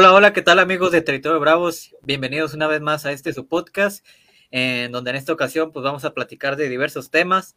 Hola, 0.00 0.14
hola, 0.14 0.32
¿qué 0.32 0.40
tal 0.40 0.58
amigos 0.60 0.92
de 0.92 1.02
Territorio 1.02 1.38
Bravos? 1.40 1.94
Bienvenidos 2.00 2.54
una 2.54 2.66
vez 2.66 2.80
más 2.80 3.04
a 3.04 3.12
este 3.12 3.34
su 3.34 3.46
podcast, 3.46 4.02
en 4.50 4.92
donde 4.92 5.10
en 5.10 5.16
esta 5.16 5.34
ocasión 5.34 5.72
pues 5.72 5.84
vamos 5.84 6.06
a 6.06 6.14
platicar 6.14 6.56
de 6.56 6.70
diversos 6.70 7.10
temas, 7.10 7.54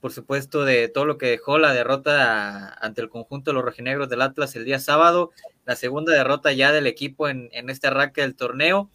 por 0.00 0.10
supuesto 0.10 0.64
de 0.64 0.88
todo 0.88 1.04
lo 1.04 1.18
que 1.18 1.26
dejó 1.26 1.56
la 1.56 1.72
derrota 1.72 2.74
ante 2.84 3.00
el 3.00 3.08
conjunto 3.08 3.52
de 3.52 3.54
los 3.54 3.64
rojinegros 3.64 4.08
del 4.08 4.22
Atlas 4.22 4.56
el 4.56 4.64
día 4.64 4.80
sábado, 4.80 5.30
la 5.66 5.76
segunda 5.76 6.12
derrota 6.12 6.52
ya 6.52 6.72
del 6.72 6.88
equipo 6.88 7.28
en, 7.28 7.48
este 7.70 7.86
arranque 7.86 8.22
del 8.22 8.34
torneo, 8.34 8.90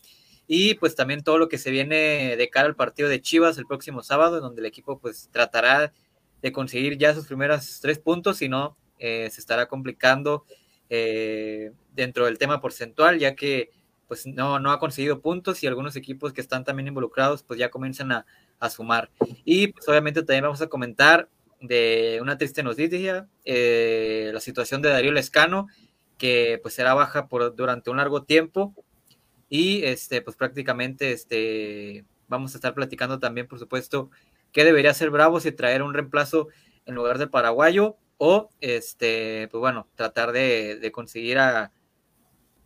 y 0.45 0.73
pues 0.73 0.95
también 0.95 1.23
todo 1.23 1.37
lo 1.37 1.47
que 1.47 1.57
se 1.57 1.71
viene 1.71 2.35
de 2.35 2.49
cara 2.49 2.67
al 2.67 2.75
partido 2.75 3.07
de 3.07 3.21
Chivas 3.21 3.57
el 3.57 3.65
próximo 3.65 4.03
sábado, 4.03 4.35
en 4.35 4.43
donde 4.43 4.59
el 4.59 4.65
equipo 4.65 4.99
pues 4.99 5.29
tratará 5.31 5.93
de 6.41 6.51
conseguir 6.51 6.97
ya 6.97 7.15
sus 7.15 7.27
primeros 7.27 7.79
tres 7.79 7.97
puntos, 7.97 8.35
si 8.35 8.49
no 8.49 8.75
eh, 8.97 9.29
se 9.31 9.39
estará 9.39 9.67
complicando 9.67 10.43
eh, 10.89 11.71
dentro 11.93 12.25
del 12.25 12.37
tema 12.37 12.61
porcentual, 12.61 13.19
ya 13.19 13.35
que 13.35 13.71
pues 14.07 14.25
no, 14.25 14.59
no 14.59 14.71
ha 14.71 14.79
conseguido 14.79 15.21
puntos 15.21 15.63
y 15.63 15.67
algunos 15.67 15.95
equipos 15.95 16.33
que 16.33 16.41
están 16.41 16.63
también 16.63 16.87
involucrados 16.87 17.43
pues 17.43 17.59
ya 17.59 17.69
comienzan 17.69 18.11
a, 18.11 18.25
sumar. 18.69 19.09
Y 19.45 19.67
pues 19.67 19.87
obviamente 19.87 20.21
también 20.21 20.43
vamos 20.43 20.61
a 20.61 20.67
comentar 20.67 21.29
de 21.61 22.19
una 22.21 22.37
triste 22.37 22.61
noticia, 22.61 23.27
eh, 23.45 24.31
la 24.33 24.41
situación 24.41 24.81
de 24.81 24.89
Darío 24.89 25.13
Lescano, 25.13 25.67
que 26.17 26.59
pues 26.61 26.73
será 26.73 26.93
baja 26.93 27.27
por, 27.27 27.55
durante 27.55 27.89
un 27.89 27.97
largo 27.97 28.23
tiempo 28.23 28.75
y 29.49 29.83
este 29.83 30.21
pues 30.21 30.35
prácticamente 30.35 31.11
este 31.11 32.05
vamos 32.27 32.53
a 32.53 32.57
estar 32.57 32.75
platicando 32.75 33.19
también 33.19 33.47
por 33.47 33.57
supuesto 33.57 34.11
qué 34.51 34.63
debería 34.63 34.91
hacer 34.91 35.09
Bravo 35.09 35.39
si 35.39 35.51
traer 35.51 35.81
un 35.81 35.93
reemplazo 35.93 36.49
en 36.85 36.95
lugar 36.95 37.17
del 37.17 37.29
paraguayo 37.29 37.97
o 38.19 38.49
este, 38.59 39.47
pues 39.49 39.59
bueno, 39.59 39.87
tratar 39.95 40.33
de, 40.33 40.91
conseguir 40.93 41.39
a, 41.39 41.71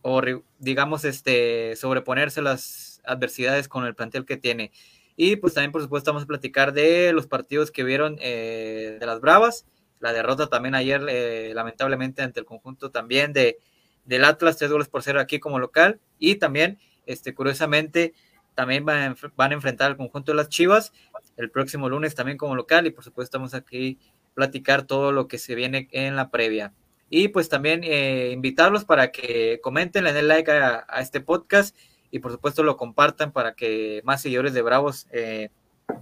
o 0.02 0.20
digamos, 0.58 1.04
este, 1.04 1.76
sobreponerse 1.76 2.42
las 2.42 3.00
adversidades 3.04 3.68
con 3.68 3.86
el 3.86 3.94
plantel 3.94 4.26
que 4.26 4.36
tiene. 4.36 4.72
Y 5.16 5.36
pues 5.36 5.54
también, 5.54 5.70
por 5.70 5.80
supuesto, 5.80 6.10
vamos 6.10 6.24
a 6.24 6.26
platicar 6.26 6.72
de 6.72 7.12
los 7.12 7.28
partidos 7.28 7.70
que 7.70 7.84
vieron 7.84 8.16
eh, 8.20 8.98
de 8.98 9.06
las 9.06 9.20
Bravas, 9.20 9.64
la 10.00 10.12
derrota 10.12 10.48
también 10.48 10.74
ayer, 10.74 11.06
eh, 11.08 11.52
lamentablemente, 11.54 12.22
ante 12.22 12.40
el 12.40 12.46
conjunto 12.46 12.90
también 12.90 13.32
de, 13.32 13.58
del 14.04 14.24
Atlas, 14.24 14.56
tres 14.56 14.72
goles 14.72 14.88
por 14.88 15.04
cero 15.04 15.20
aquí 15.20 15.38
como 15.38 15.60
local, 15.60 16.00
y 16.18 16.34
también, 16.34 16.80
este, 17.06 17.32
curiosamente, 17.32 18.12
también 18.56 18.84
van 18.84 19.16
van 19.36 19.52
a 19.52 19.54
enfrentar 19.54 19.92
al 19.92 19.96
conjunto 19.96 20.32
de 20.32 20.36
las 20.36 20.48
Chivas 20.48 20.92
el 21.36 21.50
próximo 21.50 21.88
lunes 21.88 22.14
también 22.14 22.38
como 22.38 22.56
local, 22.56 22.86
y 22.86 22.90
por 22.90 23.04
supuesto 23.04 23.36
estamos 23.36 23.54
aquí 23.54 23.98
platicar 24.34 24.86
todo 24.86 25.12
lo 25.12 25.28
que 25.28 25.38
se 25.38 25.54
viene 25.54 25.88
en 25.92 26.16
la 26.16 26.30
previa. 26.30 26.72
Y 27.10 27.28
pues 27.28 27.48
también 27.48 27.82
eh, 27.84 28.30
invitarlos 28.32 28.84
para 28.84 29.10
que 29.10 29.60
comenten, 29.62 30.04
le 30.04 30.12
den 30.12 30.28
like 30.28 30.50
a, 30.50 30.84
este 31.00 31.20
podcast 31.20 31.76
y 32.10 32.18
por 32.18 32.32
supuesto 32.32 32.62
lo 32.62 32.76
compartan 32.76 33.32
para 33.32 33.54
que 33.54 34.00
más 34.04 34.22
seguidores 34.22 34.54
de 34.54 34.62
Bravos 34.62 35.06
eh, 35.12 35.50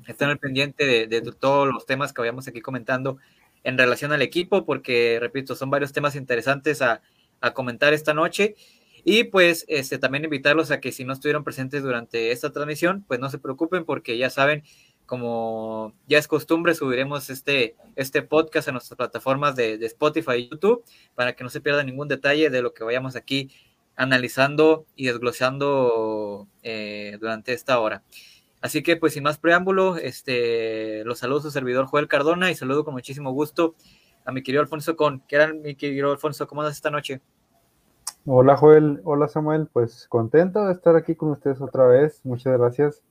estén 0.06 0.28
al 0.28 0.38
pendiente 0.38 1.06
de, 1.06 1.20
todos 1.38 1.68
los 1.68 1.86
temas 1.86 2.12
que 2.12 2.22
vayamos 2.22 2.48
aquí 2.48 2.60
comentando 2.60 3.18
en 3.64 3.78
relación 3.78 4.12
al 4.12 4.22
equipo, 4.22 4.64
porque 4.64 5.18
repito, 5.20 5.54
son 5.54 5.70
varios 5.70 5.92
temas 5.92 6.16
interesantes 6.16 6.82
a, 6.82 7.02
a 7.40 7.52
comentar 7.52 7.92
esta 7.92 8.14
noche. 8.14 8.54
Y 9.04 9.24
pues 9.24 9.64
este, 9.68 9.98
también 9.98 10.24
invitarlos 10.24 10.70
a 10.70 10.80
que 10.80 10.92
si 10.92 11.04
no 11.04 11.12
estuvieron 11.12 11.44
presentes 11.44 11.82
durante 11.82 12.30
esta 12.30 12.52
transmisión, 12.52 13.04
pues 13.06 13.18
no 13.18 13.28
se 13.30 13.38
preocupen 13.38 13.84
porque 13.84 14.16
ya 14.16 14.30
saben 14.30 14.62
como 15.06 15.92
ya 16.06 16.18
es 16.18 16.28
costumbre, 16.28 16.74
subiremos 16.74 17.30
este, 17.30 17.76
este 17.96 18.22
podcast 18.22 18.68
a 18.68 18.72
nuestras 18.72 18.96
plataformas 18.96 19.56
de, 19.56 19.74
Spotify 19.86 20.36
y 20.36 20.48
YouTube 20.48 20.84
para 21.14 21.34
que 21.34 21.44
no 21.44 21.50
se 21.50 21.60
pierda 21.60 21.84
ningún 21.84 22.08
detalle 22.08 22.50
de 22.50 22.62
lo 22.62 22.72
que 22.72 22.84
vayamos 22.84 23.16
aquí 23.16 23.50
analizando 23.96 24.86
y 24.96 25.06
desglosando 25.06 26.48
eh, 26.62 27.18
durante 27.20 27.52
esta 27.52 27.78
hora. 27.80 28.02
Así 28.60 28.82
que, 28.82 28.96
pues, 28.96 29.14
sin 29.14 29.24
más 29.24 29.38
preámbulo, 29.38 29.96
este, 29.96 31.04
los 31.04 31.18
saludos 31.18 31.42
a 31.42 31.48
su 31.48 31.50
servidor 31.50 31.86
Joel 31.86 32.08
Cardona 32.08 32.50
y 32.50 32.54
saludo 32.54 32.84
con 32.84 32.94
muchísimo 32.94 33.32
gusto 33.32 33.74
a 34.24 34.32
mi 34.32 34.42
querido 34.42 34.62
Alfonso 34.62 34.96
Con. 34.96 35.20
¿Qué 35.26 35.36
era 35.36 35.52
mi 35.52 35.74
querido 35.74 36.12
Alfonso? 36.12 36.46
¿Cómo 36.46 36.62
andas 36.62 36.76
esta 36.76 36.90
noche? 36.90 37.20
Hola 38.24 38.56
Joel, 38.56 39.00
hola 39.02 39.26
Samuel, 39.26 39.66
pues 39.72 40.06
contento 40.08 40.64
de 40.64 40.72
estar 40.72 40.94
aquí 40.94 41.16
con 41.16 41.30
ustedes 41.32 41.60
otra 41.60 41.86
vez. 41.88 42.20
Muchas 42.24 42.56
gracias 42.56 43.02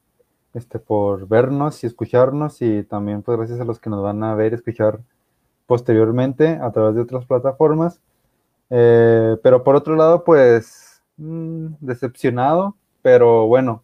este, 0.54 0.80
por 0.80 1.28
vernos 1.28 1.84
y 1.84 1.88
escucharnos 1.88 2.62
y 2.62 2.84
también 2.84 3.22
pues 3.22 3.38
gracias 3.38 3.60
a 3.60 3.66
los 3.66 3.80
que 3.80 3.90
nos 3.90 4.04
van 4.04 4.24
a 4.24 4.36
ver 4.36 4.52
y 4.52 4.56
escuchar 4.56 5.00
posteriormente 5.66 6.60
a 6.62 6.72
través 6.72 6.96
de 6.96 7.02
otras 7.02 7.26
plataformas. 7.26 8.02
Eh, 8.70 9.38
pero 9.44 9.64
por 9.64 9.76
otro 9.76 9.96
lado, 9.96 10.24
pues 10.24 11.02
mm, 11.18 11.68
decepcionado, 11.80 12.76
pero 13.02 13.48
bueno, 13.48 13.84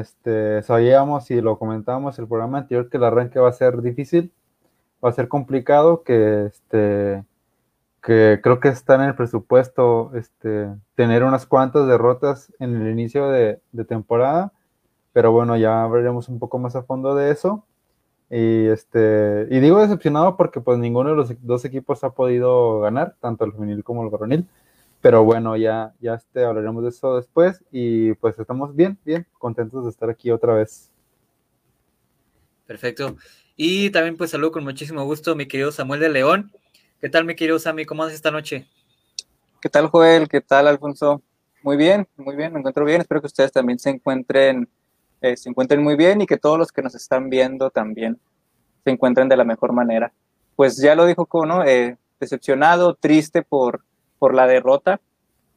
este, 0.00 0.62
sabíamos 0.62 1.30
y 1.30 1.40
lo 1.40 1.58
comentábamos 1.58 2.18
el 2.18 2.28
programa 2.28 2.58
anterior 2.58 2.88
que 2.88 2.96
el 2.96 3.04
arranque 3.04 3.38
va 3.38 3.50
a 3.50 3.52
ser 3.52 3.82
difícil, 3.82 4.32
va 5.04 5.10
a 5.10 5.12
ser 5.12 5.28
complicado, 5.28 6.02
que 6.02 6.46
este 6.46 7.24
que 8.02 8.40
creo 8.42 8.60
que 8.60 8.68
está 8.68 8.96
en 8.96 9.02
el 9.02 9.14
presupuesto 9.14 10.12
este, 10.14 10.68
tener 10.94 11.24
unas 11.24 11.46
cuantas 11.46 11.86
derrotas 11.86 12.52
en 12.58 12.76
el 12.76 12.90
inicio 12.92 13.28
de, 13.30 13.60
de 13.72 13.84
temporada 13.86 14.52
pero 15.14 15.30
bueno, 15.30 15.56
ya 15.56 15.86
veremos 15.86 16.28
un 16.28 16.40
poco 16.40 16.58
más 16.58 16.74
a 16.74 16.82
fondo 16.82 17.14
de 17.14 17.30
eso. 17.30 17.64
Y, 18.28 18.66
este, 18.66 19.46
y 19.48 19.60
digo 19.60 19.80
decepcionado 19.80 20.36
porque 20.36 20.60
pues 20.60 20.76
ninguno 20.78 21.10
de 21.10 21.16
los 21.16 21.32
dos 21.40 21.64
equipos 21.64 22.02
ha 22.02 22.10
podido 22.10 22.80
ganar, 22.80 23.14
tanto 23.20 23.44
el 23.44 23.52
femenil 23.52 23.84
como 23.84 24.02
el 24.02 24.10
varonil. 24.10 24.44
Pero 25.00 25.22
bueno, 25.22 25.56
ya, 25.56 25.94
ya 26.00 26.14
este, 26.14 26.44
hablaremos 26.44 26.82
de 26.82 26.88
eso 26.88 27.14
después 27.14 27.62
y 27.70 28.14
pues 28.14 28.36
estamos 28.40 28.74
bien, 28.74 28.98
bien, 29.04 29.24
contentos 29.38 29.84
de 29.84 29.90
estar 29.90 30.10
aquí 30.10 30.32
otra 30.32 30.54
vez. 30.54 30.90
Perfecto. 32.66 33.14
Y 33.56 33.90
también 33.90 34.16
pues 34.16 34.32
saludo 34.32 34.50
con 34.50 34.64
muchísimo 34.64 35.04
gusto 35.04 35.36
mi 35.36 35.46
querido 35.46 35.70
Samuel 35.70 36.00
de 36.00 36.08
León. 36.08 36.50
¿Qué 37.00 37.08
tal 37.08 37.24
mi 37.24 37.36
querido 37.36 37.60
Sammy? 37.60 37.84
¿Cómo 37.84 38.02
andas 38.02 38.16
esta 38.16 38.32
noche? 38.32 38.66
¿Qué 39.60 39.68
tal 39.68 39.86
Joel? 39.86 40.28
¿Qué 40.28 40.40
tal 40.40 40.66
Alfonso? 40.66 41.22
Muy 41.62 41.76
bien, 41.76 42.08
muy 42.16 42.34
bien, 42.34 42.52
me 42.52 42.58
encuentro 42.58 42.84
bien. 42.84 43.00
Espero 43.00 43.20
que 43.20 43.28
ustedes 43.28 43.52
también 43.52 43.78
se 43.78 43.90
encuentren 43.90 44.68
eh, 45.20 45.36
se 45.36 45.48
encuentren 45.48 45.82
muy 45.82 45.96
bien 45.96 46.20
y 46.20 46.26
que 46.26 46.36
todos 46.36 46.58
los 46.58 46.72
que 46.72 46.82
nos 46.82 46.94
están 46.94 47.30
viendo 47.30 47.70
también 47.70 48.18
se 48.84 48.90
encuentren 48.90 49.28
de 49.28 49.36
la 49.36 49.44
mejor 49.44 49.72
manera. 49.72 50.12
Pues 50.56 50.76
ya 50.76 50.94
lo 50.94 51.06
dijo 51.06 51.26
Kono, 51.26 51.64
eh, 51.64 51.96
decepcionado, 52.20 52.94
triste 52.94 53.42
por, 53.42 53.84
por 54.18 54.34
la 54.34 54.46
derrota, 54.46 55.00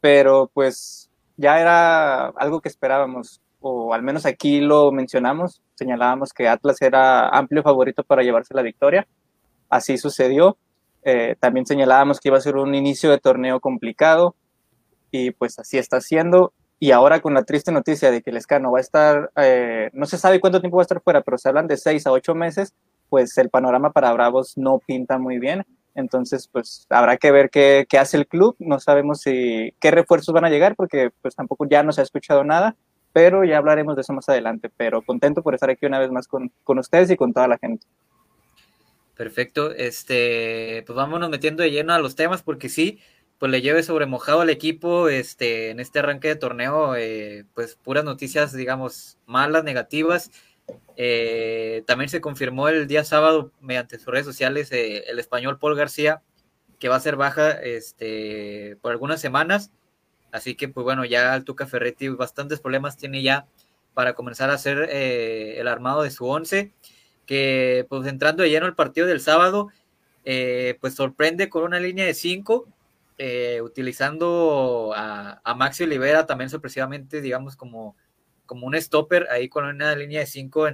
pero 0.01 0.49
pues 0.53 1.09
ya 1.35 1.59
era 1.59 2.27
algo 2.27 2.61
que 2.61 2.69
esperábamos, 2.69 3.41
o 3.59 3.93
al 3.93 4.01
menos 4.01 4.25
aquí 4.25 4.59
lo 4.59 4.91
mencionamos, 4.91 5.61
señalábamos 5.75 6.33
que 6.33 6.47
Atlas 6.47 6.81
era 6.81 7.29
amplio 7.29 7.61
favorito 7.63 8.03
para 8.03 8.23
llevarse 8.23 8.53
la 8.53 8.61
victoria, 8.61 9.07
así 9.69 9.97
sucedió. 9.97 10.57
Eh, 11.03 11.35
también 11.39 11.65
señalábamos 11.65 12.19
que 12.19 12.29
iba 12.29 12.37
a 12.37 12.41
ser 12.41 12.57
un 12.57 12.75
inicio 12.75 13.09
de 13.11 13.19
torneo 13.19 13.59
complicado 13.59 14.35
y 15.11 15.31
pues 15.31 15.59
así 15.59 15.77
está 15.77 16.01
siendo. 16.01 16.53
Y 16.79 16.91
ahora 16.91 17.21
con 17.21 17.33
la 17.33 17.43
triste 17.43 17.71
noticia 17.71 18.11
de 18.11 18.21
que 18.21 18.29
el 18.29 18.37
Escano 18.37 18.71
va 18.71 18.77
a 18.77 18.81
estar, 18.81 19.31
eh, 19.35 19.89
no 19.93 20.05
se 20.05 20.17
sabe 20.17 20.39
cuánto 20.39 20.59
tiempo 20.61 20.77
va 20.77 20.81
a 20.81 20.83
estar 20.83 21.01
fuera, 21.01 21.21
pero 21.21 21.37
se 21.37 21.49
hablan 21.49 21.67
de 21.67 21.77
seis 21.77 22.05
a 22.05 22.11
ocho 22.11 22.35
meses, 22.35 22.73
pues 23.09 23.37
el 23.37 23.49
panorama 23.49 23.91
para 23.91 24.13
Bravos 24.13 24.57
no 24.57 24.79
pinta 24.79 25.17
muy 25.17 25.39
bien. 25.39 25.65
Entonces, 25.95 26.47
pues 26.47 26.85
habrá 26.89 27.17
que 27.17 27.31
ver 27.31 27.49
qué, 27.49 27.87
qué 27.89 27.97
hace 27.97 28.17
el 28.17 28.27
club. 28.27 28.55
No 28.59 28.79
sabemos 28.79 29.21
si 29.21 29.73
qué 29.79 29.89
refuerzos 29.89 30.33
van 30.33 30.45
a 30.45 30.49
llegar, 30.49 30.75
porque 30.75 31.09
pues 31.23 31.35
tampoco 31.35 31.65
ya 31.67 31.81
no 31.81 31.91
se 31.91 32.01
ha 32.01 32.03
escuchado 32.03 32.43
nada, 32.43 32.75
pero 33.13 33.43
ya 33.43 33.57
hablaremos 33.57 33.95
de 33.95 34.01
eso 34.01 34.13
más 34.13 34.29
adelante. 34.29 34.69
Pero 34.77 35.01
contento 35.01 35.41
por 35.41 35.55
estar 35.55 35.71
aquí 35.71 35.87
una 35.87 35.97
vez 35.97 36.11
más 36.11 36.27
con, 36.27 36.51
con 36.63 36.77
ustedes 36.77 37.09
y 37.09 37.17
con 37.17 37.33
toda 37.33 37.47
la 37.47 37.57
gente. 37.57 37.87
Perfecto. 39.15 39.71
Este, 39.71 40.83
pues 40.85 40.95
vámonos 40.95 41.31
metiendo 41.31 41.63
de 41.63 41.71
lleno 41.71 41.93
a 41.93 41.99
los 41.99 42.15
temas, 42.15 42.43
porque 42.43 42.69
sí, 42.69 42.99
pues 43.37 43.51
le 43.51 43.61
lleve 43.61 43.83
sobre 43.83 44.05
mojado 44.05 44.41
al 44.41 44.49
equipo 44.49 45.09
este, 45.09 45.69
en 45.69 45.79
este 45.79 45.99
arranque 45.99 46.27
de 46.29 46.35
torneo, 46.35 46.95
eh, 46.95 47.45
pues 47.53 47.75
puras 47.75 48.03
noticias, 48.03 48.51
digamos, 48.53 49.17
malas, 49.25 49.63
negativas. 49.63 50.31
Eh, 50.95 51.83
también 51.85 52.09
se 52.09 52.19
confirmó 52.19 52.67
el 52.67 52.87
día 52.87 53.03
sábado 53.03 53.51
mediante 53.61 53.99
sus 53.99 54.07
redes 54.07 54.25
sociales 54.25 54.71
eh, 54.71 55.05
el 55.07 55.19
español 55.19 55.59
Paul 55.59 55.75
García, 55.75 56.23
que 56.79 56.89
va 56.89 56.95
a 56.95 56.99
ser 56.99 57.15
baja 57.15 57.51
este, 57.51 58.77
por 58.81 58.91
algunas 58.91 59.21
semanas. 59.21 59.71
Así 60.31 60.55
que, 60.55 60.67
pues 60.67 60.83
bueno, 60.83 61.05
ya 61.05 61.35
el 61.35 61.43
Tuca 61.43 61.67
Ferretti 61.67 62.09
bastantes 62.09 62.59
problemas 62.59 62.97
tiene 62.97 63.21
ya 63.21 63.47
para 63.93 64.13
comenzar 64.13 64.49
a 64.49 64.53
hacer 64.53 64.89
el 64.91 65.67
armado 65.67 66.03
de 66.03 66.11
su 66.11 66.27
once, 66.27 66.71
que 67.25 67.85
pues 67.89 68.05
entrando 68.07 68.43
de 68.43 68.49
lleno 68.49 68.67
el 68.67 68.75
partido 68.75 69.07
del 69.07 69.21
sábado, 69.21 69.69
pues 70.23 70.93
sorprende 70.93 71.49
con 71.49 71.63
una 71.63 71.79
línea 71.79 72.05
de 72.05 72.13
cinco 72.13 72.67
eh, 73.19 73.61
utilizando 73.63 74.93
a, 74.95 75.41
a, 75.43 75.55
Maxi 75.55 75.83
Olivera 75.83 76.27
también 76.27 76.51
sorpresivamente, 76.51 77.19
digamos, 77.19 77.55
como, 77.55 77.95
como 78.45 78.67
un 78.67 78.75
stopper 78.75 79.27
ahí 79.31 79.49
con 79.49 79.65
una 79.65 79.95
línea 79.95 80.19
de 80.19 80.27
cinco, 80.27 80.67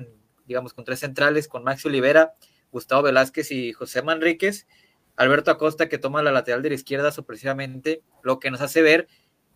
digamos, 0.46 0.74
con 0.74 0.84
tres 0.84 1.00
centrales, 1.00 1.48
con 1.48 1.64
Maxi 1.64 1.88
Olivera, 1.88 2.34
Gustavo 2.72 3.04
Velázquez 3.04 3.52
y 3.52 3.72
José 3.72 4.02
Manríquez, 4.02 4.68
Alberto 5.16 5.52
Acosta 5.52 5.88
que 5.88 5.98
toma 5.98 6.22
la 6.22 6.32
lateral 6.32 6.62
de 6.62 6.70
la 6.70 6.76
izquierda 6.76 7.12
sorpresivamente, 7.12 8.02
lo 8.24 8.40
que 8.40 8.52
nos 8.52 8.60
hace 8.60 8.82
ver 8.82 9.08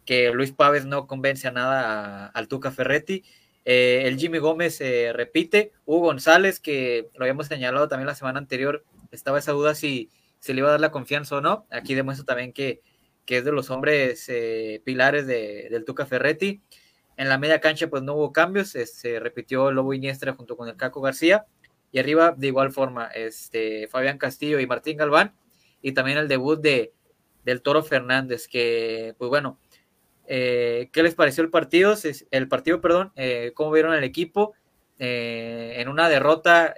que 0.05 0.31
Luis 0.31 0.53
Pávez 0.53 0.85
no 0.85 1.07
convence 1.07 1.47
a 1.47 1.51
nada 1.51 2.27
al 2.27 2.47
Tuca 2.47 2.71
Ferretti. 2.71 3.25
Eh, 3.65 4.03
el 4.05 4.17
Jimmy 4.17 4.37
Gómez 4.37 4.79
repite, 5.11 5.73
Hugo 5.85 6.05
González, 6.05 6.61
que 6.61 7.09
lo 7.15 7.25
habíamos 7.25 7.47
señalado 7.47 7.89
también 7.89 8.07
la 8.07 8.15
semana 8.15 8.39
anterior, 8.39 8.85
estaba 9.11 9.39
esa 9.39 9.51
duda 9.51 9.75
si 9.75 10.09
se 10.47 10.53
le 10.53 10.59
iba 10.59 10.69
a 10.69 10.71
dar 10.71 10.79
la 10.79 10.91
confianza 10.91 11.35
o 11.35 11.41
no. 11.41 11.67
Aquí 11.69 11.93
demuestra 11.93 12.25
también 12.25 12.53
que, 12.53 12.81
que 13.25 13.39
es 13.39 13.43
de 13.45 13.51
los 13.51 13.69
hombres 13.69 14.31
pilares 14.85 15.27
del 15.27 15.83
Tuca 15.83 16.05
Ferretti. 16.05 16.61
En 17.17 17.27
la 17.27 17.37
media 17.37 17.59
cancha 17.59 17.89
pues 17.89 18.01
no 18.01 18.13
hubo 18.13 18.31
cambios, 18.31 18.69
se 18.69 19.19
repitió 19.19 19.71
Lobo 19.71 19.93
Iniestra 19.93 20.33
junto 20.33 20.55
con 20.55 20.69
el 20.69 20.77
Caco 20.77 21.01
García 21.01 21.45
y 21.91 21.99
arriba 21.99 22.33
de 22.37 22.47
igual 22.47 22.71
forma 22.71 23.07
este, 23.07 23.89
Fabián 23.89 24.17
Castillo 24.17 24.59
y 24.59 24.67
Martín 24.67 24.97
Galván 24.97 25.35
y 25.81 25.91
también 25.91 26.17
el 26.17 26.29
debut 26.29 26.61
de, 26.61 26.93
del 27.43 27.61
Toro 27.61 27.83
Fernández 27.83 28.47
que 28.47 29.15
pues 29.17 29.27
bueno, 29.29 29.59
eh, 30.27 30.89
¿qué 30.93 31.03
les 31.03 31.15
pareció 31.15 31.43
el 31.43 31.49
partido? 31.49 31.93
El 32.31 32.47
partido, 32.47 32.79
perdón, 32.79 33.11
eh, 33.15 33.51
¿cómo 33.53 33.71
vieron 33.71 33.93
el 33.93 34.03
equipo? 34.05 34.53
Eh, 34.99 35.75
en 35.77 35.89
una 35.89 36.09
derrota 36.09 36.73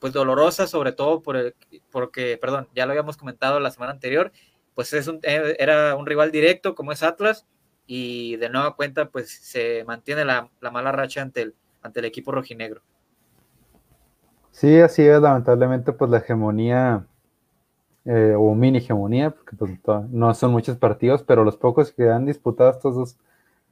pues 0.00 0.12
dolorosa, 0.12 0.66
sobre 0.66 0.92
todo 0.92 1.22
por 1.22 1.54
porque, 1.90 2.36
perdón, 2.40 2.68
ya 2.74 2.84
lo 2.84 2.92
habíamos 2.92 3.16
comentado 3.16 3.60
la 3.60 3.70
semana 3.70 3.92
anterior, 3.92 4.32
pues 4.74 4.92
es 4.92 5.06
un, 5.06 5.20
era 5.22 5.94
un 5.94 6.06
rival 6.06 6.32
directo 6.32 6.74
como 6.74 6.92
es 6.92 7.02
Atlas 7.02 7.46
y 7.86 8.36
de 8.36 8.48
nueva 8.48 8.74
cuenta 8.76 9.08
pues 9.08 9.30
se 9.30 9.84
mantiene 9.84 10.24
la, 10.24 10.48
mala 10.72 10.92
racha 10.92 11.22
ante 11.22 11.42
el, 11.42 11.54
ante 11.82 12.00
el 12.00 12.06
equipo 12.06 12.32
rojinegro. 12.32 12.82
Sí, 14.50 14.80
así 14.80 15.02
es, 15.02 15.20
lamentablemente 15.20 15.92
pues 15.92 16.10
la 16.10 16.18
hegemonía 16.18 17.06
eh, 18.04 18.34
o 18.36 18.54
mini 18.54 18.78
hegemonía, 18.78 19.30
porque 19.30 19.56
pues, 19.56 20.10
no 20.10 20.32
son 20.34 20.52
muchos 20.52 20.76
partidos, 20.76 21.22
pero 21.22 21.44
los 21.44 21.56
pocos 21.56 21.90
que 21.92 22.08
han 22.08 22.26
disputado 22.26 22.70
estos 22.70 22.94
dos 22.94 23.16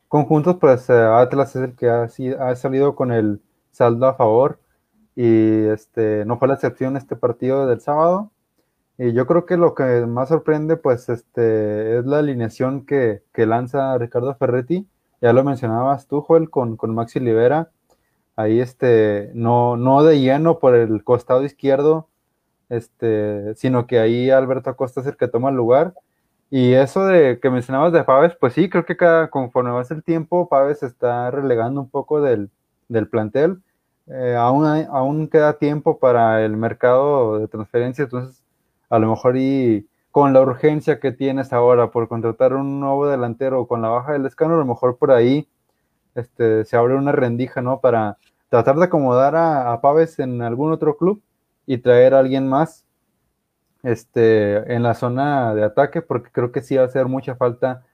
conjuntos, 0.08 0.56
pues 0.60 0.88
eh, 0.90 0.94
Atlas 0.94 1.54
es 1.54 1.62
el 1.62 1.76
que 1.76 1.88
ha, 1.88 2.08
ha 2.40 2.56
salido 2.56 2.94
con 2.94 3.12
el 3.12 3.40
saldo 3.72 4.06
a 4.06 4.14
favor 4.14 4.60
y 5.16 5.64
este 5.66 6.24
no 6.24 6.38
fue 6.38 6.48
la 6.48 6.54
excepción 6.54 6.96
este 6.96 7.16
partido 7.16 7.66
del 7.66 7.80
sábado 7.80 8.30
y 8.98 9.12
yo 9.14 9.26
creo 9.26 9.46
que 9.46 9.56
lo 9.56 9.74
que 9.74 10.06
más 10.06 10.28
sorprende, 10.28 10.76
pues, 10.76 11.08
este, 11.08 11.98
es 11.98 12.06
la 12.06 12.18
alineación 12.18 12.86
que, 12.86 13.22
lanza 13.34 13.96
Ricardo 13.98 14.34
Ferretti. 14.36 14.86
Ya 15.20 15.32
lo 15.32 15.44
mencionabas 15.44 16.06
tú, 16.06 16.20
Joel, 16.20 16.50
con, 16.50 16.76
con 16.76 16.94
Maxi 16.94 17.18
Libera. 17.20 17.70
Ahí, 18.36 18.60
este, 18.60 19.32
no, 19.34 19.76
no 19.76 20.04
de 20.04 20.20
lleno 20.20 20.58
por 20.58 20.74
el 20.74 21.04
costado 21.04 21.44
izquierdo, 21.44 22.08
este, 22.68 23.54
sino 23.56 23.86
que 23.86 23.98
ahí 23.98 24.30
Alberto 24.30 24.70
Acosta 24.70 25.00
es 25.00 25.06
el 25.08 25.16
que 25.16 25.28
toma 25.28 25.50
el 25.50 25.56
lugar. 25.56 25.94
Y 26.50 26.74
eso 26.74 27.04
de 27.06 27.40
que 27.40 27.50
mencionabas 27.50 27.92
de 27.92 28.04
Paves, 28.04 28.36
pues 28.38 28.54
sí, 28.54 28.68
creo 28.70 28.84
que 28.84 28.96
cada, 28.96 29.30
conforme 29.30 29.70
va 29.72 29.82
el 29.88 30.04
tiempo, 30.04 30.48
Paves 30.48 30.82
está 30.82 31.30
relegando 31.30 31.80
un 31.80 31.90
poco 31.90 32.20
del, 32.20 32.50
plantel. 33.08 33.62
Eh, 34.06 34.36
aún, 34.38 34.66
aún 34.66 35.28
queda 35.28 35.58
tiempo 35.58 35.98
para 35.98 36.44
el 36.44 36.56
mercado 36.56 37.38
de 37.38 37.48
transferencia, 37.48 38.04
entonces 38.04 38.42
a 38.90 38.98
lo 38.98 39.10
mejor 39.10 39.36
y 39.36 39.86
con 40.10 40.32
la 40.32 40.40
urgencia 40.42 41.00
que 41.00 41.12
tienes 41.12 41.52
ahora 41.52 41.90
por 41.90 42.08
contratar 42.08 42.52
un 42.54 42.80
nuevo 42.80 43.08
delantero 43.08 43.66
con 43.66 43.80
la 43.80 43.88
baja 43.88 44.12
del 44.12 44.26
escano, 44.26 44.54
a 44.54 44.58
lo 44.58 44.66
mejor 44.66 44.98
por 44.98 45.12
ahí 45.12 45.48
este, 46.14 46.64
se 46.64 46.76
abre 46.76 46.94
una 46.94 47.12
rendija, 47.12 47.62
¿no? 47.62 47.80
Para 47.80 48.18
tratar 48.50 48.76
de 48.76 48.84
acomodar 48.84 49.36
a, 49.36 49.72
a 49.72 49.80
Paves 49.80 50.18
en 50.18 50.42
algún 50.42 50.72
otro 50.72 50.96
club 50.96 51.22
y 51.66 51.78
traer 51.78 52.14
a 52.14 52.18
alguien 52.18 52.48
más 52.48 52.84
este, 53.82 54.74
en 54.74 54.82
la 54.82 54.94
zona 54.94 55.54
de 55.54 55.64
ataque, 55.64 56.02
porque 56.02 56.30
creo 56.32 56.52
que 56.52 56.62
sí 56.62 56.76
va 56.76 56.82
a 56.82 56.86
hacer 56.86 57.06
mucha 57.06 57.36
falta 57.36 57.84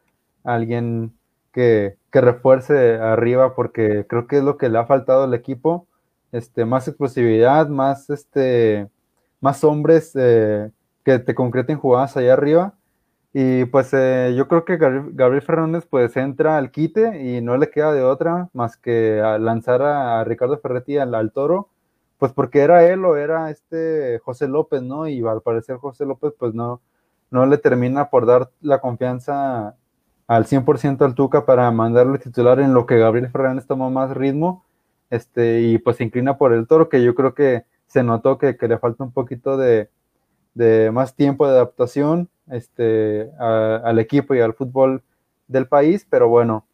alguien 0.45 1.15
que, 1.53 1.98
que, 2.11 2.21
refuerce 2.21 2.97
arriba, 2.97 3.55
porque 3.55 4.07
creo 4.09 4.27
que 4.27 4.39
es 4.39 4.45
lo 4.45 4.57
que 4.59 4.69
le 4.69 4.79
ha 4.79 4.87
faltado 4.87 5.25
al 5.25 5.35
equipo, 5.35 5.87
este, 6.33 6.65
más 6.65 6.89
explosividad, 6.89 7.69
más, 7.69 8.11
este, 8.11 8.89
más 9.41 9.65
hombres 9.65 10.13
eh, 10.15 10.71
que 11.05 11.19
te 11.19 11.35
concreten 11.35 11.79
jugadas 11.79 12.17
allá 12.17 12.35
arriba. 12.35 12.75
Y 13.33 13.67
pues 13.67 13.91
eh, 13.93 14.35
yo 14.37 14.49
creo 14.49 14.65
que 14.65 14.79
Gabriel, 14.79 15.43
Fernández 15.43 15.87
pues 15.89 16.17
entra 16.17 16.57
al 16.59 16.71
quite 16.71 17.23
y 17.23 17.41
no 17.43 17.57
le 17.57 17.71
queda 17.71 17.93
de 17.93 18.03
otra 18.03 18.49
más 18.53 18.77
que 18.77 19.21
lanzar 19.39 19.83
a, 19.83 20.25
Ricardo 20.25 20.59
Ferretti 20.59 20.97
al, 20.99 21.33
toro, 21.33 21.69
pues 22.19 22.33
porque 22.33 22.61
era 22.61 22.87
él 22.87 23.05
o 23.05 23.17
era 23.17 23.51
este 23.51 24.19
José 24.25 24.49
López, 24.49 24.83
¿no? 24.83 25.07
Y 25.09 25.21
al 25.27 25.43
parecer 25.43 25.77
José 25.77 26.07
López 26.07 26.33
pues 26.39 26.55
no, 26.55 26.81
no 27.31 27.47
le 27.47 27.59
termina 27.59 28.11
por 28.11 28.27
dar 28.27 28.51
la 28.61 28.81
confianza 28.81 29.77
al 30.29 30.47
100% 30.47 31.05
al 31.05 31.15
Tuca 31.15 31.45
para 31.45 31.71
mandarle 31.73 32.19
titular 32.19 32.61
en 32.61 32.75
lo 32.75 32.87
que 32.87 32.99
Gabriel 32.99 33.31
Fernández 33.31 33.67
tomó 33.67 33.91
más 33.91 34.17
ritmo, 34.17 34.65
este, 35.11 35.63
y 35.63 35.79
pues 35.79 35.97
se 35.97 36.05
inclina 36.05 36.39
por 36.39 36.53
el 36.53 36.69
toro, 36.69 36.89
que 36.89 37.03
yo 37.03 37.15
creo 37.17 37.35
que 37.35 37.65
se 37.89 38.05
notó 38.05 38.39
que 38.39 38.57
le 38.61 38.79
falta 38.79 39.03
un 39.03 39.13
poquito 39.13 39.57
de, 39.57 39.89
de 40.55 40.91
más 40.91 41.15
tiempo 41.15 41.47
de 41.47 41.53
adaptación 41.53 42.29
este, 42.51 43.31
al 43.39 43.99
equipo 43.99 44.35
y 44.35 44.41
al 44.41 44.55
fútbol 44.55 45.03
del 45.47 45.67
país, 45.67 46.07
pero 46.09 46.29
bueno, 46.29 46.67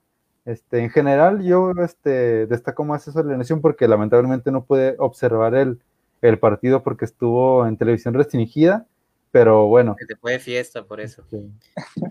este, 0.44 0.80
en 0.80 0.90
general 0.90 1.42
yo 1.42 1.72
este, 1.82 2.46
destaco 2.46 2.84
más 2.84 3.06
esa 3.06 3.20
alineación 3.20 3.60
porque 3.60 3.86
lamentablemente 3.88 4.50
no 4.50 4.64
pude 4.64 4.96
observar 4.98 5.54
el, 5.54 5.80
el 6.22 6.38
partido 6.38 6.82
porque 6.82 7.04
estuvo 7.04 7.66
en 7.66 7.76
televisión 7.76 8.14
restringida, 8.14 8.86
pero 9.34 9.66
bueno. 9.66 9.96
Que 9.98 10.06
te 10.06 10.14
fue 10.14 10.30
de 10.30 10.38
fiesta 10.38 10.84
por 10.84 11.00
eso. 11.00 11.22
Este, 11.24 11.44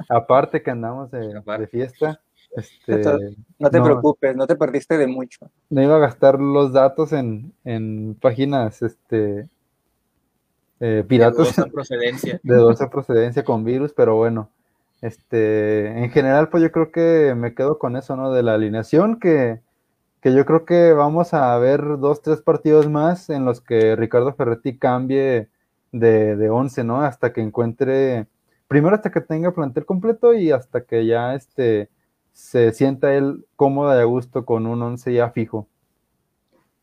aparte 0.09 0.61
que 0.61 0.71
andamos 0.71 1.09
de, 1.09 1.41
fiesta. 1.71 2.19
Este, 2.51 3.01
no 3.57 3.69
te 3.69 3.81
preocupes, 3.81 4.35
no 4.35 4.45
te 4.45 4.57
perdiste 4.57 4.97
de 4.97 5.07
mucho. 5.07 5.49
No 5.69 5.81
iba 5.81 5.95
a 5.95 5.99
gastar 5.99 6.37
los 6.37 6.73
datos 6.73 7.13
en, 7.13 7.53
en 7.63 8.15
páginas 8.15 8.81
este, 8.81 9.47
eh, 10.81 11.05
piratas 11.07 11.37
de 11.55 11.63
dudosa 11.63 11.65
procedencia. 11.67 12.41
de 12.43 12.87
procedencia 12.91 13.45
con 13.45 13.63
virus, 13.63 13.93
pero 13.93 14.17
bueno, 14.17 14.49
este, 14.99 15.97
en 16.03 16.11
general, 16.11 16.49
pues 16.49 16.61
yo 16.61 16.73
creo 16.73 16.91
que 16.91 17.35
me 17.37 17.55
quedo 17.55 17.79
con 17.79 17.95
eso, 17.95 18.17
¿no? 18.17 18.33
De 18.33 18.43
la 18.43 18.55
alineación, 18.55 19.17
que, 19.17 19.61
que 20.19 20.33
yo 20.33 20.45
creo 20.45 20.65
que 20.65 20.91
vamos 20.91 21.33
a 21.33 21.57
ver 21.57 21.99
dos, 21.99 22.21
tres 22.21 22.41
partidos 22.41 22.89
más 22.89 23.29
en 23.29 23.45
los 23.45 23.61
que 23.61 23.95
Ricardo 23.95 24.33
Ferretti 24.33 24.77
cambie 24.77 25.47
de, 25.93 26.35
de 26.35 26.49
11, 26.49 26.83
¿no? 26.83 27.01
Hasta 27.01 27.31
que 27.31 27.39
encuentre, 27.39 28.27
primero 28.67 28.95
hasta 28.95 29.11
que 29.11 29.21
tenga 29.21 29.53
plantel 29.53 29.85
completo 29.85 30.33
y 30.33 30.51
hasta 30.51 30.83
que 30.83 31.05
ya 31.05 31.35
este, 31.35 31.89
se 32.33 32.73
sienta 32.73 33.15
él 33.15 33.45
cómodo 33.55 33.97
y 33.97 34.01
a 34.01 34.03
gusto 34.03 34.43
con 34.43 34.67
un 34.67 34.81
11 34.81 35.13
ya 35.13 35.29
fijo. 35.29 35.69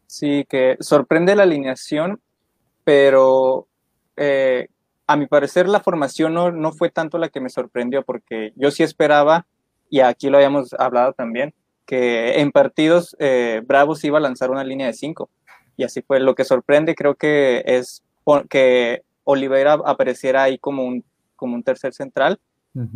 Sí, 0.07 0.47
que 0.49 0.77
sorprende 0.81 1.37
la 1.37 1.43
alineación, 1.43 2.21
pero 2.85 3.67
eh, 4.17 4.69
a 5.07 5.17
mi 5.17 5.27
parecer 5.27 5.69
la 5.69 5.81
formación 5.81 6.33
no, 6.33 6.51
no, 6.51 6.73
fue 6.73 6.91
tanto 6.91 7.19
la 7.19 7.29
que 7.29 7.41
me 7.41 7.51
sorprendió, 7.51 8.03
porque 8.03 8.53
yo 8.57 8.71
sí 8.71 8.83
esperaba, 8.83 9.47
y 9.89 10.01
aquí 10.01 10.31
lo 10.31 10.39
habíamos 10.39 10.73
hablado 10.75 11.13
también, 11.13 11.53
que 11.85 12.41
en 12.41 12.53
partidos 12.53 13.17
eh, 13.19 13.63
Bravos 13.67 14.05
iba 14.05 14.19
a 14.19 14.21
lanzar 14.21 14.51
una 14.53 14.63
línea 14.63 14.87
de 14.87 14.93
cinco. 14.95 15.31
Y 15.77 15.83
así 15.83 16.03
fue. 16.03 16.21
Lo 16.21 16.35
que 16.35 16.45
sorprende 16.45 16.95
creo 16.95 17.15
que 17.15 17.63
es 17.65 18.05
que 18.49 19.03
Oliveira 19.25 19.75
apareciera 19.85 20.45
ahí 20.45 20.59
como 20.59 20.85
un, 20.85 21.05
como 21.37 21.55
un 21.55 21.63
tercer 21.63 21.93
central 21.93 22.41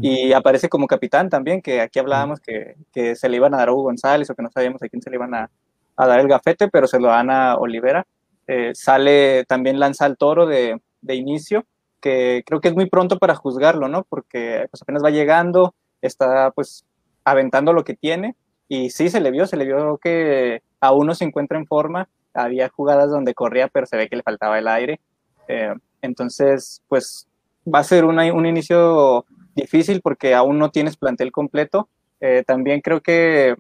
y 0.01 0.33
aparece 0.33 0.69
como 0.69 0.87
capitán 0.87 1.29
también, 1.29 1.61
que 1.61 1.81
aquí 1.81 1.99
hablábamos 1.99 2.39
que, 2.39 2.77
que, 2.93 3.17
se 3.17 3.29
le 3.29 3.37
iban 3.39 3.55
a 3.55 3.57
dar 3.57 3.69
a 3.69 3.73
Hugo 3.73 3.85
González 3.85 4.31
o 4.31 4.35
que 4.35 4.43
no 4.43 4.51
sabíamos 4.51 4.81
a 4.83 4.89
quién 4.89 5.03
se 5.03 5.11
le 5.11 5.17
iban 5.17 5.35
a, 5.35 5.51
a 5.97 6.07
dar 6.07 6.21
el 6.21 6.29
gafete, 6.29 6.69
pero 6.69 6.87
se 6.87 7.01
lo 7.01 7.09
dan 7.09 7.29
a 7.31 7.57
Olivera. 7.57 8.07
Eh, 8.47 8.71
sale, 8.75 9.45
también 9.47 9.81
lanza 9.81 10.05
al 10.05 10.17
toro 10.17 10.47
de, 10.47 10.81
de 11.01 11.15
inicio, 11.17 11.65
que 12.01 12.45
creo 12.47 12.61
que 12.61 12.69
es 12.69 12.75
muy 12.75 12.89
pronto 12.89 13.19
para 13.19 13.35
juzgarlo, 13.35 13.89
¿no? 13.89 14.05
Porque 14.05 14.67
pues, 14.71 14.83
apenas 14.83 15.03
va 15.03 15.11
llegando, 15.11 15.75
está 16.03 16.51
pues 16.53 16.85
aventando 17.25 17.73
lo 17.73 17.85
que 17.85 17.95
tiene 17.95 18.37
y 18.69 18.91
sí 18.91 19.09
se 19.09 19.21
le 19.21 19.31
vio, 19.31 19.47
se 19.47 19.57
le 19.57 19.65
vio 19.65 19.99
que 19.99 20.63
aún 20.81 21.07
no 21.07 21.15
se 21.15 21.25
encuentra 21.25 21.59
en 21.59 21.67
forma, 21.67 22.09
había 22.35 22.69
jugadas 22.69 23.11
donde 23.11 23.35
corría 23.35 23.69
pero 23.69 23.87
se 23.87 23.97
ve 23.97 24.09
que 24.09 24.17
le 24.17 24.23
faltaba 24.23 24.59
el 24.59 24.69
aire, 24.69 25.01
eh, 25.49 25.75
entonces 26.03 26.83
pues 26.89 27.29
va 27.73 27.81
a 27.81 27.85
ser 27.85 28.05
un 28.05 28.47
inicio 28.47 29.25
difícil 29.55 30.01
porque 30.01 30.35
aún 30.35 30.59
no 30.59 30.71
tienes 30.71 30.97
plantel 30.97 31.33
completo, 31.33 31.89
eh, 32.21 32.43
también 32.47 32.81
creo 32.81 33.01
que 33.01 33.57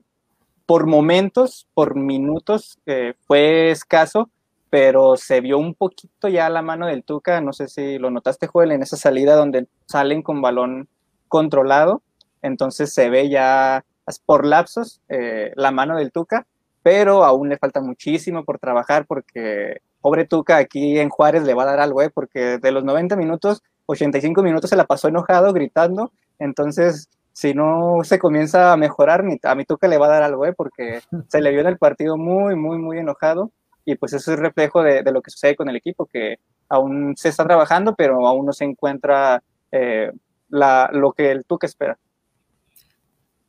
por 0.66 0.86
momentos, 0.86 1.66
por 1.74 1.96
minutos 1.96 2.78
eh, 2.86 3.14
fue 3.26 3.70
escaso, 3.70 4.30
pero 4.70 5.16
se 5.16 5.40
vio 5.40 5.58
un 5.58 5.74
poquito 5.74 6.28
ya 6.28 6.48
la 6.48 6.62
mano 6.62 6.86
del 6.86 7.04
Tuca, 7.04 7.40
no 7.40 7.52
sé 7.52 7.68
si 7.68 7.98
lo 7.98 8.10
notaste, 8.10 8.46
Joel, 8.46 8.72
en 8.72 8.82
esa 8.82 8.96
salida 8.96 9.36
donde 9.36 9.68
salen 9.86 10.22
con 10.22 10.42
balón 10.42 10.88
controlado, 11.28 12.02
entonces 12.42 12.92
se 12.92 13.10
ve 13.10 13.28
ya 13.28 13.84
por 14.26 14.46
lapsos 14.46 15.00
eh, 15.08 15.52
la 15.56 15.70
mano 15.70 15.96
del 15.96 16.12
Tuca, 16.12 16.46
pero 16.82 17.24
aún 17.24 17.48
le 17.48 17.58
falta 17.58 17.80
muchísimo 17.80 18.44
por 18.44 18.58
trabajar 18.58 19.06
porque 19.06 19.80
pobre 20.04 20.26
Tuca 20.26 20.58
aquí 20.58 20.98
en 20.98 21.08
Juárez 21.08 21.44
le 21.44 21.54
va 21.54 21.62
a 21.62 21.66
dar 21.66 21.80
algo, 21.80 22.02
¿eh? 22.02 22.10
porque 22.10 22.58
de 22.58 22.72
los 22.72 22.84
90 22.84 23.16
minutos, 23.16 23.62
85 23.86 24.42
minutos 24.42 24.68
se 24.68 24.76
la 24.76 24.84
pasó 24.84 25.08
enojado, 25.08 25.50
gritando, 25.54 26.12
entonces 26.38 27.08
si 27.32 27.54
no 27.54 28.00
se 28.02 28.18
comienza 28.18 28.74
a 28.74 28.76
mejorar, 28.76 29.24
a 29.42 29.54
mi 29.54 29.64
Tuca 29.64 29.88
le 29.88 29.96
va 29.96 30.04
a 30.04 30.10
dar 30.10 30.22
algo, 30.22 30.44
¿eh? 30.44 30.52
porque 30.52 31.00
se 31.28 31.40
le 31.40 31.52
vio 31.52 31.62
en 31.62 31.68
el 31.68 31.78
partido 31.78 32.18
muy, 32.18 32.54
muy, 32.54 32.76
muy 32.76 32.98
enojado 32.98 33.50
y 33.86 33.94
pues 33.94 34.12
eso 34.12 34.34
es 34.34 34.38
reflejo 34.38 34.82
de, 34.82 35.02
lo 35.10 35.22
que 35.22 35.30
sucede 35.30 35.56
con 35.56 35.70
el 35.70 35.76
equipo, 35.76 36.04
que 36.04 36.36
aún 36.68 37.14
se 37.16 37.30
está 37.30 37.44
trabajando, 37.44 37.94
pero 37.94 38.28
aún 38.28 38.44
no 38.44 38.52
se 38.52 38.66
encuentra 38.66 39.42
eh, 39.72 40.12
la, 40.50 40.90
lo 40.92 41.12
que 41.12 41.30
el 41.30 41.46
Tuca 41.46 41.66
espera. 41.66 41.96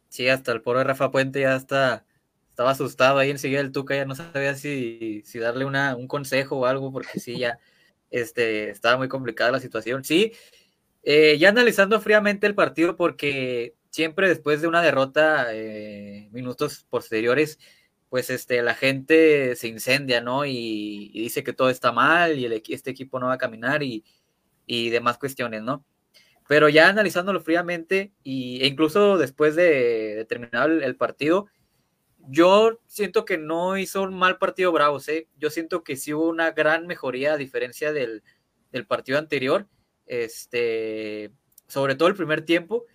Sí, 0.07 0.29
hasta 0.29 0.53
el 0.53 0.61
pobre 0.61 0.85
Rafa 0.85 1.11
Puente 1.11 1.41
ya 1.41 1.57
está, 1.57 2.05
estaba 2.55 2.71
asustado 2.71 3.17
ahí 3.17 3.31
enseguida 3.31 3.59
el 3.59 3.73
Tuca, 3.73 3.97
ya 3.97 4.05
no 4.05 4.15
sabía 4.15 4.55
si, 4.55 5.21
si 5.25 5.39
darle 5.39 5.65
una, 5.65 5.97
un 5.97 6.07
consejo 6.07 6.55
o 6.55 6.65
algo, 6.65 6.89
porque 6.93 7.19
sí, 7.19 7.37
ya 7.37 7.59
este, 8.09 8.69
estaba 8.69 8.95
muy 8.95 9.09
complicada 9.09 9.51
la 9.51 9.59
situación. 9.59 10.05
Sí, 10.05 10.31
eh, 11.03 11.37
ya 11.37 11.49
analizando 11.49 11.99
fríamente 11.99 12.47
el 12.47 12.55
partido, 12.55 12.95
porque 12.95 13.75
siempre 13.89 14.29
después 14.29 14.61
de 14.61 14.69
una 14.69 14.81
derrota, 14.81 15.47
eh, 15.51 16.29
minutos 16.31 16.85
posteriores, 16.89 17.59
pues 18.07 18.29
este, 18.29 18.61
la 18.63 18.73
gente 18.73 19.57
se 19.57 19.67
incendia, 19.67 20.21
¿no? 20.21 20.45
Y, 20.45 21.11
dice 21.13 21.43
que 21.43 21.51
todo 21.51 21.69
está 21.69 21.91
mal 21.91 22.39
y 22.39 22.45
el, 22.45 22.63
este 22.69 22.91
equipo 22.91 23.19
no 23.19 23.27
va 23.27 23.33
a 23.33 23.37
caminar 23.37 23.83
y, 23.83 24.05
y 24.65 24.91
demás 24.91 25.17
cuestiones, 25.17 25.61
¿no? 25.61 25.83
Pero 26.47 26.69
ya 26.69 26.87
analizándolo 26.87 27.41
fríamente 27.41 28.13
y, 28.23 28.61
e 28.63 28.67
incluso 28.67 29.17
después 29.17 29.57
de, 29.57 30.25
terminar 30.29 30.69
el, 30.69 30.95
partido, 30.95 31.47
yo 32.29 32.79
siento 32.87 33.25
que 33.25 33.37
no 33.37 33.77
hizo 33.77 34.03
un 34.03 34.13
mal 34.17 34.37
partido 34.37 34.71
Bravos, 34.71 35.07
¿eh? 35.09 35.27
Yo 35.37 35.49
siento 35.49 35.83
que 35.83 35.95
sí 35.95 36.13
hubo 36.13 36.29
una 36.29 36.51
gran 36.51 36.87
mejoría 36.87 37.33
a 37.33 37.37
diferencia 37.37 37.93
del, 37.93 38.23
del 38.71 38.85
partido 38.85 39.17
anterior 39.17 39.67
este, 40.05 41.31
sobre 41.67 41.95
todo 41.95 42.07
el 42.07 42.15
primer 42.15 42.43
tiempo 42.43 42.85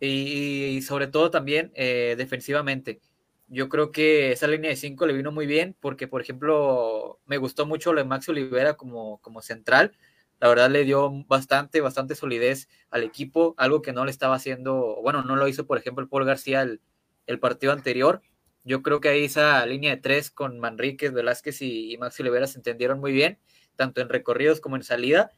y, 0.00 0.80
sobre 0.82 1.06
todo 1.06 1.30
también 1.30 1.72
eh, 1.74 2.14
defensivamente. 2.18 3.00
Yo 3.48 3.68
creo 3.68 3.92
que 3.92 4.32
esa 4.32 4.46
línea 4.46 4.70
de 4.70 4.76
5 4.76 5.06
le 5.06 5.12
vino 5.12 5.30
muy 5.30 5.46
bien 5.46 5.76
porque, 5.80 6.08
por 6.08 6.22
ejemplo, 6.22 7.20
me 7.26 7.36
gustó 7.36 7.66
mucho 7.66 7.92
lo 7.92 8.00
de 8.00 8.08
Max 8.08 8.28
Olivera 8.28 8.74
como, 8.74 9.20
como 9.20 9.42
central. 9.42 9.92
La 10.40 10.48
verdad 10.48 10.70
le 10.70 10.84
dio 10.84 11.10
bastante, 11.26 11.80
bastante 11.80 12.14
solidez 12.14 12.68
al 12.90 13.04
equipo, 13.04 13.54
algo 13.58 13.82
que 13.82 13.92
no 13.92 14.04
le 14.04 14.10
estaba 14.10 14.34
haciendo, 14.34 14.98
bueno, 15.02 15.22
no 15.22 15.36
lo 15.36 15.46
hizo, 15.46 15.66
por 15.66 15.78
ejemplo, 15.78 16.02
el 16.02 16.08
Paul 16.08 16.24
García 16.24 16.62
el, 16.62 16.80
el 17.26 17.38
partido 17.38 17.72
anterior. 17.72 18.22
Yo 18.64 18.82
creo 18.82 19.00
que 19.00 19.08
ahí 19.08 19.24
esa 19.24 19.64
línea 19.66 19.94
de 19.94 20.00
tres 20.00 20.30
con 20.30 20.58
Manríquez, 20.58 21.12
Velázquez 21.12 21.62
y, 21.62 21.92
y 21.92 21.98
Max 21.98 22.18
Olivera 22.20 22.46
se 22.46 22.58
entendieron 22.58 23.00
muy 23.00 23.12
bien, 23.12 23.38
tanto 23.76 24.00
en 24.00 24.08
recorridos 24.08 24.60
como 24.60 24.76
en 24.76 24.82
salida 24.82 25.32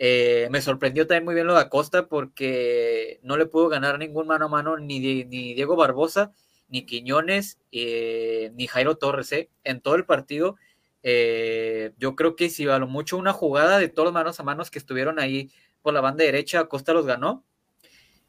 eh, 0.00 0.46
me 0.52 0.62
sorprendió 0.62 1.08
también 1.08 1.24
muy 1.24 1.34
bien 1.34 1.48
lo 1.48 1.54
de 1.54 1.60
Acosta 1.60 2.06
porque 2.06 3.18
no 3.24 3.36
le 3.36 3.46
pudo 3.46 3.68
ganar 3.68 3.98
ningún 3.98 4.28
mano 4.28 4.44
a 4.44 4.48
mano 4.48 4.76
ni, 4.78 5.00
ni 5.24 5.54
Diego 5.54 5.74
Barbosa, 5.74 6.32
ni 6.68 6.86
Quiñones, 6.86 7.58
eh, 7.72 8.52
ni 8.54 8.68
Jairo 8.68 8.96
Torres 8.96 9.32
eh, 9.32 9.50
en 9.64 9.80
todo 9.80 9.96
el 9.96 10.04
partido. 10.04 10.56
yo 11.02 12.14
creo 12.14 12.36
que 12.36 12.48
si 12.48 12.68
a 12.68 12.78
lo 12.78 12.86
mucho 12.86 13.16
una 13.16 13.32
jugada 13.32 13.78
de 13.78 13.88
todos 13.88 14.06
los 14.06 14.14
manos 14.14 14.38
a 14.38 14.44
manos 14.44 14.70
que 14.70 14.78
estuvieron 14.78 15.18
ahí 15.18 15.50
por 15.82 15.94
la 15.94 16.00
banda 16.00 16.24
derecha, 16.24 16.60
Acosta 16.60 16.92
los 16.92 17.06
ganó. 17.06 17.44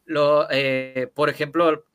Lo, 0.09 0.47
por 1.13 1.29
ejemplo, 1.29 1.85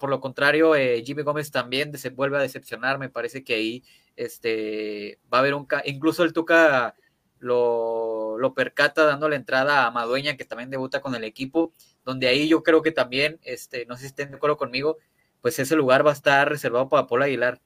por 0.00 0.08
lo 0.08 0.20
contrario, 0.22 0.72
Jimmy 1.04 1.22
Gómez 1.22 1.50
también 1.50 1.96
se 1.98 2.08
vuelve 2.08 2.38
a 2.38 2.40
decepcionar. 2.40 2.98
Me 2.98 3.10
parece 3.10 3.44
que 3.44 3.52
ahí 3.52 3.84
este, 4.16 5.18
va 5.30 5.36
a 5.36 5.40
haber 5.42 5.52
un. 5.52 5.68
Incluso 5.84 6.24
el 6.24 6.32
Tuca 6.32 6.94
lo, 7.40 8.38
lo 8.38 8.54
percata 8.54 9.04
dando 9.04 9.28
la 9.28 9.36
entrada 9.36 9.86
a 9.86 9.90
Madueña, 9.90 10.38
que 10.38 10.46
también 10.46 10.70
debuta 10.70 11.02
con 11.02 11.14
el 11.14 11.24
equipo, 11.24 11.74
donde 12.06 12.26
ahí 12.26 12.48
yo 12.48 12.62
creo 12.62 12.80
que 12.80 12.90
también, 12.90 13.38
este, 13.42 13.84
no 13.84 13.96
sé 13.96 14.00
si 14.00 14.06
estén 14.06 14.30
de 14.30 14.38
acuerdo 14.38 14.56
conmigo, 14.56 14.96
pues 15.42 15.58
ese 15.58 15.76
lugar 15.76 16.06
va 16.06 16.12
a 16.12 16.14
estar 16.14 16.48
reservado 16.48 16.88
para 16.88 17.06
Paul 17.06 17.24
Aguilar. 17.24 17.60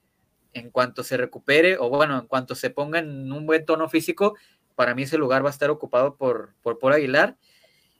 En 0.52 0.70
cuanto 0.70 1.04
se 1.04 1.16
recupere, 1.16 1.78
o 1.78 1.88
bueno, 1.88 2.18
en 2.18 2.26
cuanto 2.26 2.56
se 2.56 2.70
ponga 2.70 2.98
en 2.98 3.32
un 3.32 3.46
buen 3.46 3.64
tono 3.64 3.88
físico, 3.88 4.34
para 4.74 4.96
mí 4.96 5.04
ese 5.04 5.16
lugar 5.16 5.44
va 5.44 5.48
a 5.48 5.52
estar 5.52 5.70
ocupado 5.70 6.16
por, 6.16 6.54
por 6.60 6.80
Paul 6.80 6.94
Aguilar. 6.94 7.36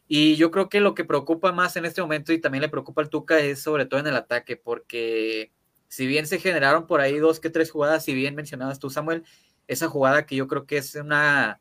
Y 0.09 0.37
yo 0.37 0.51
creo 0.51 0.69
que 0.69 0.81
lo 0.81 0.95
que 0.95 1.05
preocupa 1.05 1.53
más 1.53 1.77
en 1.77 1.85
este 1.85 2.03
momento 2.03 2.33
y 2.33 2.41
también 2.41 2.63
le 2.63 2.69
preocupa 2.69 3.03
al 3.03 3.09
Tuca 3.09 3.39
es 3.39 3.63
sobre 3.63 3.87
todo 3.87 4.01
en 4.01 4.07
el 4.07 4.17
ataque, 4.17 4.57
porque 4.57 5.53
si 5.89 6.07
bien 6.07 6.27
se 6.27 6.39
generaron 6.39 6.87
por 6.87 7.01
ahí 7.01 7.19
dos 7.19 7.41
que 7.41 7.51
tres 7.51 7.71
jugadas, 7.71 8.05
si 8.05 8.15
bien 8.15 8.35
mencionabas 8.35 8.79
tú, 8.79 8.91
Samuel, 8.91 9.25
esa 9.69 9.89
jugada 9.89 10.27
que 10.27 10.37
yo 10.37 10.49
creo 10.49 10.67
que 10.67 10.79
es 10.79 10.95
una, 10.95 11.61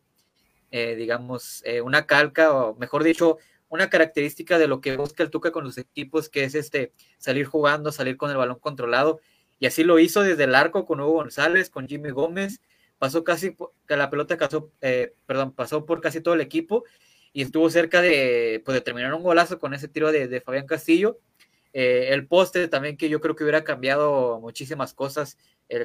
eh, 0.72 0.96
digamos, 0.96 1.62
eh, 1.66 1.82
una 1.82 2.06
calca, 2.06 2.54
o 2.54 2.76
mejor 2.76 3.04
dicho, 3.04 3.38
una 3.70 3.90
característica 3.90 4.58
de 4.58 4.68
lo 4.68 4.82
que 4.82 4.98
busca 4.98 5.24
el 5.24 5.30
Tuca 5.30 5.52
con 5.52 5.64
los 5.64 5.78
equipos, 5.78 6.30
que 6.30 6.44
es 6.44 6.56
este 6.56 6.94
salir 7.18 7.46
jugando, 7.46 7.92
salir 7.92 8.18
con 8.18 8.32
el 8.32 8.38
balón 8.38 8.60
controlado. 8.60 9.22
Y 9.60 9.66
así 9.66 9.84
lo 9.84 10.00
hizo 10.00 10.24
desde 10.24 10.44
el 10.44 10.56
arco 10.56 10.86
con 10.86 11.00
Hugo 11.00 11.14
González, 11.14 11.70
con 11.70 11.88
Jimmy 11.88 12.10
Gómez. 12.10 12.62
Pasó 12.98 13.24
casi, 13.24 13.56
la 13.88 14.10
pelota 14.10 14.38
pasó, 14.38 14.72
eh, 14.82 15.14
perdón, 15.26 15.54
pasó 15.54 15.86
por 15.86 16.02
casi 16.02 16.20
todo 16.22 16.34
el 16.34 16.42
equipo 16.42 16.84
y 17.34 17.42
estuvo 17.44 17.70
cerca 17.70 18.02
de, 18.02 18.62
pues, 18.66 18.76
de 18.76 18.82
terminar 18.82 19.14
un 19.14 19.24
golazo 19.24 19.60
con 19.60 19.74
ese 19.74 19.88
tiro 19.88 20.12
de, 20.12 20.42
Fabián 20.42 20.68
Castillo. 20.68 21.20
el 21.74 22.28
poste 22.28 22.68
también 22.68 22.98
que 22.98 23.10
yo 23.10 23.22
creo 23.22 23.36
que 23.36 23.44
hubiera 23.44 23.64
cambiado 23.64 24.40
muchísimas 24.40 24.94
cosas 24.94 25.38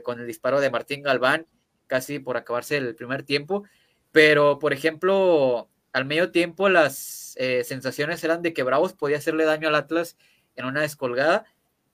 con 0.02 0.20
el 0.20 0.26
disparo 0.26 0.60
de 0.60 0.70
Martín 0.70 1.02
Galván 1.02 1.46
casi 1.86 2.18
por 2.18 2.36
acabarse 2.36 2.76
el 2.76 2.94
primer 2.94 3.22
tiempo, 3.22 3.64
pero 4.12 4.58
por 4.58 4.72
ejemplo, 4.72 5.68
al 5.92 6.04
medio 6.04 6.30
tiempo 6.30 6.68
las 6.68 7.34
eh, 7.36 7.64
sensaciones 7.64 8.22
eran 8.24 8.42
de 8.42 8.52
que 8.52 8.62
Bravos 8.62 8.92
podía 8.92 9.18
hacerle 9.18 9.44
daño 9.44 9.68
al 9.68 9.74
Atlas 9.74 10.16
en 10.56 10.66
una 10.66 10.82
descolgada, 10.82 11.44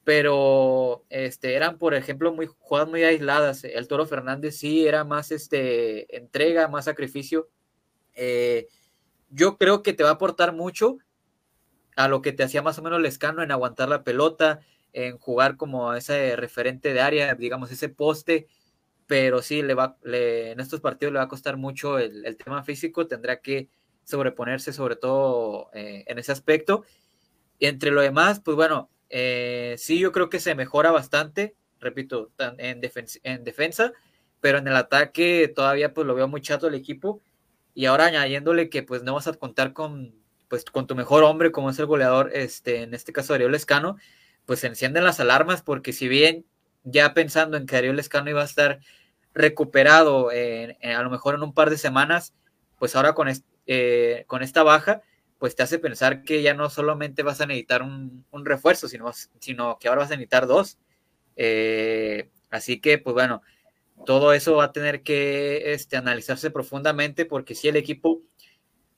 pero 0.04 1.04
este, 1.10 1.54
eran, 1.54 1.78
por 1.78 1.94
ejemplo, 1.94 2.32
muy, 2.32 2.46
jugadas 2.46 2.88
muy 2.88 3.04
aisladas. 3.04 3.64
El 3.64 3.86
Toro 3.86 4.06
Fernández 4.06 4.56
sí 4.56 4.86
era 4.86 5.04
más 5.04 5.30
este, 5.30 6.16
entrega, 6.16 6.66
más 6.68 6.86
sacrificio. 6.86 7.48
Eh, 8.14 8.66
yo 9.32 9.58
creo 9.58 9.82
que 9.82 9.92
te 9.92 10.04
va 10.04 10.10
a 10.10 10.14
aportar 10.14 10.52
mucho 10.52 10.98
a 11.96 12.08
lo 12.08 12.22
que 12.22 12.32
te 12.32 12.44
hacía 12.44 12.62
más 12.62 12.78
o 12.78 12.82
menos 12.82 13.00
Lescano 13.00 13.42
en 13.42 13.50
aguantar 13.50 13.88
la 13.88 14.04
pelota, 14.04 14.60
en 14.92 15.18
jugar 15.18 15.56
como 15.56 15.92
ese 15.94 16.36
referente 16.36 16.94
de 16.94 17.00
área, 17.00 17.34
digamos, 17.34 17.70
ese 17.72 17.88
poste 17.88 18.46
pero 19.12 19.42
sí, 19.42 19.60
le 19.60 19.74
va, 19.74 19.98
en 20.04 20.58
estos 20.58 20.80
partidos 20.80 21.12
le 21.12 21.18
va 21.18 21.26
a 21.26 21.28
costar 21.28 21.58
mucho 21.58 21.98
el, 21.98 22.34
tema 22.38 22.64
físico, 22.64 23.06
tendrá 23.06 23.40
que 23.40 23.68
sobreponerse 24.04 24.72
sobre 24.72 24.96
todo 24.96 25.68
eh, 25.74 26.04
en 26.06 26.18
ese 26.18 26.32
aspecto. 26.32 26.84
Y 27.58 27.66
entre 27.66 27.90
lo 27.90 28.00
demás, 28.00 28.40
pues 28.40 28.56
bueno, 28.56 28.88
eh, 29.10 29.74
sí 29.76 29.98
yo 29.98 30.12
creo 30.12 30.30
que 30.30 30.40
se 30.40 30.54
mejora 30.54 30.92
bastante, 30.92 31.54
repito, 31.78 32.30
en, 32.38 32.80
en 33.22 33.44
defensa, 33.44 33.92
pero 34.40 34.56
en 34.56 34.66
el 34.66 34.76
ataque 34.76 35.52
todavía 35.54 35.92
pues 35.92 36.06
lo 36.06 36.14
veo 36.14 36.26
muy 36.26 36.40
chato 36.40 36.68
el 36.68 36.74
equipo. 36.74 37.20
Y 37.74 37.86
ahora 37.86 38.06
añadiéndole 38.06 38.68
que 38.68 38.82
pues 38.82 39.02
no 39.02 39.14
vas 39.14 39.26
a 39.26 39.32
contar 39.32 39.72
con, 39.72 40.14
pues, 40.48 40.64
con 40.64 40.86
tu 40.86 40.94
mejor 40.94 41.24
hombre 41.24 41.52
como 41.52 41.70
es 41.70 41.78
el 41.78 41.86
goleador, 41.86 42.30
este, 42.34 42.82
en 42.82 42.94
este 42.94 43.12
caso 43.12 43.34
Ariel 43.34 43.54
Escano, 43.54 43.96
pues 44.44 44.60
se 44.60 44.66
encienden 44.66 45.04
las 45.04 45.20
alarmas 45.20 45.62
porque 45.62 45.92
si 45.92 46.08
bien 46.08 46.44
ya 46.84 47.14
pensando 47.14 47.56
en 47.56 47.66
que 47.66 47.76
Ariel 47.76 47.98
Escano 47.98 48.30
iba 48.30 48.42
a 48.42 48.46
estar 48.46 48.80
recuperado 49.34 50.30
a 50.30 51.02
lo 51.02 51.10
mejor 51.10 51.34
en 51.34 51.42
un 51.42 51.54
par 51.54 51.70
de 51.70 51.78
semanas, 51.78 52.34
pues 52.78 52.96
ahora 52.96 53.14
con, 53.14 53.28
eh, 53.66 54.24
con 54.26 54.42
esta 54.42 54.62
baja, 54.62 55.02
pues 55.38 55.56
te 55.56 55.62
hace 55.62 55.78
pensar 55.78 56.22
que 56.22 56.42
ya 56.42 56.54
no 56.54 56.70
solamente 56.70 57.22
vas 57.22 57.40
a 57.40 57.46
necesitar 57.46 57.82
un, 57.82 58.24
refuerzo, 58.44 58.88
sino, 58.88 59.10
sino 59.40 59.78
que 59.78 59.88
ahora 59.88 60.02
vas 60.02 60.10
a 60.10 60.14
necesitar 60.14 60.46
dos. 60.46 60.78
Eh, 61.36 62.30
así 62.50 62.80
que, 62.80 62.98
pues 62.98 63.14
bueno, 63.14 63.42
todo 64.04 64.32
eso 64.32 64.56
va 64.56 64.64
a 64.64 64.72
tener 64.72 65.02
que 65.02 65.72
este, 65.72 65.96
analizarse 65.96 66.50
profundamente 66.50 67.24
porque 67.24 67.54
si 67.54 67.68
el 67.68 67.76
equipo, 67.76 68.22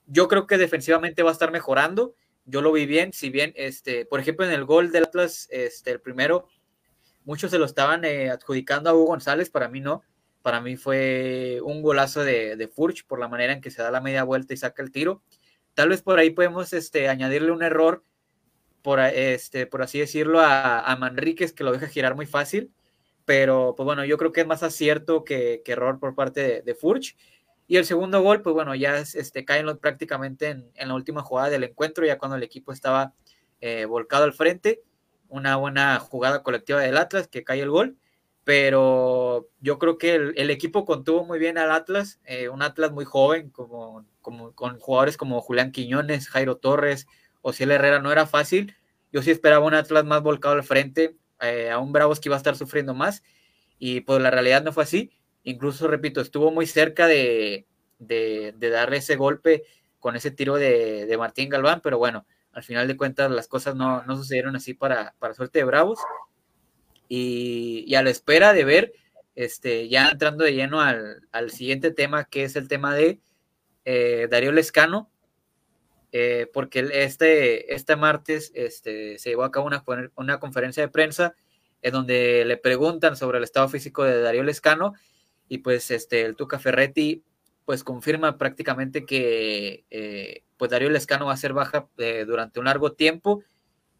yo 0.07 0.27
creo 0.27 0.47
que 0.47 0.57
defensivamente 0.57 1.23
va 1.23 1.29
a 1.29 1.33
estar 1.33 1.51
mejorando. 1.51 2.15
Yo 2.45 2.61
lo 2.61 2.71
vi 2.71 2.85
bien, 2.85 3.11
si 3.13 3.29
bien, 3.29 3.53
este, 3.55 4.05
por 4.05 4.19
ejemplo, 4.19 4.45
en 4.45 4.51
el 4.51 4.65
gol 4.65 4.91
del 4.91 5.05
Atlas, 5.05 5.47
este, 5.49 5.91
el 5.91 6.01
primero, 6.01 6.47
muchos 7.23 7.51
se 7.51 7.57
lo 7.57 7.65
estaban 7.65 8.05
eh, 8.05 8.29
adjudicando 8.29 8.89
a 8.89 8.93
Hugo 8.93 9.07
González, 9.07 9.49
para 9.49 9.67
mí 9.67 9.81
no. 9.81 10.03
Para 10.41 10.61
mí 10.61 10.77
fue 10.77 11.59
un 11.63 11.81
golazo 11.81 12.23
de, 12.23 12.69
Furch 12.73 13.05
por 13.07 13.19
la 13.19 13.27
manera 13.27 13.53
en 13.53 13.61
que 13.61 13.71
se 13.71 13.81
da 13.81 13.89
la 13.89 14.01
media 14.01 14.23
vuelta 14.23 14.53
y 14.53 14.57
saca 14.57 14.83
el 14.83 14.91
tiro. 14.91 15.23
Tal 15.73 15.89
vez 15.89 16.03
por 16.03 16.19
ahí 16.19 16.29
podemos 16.29 16.71
este, 16.73 17.09
añadirle 17.09 17.51
un 17.51 17.63
error, 17.63 18.03
por, 18.83 18.99
este, 18.99 19.65
por 19.65 19.81
así 19.81 19.97
decirlo, 19.97 20.39
a, 20.39 20.79
a 20.81 20.95
Manríquez, 20.97 21.51
que 21.51 21.63
lo 21.63 21.71
deja 21.71 21.87
girar 21.87 22.15
muy 22.15 22.27
fácil. 22.27 22.71
Pero, 23.25 23.73
pues 23.75 23.85
bueno, 23.85 24.05
yo 24.05 24.17
creo 24.17 24.31
que 24.31 24.41
es 24.41 24.47
más 24.47 24.63
acierto 24.63 25.23
que, 25.23 25.61
error 25.65 25.99
por 25.99 26.15
parte 26.15 26.41
de, 26.41 26.61
de, 26.61 26.75
Furch. 26.75 27.17
Y 27.67 27.77
el 27.77 27.85
segundo 27.85 28.21
gol, 28.21 28.41
pues 28.41 28.53
bueno, 28.53 28.75
ya 28.75 28.97
este, 28.97 29.43
caen 29.45 29.65
prácticamente 29.79 30.49
en, 30.49 30.87
la 30.87 30.93
última 30.93 31.23
jugada 31.23 31.49
del 31.49 31.63
encuentro, 31.63 32.05
ya 32.05 32.17
cuando 32.17 32.37
el 32.37 32.43
equipo 32.43 32.71
estaba 32.71 33.13
eh, 33.61 33.85
volcado 33.85 34.23
al 34.25 34.33
frente 34.33 34.83
una 35.29 35.55
buena 35.57 35.99
jugada 35.99 36.43
colectiva 36.43 36.79
del 36.81 36.97
Atlas 36.97 37.27
que 37.27 37.43
cae 37.43 37.61
el 37.61 37.69
gol, 37.69 37.97
pero 38.43 39.49
yo 39.59 39.79
creo 39.79 39.97
que 39.97 40.15
el, 40.15 40.49
equipo 40.49 40.85
contuvo 40.85 41.25
muy 41.25 41.39
bien 41.39 41.57
al 41.57 41.71
Atlas, 41.71 42.19
eh, 42.25 42.49
un 42.49 42.61
Atlas 42.61 42.91
muy 42.91 43.05
joven, 43.05 43.49
como, 43.49 44.05
como, 44.21 44.53
con 44.53 44.79
jugadores 44.79 45.17
como 45.17 45.41
Julián 45.41 45.71
Quiñones, 45.71 46.29
Jairo 46.29 46.57
Torres, 46.57 47.07
Ociel 47.41 47.71
Herrera, 47.71 47.99
no 47.99 48.11
era 48.11 48.27
fácil. 48.27 48.75
yo 49.11 49.21
sí 49.21 49.31
esperaba 49.31 49.65
un 49.65 49.73
Atlas 49.73 50.05
más 50.05 50.21
volcado 50.21 50.55
al 50.55 50.63
frente, 50.63 51.15
eh, 51.41 51.69
a 51.69 51.79
un 51.79 51.91
Bravos 51.91 52.19
que 52.19 52.29
iba 52.29 52.35
a 52.35 52.37
estar 52.37 52.55
sufriendo 52.55 52.93
más, 52.93 53.23
y 53.79 54.01
pues 54.01 54.21
la 54.21 54.31
realidad 54.31 54.63
no 54.63 54.71
fue 54.71 54.83
así. 54.83 55.11
Incluso, 55.43 55.87
repito, 55.87 56.21
estuvo 56.21 56.51
muy 56.51 56.65
cerca 56.65 57.07
de, 57.07 57.67
de, 57.99 58.53
darle 58.59 58.97
ese 58.97 59.15
golpe 59.15 59.63
con 59.99 60.15
ese 60.15 60.31
tiro 60.31 60.55
de, 60.55 61.05
de, 61.05 61.17
Martín 61.17 61.49
Galván, 61.49 61.81
pero 61.81 61.97
bueno, 61.97 62.25
al 62.51 62.63
final 62.63 62.87
de 62.87 62.97
cuentas 62.97 63.29
las 63.31 63.47
cosas 63.47 63.75
no, 63.75 64.03
no 64.03 64.17
sucedieron 64.17 64.55
así 64.55 64.73
para, 64.73 65.13
para 65.19 65.33
suerte 65.33 65.59
de 65.59 65.65
Bravos. 65.65 65.99
Y, 67.07 67.93
a 67.95 68.01
la 68.01 68.09
espera 68.09 68.53
de 68.53 68.65
ver, 68.65 68.93
este, 69.35 69.89
ya 69.89 70.09
entrando 70.09 70.43
de 70.43 70.53
lleno 70.53 70.81
al, 70.81 71.27
al 71.31 71.51
siguiente 71.51 71.91
tema, 71.91 72.25
que 72.25 72.43
es 72.43 72.55
el 72.55 72.67
tema 72.67 72.95
de 72.95 73.19
eh, 73.83 74.27
Darío 74.29 74.51
Lescano, 74.51 75.11
eh, 76.17 76.49
porque 76.53 76.87
este, 76.93 77.75
este 77.75 77.97
martes 77.97 78.49
este, 78.55 79.19
se 79.19 79.31
llevó 79.31 79.43
a 79.43 79.51
cabo 79.51 79.67
una, 79.67 79.83
una 80.15 80.39
conferencia 80.39 80.81
de 80.81 80.87
prensa 80.87 81.35
en 81.81 81.91
donde 81.91 82.45
le 82.45 82.55
preguntan 82.55 83.17
sobre 83.17 83.37
el 83.37 83.43
estado 83.43 83.67
físico 83.67 84.05
de 84.05 84.21
Darío 84.21 84.41
Lescano 84.43 84.93
y 85.49 85.57
pues 85.57 85.91
este, 85.91 86.21
el 86.21 86.37
Tuca 86.37 86.57
Ferretti 86.57 87.25
pues 87.65 87.83
confirma 87.83 88.37
prácticamente 88.37 89.05
que 89.05 89.83
eh, 89.89 90.45
pues 90.55 90.71
Darío 90.71 90.89
Lescano 90.89 91.25
va 91.25 91.33
a 91.33 91.37
ser 91.37 91.51
baja 91.51 91.89
durante 92.25 92.61
un 92.61 92.65
largo 92.67 92.93
tiempo 92.93 93.43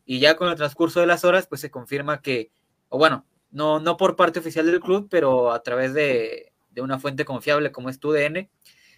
y 0.05 0.19
ya 0.19 0.37
con 0.37 0.47
el 0.47 0.55
transcurso 0.55 1.01
de 1.01 1.07
las 1.07 1.25
horas 1.25 1.47
pues 1.47 1.59
se 1.59 1.69
confirma 1.69 2.21
que, 2.21 2.49
o 2.87 2.97
bueno, 2.97 3.25
no, 3.51 3.81
no 3.81 3.97
por 3.97 4.15
parte 4.15 4.39
oficial 4.39 4.67
del 4.67 4.79
club, 4.79 5.09
pero 5.11 5.51
a 5.51 5.61
través 5.63 5.93
de, 5.93 6.53
de 6.69 6.81
una 6.81 6.97
fuente 6.97 7.25
confiable 7.25 7.73
como 7.73 7.89
es 7.89 7.99
TUDN, 7.99 8.49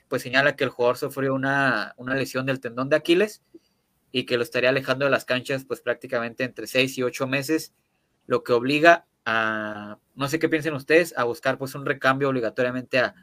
pues 0.08 0.22
señala 0.22 0.56
que 0.56 0.64
el 0.64 0.70
jugador 0.70 0.98
sufrió 0.98 1.34
una, 1.34 1.94
una, 1.98 2.16
lesión 2.16 2.46
del 2.46 2.60
tendón 2.60 2.90
de 2.90 2.96
Aquiles 2.96 3.44
y 4.12 4.26
que 4.26 4.38
lo 4.38 4.44
estaría 4.44 4.70
alejando 4.70 5.06
de 5.06 5.12
las 5.12 5.26
canchas 5.26 5.66
pues 5.66 5.82
prácticamente 5.82 6.44
entre 6.44 6.68
seis 6.68 6.98
y 6.98 7.04
ocho 7.04 7.28
meses, 7.28 7.74
lo 8.26 8.44
que 8.44 8.54
obliga 8.54 9.06
a, 9.26 9.98
no 10.16 10.28
sé 10.28 10.40
qué 10.40 10.50
piensen 10.50 10.74
ustedes, 10.74 11.18
a 11.18 11.24
buscar 11.24 11.58
pues 11.58 11.76
un 11.76 11.86
recambio 11.86 12.30
obligatoriamente 12.30 13.00
a, 13.00 13.16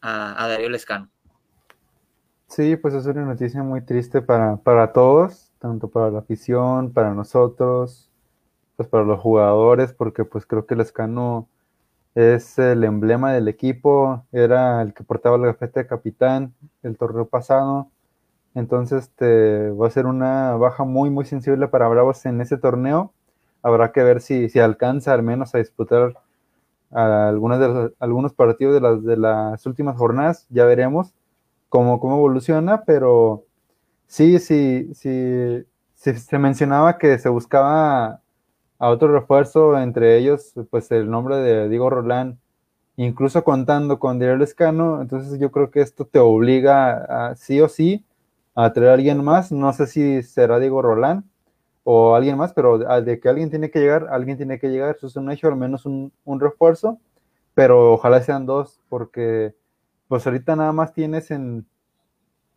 a, 0.00 0.44
a 0.44 0.48
Darío 0.48 0.68
Lescano. 0.68 1.10
Sí, 2.48 2.76
pues 2.76 2.94
es 2.94 3.04
una 3.06 3.26
noticia 3.26 3.62
muy 3.62 3.82
triste 3.82 4.22
para, 4.22 4.56
para 4.56 4.92
todos, 4.92 5.52
tanto 5.58 5.88
para 5.88 6.10
la 6.10 6.20
afición, 6.20 6.92
para 6.92 7.12
nosotros, 7.12 8.08
pues 8.76 8.88
para 8.88 9.04
los 9.04 9.20
jugadores, 9.20 9.92
porque 9.92 10.24
pues 10.24 10.46
creo 10.46 10.64
que 10.64 10.76
Lescano 10.76 11.48
es 12.14 12.58
el 12.58 12.84
emblema 12.84 13.32
del 13.32 13.48
equipo, 13.48 14.24
era 14.32 14.82
el 14.82 14.94
que 14.94 15.04
portaba 15.04 15.36
el 15.36 15.42
gafete 15.42 15.80
de 15.80 15.86
capitán 15.86 16.54
el 16.82 16.96
torneo 16.96 17.26
pasado. 17.26 17.90
Entonces 18.54 19.04
este, 19.04 19.70
va 19.70 19.86
a 19.86 19.90
ser 19.90 20.06
una 20.06 20.56
baja 20.56 20.84
muy, 20.84 21.10
muy 21.10 21.24
sensible 21.24 21.68
para 21.68 21.88
Bravos 21.88 22.26
en 22.26 22.40
ese 22.40 22.56
torneo. 22.56 23.12
Habrá 23.62 23.92
que 23.92 24.02
ver 24.02 24.20
si, 24.20 24.48
si 24.48 24.58
alcanza 24.58 25.12
al 25.14 25.22
menos 25.22 25.54
a 25.54 25.58
disputar 25.58 26.14
algunos, 26.90 27.60
de 27.60 27.94
algunos 28.00 28.32
partidos 28.32 28.74
de 28.74 28.80
las, 28.80 29.04
de 29.04 29.16
las 29.16 29.66
últimas 29.66 29.96
jornadas. 29.96 30.46
Ya 30.50 30.64
veremos 30.64 31.14
cómo, 31.68 32.00
cómo 32.00 32.16
evoluciona, 32.16 32.84
pero 32.84 33.44
sí, 34.06 34.38
sí, 34.38 34.90
sí, 34.94 35.64
se 35.94 36.38
mencionaba 36.38 36.98
que 36.98 37.18
se 37.18 37.28
buscaba 37.28 38.22
a 38.78 38.90
otro 38.90 39.08
refuerzo, 39.12 39.78
entre 39.78 40.18
ellos, 40.18 40.54
pues 40.70 40.90
el 40.92 41.10
nombre 41.10 41.36
de 41.36 41.68
Diego 41.68 41.90
Rolán, 41.90 42.38
incluso 42.96 43.44
contando 43.44 43.98
con 43.98 44.18
Diego 44.18 44.36
Lescano, 44.36 45.02
entonces 45.02 45.38
yo 45.40 45.50
creo 45.50 45.70
que 45.70 45.80
esto 45.80 46.04
te 46.06 46.18
obliga 46.18 47.30
a, 47.30 47.36
sí 47.36 47.60
o 47.60 47.68
sí 47.68 48.04
a 48.54 48.72
traer 48.72 48.90
a 48.90 48.94
alguien 48.94 49.22
más, 49.24 49.52
no 49.52 49.72
sé 49.72 49.86
si 49.86 50.22
será 50.22 50.58
Diego 50.58 50.82
Rolán 50.82 51.24
o 51.84 52.14
alguien 52.14 52.36
más, 52.36 52.52
pero 52.52 52.78
de 52.78 53.20
que 53.20 53.28
alguien 53.28 53.50
tiene 53.50 53.70
que 53.70 53.80
llegar, 53.80 54.08
alguien 54.10 54.36
tiene 54.36 54.58
que 54.58 54.68
llegar, 54.68 54.96
eso 54.96 55.06
es 55.06 55.16
un 55.16 55.30
hecho, 55.30 55.48
al 55.48 55.56
menos 55.56 55.86
un, 55.86 56.12
un 56.24 56.40
refuerzo, 56.40 56.98
pero 57.54 57.92
ojalá 57.94 58.22
sean 58.22 58.46
dos, 58.46 58.80
porque 58.88 59.54
pues 60.06 60.26
ahorita 60.26 60.56
nada 60.56 60.72
más 60.72 60.92
tienes 60.92 61.30
en, 61.30 61.66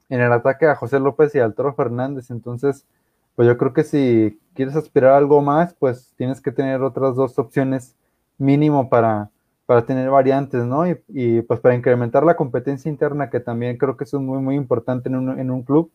en 0.10 0.22
el 0.22 0.32
ataque 0.32 0.68
a 0.68 0.76
José 0.76 1.00
López 1.00 1.34
y 1.36 1.40
al 1.40 1.54
Toro 1.54 1.74
Fernández, 1.74 2.30
entonces 2.30 2.86
pues 3.36 3.48
yo 3.48 3.58
creo 3.58 3.74
que 3.74 3.84
si 3.84 4.40
quieres 4.54 4.76
aspirar 4.76 5.14
algo 5.14 5.42
más, 5.42 5.74
pues 5.74 6.14
tienes 6.18 6.42
que 6.42 6.52
tener 6.52 6.82
otras 6.82 7.16
dos 7.16 7.38
opciones 7.40 7.96
mínimo 8.38 8.90
para, 8.90 9.30
para 9.66 9.86
tener 9.86 10.10
variantes, 10.10 10.66
¿no? 10.66 10.84
Y, 10.88 11.42
pues 11.44 11.60
para 11.60 11.76
incrementar 11.76 12.24
la 12.24 12.36
competencia 12.36 12.90
interna, 12.90 13.30
que 13.30 13.40
también 13.40 13.78
creo 13.78 13.98
que 13.98 14.04
es 14.04 14.14
muy, 14.14 14.40
muy 14.40 14.56
importante 14.56 15.10
en 15.10 15.16
un, 15.16 15.40
en 15.40 15.52
un 15.52 15.64
club. 15.64 15.92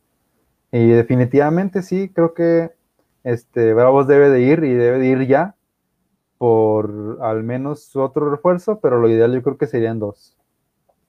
Y 0.73 0.89
definitivamente 0.89 1.83
sí, 1.83 2.09
creo 2.09 2.35
que 2.35 2.73
este, 3.25 3.75
Bravos 3.75 4.07
debe 4.07 4.31
de 4.31 4.41
ir 4.41 4.65
y 4.65 4.73
debe 4.73 4.99
de 4.99 5.07
ir 5.09 5.27
ya 5.27 5.55
por 6.39 7.19
al 7.23 7.43
menos 7.43 7.95
otro 7.97 8.31
refuerzo, 8.31 8.79
pero 8.81 9.01
lo 9.01 9.09
ideal 9.09 9.33
yo 9.33 9.43
creo 9.43 9.57
que 9.57 9.67
serían 9.67 9.99
dos. 9.99 10.37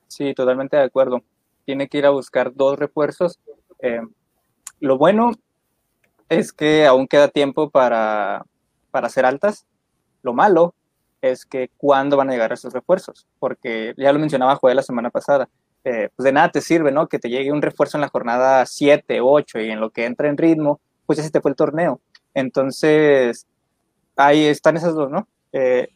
Sí, 0.08 0.34
totalmente 0.34 0.78
de 0.78 0.84
acuerdo. 0.84 1.22
Tiene 1.66 1.88
que 1.88 1.98
ir 1.98 2.06
a 2.06 2.12
buscar 2.12 2.54
dos 2.54 2.80
refuerzos. 2.80 3.40
Eh, 3.80 4.02
lo 4.80 4.98
bueno 4.98 5.32
es 6.30 6.54
que 6.54 6.86
aún 6.86 7.08
queda 7.08 7.28
tiempo 7.28 7.70
para, 7.70 8.46
para 8.92 9.08
hacer 9.08 9.26
altas. 9.26 9.66
Lo 10.22 10.34
malo 10.34 10.74
es 11.22 11.46
que 11.46 11.70
cuándo 11.78 12.18
van 12.18 12.30
a 12.30 12.34
llegar 12.34 12.52
esos 12.52 12.74
refuerzos, 12.74 13.28
porque 13.40 13.94
ya 13.98 14.12
lo 14.14 14.20
mencionaba 14.20 14.56
Joel 14.56 14.76
la 14.76 14.84
semana 14.84 15.10
pasada, 15.10 15.50
eh, 15.84 16.10
pues 16.16 16.26
de 16.26 16.32
nada 16.32 16.52
te 16.52 16.62
sirve, 16.62 16.92
¿no? 16.92 17.08
Que 17.08 17.20
te 17.20 17.30
llegue 17.30 17.52
un 17.52 17.62
refuerzo 17.62 17.98
en 17.98 18.02
la 18.02 18.10
jornada 18.10 18.66
7, 18.66 19.20
8 19.22 19.60
y 19.62 19.72
en 19.72 19.80
lo 19.80 19.90
que 19.90 20.06
entra 20.06 20.28
en 20.28 20.38
ritmo, 20.38 20.80
pues 21.06 21.18
ya 21.18 21.24
se 21.24 21.32
te 21.32 21.42
fue 21.42 21.52
el 21.52 21.58
torneo. 21.58 22.02
Entonces, 22.34 23.48
ahí 24.16 24.46
están 24.46 24.78
esas 24.78 24.94
dos, 24.96 25.10
¿no? 25.10 25.28
Eh, 25.54 25.88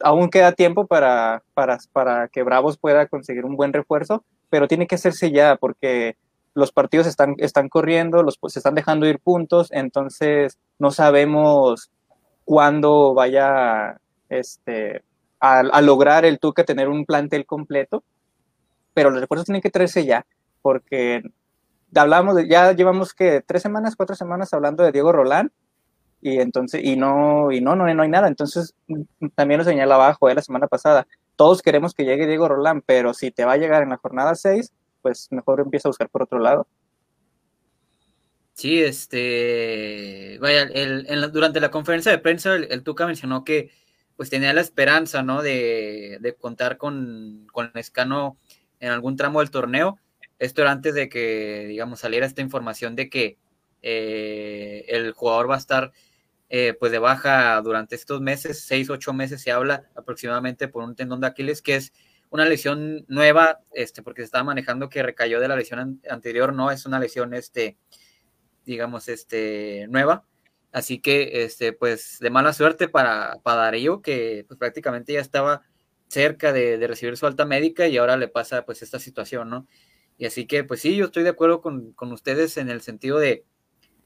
aún 0.00 0.30
queda 0.30 0.52
tiempo 0.52 0.86
para, 0.86 1.42
para, 1.54 1.78
para 1.92 2.28
que 2.28 2.42
Bravos 2.42 2.78
pueda 2.78 3.06
conseguir 3.06 3.44
un 3.44 3.56
buen 3.56 3.72
refuerzo, 3.72 4.24
pero 4.48 4.68
tiene 4.68 4.86
que 4.86 4.94
hacerse 4.94 5.30
ya, 5.30 5.56
porque 5.56 6.16
los 6.56 6.72
partidos 6.72 7.06
están, 7.06 7.34
están 7.36 7.68
corriendo, 7.68 8.22
los, 8.22 8.38
se 8.48 8.58
están 8.58 8.74
dejando 8.74 9.06
ir 9.06 9.20
puntos, 9.20 9.68
entonces 9.72 10.58
no 10.78 10.90
sabemos 10.90 11.90
cuándo 12.46 13.12
vaya 13.12 14.00
este, 14.30 15.02
a, 15.38 15.82
lograr 15.82 16.24
el 16.24 16.38
Tuca 16.38 16.64
tener 16.64 16.88
un 16.88 17.04
plantel 17.04 17.44
completo, 17.44 18.02
pero 18.94 19.10
los 19.10 19.20
refuerzos 19.20 19.44
tienen 19.44 19.60
que 19.60 19.70
traerse 19.70 20.06
ya, 20.06 20.24
porque 20.62 21.22
hablamos 21.94 22.38
ya 22.48 22.72
llevamos 22.72 23.12
que 23.12 23.42
tres 23.42 23.60
semanas, 23.60 23.94
cuatro 23.94 24.16
semanas 24.16 24.54
hablando 24.54 24.82
de 24.82 24.92
Diego 24.92 25.12
Rolán, 25.12 25.52
y 26.22 26.40
entonces, 26.40 26.82
y 26.82 26.96
no, 26.96 27.52
y 27.52 27.60
no, 27.60 27.76
no, 27.76 27.92
no 27.92 28.02
hay 28.02 28.08
nada. 28.08 28.28
Entonces, 28.28 28.74
también 29.34 29.58
lo 29.58 29.64
señalaba 29.64 30.06
abajo 30.06 30.30
la 30.30 30.40
semana 30.40 30.68
pasada, 30.68 31.06
todos 31.36 31.60
queremos 31.60 31.92
que 31.92 32.06
llegue 32.06 32.26
Diego 32.26 32.48
Rolán, 32.48 32.80
pero 32.80 33.12
si 33.12 33.30
te 33.30 33.44
va 33.44 33.52
a 33.52 33.58
llegar 33.58 33.82
en 33.82 33.90
la 33.90 33.98
jornada 33.98 34.34
6, 34.34 34.72
pues 35.06 35.28
mejor 35.30 35.60
empieza 35.60 35.86
a 35.86 35.90
buscar 35.90 36.08
por 36.08 36.24
otro 36.24 36.40
lado. 36.40 36.66
Sí, 38.54 38.82
este, 38.82 40.36
vaya, 40.40 40.62
el, 40.62 41.30
durante 41.30 41.60
la 41.60 41.70
conferencia 41.70 42.10
de 42.10 42.18
prensa 42.18 42.56
el, 42.56 42.82
Tuca 42.82 43.06
mencionó 43.06 43.44
que 43.44 43.70
pues 44.16 44.30
tenía 44.30 44.52
la 44.52 44.62
esperanza, 44.62 45.22
¿no? 45.22 45.42
De, 45.42 46.18
de 46.20 46.34
contar 46.34 46.76
con, 46.76 47.46
con 47.52 47.70
Escano 47.74 48.36
en 48.80 48.90
algún 48.90 49.14
tramo 49.14 49.38
del 49.38 49.52
torneo. 49.52 50.00
Esto 50.40 50.62
era 50.62 50.72
antes 50.72 50.94
de 50.94 51.08
que, 51.08 51.66
digamos, 51.68 52.00
saliera 52.00 52.26
esta 52.26 52.42
información 52.42 52.96
de 52.96 53.08
que 53.08 53.38
eh, 53.82 54.86
el 54.88 55.12
jugador 55.12 55.48
va 55.48 55.54
a 55.54 55.58
estar 55.58 55.92
eh, 56.48 56.74
pues 56.80 56.90
de 56.90 56.98
baja 56.98 57.60
durante 57.62 57.94
estos 57.94 58.20
meses, 58.20 58.64
seis, 58.64 58.90
ocho 58.90 59.12
meses 59.12 59.40
se 59.40 59.52
habla 59.52 59.88
aproximadamente 59.94 60.66
por 60.66 60.82
un 60.82 60.96
tendón 60.96 61.20
de 61.20 61.28
Aquiles, 61.28 61.62
que 61.62 61.76
es 61.76 61.92
una 62.36 62.44
lesión 62.44 63.04
nueva, 63.08 63.60
este, 63.72 64.02
porque 64.02 64.22
se 64.22 64.26
estaba 64.26 64.44
manejando 64.44 64.88
que 64.88 65.02
recayó 65.02 65.40
de 65.40 65.48
la 65.48 65.56
lesión 65.56 66.00
anterior, 66.08 66.52
no 66.54 66.70
es 66.70 66.86
una 66.86 67.00
lesión, 67.00 67.34
este, 67.34 67.76
digamos, 68.64 69.08
este, 69.08 69.86
nueva. 69.88 70.24
Así 70.72 71.00
que, 71.00 71.44
este, 71.44 71.72
pues, 71.72 72.18
de 72.20 72.30
mala 72.30 72.52
suerte 72.52 72.88
para, 72.88 73.38
para 73.42 73.62
Darío, 73.62 74.02
que 74.02 74.44
pues, 74.46 74.58
prácticamente 74.58 75.14
ya 75.14 75.20
estaba 75.20 75.62
cerca 76.08 76.52
de, 76.52 76.78
de, 76.78 76.86
recibir 76.86 77.16
su 77.16 77.26
alta 77.26 77.44
médica 77.46 77.88
y 77.88 77.96
ahora 77.96 78.16
le 78.16 78.28
pasa, 78.28 78.64
pues, 78.64 78.82
esta 78.82 78.98
situación, 79.00 79.50
¿no? 79.50 79.66
Y 80.18 80.26
así 80.26 80.46
que, 80.46 80.64
pues 80.64 80.80
sí, 80.80 80.96
yo 80.96 81.06
estoy 81.06 81.22
de 81.24 81.30
acuerdo 81.30 81.60
con, 81.60 81.92
con 81.92 82.12
ustedes 82.12 82.56
en 82.58 82.70
el 82.70 82.80
sentido 82.82 83.18
de, 83.18 83.44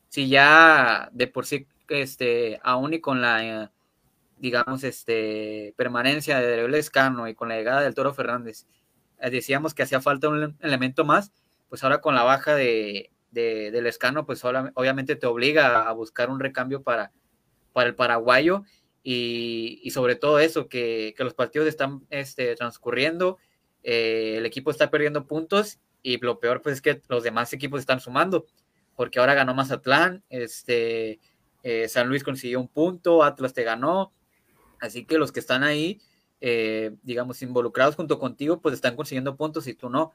si 0.09 0.29
ya 0.29 1.09
de 1.13 1.27
por 1.27 1.47
sí, 1.47 1.67
este, 1.89 2.61
aún 2.63 2.95
y 2.95 3.01
con 3.01 3.21
la 3.21 3.73
digamos, 4.41 4.85
este, 4.85 5.75
permanencia 5.77 6.41
de 6.41 6.67
Lescano 6.67 7.29
y 7.29 7.35
con 7.35 7.49
la 7.49 7.57
llegada 7.57 7.83
del 7.83 7.95
Toro 7.95 8.15
Fernández, 8.15 8.67
eh, 9.21 9.31
decíamos 9.31 9.75
que 9.75 9.83
hacía 9.83 10.01
falta 10.01 10.29
un 10.29 10.57
elemento 10.61 11.05
más, 11.05 11.33
pues 11.69 11.85
ahora 11.85 12.01
con 12.01 12.15
la 12.15 12.23
baja 12.23 12.55
de, 12.55 13.11
de, 13.31 13.71
de 13.71 13.83
Lescano, 13.83 14.27
pues 14.27 14.43
obviamente 14.45 15.15
te 15.15 15.27
obliga 15.27 15.89
a 15.89 15.93
buscar 15.93 16.31
un 16.31 16.41
recambio 16.41 16.83
para, 16.83 17.13
para 17.73 17.89
el 17.89 17.95
paraguayo 17.95 18.65
y, 19.03 19.81
y 19.83 19.91
sobre 19.91 20.17
todo 20.17 20.39
eso, 20.39 20.69
que, 20.69 21.15
que, 21.17 21.25
los 21.25 21.35
partidos 21.35 21.69
están 21.69 22.07
este, 22.11 22.57
transcurriendo, 22.57 23.39
eh, 23.83 24.37
el 24.39 24.47
equipo 24.47 24.71
está 24.71 24.91
perdiendo 24.91 25.27
puntos 25.27 25.79
y 26.03 26.19
lo 26.19 26.41
peor 26.41 26.63
pues 26.63 26.77
es 26.77 26.83
que 26.83 27.01
los 27.09 27.23
demás 27.23 27.53
equipos 27.53 27.81
están 27.81 28.01
sumando, 28.01 28.47
porque 28.97 29.19
ahora 29.19 29.35
ganó 29.35 29.55
Mazatlán, 29.55 30.25
este, 30.31 31.21
eh, 31.63 31.89
San 31.89 32.09
Luis 32.09 32.25
consiguió 32.25 32.61
un 32.61 32.69
punto, 32.69 33.23
Atlas 33.23 33.53
te 33.53 33.65
ganó, 33.65 34.13
así 34.81 35.05
que 35.05 35.19
los 35.19 35.33
que 35.33 35.41
están 35.41 35.63
ahí, 35.63 36.01
eh, 36.41 36.97
digamos, 37.03 37.43
involucrados 37.43 37.97
junto 37.97 38.19
contigo, 38.19 38.61
pues 38.61 38.75
están 38.75 38.97
consiguiendo 38.97 39.37
puntos 39.37 39.67
y 39.67 39.75
tú 39.75 39.91
no. 39.91 40.13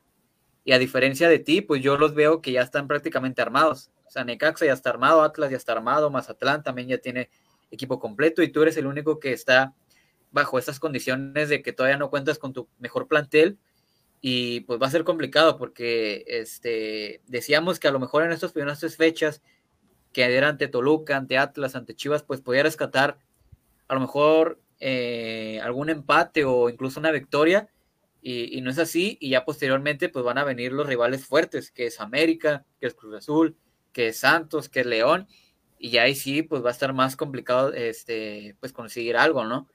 Y 0.63 0.73
a 0.73 0.79
diferencia 0.79 1.29
de 1.29 1.39
ti, 1.39 1.61
pues 1.61 1.81
yo 1.81 1.97
los 1.97 2.15
veo 2.15 2.41
que 2.41 2.51
ya 2.51 2.61
están 2.61 2.87
prácticamente 2.87 3.41
armados. 3.41 3.91
O 4.05 4.11
sea, 4.11 4.23
Necaxa 4.23 4.65
ya 4.65 4.73
está 4.73 4.89
armado, 4.89 5.21
Atlas 5.21 5.51
ya 5.51 5.57
está 5.57 5.73
armado, 5.73 6.09
Mazatlán 6.09 6.63
también 6.63 6.87
ya 6.87 6.97
tiene 6.97 7.29
equipo 7.71 7.99
completo 7.99 8.41
y 8.41 8.49
tú 8.49 8.61
eres 8.63 8.77
el 8.77 8.87
único 8.87 9.19
que 9.19 9.33
está 9.33 9.73
bajo 10.31 10.59
estas 10.59 10.79
condiciones 10.79 11.49
de 11.49 11.61
que 11.61 11.73
todavía 11.73 11.97
no 11.97 12.09
cuentas 12.09 12.39
con 12.39 12.53
tu 12.53 12.67
mejor 12.79 13.07
plantel 13.07 13.57
y 14.21 14.61
pues 14.61 14.81
va 14.81 14.87
a 14.87 14.91
ser 14.91 15.03
complicado 15.03 15.57
porque 15.57 16.25
este, 16.27 17.21
decíamos 17.27 17.79
que 17.79 17.87
a 17.87 17.91
lo 17.91 17.99
mejor 17.99 18.23
en 18.23 18.31
estas 18.31 18.51
primeras 18.51 18.79
tres 18.79 18.97
fechas 18.97 19.41
que 20.11 20.23
era 20.23 20.49
ante 20.49 20.67
Toluca, 20.67 21.17
ante 21.17 21.37
Atlas, 21.37 21.75
ante 21.75 21.95
Chivas, 21.95 22.23
pues 22.23 22.41
podía 22.41 22.63
rescatar 22.63 23.19
a 23.87 23.93
lo 23.93 23.99
mejor 23.99 24.61
eh, 24.79 25.59
algún 25.63 25.89
empate 25.89 26.45
o 26.45 26.69
incluso 26.69 26.99
una 26.99 27.11
victoria, 27.11 27.69
y, 28.27 28.59
no 28.61 28.71
es 28.71 28.79
así, 28.79 29.19
y 29.21 29.29
ya 29.29 29.45
posteriormente 29.45 30.09
pues 30.09 30.25
van 30.25 30.39
a 30.39 30.43
venir 30.43 30.71
los 30.73 30.87
rivales 30.87 31.27
fuertes, 31.27 31.69
que 31.69 31.85
es 31.85 31.99
América, 32.01 32.65
que 32.79 32.87
es 32.87 32.95
Cruz 32.95 33.13
Azul, 33.13 33.55
que 33.93 34.07
es 34.07 34.17
Santos, 34.17 34.67
que 34.67 34.79
es 34.79 34.87
León, 34.87 35.27
y 35.77 35.97
ahí 35.97 36.15
sí 36.15 36.41
pues 36.41 36.63
va 36.63 36.69
a 36.69 36.71
estar 36.71 36.91
más 36.91 37.15
complicado 37.15 37.71
este, 37.73 38.57
pues 38.59 38.73
conseguir 38.73 39.15
algo, 39.15 39.45
¿no? 39.45 39.69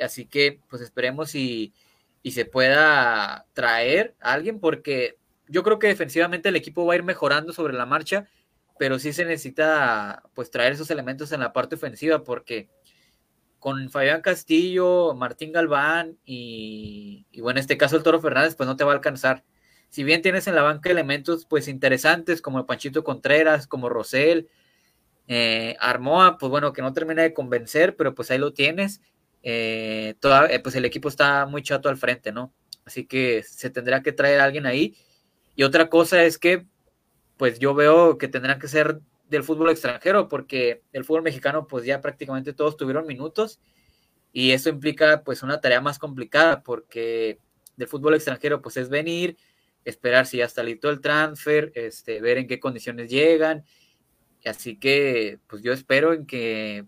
Así 0.00 0.24
que 0.24 0.60
pues 0.70 0.80
esperemos 0.80 1.34
y, 1.34 1.74
y 2.22 2.30
se 2.30 2.46
pueda 2.46 3.46
traer 3.52 4.16
a 4.20 4.32
alguien, 4.32 4.58
porque 4.58 5.18
yo 5.46 5.62
creo 5.62 5.78
que 5.78 5.88
defensivamente 5.88 6.48
el 6.48 6.56
equipo 6.56 6.86
va 6.86 6.94
a 6.94 6.96
ir 6.96 7.02
mejorando 7.02 7.52
sobre 7.52 7.74
la 7.74 7.84
marcha, 7.84 8.26
pero 8.78 8.98
sí 8.98 9.12
se 9.12 9.26
necesita 9.26 10.22
pues 10.34 10.50
traer 10.50 10.72
esos 10.72 10.90
elementos 10.90 11.30
en 11.32 11.40
la 11.40 11.52
parte 11.52 11.74
ofensiva 11.74 12.24
porque 12.24 12.70
con 13.66 13.90
Fabián 13.90 14.20
Castillo, 14.20 15.12
Martín 15.16 15.50
Galván 15.50 16.16
y, 16.24 17.26
bueno, 17.40 17.58
en 17.58 17.62
este 17.62 17.76
caso 17.76 17.96
el 17.96 18.04
Toro 18.04 18.20
Fernández 18.20 18.54
pues 18.54 18.68
no 18.68 18.76
te 18.76 18.84
va 18.84 18.92
a 18.92 18.94
alcanzar. 18.94 19.42
Si 19.88 20.04
bien 20.04 20.22
tienes 20.22 20.46
en 20.46 20.54
la 20.54 20.62
banca 20.62 20.88
elementos 20.88 21.46
pues 21.46 21.66
interesantes 21.66 22.40
como 22.40 22.60
el 22.60 22.64
Panchito 22.64 23.02
Contreras, 23.02 23.66
como 23.66 23.88
Rosel, 23.88 24.48
eh, 25.26 25.74
Armoa, 25.80 26.38
pues 26.38 26.48
bueno, 26.48 26.72
que 26.72 26.80
no 26.80 26.92
termina 26.92 27.22
de 27.22 27.34
convencer, 27.34 27.96
pero 27.96 28.14
pues 28.14 28.30
ahí 28.30 28.38
lo 28.38 28.52
tienes. 28.52 29.00
Eh, 29.42 30.14
eh, 30.22 30.60
pues 30.62 30.76
el 30.76 30.84
equipo 30.84 31.08
está 31.08 31.44
muy 31.46 31.64
chato 31.64 31.88
al 31.88 31.96
frente, 31.96 32.30
¿no? 32.30 32.52
Así 32.84 33.04
que 33.04 33.42
se 33.42 33.68
tendrá 33.68 34.00
que 34.00 34.12
traer 34.12 34.38
a 34.38 34.44
alguien 34.44 34.66
ahí. 34.66 34.96
Y 35.56 35.64
otra 35.64 35.90
cosa 35.90 36.22
es 36.22 36.38
que 36.38 36.66
pues 37.36 37.58
yo 37.58 37.74
veo 37.74 38.16
que 38.16 38.28
tendrán 38.28 38.60
que 38.60 38.68
ser 38.68 39.00
del 39.28 39.42
fútbol 39.42 39.70
extranjero, 39.70 40.28
porque 40.28 40.82
el 40.92 41.04
fútbol 41.04 41.22
mexicano, 41.22 41.66
pues 41.66 41.84
ya 41.84 42.00
prácticamente 42.00 42.52
todos 42.52 42.76
tuvieron 42.76 43.06
minutos, 43.06 43.60
y 44.32 44.52
eso 44.52 44.68
implica 44.68 45.22
pues 45.24 45.42
una 45.42 45.60
tarea 45.60 45.80
más 45.80 45.98
complicada, 45.98 46.62
porque 46.62 47.38
del 47.76 47.88
fútbol 47.88 48.14
extranjero, 48.14 48.62
pues 48.62 48.76
es 48.76 48.88
venir, 48.88 49.36
esperar 49.84 50.26
si 50.26 50.38
ya 50.38 50.44
está 50.44 50.62
listo 50.62 50.90
el 50.90 51.00
transfer, 51.00 51.72
este, 51.74 52.20
ver 52.20 52.38
en 52.38 52.46
qué 52.46 52.60
condiciones 52.60 53.10
llegan, 53.10 53.64
así 54.44 54.78
que 54.78 55.40
pues 55.46 55.62
yo 55.62 55.72
espero 55.72 56.12
en 56.12 56.26
que 56.26 56.86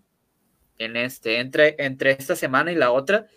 en 0.77 0.95
este, 0.95 1.39
entre, 1.39 1.75
entre 1.79 2.11
esta 2.11 2.35
semana 2.35 2.71
y 2.71 2.75
la 2.75 2.91
otra, 2.91 3.27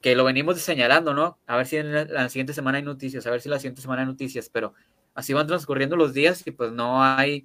que 0.00 0.14
lo 0.14 0.24
venimos 0.24 0.60
señalando, 0.60 1.12
¿no? 1.12 1.38
A 1.46 1.56
ver 1.56 1.66
si 1.66 1.76
en 1.76 1.92
la 1.92 2.28
siguiente 2.28 2.54
semana 2.54 2.78
hay 2.78 2.84
noticias, 2.84 3.26
a 3.26 3.30
ver 3.30 3.40
si 3.40 3.48
la 3.48 3.58
siguiente 3.58 3.82
semana 3.82 4.02
hay 4.02 4.06
noticias, 4.06 4.48
pero 4.48 4.74
así 5.14 5.32
van 5.32 5.48
transcurriendo 5.48 5.96
los 5.96 6.14
días 6.14 6.46
y 6.46 6.52
pues 6.52 6.70
no 6.72 7.02
hay 7.02 7.44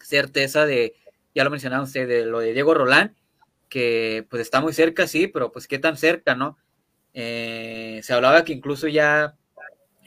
certeza 0.00 0.66
de, 0.66 0.94
ya 1.34 1.44
lo 1.44 1.50
mencionaba 1.50 1.82
usted, 1.84 2.08
de 2.08 2.26
lo 2.26 2.40
de 2.40 2.52
Diego 2.52 2.74
Rolán, 2.74 3.14
que 3.68 4.26
pues 4.30 4.42
está 4.42 4.60
muy 4.60 4.72
cerca, 4.72 5.06
sí, 5.06 5.26
pero 5.26 5.52
pues 5.52 5.66
qué 5.66 5.78
tan 5.78 5.96
cerca, 5.96 6.34
¿no? 6.34 6.56
Eh, 7.14 8.00
se 8.02 8.12
hablaba 8.12 8.44
que 8.44 8.52
incluso 8.52 8.88
ya 8.88 9.36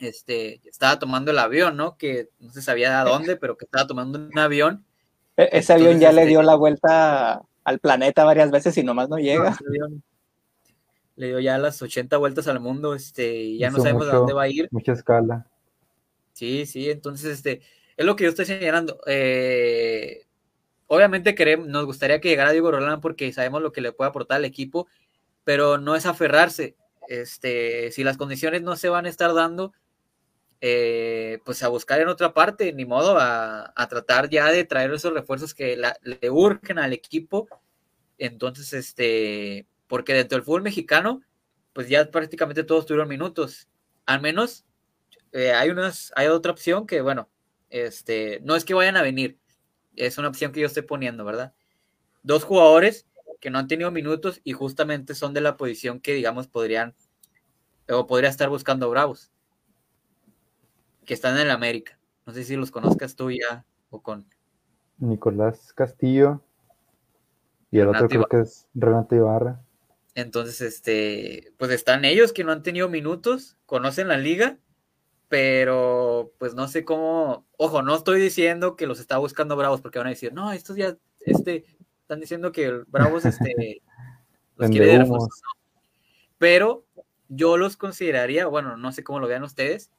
este, 0.00 0.60
estaba 0.68 0.98
tomando 0.98 1.30
el 1.30 1.38
avión, 1.38 1.76
¿no? 1.76 1.96
Que 1.96 2.28
no 2.38 2.52
se 2.52 2.62
sabía 2.62 3.00
a 3.00 3.04
dónde, 3.04 3.36
pero 3.36 3.56
que 3.56 3.64
estaba 3.64 3.86
tomando 3.86 4.18
un 4.18 4.38
avión. 4.38 4.84
E-, 5.36 5.48
ese 5.52 5.72
avión 5.72 6.00
ya 6.00 6.12
le 6.12 6.22
este 6.22 6.30
dio 6.30 6.42
la 6.42 6.54
vuelta 6.54 7.42
al 7.64 7.78
planeta 7.78 8.24
varias 8.24 8.50
veces 8.50 8.76
y 8.78 8.82
nomás 8.82 9.08
no 9.08 9.18
llega. 9.18 9.56
Le 11.16 11.26
dio 11.26 11.40
ya 11.40 11.58
las 11.58 11.82
80 11.82 12.16
vueltas 12.16 12.48
al 12.48 12.60
mundo, 12.60 12.94
este, 12.94 13.36
y 13.36 13.58
ya 13.58 13.70
no 13.70 13.78
sabemos 13.78 14.08
a 14.08 14.16
dónde 14.16 14.32
va 14.32 14.44
a 14.44 14.48
ir. 14.48 14.68
Mucha 14.70 14.92
escala. 14.92 15.46
Sí, 16.32 16.64
sí, 16.64 16.90
entonces 16.90 17.32
este, 17.32 17.60
es 18.00 18.06
lo 18.06 18.16
que 18.16 18.24
yo 18.24 18.30
estoy 18.30 18.46
señalando. 18.46 18.98
Eh, 19.06 20.26
obviamente 20.86 21.34
queremos, 21.34 21.68
nos 21.68 21.84
gustaría 21.84 22.18
que 22.18 22.30
llegara 22.30 22.50
Diego 22.50 22.70
Rolán 22.70 23.02
porque 23.02 23.30
sabemos 23.30 23.60
lo 23.60 23.72
que 23.72 23.82
le 23.82 23.92
puede 23.92 24.08
aportar 24.08 24.38
al 24.38 24.46
equipo, 24.46 24.88
pero 25.44 25.76
no 25.76 25.94
es 25.94 26.06
aferrarse. 26.06 26.76
Este, 27.08 27.92
si 27.92 28.02
las 28.02 28.16
condiciones 28.16 28.62
no 28.62 28.76
se 28.76 28.88
van 28.88 29.04
a 29.04 29.10
estar 29.10 29.34
dando, 29.34 29.74
eh, 30.62 31.40
pues 31.44 31.62
a 31.62 31.68
buscar 31.68 32.00
en 32.00 32.08
otra 32.08 32.32
parte, 32.32 32.72
ni 32.72 32.86
modo, 32.86 33.18
a, 33.20 33.74
tratar 33.90 34.30
ya 34.30 34.50
de 34.50 34.64
traer 34.64 34.90
esos 34.94 35.12
refuerzos 35.12 35.52
que 35.52 35.76
le 35.76 36.30
urgen 36.30 36.78
al 36.78 36.94
equipo. 36.94 37.48
Entonces, 38.16 38.72
este, 38.72 39.66
porque 39.88 40.14
dentro 40.14 40.38
del 40.38 40.44
fútbol 40.46 40.62
mexicano, 40.62 41.20
pues 41.74 41.90
ya 41.90 42.10
prácticamente 42.10 42.64
todos 42.64 42.86
tuvieron 42.86 43.08
minutos. 43.08 43.68
Al 44.06 44.22
menos 44.22 44.64
eh, 45.32 45.52
hay, 45.52 45.68
unas, 45.68 46.14
hay 46.16 46.28
otra 46.28 46.52
opción 46.52 46.86
que, 46.86 47.02
bueno, 47.02 47.28
este, 47.70 48.40
no 48.42 48.56
es 48.56 48.64
que 48.64 48.74
vayan 48.74 48.96
a 48.96 49.02
venir, 49.02 49.38
es 49.96 50.18
una 50.18 50.28
opción 50.28 50.52
que 50.52 50.60
yo 50.60 50.66
estoy 50.66 50.82
poniendo, 50.82 51.24
¿verdad? 51.24 51.54
Dos 52.22 52.44
jugadores 52.44 53.06
que 53.40 53.50
no 53.50 53.58
han 53.58 53.68
tenido 53.68 53.90
minutos 53.90 54.40
y 54.44 54.52
justamente 54.52 55.14
son 55.14 55.32
de 55.32 55.40
la 55.40 55.56
posición 55.56 56.00
que, 56.00 56.14
digamos, 56.14 56.46
podrían 56.46 56.94
o 57.88 58.06
podría 58.06 58.28
estar 58.28 58.48
buscando 58.48 58.90
Bravos, 58.90 59.32
que 61.04 61.14
están 61.14 61.36
en 61.36 61.42
el 61.42 61.50
América. 61.50 61.98
No 62.26 62.32
sé 62.32 62.44
si 62.44 62.56
los 62.56 62.70
conozcas 62.70 63.16
tú 63.16 63.30
ya 63.30 63.64
o 63.88 64.02
con. 64.02 64.26
Nicolás 64.98 65.72
Castillo 65.72 66.42
y 67.70 67.78
el 67.78 67.88
otro 67.88 68.08
creo 68.08 68.26
que 68.26 68.40
es 68.40 68.66
Renato 68.74 69.14
Ibarra. 69.14 69.60
Entonces, 70.14 70.60
este, 70.60 71.52
pues 71.56 71.70
están 71.70 72.04
ellos 72.04 72.32
que 72.32 72.44
no 72.44 72.52
han 72.52 72.62
tenido 72.62 72.88
minutos, 72.88 73.56
conocen 73.64 74.08
la 74.08 74.18
liga 74.18 74.58
pero 75.30 76.34
pues 76.38 76.54
no 76.54 76.66
sé 76.66 76.84
cómo, 76.84 77.46
ojo, 77.56 77.82
no 77.82 77.94
estoy 77.94 78.20
diciendo 78.20 78.74
que 78.74 78.88
los 78.88 78.98
está 78.98 79.16
buscando 79.16 79.54
Bravos 79.54 79.80
porque 79.80 80.00
van 80.00 80.08
a 80.08 80.10
decir, 80.10 80.32
no, 80.32 80.50
estos 80.50 80.76
ya, 80.76 80.96
este, 81.20 81.64
están 82.00 82.18
diciendo 82.18 82.50
que 82.50 82.82
Bravos, 82.88 83.24
este, 83.24 83.80
los 84.56 84.70
quiere 84.70 84.98
de 84.98 85.06
Pero 86.36 86.84
yo 87.28 87.56
los 87.56 87.76
consideraría, 87.76 88.48
bueno, 88.48 88.76
no 88.76 88.90
sé 88.90 89.04
cómo 89.04 89.20
lo 89.20 89.28
vean 89.28 89.44
ustedes, 89.44 89.92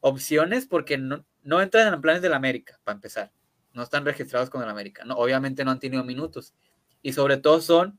opciones 0.00 0.66
porque 0.66 0.98
no, 0.98 1.24
no 1.42 1.62
entran 1.62 1.94
en 1.94 2.02
planes 2.02 2.20
del 2.20 2.34
América, 2.34 2.78
para 2.84 2.96
empezar. 2.96 3.32
No 3.72 3.82
están 3.82 4.04
registrados 4.04 4.50
con 4.50 4.62
el 4.62 4.68
América. 4.68 5.06
No, 5.06 5.14
obviamente 5.14 5.64
no 5.64 5.70
han 5.70 5.80
tenido 5.80 6.04
minutos. 6.04 6.52
Y 7.00 7.14
sobre 7.14 7.38
todo 7.38 7.62
son 7.62 7.98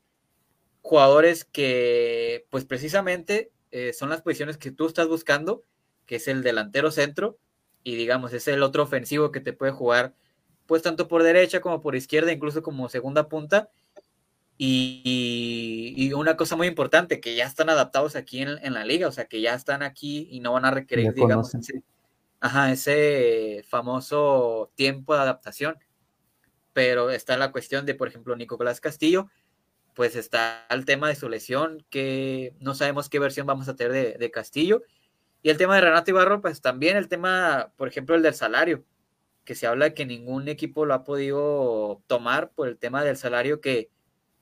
jugadores 0.83 1.43
que, 1.43 2.45
pues 2.51 2.65
precisamente, 2.65 3.51
eh, 3.71 3.93
son 3.93 4.09
las 4.11 4.21
posiciones 4.21 4.57
que 4.57 4.69
tú 4.69 4.85
estás 4.85 5.07
buscando 5.07 5.63
que 6.07 6.15
es 6.15 6.27
el 6.27 6.41
delantero 6.41 6.89
centro, 6.89 7.37
y 7.83 7.95
digamos, 7.95 8.33
es 8.33 8.47
el 8.47 8.63
otro 8.63 8.83
ofensivo 8.83 9.31
que 9.31 9.41
te 9.41 9.53
puede 9.53 9.71
jugar, 9.71 10.15
pues 10.65 10.81
tanto 10.81 11.07
por 11.07 11.23
derecha 11.23 11.61
como 11.61 11.81
por 11.81 11.95
izquierda, 11.95 12.31
incluso 12.31 12.63
como 12.63 12.89
segunda 12.89 13.29
punta. 13.29 13.69
Y, 14.57 16.11
una 16.15 16.35
cosa 16.35 16.55
muy 16.55 16.67
importante, 16.67 17.19
que 17.19 17.35
ya 17.35 17.45
están 17.45 17.69
adaptados 17.69 18.15
aquí 18.15 18.41
en, 18.41 18.73
la 18.73 18.85
liga, 18.85 19.07
o 19.07 19.11
sea, 19.11 19.25
que 19.25 19.39
ya 19.39 19.53
están 19.53 19.83
aquí 19.83 20.27
y 20.31 20.39
no 20.39 20.53
van 20.53 20.65
a 20.65 20.71
requerir, 20.71 21.13
digamos, 21.13 21.53
ese, 21.53 21.83
ajá, 22.39 22.71
ese 22.71 23.63
famoso 23.67 24.71
tiempo 24.75 25.13
de 25.13 25.21
adaptación. 25.21 25.77
Pero 26.73 27.11
está 27.11 27.37
la 27.37 27.51
cuestión 27.51 27.85
de, 27.85 27.93
por 27.93 28.07
ejemplo, 28.07 28.35
Nicolás 28.35 28.81
Castillo, 28.81 29.29
pues 29.93 30.15
está 30.15 30.65
el 30.69 30.85
tema 30.85 31.07
de 31.07 31.15
su 31.15 31.29
lesión, 31.29 31.85
que 31.89 32.55
no 32.59 32.73
sabemos 32.73 33.09
qué 33.09 33.19
versión 33.19 33.47
vamos 33.47 33.67
a 33.67 33.75
tener 33.75 34.17
de 34.17 34.31
Castillo 34.31 34.83
y 35.41 35.49
el 35.49 35.57
tema 35.57 35.75
de 35.75 35.81
Renato 35.81 36.11
Ibarro, 36.11 36.41
pues 36.41 36.61
también 36.61 36.97
el 36.97 37.07
tema, 37.07 37.71
por 37.77 37.87
ejemplo, 37.87 38.15
el 38.15 38.21
del 38.21 38.33
salario, 38.33 38.83
que 39.43 39.55
se 39.55 39.67
habla 39.67 39.93
que 39.93 40.05
ningún 40.05 40.47
equipo 40.47 40.85
lo 40.85 40.93
ha 40.93 41.03
podido 41.03 42.01
tomar 42.07 42.51
por 42.51 42.67
el 42.67 42.77
tema 42.77 43.03
del 43.03 43.17
salario 43.17 43.61
que 43.61 43.89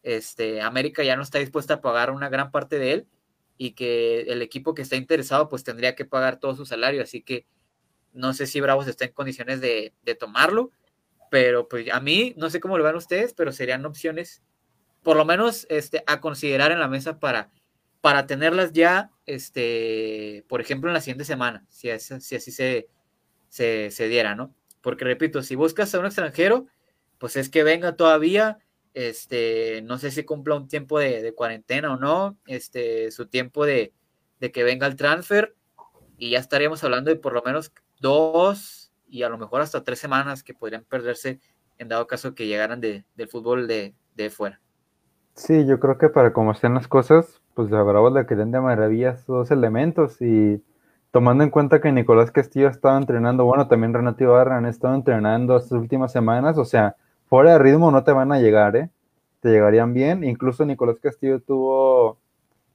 este, 0.04 0.62
América 0.62 1.04
ya 1.04 1.16
no 1.16 1.24
está 1.24 1.40
dispuesta 1.40 1.76
a 1.76 1.82
pagar 1.82 2.12
una 2.12 2.30
gran 2.30 2.52
parte 2.52 2.80
de 2.80 2.92
él 2.94 3.08
y 3.58 3.72
que 3.72 4.22
el 4.22 4.42
equipo 4.42 4.74
que 4.74 4.82
está 4.82 4.96
interesado 4.96 5.50
pues 5.50 5.64
tendría 5.64 5.96
que 5.96 6.06
pagar 6.06 6.40
todo 6.40 6.56
su 6.56 6.66
salario, 6.66 7.04
así 7.04 7.22
que 7.22 7.46
no 8.14 8.34
sé 8.34 8.48
si 8.48 8.62
Bravos 8.62 8.88
está 8.88 9.06
en 9.06 9.12
condiciones 9.12 9.62
de, 9.62 9.94
de 10.04 10.16
tomarlo, 10.16 10.72
pero 11.30 11.68
pues 11.68 11.92
a 11.92 12.00
mí, 12.00 12.34
no 12.38 12.50
sé 12.50 12.60
cómo 12.60 12.78
lo 12.78 12.84
van 12.84 12.96
ustedes, 12.96 13.34
pero 13.34 13.52
serían 13.52 13.86
opciones 13.86 14.42
por 15.06 15.18
lo 15.18 15.24
menos 15.24 15.68
este, 15.70 16.04
a 16.08 16.20
considerar 16.20 16.72
en 16.72 16.80
la 16.80 16.88
mesa 16.88 17.20
para 17.20 17.52
para 18.06 18.28
tenerlas 18.28 18.72
ya, 18.72 19.10
este, 19.26 20.46
por 20.48 20.62
ejemplo, 20.62 20.92
en 20.92 20.94
la 20.94 21.02
siguiente 21.02 21.26
semana, 21.26 21.66
si, 21.70 21.90
si 21.98 22.36
así 22.36 22.52
se, 22.52 22.88
se, 23.50 24.08
diera, 24.08 24.36
¿no? 24.36 24.54
Porque 24.82 25.04
repito, 25.04 25.42
si 25.42 25.56
buscas 25.56 25.96
a 25.96 26.00
un 26.00 26.06
extranjero, 26.06 26.68
pues 27.18 27.36
es 27.36 27.50
que 27.50 27.64
venga 27.64 27.96
todavía, 27.96 28.60
Este, 28.94 29.82
no 29.82 29.98
sé 29.98 30.12
si 30.12 30.24
cumpla 30.24 30.54
un 30.54 30.68
tiempo 30.68 31.00
de, 31.00 31.34
cuarentena 31.34 31.94
o 31.94 31.98
no, 31.98 32.38
este, 32.46 33.10
su 33.10 33.26
tiempo 33.26 33.66
de, 33.66 33.92
de, 34.40 34.52
que 34.52 34.64
venga 34.64 34.86
el 34.86 34.98
transfer, 34.98 35.56
y 36.16 36.30
ya 36.30 36.38
estaríamos 36.38 36.84
hablando 36.84 37.10
de 37.10 37.16
por 37.16 37.34
lo 37.34 37.42
menos 37.42 37.74
dos 38.00 38.94
y 39.08 39.24
a 39.24 39.30
lo 39.30 39.40
mejor 39.40 39.62
hasta 39.62 39.84
tres 39.84 39.98
semanas 39.98 40.44
que 40.44 40.54
podrían 40.54 40.84
perderse 40.84 41.40
en 41.80 41.88
dado 41.88 42.06
caso 42.06 42.36
que 42.36 42.46
llegaran 42.46 42.82
de, 42.82 43.04
del 43.16 43.30
fútbol 43.30 43.66
de, 43.66 43.96
de 44.14 44.30
fuera. 44.30 44.62
Sí, 45.34 45.66
yo 45.66 45.80
creo 45.80 45.98
que 45.98 46.10
para 46.10 46.34
cómo 46.34 46.52
estén 46.52 46.76
las 46.76 46.88
cosas, 46.88 47.42
pues 47.56 47.72
a 47.74 47.82
Bravos 47.82 48.14
le 48.14 48.26
querían 48.26 48.52
de 48.52 48.62
maravilla 48.62 49.12
esos 49.12 49.26
dos 49.26 49.52
elementos 49.52 50.22
y 50.22 50.64
tomando 51.12 51.44
en 51.44 51.50
cuenta 51.50 51.82
que 51.82 51.92
Nicolás 51.92 52.30
Castillo 52.32 52.68
estaba 52.68 52.98
entrenando, 52.98 53.46
bueno, 53.46 53.68
también 53.68 53.94
Renato 53.94 54.24
Ibarra 54.24 54.58
han 54.58 54.66
estado 54.66 54.94
entrenando 54.96 55.58
estas 55.58 55.72
últimas 55.72 56.12
semanas, 56.12 56.58
o 56.58 56.66
sea, 56.66 56.98
fuera 57.28 57.54
de 57.54 57.60
ritmo 57.60 57.90
no 57.90 58.04
te 58.04 58.12
van 58.12 58.32
a 58.32 58.40
llegar, 58.40 58.76
¿eh? 58.76 58.92
Te 59.40 59.50
llegarían 59.50 59.94
bien, 59.94 60.24
incluso 60.24 60.66
Nicolás 60.66 61.00
Castillo 61.02 61.40
tuvo 61.42 62.20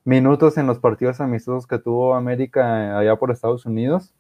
minutos 0.05 0.57
en 0.57 0.67
los 0.67 0.79
partidos 0.79 1.21
amistosos 1.21 1.67
que 1.67 1.79
tuvo 1.79 2.15
América 2.15 2.99
allá 2.99 3.17
por 3.17 3.31
Estados 3.31 3.67
Unidos, 3.67 4.15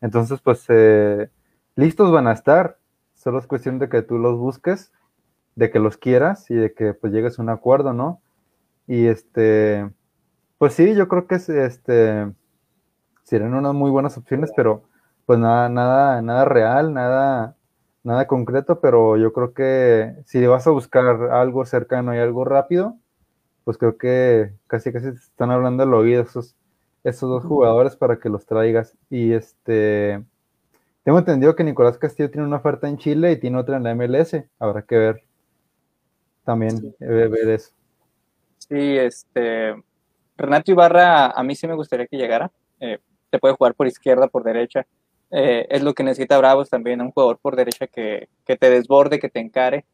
entonces 0.00 0.40
pues 0.40 0.64
eh, 0.68 1.28
listos 1.76 2.10
van 2.10 2.26
a 2.26 2.32
estar, 2.32 2.78
solo 3.14 3.38
es 3.38 3.46
cuestión 3.46 3.78
de 3.78 3.88
que 3.88 4.02
tú 4.02 4.18
los 4.18 4.38
busques 4.38 4.92
de 5.54 5.70
que 5.70 5.78
los 5.78 5.96
quieras 5.96 6.50
y 6.50 6.54
de 6.54 6.72
que 6.72 6.94
pues 6.94 7.12
llegues 7.12 7.38
a 7.38 7.42
un 7.42 7.50
acuerdo, 7.50 7.92
¿no? 7.92 8.20
Y 8.90 9.06
este, 9.06 9.88
pues 10.58 10.74
sí, 10.74 10.96
yo 10.96 11.06
creo 11.06 11.28
que 11.28 11.36
este, 11.36 12.32
serían 13.22 13.54
unas 13.54 13.72
muy 13.72 13.88
buenas 13.88 14.18
opciones, 14.18 14.50
pero 14.56 14.82
pues 15.26 15.38
nada, 15.38 15.68
nada, 15.68 16.20
nada 16.22 16.44
real, 16.44 16.92
nada, 16.92 17.56
nada 18.02 18.26
concreto, 18.26 18.80
pero 18.80 19.16
yo 19.16 19.32
creo 19.32 19.54
que 19.54 20.16
si 20.26 20.44
vas 20.44 20.66
a 20.66 20.72
buscar 20.72 21.06
algo 21.30 21.64
cercano 21.66 22.16
y 22.16 22.18
algo 22.18 22.44
rápido, 22.44 22.96
pues 23.62 23.78
creo 23.78 23.96
que 23.96 24.54
casi 24.66 24.92
casi 24.92 25.12
te 25.12 25.18
están 25.18 25.52
hablando 25.52 25.84
al 25.84 25.94
oído 25.94 26.22
esos, 26.22 26.56
esos 27.04 27.30
dos 27.30 27.44
jugadores 27.44 27.94
para 27.94 28.18
que 28.18 28.28
los 28.28 28.44
traigas. 28.44 28.98
Y 29.08 29.34
este, 29.34 30.24
tengo 31.04 31.20
entendido 31.20 31.54
que 31.54 31.62
Nicolás 31.62 31.96
Castillo 31.96 32.28
tiene 32.32 32.48
una 32.48 32.56
oferta 32.56 32.88
en 32.88 32.98
Chile 32.98 33.30
y 33.30 33.38
tiene 33.38 33.56
otra 33.56 33.76
en 33.76 33.84
la 33.84 33.94
MLS, 33.94 34.48
habrá 34.58 34.82
que 34.82 34.98
ver 34.98 35.24
también 36.44 36.96
ver 36.98 37.50
eso. 37.50 37.70
Sí, 38.70 38.96
este, 38.96 39.74
Renato 40.36 40.70
Ibarra 40.70 41.32
a 41.32 41.42
mí 41.42 41.56
sí 41.56 41.66
me 41.66 41.74
gustaría 41.74 42.06
que 42.06 42.16
llegara. 42.16 42.52
Eh, 42.78 42.98
te 43.30 43.38
puede 43.40 43.54
jugar 43.54 43.74
por 43.74 43.88
izquierda, 43.88 44.28
por 44.28 44.44
derecha. 44.44 44.86
Eh, 45.32 45.66
es 45.68 45.82
lo 45.82 45.92
que 45.92 46.04
necesita 46.04 46.38
Bravos 46.38 46.70
también, 46.70 47.00
un 47.00 47.10
jugador 47.10 47.38
por 47.38 47.56
derecha 47.56 47.88
que, 47.88 48.28
que, 48.46 48.56
te 48.56 48.70
desborde, 48.70 49.18
que 49.18 49.28
te 49.28 49.40
encare. 49.40 49.84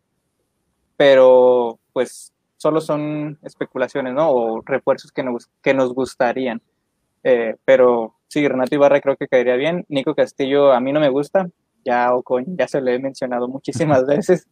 Pero 0.98 1.78
pues 1.94 2.34
solo 2.58 2.82
son 2.82 3.38
especulaciones, 3.42 4.12
¿no? 4.12 4.30
O 4.30 4.60
refuerzos 4.60 5.10
que 5.10 5.22
nos, 5.22 5.48
que 5.62 5.72
nos 5.72 5.94
gustarían. 5.94 6.60
Eh, 7.24 7.56
pero 7.64 8.14
sí, 8.28 8.46
Renato 8.46 8.74
Ibarra 8.74 9.00
creo 9.00 9.16
que 9.16 9.26
caería 9.26 9.56
bien. 9.56 9.86
Nico 9.88 10.14
Castillo 10.14 10.72
a 10.72 10.80
mí 10.80 10.92
no 10.92 11.00
me 11.00 11.08
gusta. 11.08 11.48
Ya, 11.82 12.10
ya 12.46 12.68
se 12.68 12.82
lo 12.82 12.90
he 12.90 12.98
mencionado 12.98 13.48
muchísimas 13.48 14.04
veces. 14.06 14.46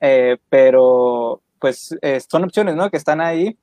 Eh, 0.00 0.38
pero 0.48 1.40
pues 1.64 1.96
eh, 2.02 2.20
son 2.20 2.44
opciones, 2.44 2.76
¿no? 2.76 2.90
Que 2.90 2.98
están 2.98 3.22
ahí 3.22 3.56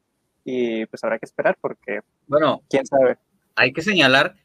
y 0.44 0.88
pues 0.88 1.04
habrá 1.04 1.20
que 1.20 1.28
esperar 1.28 1.56
porque, 1.62 2.00
bueno, 2.26 2.64
quién 2.68 2.84
sabe. 2.84 3.20
Hay 3.54 3.74
que 3.74 3.84
señalar 3.84 4.38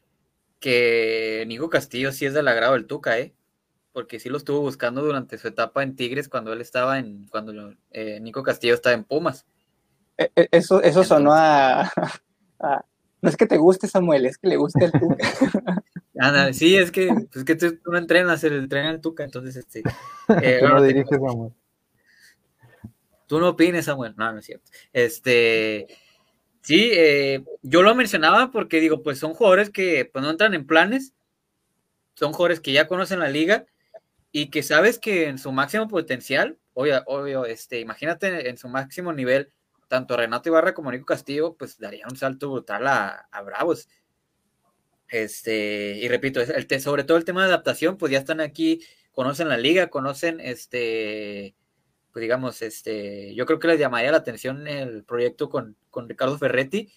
que 0.59 1.43
Nico 1.47 1.71
Castillo 1.71 2.11
sí 2.11 2.27
es 2.27 2.35
del 2.35 2.47
agrado 2.47 2.73
del 2.73 2.85
Tuca, 2.85 3.17
¿eh? 3.17 3.33
Porque 3.93 4.19
sí 4.19 4.29
lo 4.29 4.37
estuvo 4.37 4.61
buscando 4.61 5.01
durante 5.01 5.39
su 5.39 5.47
etapa 5.47 5.81
en 5.81 5.95
Tigres 5.95 6.29
cuando 6.29 6.53
él 6.53 6.61
estaba 6.61 6.99
en, 6.99 7.25
cuando 7.31 7.73
eh, 7.89 8.19
Nico 8.19 8.43
Castillo 8.43 8.75
estaba 8.75 8.93
en 8.93 9.05
Pumas. 9.05 9.47
Eso, 10.35 10.83
eso 10.83 11.03
sonó 11.03 11.33
a, 11.33 11.91
no 13.23 13.29
es 13.29 13.37
que 13.37 13.47
te 13.47 13.57
guste 13.57 13.87
Samuel, 13.87 14.27
es 14.27 14.37
que 14.37 14.49
le 14.49 14.57
guste 14.57 14.85
el 14.85 14.91
Tuca. 14.91 15.17
sí, 16.53 16.77
es 16.77 16.91
que, 16.91 17.09
pues, 17.33 17.43
que 17.43 17.55
tú, 17.55 17.79
no 17.87 17.97
entrenas, 17.97 18.43
el 18.43 18.53
entrena 18.53 18.91
el 18.91 19.01
Tuca, 19.01 19.23
entonces 19.23 19.55
este. 19.55 19.81
tú 20.27 20.67
no 20.67 20.83
diriges, 20.83 21.09
Samuel. 21.09 21.53
Tú 23.27 23.39
no 23.39 23.49
opines, 23.49 23.85
Samuel. 23.85 24.13
No, 24.17 24.31
no 24.31 24.39
es 24.39 24.45
cierto. 24.45 24.71
Este, 24.93 25.87
sí, 26.61 26.89
eh, 26.93 27.43
yo 27.61 27.83
lo 27.83 27.93
mencionaba 27.93 28.51
porque 28.51 28.79
digo, 28.79 29.03
pues 29.03 29.19
son 29.19 29.33
jugadores 29.33 29.69
que 29.69 30.05
pues, 30.05 30.23
no 30.23 30.31
entran 30.31 30.53
en 30.53 30.65
planes, 30.65 31.13
son 32.15 32.31
jugadores 32.31 32.61
que 32.61 32.71
ya 32.71 32.87
conocen 32.87 33.19
la 33.19 33.29
liga 33.29 33.65
y 34.31 34.49
que 34.49 34.63
sabes 34.63 34.97
que 34.97 35.27
en 35.27 35.37
su 35.37 35.51
máximo 35.51 35.87
potencial, 35.87 36.57
obvio, 36.73 37.03
obvio 37.05 37.45
este, 37.45 37.79
imagínate 37.79 38.49
en 38.49 38.57
su 38.57 38.69
máximo 38.69 39.13
nivel, 39.13 39.51
tanto 39.87 40.17
Renato 40.17 40.49
Ibarra 40.49 40.73
como 40.73 40.91
Nico 40.91 41.05
Castillo, 41.05 41.55
pues 41.55 41.77
daría 41.77 42.07
un 42.09 42.17
salto 42.17 42.49
brutal 42.49 42.87
a, 42.87 43.27
a 43.29 43.41
Bravos. 43.41 43.89
Este, 45.09 45.97
y 46.01 46.07
repito, 46.07 46.41
el, 46.41 46.81
sobre 46.81 47.03
todo 47.03 47.17
el 47.17 47.25
tema 47.25 47.41
de 47.41 47.49
adaptación, 47.49 47.97
pues 47.97 48.11
ya 48.11 48.19
están 48.19 48.41
aquí, 48.41 48.81
conocen 49.11 49.49
la 49.49 49.57
liga, 49.57 49.89
conocen 49.89 50.39
este 50.39 51.55
pues, 52.17 52.23
digamos, 52.23 52.63
este, 52.63 53.35
yo 53.35 53.45
creo 53.45 53.59
que 53.59 53.67
les 53.67 53.79
llamaría 53.79 54.09
la 54.09 54.17
atención 54.17 54.67
el 54.67 55.03
proyecto 55.03 55.51
con, 55.51 55.77
Ricardo 56.07 56.35
Ferretti, 56.39 56.91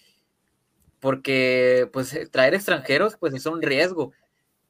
porque 0.99 1.87
pues 1.93 2.17
traer 2.31 2.55
extranjeros 2.55 3.17
pues 3.17 3.35
es 3.35 3.45
un 3.45 3.61
riesgo 3.61 4.13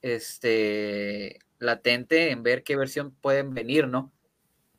este, 0.01 1.39
latente 1.57 2.31
en 2.31 2.43
ver 2.43 2.63
qué 2.63 2.75
versión 2.75 3.11
pueden 3.11 3.53
venir, 3.53 3.87
¿no? 3.87 4.11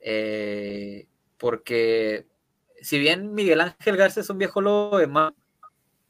Eh, 0.00 1.06
porque 1.38 2.26
si 2.82 2.98
bien 2.98 3.32
Miguel 3.32 3.62
Ángel 3.62 3.96
Garza 3.96 4.20
es 4.20 4.28
un 4.28 4.36
viejo 4.36 4.60
lobo 4.60 4.98
de 4.98 5.08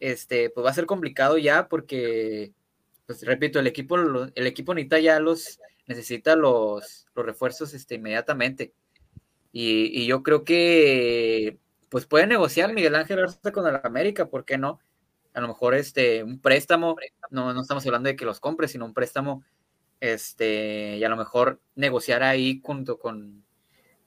este, 0.00 0.50
pues 0.50 0.66
va 0.66 0.70
a 0.70 0.74
ser 0.74 0.86
complicado 0.86 1.38
ya 1.38 1.68
porque, 1.68 2.52
pues 3.06 3.24
repito, 3.24 3.60
el 3.60 3.68
equipo, 3.68 3.96
el 3.96 4.46
equipo 4.48 4.74
necesita 4.74 4.98
ya 4.98 5.20
los, 5.20 5.60
necesita 5.86 6.34
los, 6.34 7.06
los 7.14 7.24
refuerzos 7.24 7.74
este, 7.74 7.94
inmediatamente. 7.94 8.72
Y, 9.52 10.06
yo 10.06 10.22
creo 10.22 10.44
que 10.44 11.58
pues 11.90 12.06
puede 12.06 12.26
negociar 12.26 12.72
Miguel 12.72 12.94
Ángel 12.94 13.18
Arza 13.18 13.52
con 13.52 13.66
el 13.66 13.78
América, 13.84 14.26
¿por 14.30 14.46
qué 14.46 14.56
no? 14.56 14.80
A 15.34 15.40
lo 15.40 15.48
mejor 15.48 15.74
este 15.74 16.24
un 16.24 16.40
préstamo, 16.40 16.96
no, 17.30 17.52
no 17.52 17.60
estamos 17.60 17.84
hablando 17.86 18.08
de 18.08 18.16
que 18.16 18.24
los 18.24 18.40
compre, 18.40 18.66
sino 18.68 18.86
un 18.86 18.94
préstamo, 18.94 19.44
este, 20.00 20.96
y 20.96 21.04
a 21.04 21.08
lo 21.10 21.16
mejor 21.16 21.60
negociar 21.74 22.22
ahí 22.22 22.60
junto 22.64 22.98
con, 22.98 23.44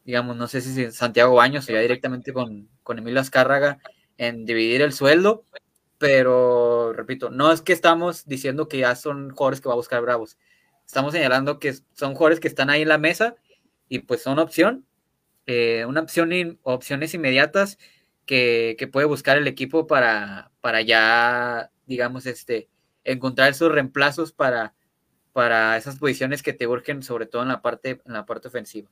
digamos, 0.03 0.35
no 0.35 0.47
sé 0.47 0.61
si 0.61 0.91
Santiago 0.91 1.35
Baños 1.35 1.69
o 1.69 1.73
ya 1.73 1.79
directamente 1.79 2.33
con, 2.33 2.69
con 2.83 2.97
Emilio 2.97 3.21
Azcárraga 3.21 3.79
en 4.17 4.45
dividir 4.45 4.81
el 4.81 4.93
sueldo, 4.93 5.45
pero 5.99 6.91
repito, 6.93 7.29
no 7.29 7.51
es 7.51 7.61
que 7.61 7.73
estamos 7.73 8.25
diciendo 8.25 8.67
que 8.67 8.79
ya 8.79 8.95
son 8.95 9.29
jugadores 9.29 9.61
que 9.61 9.69
va 9.69 9.73
a 9.73 9.77
buscar 9.77 10.01
Bravos, 10.01 10.37
estamos 10.85 11.13
señalando 11.13 11.59
que 11.59 11.73
son 11.93 12.15
jugadores 12.15 12.39
que 12.39 12.47
están 12.47 12.69
ahí 12.71 12.81
en 12.81 12.89
la 12.89 12.97
mesa 12.97 13.35
y 13.89 13.99
pues 13.99 14.23
son 14.23 14.39
opción 14.39 14.85
eh, 15.47 15.85
una 15.87 16.01
opción 16.01 16.59
opciones 16.63 17.13
inmediatas 17.13 17.77
que, 18.25 18.89
puede 18.91 19.05
buscar 19.05 19.37
el 19.37 19.47
equipo 19.47 19.87
para, 19.87 20.51
para 20.61 20.81
ya, 20.81 21.69
digamos, 21.85 22.25
este, 22.25 22.69
encontrar 23.03 23.49
esos 23.49 23.71
reemplazos 23.71 24.31
para, 24.31 24.73
para 25.33 25.77
esas 25.77 25.97
posiciones 25.97 26.41
que 26.41 26.53
te 26.53 26.67
urgen, 26.67 27.03
sobre 27.03 27.25
todo 27.25 27.43
en 27.43 27.49
la 27.49 27.61
parte, 27.61 28.01
en 28.05 28.13
la 28.13 28.25
parte 28.25 28.47
ofensiva. 28.47 28.89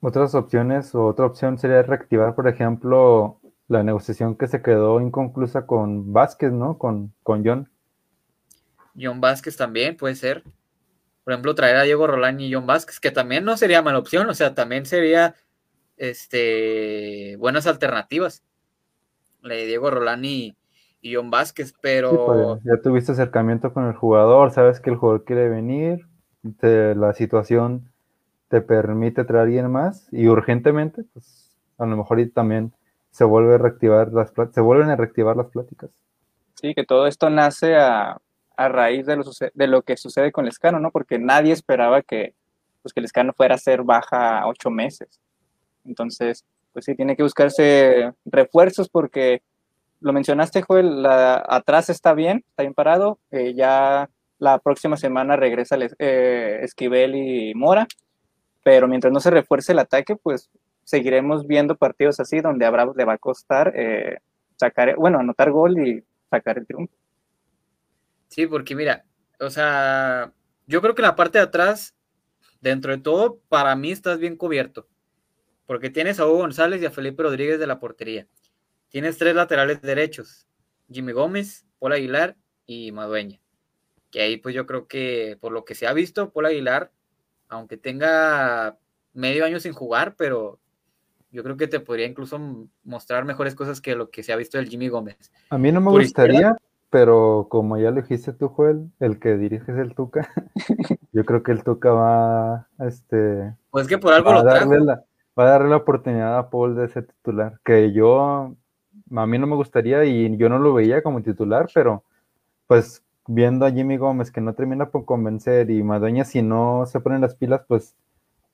Otras 0.00 0.34
opciones, 0.34 0.94
o 0.94 1.06
otra 1.06 1.26
opción 1.26 1.58
sería 1.58 1.82
reactivar, 1.82 2.34
por 2.34 2.48
ejemplo, 2.48 3.38
la 3.68 3.82
negociación 3.82 4.34
que 4.34 4.48
se 4.48 4.62
quedó 4.62 5.00
inconclusa 5.00 5.66
con 5.66 6.12
Vázquez, 6.12 6.52
¿no? 6.52 6.78
Con, 6.78 7.12
con 7.22 7.44
John. 7.44 7.68
John 8.98 9.20
Vázquez 9.20 9.56
también 9.56 9.96
puede 9.96 10.14
ser. 10.14 10.42
Por 11.22 11.34
ejemplo, 11.34 11.54
traer 11.54 11.76
a 11.76 11.82
Diego 11.82 12.06
Rolán 12.06 12.40
y 12.40 12.52
John 12.52 12.66
Vázquez, 12.66 12.98
que 12.98 13.10
también 13.10 13.44
no 13.44 13.58
sería 13.58 13.82
mala 13.82 13.98
opción, 13.98 14.28
o 14.28 14.34
sea, 14.34 14.54
también 14.54 14.86
sería 14.86 15.34
este, 16.00 17.36
buenas 17.36 17.66
alternativas. 17.66 18.42
La 19.42 19.54
de 19.54 19.66
Diego 19.66 19.90
Rolani 19.90 20.56
y, 21.02 21.14
John 21.14 21.30
Vázquez, 21.30 21.74
pero... 21.80 22.26
Pues, 22.26 22.64
ya 22.64 22.82
tuviste 22.82 23.12
acercamiento 23.12 23.72
con 23.72 23.86
el 23.86 23.94
jugador, 23.94 24.50
sabes 24.50 24.80
que 24.80 24.90
el 24.90 24.96
jugador 24.96 25.24
quiere 25.24 25.48
venir, 25.48 26.06
la 26.62 27.12
situación 27.12 27.92
te 28.48 28.62
permite 28.62 29.24
traer 29.24 29.40
a 29.40 29.42
alguien 29.44 29.70
más 29.70 30.08
y 30.10 30.26
urgentemente, 30.28 31.04
pues 31.12 31.54
a 31.78 31.86
lo 31.86 31.96
mejor 31.96 32.18
también 32.34 32.72
se 33.10 33.24
vuelve 33.24 33.54
a 33.54 33.58
reactivar 33.58 34.12
las 34.12 34.32
se 34.52 34.60
vuelven 34.60 34.90
a 34.90 34.96
reactivar 34.96 35.36
las 35.36 35.48
pláticas. 35.48 35.90
Sí, 36.54 36.74
que 36.74 36.84
todo 36.84 37.06
esto 37.06 37.30
nace 37.30 37.76
a, 37.76 38.18
raíz 38.56 39.06
de 39.06 39.16
lo, 39.16 39.24
de 39.54 39.66
lo 39.66 39.82
que 39.82 39.96
sucede 39.96 40.32
con 40.32 40.44
Lescano, 40.44 40.80
¿no? 40.80 40.90
Porque 40.90 41.18
nadie 41.18 41.52
esperaba 41.52 42.02
que, 42.02 42.34
pues, 42.82 42.92
que 42.92 43.00
Lescano 43.00 43.32
fuera 43.32 43.54
a 43.54 43.58
ser 43.58 43.82
baja 43.82 44.46
ocho 44.46 44.70
meses. 44.70 45.20
Entonces, 45.84 46.44
pues 46.72 46.84
sí, 46.84 46.94
tiene 46.94 47.16
que 47.16 47.22
buscarse 47.22 48.12
refuerzos 48.24 48.88
porque 48.88 49.42
lo 50.00 50.12
mencionaste, 50.12 50.62
Joel, 50.62 51.02
la, 51.02 51.44
atrás 51.46 51.90
está 51.90 52.14
bien, 52.14 52.44
está 52.48 52.62
bien 52.62 52.74
parado. 52.74 53.18
Eh, 53.30 53.54
ya 53.54 54.08
la 54.38 54.58
próxima 54.58 54.96
semana 54.96 55.36
regresa 55.36 55.76
eh, 55.98 56.60
Esquivel 56.62 57.14
y 57.14 57.54
Mora, 57.54 57.86
pero 58.62 58.88
mientras 58.88 59.12
no 59.12 59.20
se 59.20 59.30
refuerce 59.30 59.72
el 59.72 59.78
ataque, 59.78 60.16
pues 60.16 60.50
seguiremos 60.84 61.46
viendo 61.46 61.76
partidos 61.76 62.18
así 62.20 62.40
donde 62.40 62.64
a 62.64 62.70
le 62.70 63.04
va 63.04 63.12
a 63.12 63.18
costar 63.18 63.72
eh, 63.76 64.18
sacar, 64.56 64.96
bueno, 64.96 65.18
anotar 65.18 65.50
gol 65.50 65.78
y 65.86 66.02
sacar 66.30 66.58
el 66.58 66.66
triunfo. 66.66 66.94
Sí, 68.28 68.46
porque 68.46 68.74
mira, 68.74 69.04
o 69.38 69.50
sea, 69.50 70.32
yo 70.66 70.80
creo 70.80 70.94
que 70.94 71.02
la 71.02 71.16
parte 71.16 71.38
de 71.38 71.44
atrás, 71.44 71.94
dentro 72.60 72.92
de 72.92 73.02
todo, 73.02 73.38
para 73.48 73.74
mí 73.76 73.90
estás 73.90 74.18
bien 74.18 74.36
cubierto. 74.36 74.86
Porque 75.70 75.88
tienes 75.88 76.18
a 76.18 76.26
Hugo 76.26 76.38
González 76.38 76.82
y 76.82 76.86
a 76.86 76.90
Felipe 76.90 77.22
Rodríguez 77.22 77.60
de 77.60 77.68
la 77.68 77.78
portería. 77.78 78.26
Tienes 78.88 79.18
tres 79.18 79.36
laterales 79.36 79.80
derechos, 79.80 80.48
Jimmy 80.90 81.12
Gómez, 81.12 81.64
Paul 81.78 81.92
Aguilar 81.92 82.34
y 82.66 82.90
Madueña. 82.90 83.40
Que 84.10 84.20
ahí 84.20 84.36
pues 84.36 84.52
yo 84.52 84.66
creo 84.66 84.88
que 84.88 85.38
por 85.40 85.52
lo 85.52 85.64
que 85.64 85.76
se 85.76 85.86
ha 85.86 85.92
visto, 85.92 86.32
Paul 86.32 86.46
Aguilar, 86.46 86.90
aunque 87.48 87.76
tenga 87.76 88.78
medio 89.12 89.44
año 89.44 89.60
sin 89.60 89.72
jugar, 89.72 90.16
pero 90.18 90.58
yo 91.30 91.44
creo 91.44 91.56
que 91.56 91.68
te 91.68 91.78
podría 91.78 92.06
incluso 92.06 92.66
mostrar 92.82 93.24
mejores 93.24 93.54
cosas 93.54 93.80
que 93.80 93.94
lo 93.94 94.10
que 94.10 94.24
se 94.24 94.32
ha 94.32 94.36
visto 94.36 94.58
del 94.58 94.68
Jimmy 94.68 94.88
Gómez. 94.88 95.30
A 95.50 95.58
mí 95.58 95.70
no 95.70 95.80
me 95.80 95.92
gustaría, 95.92 96.56
pero 96.90 97.46
como 97.48 97.78
ya 97.78 97.92
lo 97.92 98.02
dijiste 98.02 98.32
tú, 98.32 98.48
Joel, 98.48 98.90
el 98.98 99.20
que 99.20 99.36
diriges 99.36 99.78
el 99.78 99.94
Tuca, 99.94 100.28
yo 101.12 101.24
creo 101.24 101.44
que 101.44 101.52
el 101.52 101.62
Tuca 101.62 101.92
va, 101.92 102.66
este... 102.80 103.54
Pues 103.70 103.86
que 103.86 103.98
por 103.98 104.12
algo 104.12 104.32
lo 104.32 104.42
la, 104.42 105.04
va 105.40 105.46
a 105.46 105.50
darle 105.52 105.70
la 105.70 105.76
oportunidad 105.76 106.38
a 106.38 106.50
Paul 106.50 106.76
de 106.76 106.88
ser 106.88 107.06
titular, 107.06 107.58
que 107.64 107.92
yo 107.92 108.54
a 109.16 109.26
mí 109.26 109.38
no 109.38 109.46
me 109.46 109.56
gustaría 109.56 110.04
y 110.04 110.36
yo 110.36 110.48
no 110.48 110.58
lo 110.58 110.74
veía 110.74 111.02
como 111.02 111.22
titular, 111.22 111.68
pero 111.72 112.04
pues 112.66 113.02
viendo 113.26 113.64
a 113.64 113.70
Jimmy 113.70 113.96
Gómez 113.96 114.30
que 114.30 114.40
no 114.40 114.54
termina 114.54 114.90
por 114.90 115.04
convencer 115.04 115.70
y 115.70 115.82
Madueña 115.82 116.24
si 116.24 116.42
no 116.42 116.84
se 116.86 117.00
ponen 117.00 117.22
las 117.22 117.34
pilas, 117.34 117.62
pues 117.66 117.94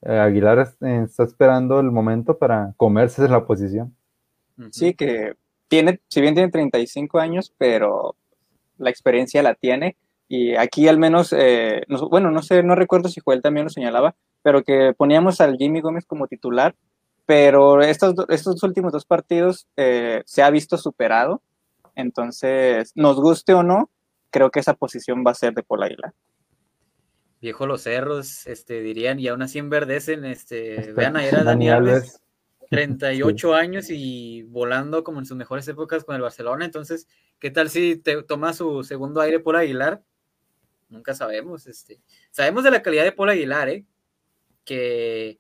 eh, 0.03 0.19
Aguilar 0.19 0.75
eh, 0.81 1.03
está 1.05 1.25
esperando 1.25 1.81
el 1.81 1.91
momento 1.91 2.39
para 2.39 2.73
comerse 2.77 3.29
la 3.29 3.45
posición. 3.45 3.95
Sí, 4.71 4.95
que 4.95 5.35
tiene, 5.69 6.01
si 6.09 6.21
bien 6.21 6.35
tiene 6.35 6.51
35 6.51 7.19
años, 7.19 7.53
pero 7.59 8.17
la 8.79 8.91
experiencia 8.91 9.43
la 9.43 9.55
tiene. 9.55 9.97
Y 10.29 10.57
aquí 10.57 10.89
al 10.89 10.99
menos, 10.99 11.35
eh, 11.37 11.83
bueno, 12.11 12.31
no 12.31 12.43
sé, 12.43 12.63
no 12.63 12.75
recuerdo 12.75 13.09
si 13.09 13.21
Joel 13.21 13.43
también 13.43 13.65
lo 13.65 13.71
señalaba, 13.71 14.15
pero 14.43 14.63
que 14.63 14.95
poníamos 14.97 15.41
al 15.41 15.57
Jimmy 15.57 15.81
Gómez 15.81 16.05
como 16.07 16.27
titular 16.27 16.75
pero 17.27 17.83
estos, 17.83 18.15
estos 18.29 18.63
últimos 18.63 18.93
dos 18.93 19.05
partidos 19.05 19.67
eh, 19.77 20.23
se 20.25 20.43
ha 20.43 20.51
visto 20.51 20.79
superado. 20.79 21.43
Entonces, 21.97 22.93
nos 22.95 23.17
guste 23.17 23.53
o 23.53 23.63
no, 23.63 23.91
creo 24.31 24.51
que 24.51 24.61
esa 24.61 24.75
posición 24.75 25.25
va 25.27 25.33
a 25.33 25.35
ser 25.35 25.53
de 25.55 25.63
Paul 25.63 25.83
Aguilar. 25.83 26.15
Viejo 27.41 27.67
los 27.67 27.83
cerros, 27.83 28.47
este, 28.47 28.81
dirían, 28.81 29.19
y 29.19 29.29
aún 29.29 29.43
así 29.43 29.59
enverdecen, 29.59 30.25
este, 30.25 30.77
este 30.77 30.93
vean 30.93 31.17
a 31.17 31.23
Dani 31.23 31.69
Alves, 31.69 32.21
38 32.71 33.55
años 33.55 33.87
y 33.91 34.43
volando 34.45 35.05
como 35.05 35.19
en 35.19 35.27
sus 35.27 35.37
mejores 35.37 35.67
épocas 35.69 36.05
con 36.05 36.17
el 36.17 36.23
Barcelona, 36.23 36.65
entonces, 36.65 37.07
¿qué 37.39 37.51
tal 37.51 37.71
si 37.71 37.97
te 37.97 38.23
toma 38.23 38.53
su 38.53 38.85
segundo 38.85 39.21
aire 39.21 39.41
Paul 39.41 39.57
Aguilar? 39.57 40.03
Nunca 40.89 41.15
sabemos, 41.15 41.67
este, 41.67 42.01
sabemos 42.31 42.65
de 42.65 42.71
la 42.71 42.83
calidad 42.83 43.05
de 43.05 43.13
Paul 43.13 43.31
Aguilar, 43.31 43.69
¿eh? 43.69 43.85
Que 44.67 45.39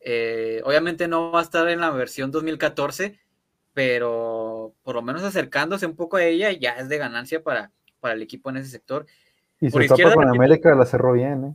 eh, 0.00 0.62
obviamente 0.64 1.06
no 1.06 1.30
va 1.30 1.40
a 1.40 1.42
estar 1.42 1.68
en 1.68 1.80
la 1.80 1.90
versión 1.90 2.30
2014, 2.30 3.18
pero 3.74 4.72
por 4.82 4.94
lo 4.94 5.02
menos 5.02 5.22
acercándose 5.22 5.84
un 5.84 5.96
poco 5.96 6.16
a 6.16 6.24
ella 6.24 6.50
ya 6.52 6.72
es 6.72 6.88
de 6.88 6.96
ganancia 6.96 7.42
para, 7.42 7.70
para 8.00 8.14
el 8.14 8.22
equipo 8.22 8.48
en 8.48 8.56
ese 8.56 8.70
sector. 8.70 9.04
Y 9.60 9.70
su 9.70 9.80
etapa 9.80 10.14
con 10.14 10.28
América 10.28 10.74
la 10.74 10.86
cerró 10.86 11.12
bien, 11.12 11.44
¿eh? 11.44 11.54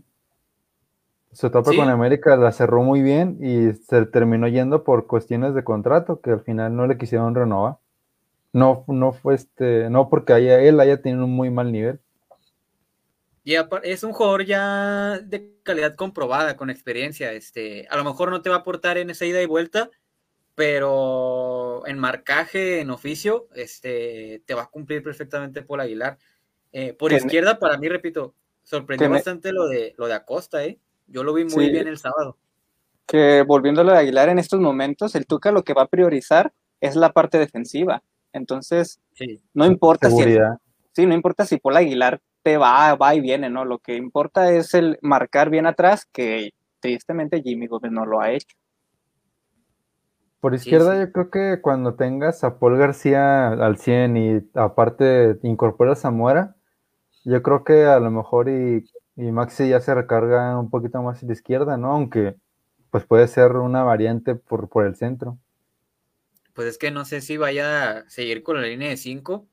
Su 1.34 1.48
etapa 1.48 1.72
con 1.76 1.90
América 1.90 2.36
la 2.36 2.52
cerró 2.52 2.82
muy 2.82 3.02
bien 3.04 3.38
y 3.42 3.74
se 3.74 4.06
terminó 4.08 4.48
yendo 4.48 4.84
por 4.84 5.06
cuestiones 5.06 5.54
de 5.54 5.64
contrato 5.64 6.20
que 6.20 6.32
al 6.32 6.42
final 6.42 6.76
no 6.76 6.88
le 6.88 6.98
quisieron 6.98 7.36
renovar. 7.36 7.78
No, 8.54 8.86
no 8.88 9.12
fue 9.12 9.36
este, 9.36 9.90
no 9.92 10.10
porque 10.10 10.34
haya, 10.34 10.60
él 10.62 10.80
haya 10.80 11.02
tenido 11.02 11.26
un 11.26 11.36
muy 11.36 11.52
mal 11.52 11.72
nivel, 11.72 12.00
y 13.48 13.56
es 13.84 14.04
un 14.04 14.12
jugador 14.12 14.44
ya 14.44 15.20
de 15.20 15.54
calidad 15.64 15.96
comprobada, 15.96 16.58
con 16.58 16.70
experiencia. 16.70 17.32
Este, 17.32 17.88
a 17.90 17.96
lo 17.96 18.04
mejor 18.04 18.30
no 18.30 18.42
te 18.42 18.50
va 18.50 18.58
a 18.58 18.60
aportar 18.60 18.98
en 18.98 19.10
esa 19.10 19.26
ida 19.26 19.42
y 19.42 19.46
vuelta, 19.46 19.90
pero 20.54 21.88
en 21.88 21.98
marcaje, 21.98 22.82
en 22.82 22.90
oficio, 22.90 23.48
este, 23.56 24.44
te 24.46 24.54
va 24.54 24.64
a 24.64 24.70
cumplir 24.70 25.02
perfectamente 25.02 25.62
Paul 25.62 25.80
Aguilar. 25.80 26.18
Eh, 26.74 26.92
por 26.92 27.14
izquierda, 27.14 27.58
para 27.58 27.78
mí, 27.78 27.88
repito, 27.88 28.36
sorprendió 28.64 29.10
bastante 29.10 29.54
lo 29.54 29.70
de, 29.70 29.94
lo 29.98 30.08
de 30.08 30.16
Acosta, 30.16 30.66
¿eh? 30.66 30.78
Yo 31.08 31.24
lo 31.24 31.34
vi 31.34 31.46
muy 31.46 31.70
bien 31.70 31.88
el 31.88 31.98
sábado. 31.98 32.36
Que 33.06 33.44
volviendo 33.48 33.80
a 33.80 33.84
lo 33.86 33.94
de 33.94 34.00
Aguilar 34.00 34.28
en 34.28 34.40
estos 34.40 34.60
momentos, 34.60 35.16
el 35.16 35.26
Tuca 35.26 35.54
lo 35.54 35.64
que 35.64 35.74
va 35.74 35.84
a 35.84 35.88
priorizar 35.88 36.52
es 36.82 36.98
la 36.98 37.14
parte 37.14 37.38
defensiva. 37.38 38.04
Entonces, 38.34 39.00
no 39.54 39.66
importa 39.66 40.10
si 40.10 40.38
sí, 40.92 41.06
no 41.06 41.14
importa 41.14 41.46
si 41.46 41.60
Paul 41.60 41.78
Aguilar 41.78 42.20
va, 42.56 42.96
va 42.96 43.16
y 43.16 43.20
viene, 43.20 43.50
¿no? 43.50 43.66
Lo 43.66 43.80
que 43.80 43.98
importa 43.98 44.54
es 44.54 44.74
el 44.74 44.98
marcar 45.02 45.50
bien 45.50 45.66
atrás, 45.66 46.06
que 46.06 46.52
tristemente 46.80 47.42
Jimmy 47.42 47.68
Gómez 47.68 47.92
no 47.92 48.06
lo 48.06 48.22
ha 48.22 48.32
hecho. 48.32 48.56
Por 50.40 50.54
izquierda 50.54 50.98
yo 50.98 51.12
creo 51.12 51.30
que 51.30 51.62
cuando 51.62 51.96
tengas 51.96 52.44
a 52.46 52.60
Paul 52.60 52.78
García 52.78 53.50
al 53.50 53.78
100 53.78 54.18
y 54.18 54.50
aparte 54.54 55.38
incorporas 55.44 56.00
a 56.00 56.02
Zamora, 56.04 56.56
yo 57.26 57.42
creo 57.42 57.64
que 57.64 57.86
a 57.86 58.00
lo 58.00 58.12
mejor 58.12 58.48
y, 58.48 58.86
y, 59.18 59.32
Maxi 59.32 59.68
ya 59.68 59.82
se 59.82 59.94
recarga 59.94 60.58
un 60.58 60.70
poquito 60.70 61.02
más 61.02 61.22
a 61.22 61.26
la 61.26 61.34
izquierda, 61.34 61.76
¿no? 61.76 61.92
Aunque 61.92 62.36
pues 62.92 63.06
puede 63.06 63.28
ser 63.28 63.54
una 63.54 63.84
variante 63.84 64.36
por, 64.36 64.70
por 64.70 64.86
el 64.86 64.96
centro. 64.96 65.38
Pues 66.54 66.70
es 66.70 66.78
que 66.78 66.92
no 66.92 67.04
sé 67.04 67.22
si 67.22 67.38
vaya 67.38 67.90
a 67.90 68.10
seguir 68.10 68.44
con 68.44 68.62
la 68.62 68.68
línea 68.68 68.90
de 68.90 68.98
5 68.98 69.46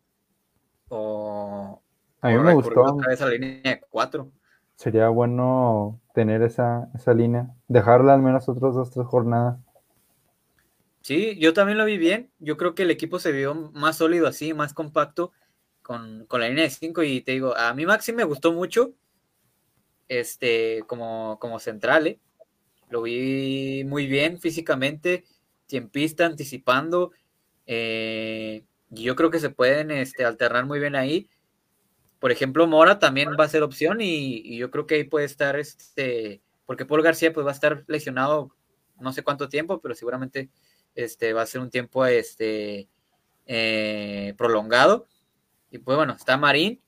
o, 0.89 1.83
a 2.25 2.31
mí 2.31 2.39
me 2.39 2.55
gustó. 2.55 2.97
Esa 3.11 3.29
línea 3.29 3.61
de 3.63 3.81
cuatro. 3.91 4.31
Sería 4.77 5.09
bueno 5.09 6.01
tener 6.15 6.43
esa, 6.43 6.89
esa 6.95 7.13
línea, 7.13 7.55
dejarla 7.69 8.15
al 8.15 8.23
menos 8.23 8.49
otras 8.49 8.75
dos, 8.75 8.91
tres 8.91 9.07
jornadas. 9.07 9.59
Sí, 11.03 11.37
yo 11.39 11.53
también 11.53 11.77
lo 11.77 11.85
vi 11.85 11.99
bien. 11.99 12.31
Yo 12.39 12.57
creo 12.57 12.75
que 12.75 12.85
el 12.85 12.91
equipo 12.91 13.19
se 13.19 13.31
vio 13.31 13.55
más 13.55 13.97
sólido 13.97 14.27
así, 14.27 14.55
más 14.55 14.73
compacto 14.73 15.33
con, 15.83 16.27
la 16.31 16.49
línea 16.49 16.65
de 16.65 16.71
cinco. 16.71 17.03
Y 17.03 17.21
te 17.21 17.33
digo, 17.33 17.55
a 17.57 17.75
mí 17.75 17.85
Maxi 17.85 18.15
me 18.15 18.25
gustó 18.25 18.55
mucho 18.55 18.95
este, 20.09 20.83
como, 20.87 21.39
como 21.39 21.59
central. 21.59 22.07
¿eh? 22.07 22.21
Lo 22.89 23.03
vi 23.03 23.85
muy 23.85 24.07
bien 24.07 24.41
físicamente, 24.41 25.25
tiempista, 25.67 26.25
anticipando. 26.25 27.13
Eh, 27.67 28.65
yo 28.89 29.15
creo 29.15 29.31
que 29.31 29.41
se 29.41 29.51
pueden 29.51 29.91
este, 29.91 30.25
alternar 30.25 30.65
muy 30.65 30.81
bien 30.81 30.97
ahí 30.97 31.29
por 32.25 32.33
ejemplo, 32.33 32.67
Mora 32.67 32.99
también 32.99 33.37
va 33.39 33.45
a 33.45 33.49
ser 33.51 33.63
opción 33.63 33.99
y, 34.01 34.57
yo 34.57 34.71
creo 34.71 34.87
que 34.87 34.95
ahí 34.95 35.05
puede 35.05 35.27
estar, 35.27 35.57
este, 35.57 36.41
porque 36.65 36.87
Paul 36.87 37.03
García 37.03 37.35
pues 37.35 37.45
va 37.45 37.51
a 37.51 37.53
estar 37.53 37.85
lesionado 37.87 38.57
no 38.99 39.13
sé 39.13 39.23
cuánto 39.23 39.51
tiempo, 39.51 39.83
pero 39.83 39.95
seguramente 39.95 40.49
este, 40.95 41.35
va 41.35 41.43
a 41.43 41.47
ser 41.47 41.61
un 41.61 41.69
tiempo 41.69 42.07
este, 42.07 42.89
eh, 43.45 44.33
prolongado. 44.38 45.07
Y 45.71 45.81
pues 45.81 45.98
bueno, 45.98 46.15
está 46.15 46.38
Marín, 46.38 46.81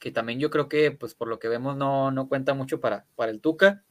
que 0.00 0.10
también 0.10 0.40
yo 0.40 0.50
creo 0.50 0.68
que 0.68 0.90
pues 0.90 1.14
por 1.14 1.28
lo 1.28 1.38
que 1.38 1.46
vemos 1.46 1.76
no, 1.76 2.10
no 2.10 2.28
cuenta 2.28 2.52
mucho 2.52 2.80
para, 2.80 3.06
para 3.14 3.30
el 3.30 3.40
Tuca. 3.40 3.84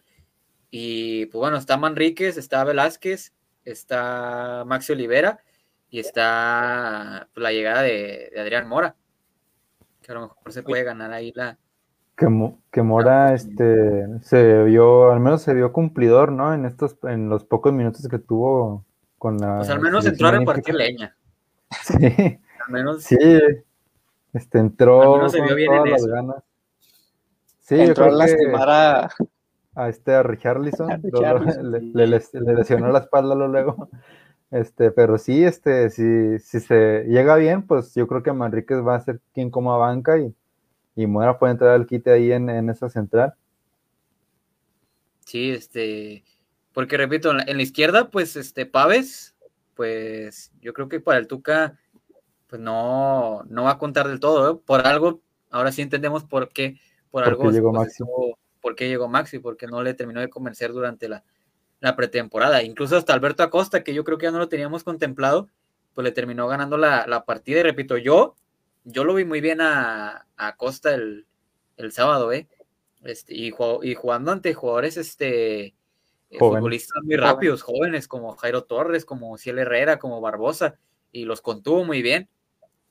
Y 0.71 1.27
pues 1.27 1.39
bueno, 1.39 1.55
está 1.55 1.77
Manríquez, 1.77 2.35
está 2.35 2.65
Velázquez, 2.65 3.33
está 3.63 4.65
Maxi 4.67 4.91
Olivera 4.91 5.39
y 5.89 6.01
está 6.01 7.29
pues, 7.33 7.41
la 7.41 7.53
llegada 7.53 7.81
de 7.81 8.33
Adrián 8.37 8.67
Mora 8.67 8.97
que 10.01 10.11
a 10.11 10.15
lo 10.15 10.21
mejor 10.21 10.51
se 10.51 10.63
puede 10.63 10.83
ganar 10.83 11.11
ahí 11.11 11.31
la... 11.35 11.57
Que, 12.15 12.27
que 12.71 12.81
Mora 12.81 13.33
este, 13.33 14.07
se 14.21 14.63
vio, 14.63 15.11
al 15.11 15.19
menos 15.19 15.41
se 15.41 15.53
vio 15.53 15.71
cumplidor, 15.71 16.31
¿no? 16.31 16.53
En 16.53 16.65
estos, 16.65 16.97
en 17.03 17.29
los 17.29 17.45
pocos 17.45 17.73
minutos 17.73 18.07
que 18.07 18.19
tuvo 18.19 18.85
con 19.17 19.37
la... 19.37 19.57
Pues 19.57 19.69
al 19.69 19.81
menos 19.81 20.05
entró 20.05 20.27
a 20.27 20.31
repartir 20.31 20.75
leña. 20.75 21.15
Sí. 21.83 22.39
Al 22.67 22.71
menos... 22.71 23.03
Sí. 23.03 23.17
Este, 24.33 24.59
entró 24.59 25.27
todas 25.27 25.33
las 25.33 26.05
ganas. 26.05 26.43
Sí, 27.59 27.79
entró 27.79 28.09
yo 28.09 28.17
creo 28.17 28.57
a... 28.57 29.09
a 29.75 29.89
este 29.89 30.13
a 30.13 30.23
Richarlison, 30.23 31.01
le, 31.93 32.07
le, 32.07 32.21
lesionó 32.55 32.91
la 32.91 32.99
espalda 32.99 33.35
luego. 33.35 33.89
Este, 34.51 34.91
pero 34.91 35.17
sí, 35.17 35.45
este, 35.45 35.89
si, 35.89 36.37
si 36.39 36.59
se 36.59 37.05
llega 37.07 37.37
bien, 37.37 37.65
pues 37.65 37.95
yo 37.95 38.05
creo 38.05 38.21
que 38.21 38.33
Manríquez 38.33 38.85
va 38.85 38.95
a 38.95 39.01
ser 39.01 39.21
quien 39.33 39.49
coma 39.49 39.77
banca 39.77 40.19
y, 40.19 40.35
y 40.95 41.07
Muera 41.07 41.39
puede 41.39 41.53
entrar 41.53 41.71
al 41.71 41.87
quite 41.87 42.11
ahí 42.11 42.33
en, 42.33 42.69
esa 42.69 42.89
central. 42.89 43.33
Sí, 45.25 45.51
este, 45.51 46.25
porque 46.73 46.97
repito, 46.97 47.31
en 47.31 47.57
la, 47.57 47.63
izquierda, 47.63 48.09
pues 48.09 48.35
este, 48.35 48.65
Paves, 48.65 49.35
pues 49.73 50.51
yo 50.59 50.73
creo 50.73 50.89
que 50.89 50.99
para 50.99 51.19
el 51.19 51.27
Tuca, 51.27 51.79
pues 52.47 52.61
no, 52.61 53.43
no 53.45 53.63
va 53.63 53.71
a 53.71 53.77
contar 53.77 54.09
del 54.09 54.19
todo, 54.19 54.51
¿eh? 54.51 54.61
por 54.65 54.85
algo, 54.85 55.21
ahora 55.49 55.71
sí 55.71 55.81
entendemos 55.81 56.25
por 56.25 56.49
qué, 56.49 56.77
por, 57.09 57.23
algo 57.23 57.49
llegó 57.49 57.71
Maxi. 57.71 58.03
por 58.59 58.75
qué 58.75 58.89
llegó 58.89 59.07
Maxi, 59.07 59.39
porque 59.39 59.67
no 59.67 59.81
le 59.81 59.93
terminó 59.93 60.19
de 60.19 60.29
convencer 60.29 60.73
durante 60.73 61.07
la, 61.07 61.23
la 61.81 61.95
pretemporada. 61.95 62.63
Incluso 62.63 62.95
hasta 62.95 63.13
Alberto 63.13 63.43
Acosta, 63.43 63.83
que 63.83 63.93
yo 63.93 64.05
creo 64.05 64.17
que 64.17 64.27
ya 64.27 64.31
no 64.31 64.37
lo 64.39 64.47
teníamos 64.47 64.83
contemplado, 64.85 65.49
pues 65.93 66.05
le 66.05 66.11
terminó 66.11 66.47
ganando 66.47 66.77
la, 66.77 67.23
partida. 67.25 67.59
Y 67.59 67.63
repito, 67.63 67.97
yo, 67.97 68.35
yo 68.85 69.03
lo 69.03 69.13
vi 69.13 69.25
muy 69.25 69.41
bien 69.41 69.59
a, 69.59 70.27
Acosta 70.37 70.93
el, 70.93 71.25
sábado, 71.89 72.31
¿eh? 72.31 72.47
Este, 73.03 73.33
y, 73.35 73.51
y 73.81 73.95
jugando 73.95 74.31
ante 74.31 74.53
jugadores 74.53 74.95
este, 74.95 75.73
eh, 76.31 76.37
futbolistas 76.37 77.03
muy 77.03 77.15
rápidos, 77.15 77.63
jóvenes, 77.63 78.07
como 78.07 78.35
Jairo 78.35 78.63
Torres, 78.63 79.03
como 79.03 79.35
Ciel 79.39 79.57
Herrera, 79.57 79.97
como 79.97 80.21
Barbosa, 80.21 80.77
y 81.11 81.25
los 81.25 81.41
contuvo 81.41 81.83
muy 81.83 82.03
bien. 82.03 82.29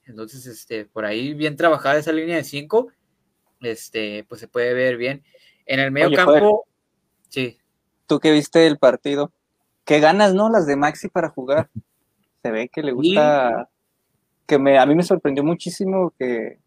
Entonces, 0.04 0.46
este, 0.46 0.84
por 0.84 1.04
ahí 1.04 1.32
bien 1.34 1.56
trabajada 1.56 1.98
esa 1.98 2.10
línea 2.10 2.36
de 2.36 2.44
cinco, 2.44 2.88
este, 3.60 4.24
pues 4.28 4.40
se 4.40 4.48
puede 4.48 4.74
ver 4.74 4.96
bien. 4.96 5.22
En 5.64 5.78
el 5.78 5.92
medio 5.92 6.16
campo, 6.16 6.66
sí. 7.28 7.59
Tú 8.10 8.18
que 8.18 8.32
viste 8.32 8.66
el 8.66 8.76
partido, 8.76 9.30
qué 9.84 10.00
ganas, 10.00 10.34
¿no? 10.34 10.50
Las 10.50 10.66
de 10.66 10.74
Maxi 10.74 11.06
para 11.06 11.28
jugar. 11.28 11.70
Se 12.42 12.50
ve 12.50 12.68
que 12.68 12.82
le 12.82 12.90
gusta, 12.90 13.68
que 14.46 14.58
me, 14.58 14.80
a 14.80 14.84
mí 14.84 14.96
me 14.96 15.04
sorprendió 15.04 15.44
muchísimo 15.44 16.12
que, 16.18 16.58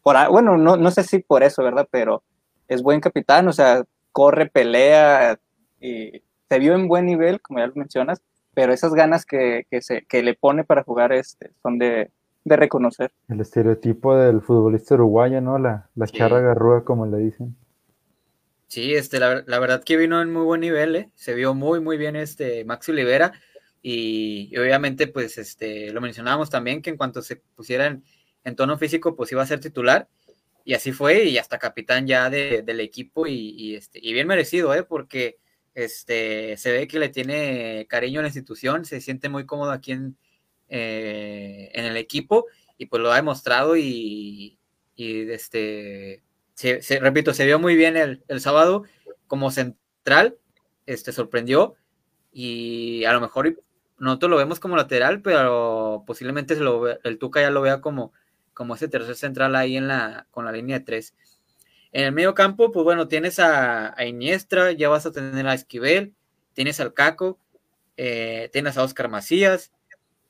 por, 0.00 0.14
bueno, 0.30 0.56
no, 0.56 0.76
no 0.76 0.90
sé 0.92 1.02
si 1.02 1.18
por 1.18 1.42
eso, 1.42 1.64
¿verdad? 1.64 1.88
Pero 1.90 2.22
es 2.68 2.84
buen 2.84 3.00
capitán, 3.00 3.48
o 3.48 3.52
sea, 3.52 3.82
corre, 4.12 4.48
pelea, 4.48 5.40
y 5.80 6.22
se 6.48 6.58
vio 6.60 6.74
en 6.74 6.86
buen 6.86 7.04
nivel, 7.04 7.40
como 7.40 7.58
ya 7.58 7.66
lo 7.66 7.74
mencionas, 7.74 8.22
pero 8.54 8.72
esas 8.72 8.94
ganas 8.94 9.26
que, 9.26 9.66
que, 9.68 9.82
se, 9.82 10.06
que 10.06 10.22
le 10.22 10.34
pone 10.34 10.62
para 10.62 10.84
jugar 10.84 11.10
este, 11.12 11.50
son 11.64 11.80
de, 11.80 12.12
de 12.44 12.56
reconocer. 12.56 13.10
El 13.26 13.40
estereotipo 13.40 14.16
del 14.16 14.40
futbolista 14.40 14.94
uruguayo, 14.94 15.40
¿no? 15.40 15.58
La, 15.58 15.90
la 15.96 16.06
charra 16.06 16.38
garrúa, 16.38 16.84
como 16.84 17.06
le 17.06 17.18
dicen. 17.18 17.56
Sí, 18.70 18.94
este, 18.94 19.18
la, 19.18 19.58
verdad 19.58 19.82
que 19.82 19.96
vino 19.96 20.22
en 20.22 20.32
muy 20.32 20.44
buen 20.44 20.60
nivel, 20.60 20.94
¿eh? 20.94 21.10
se 21.16 21.34
vio 21.34 21.54
muy, 21.54 21.80
muy 21.80 21.96
bien 21.96 22.14
este 22.14 22.64
Maxi 22.64 22.92
Olivera 22.92 23.32
y, 23.82 24.56
obviamente 24.56 25.08
pues 25.08 25.38
este, 25.38 25.92
lo 25.92 26.00
mencionábamos 26.00 26.50
también 26.50 26.80
que 26.80 26.90
en 26.90 26.96
cuanto 26.96 27.20
se 27.20 27.34
pusiera 27.56 27.98
en, 28.44 28.56
tono 28.56 28.78
físico 28.78 29.16
pues 29.16 29.32
iba 29.32 29.42
a 29.42 29.46
ser 29.46 29.58
titular 29.58 30.08
y 30.64 30.74
así 30.74 30.92
fue 30.92 31.24
y 31.24 31.38
hasta 31.38 31.58
capitán 31.58 32.06
ya 32.06 32.30
del 32.30 32.78
equipo 32.78 33.26
y, 33.26 33.74
este, 33.74 33.98
y 34.00 34.12
bien 34.12 34.28
merecido, 34.28 34.72
¿eh? 34.72 34.84
porque 34.84 35.38
este, 35.74 36.56
se 36.56 36.70
ve 36.70 36.86
que 36.86 37.00
le 37.00 37.08
tiene 37.08 37.86
cariño 37.88 38.20
a 38.20 38.22
la 38.22 38.28
institución, 38.28 38.84
se 38.84 39.00
siente 39.00 39.28
muy 39.28 39.46
cómodo 39.46 39.72
aquí 39.72 39.90
en, 39.92 40.16
eh, 40.68 41.72
en 41.74 41.86
el 41.86 41.96
equipo 41.96 42.46
y 42.78 42.86
pues 42.86 43.02
lo 43.02 43.10
ha 43.10 43.16
demostrado 43.16 43.76
y, 43.76 44.60
este, 44.96 46.22
se, 46.60 47.00
repito, 47.00 47.32
se 47.32 47.46
vio 47.46 47.58
muy 47.58 47.74
bien 47.74 47.96
el, 47.96 48.40
sábado 48.40 48.84
como 49.26 49.50
central, 49.50 50.36
este, 50.86 51.12
sorprendió 51.12 51.74
y 52.32 53.04
a 53.04 53.12
lo 53.12 53.20
mejor 53.20 53.56
nosotros 53.98 54.30
lo 54.30 54.36
vemos 54.36 54.60
como 54.60 54.76
lateral, 54.76 55.22
pero 55.22 56.04
posiblemente 56.06 56.54
se 56.54 56.60
lo, 56.60 56.88
el 57.02 57.18
Tuca 57.18 57.40
ya 57.40 57.50
lo 57.50 57.62
vea 57.62 57.80
como, 57.80 58.12
como 58.52 58.74
ese 58.74 58.88
tercer 58.88 59.16
central 59.16 59.56
ahí 59.56 59.76
en 59.76 59.88
la, 59.88 60.26
con 60.30 60.44
la 60.44 60.52
línea 60.52 60.78
de 60.78 60.84
tres. 60.84 61.14
En 61.92 62.04
el 62.04 62.12
medio 62.12 62.34
campo, 62.34 62.70
pues 62.72 62.84
bueno, 62.84 63.08
tienes 63.08 63.38
a, 63.38 63.98
a 63.98 64.04
Iniestra, 64.04 64.72
ya 64.72 64.88
vas 64.88 65.06
a 65.06 65.12
tener 65.12 65.46
a 65.46 65.54
Esquivel, 65.54 66.14
tienes 66.52 66.78
al 66.78 66.94
Caco, 66.94 67.38
eh, 67.96 68.48
tienes 68.52 68.76
a 68.76 68.84
Oscar 68.84 69.08
Macías, 69.08 69.72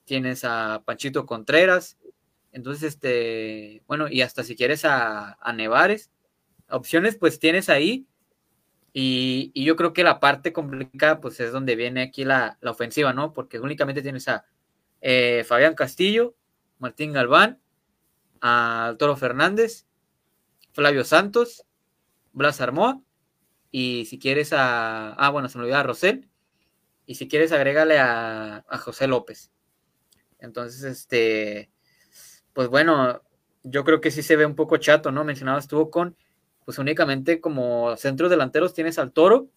tienes 0.05 0.43
a 0.43 0.81
Panchito 0.85 1.25
Contreras, 1.25 1.97
entonces, 2.51 2.83
este, 2.83 3.81
bueno, 3.87 4.07
y 4.09 4.21
hasta 4.21 4.43
si 4.43 4.55
quieres 4.55 4.83
a, 4.85 5.37
Nevares, 5.55 6.11
opciones 6.71 7.15
pues 7.17 7.39
tienes 7.39 7.69
ahí, 7.69 8.07
y, 8.93 9.51
yo 9.63 9.75
creo 9.75 9.93
que 9.93 10.03
la 10.03 10.19
parte 10.19 10.51
complicada 10.53 11.21
pues 11.21 11.39
es 11.39 11.51
donde 11.51 11.75
viene 11.75 12.01
aquí 12.01 12.25
la, 12.25 12.57
ofensiva, 12.63 13.13
¿no? 13.13 13.33
Porque 13.33 13.59
únicamente 13.59 14.01
tienes 14.01 14.27
a 14.27 14.45
eh, 15.01 15.45
Fabián 15.47 15.75
Castillo, 15.75 16.35
Martín 16.79 17.13
Galván, 17.13 17.59
a 18.41 18.95
Toro 18.99 19.15
Fernández, 19.15 19.85
Flavio 20.73 21.03
Santos, 21.03 21.65
Blas 22.33 22.61
Armoa, 22.61 23.01
y 23.71 24.05
si 24.05 24.19
quieres 24.19 24.51
a, 24.53 25.13
ah, 25.13 25.29
bueno, 25.29 25.47
se 25.47 25.57
me 25.57 25.63
olvidó 25.63 25.77
a 25.77 25.83
Rosel, 25.83 26.29
y 27.05 27.15
si 27.15 27.27
quieres 27.27 27.51
agrégale 27.51 27.99
a 27.99 28.63
José 28.79 29.07
López. 29.07 29.51
Entonces, 30.41 30.83
este, 30.83 31.71
pues 32.53 32.67
bueno, 32.67 33.21
yo 33.63 33.83
creo 33.85 34.01
que 34.01 34.11
sí 34.11 34.23
se 34.23 34.35
ve 34.35 34.45
un 34.45 34.55
poco 34.55 34.77
chato, 34.77 35.11
¿no? 35.11 35.23
Mencionaba, 35.23 35.59
estuvo 35.59 35.89
con, 35.89 36.17
pues 36.65 36.77
únicamente 36.77 37.41
como 37.41 37.95
centros 37.97 38.29
delanteros 38.29 38.73
tienes 38.73 38.99
al 38.99 39.11
Toro 39.11 39.47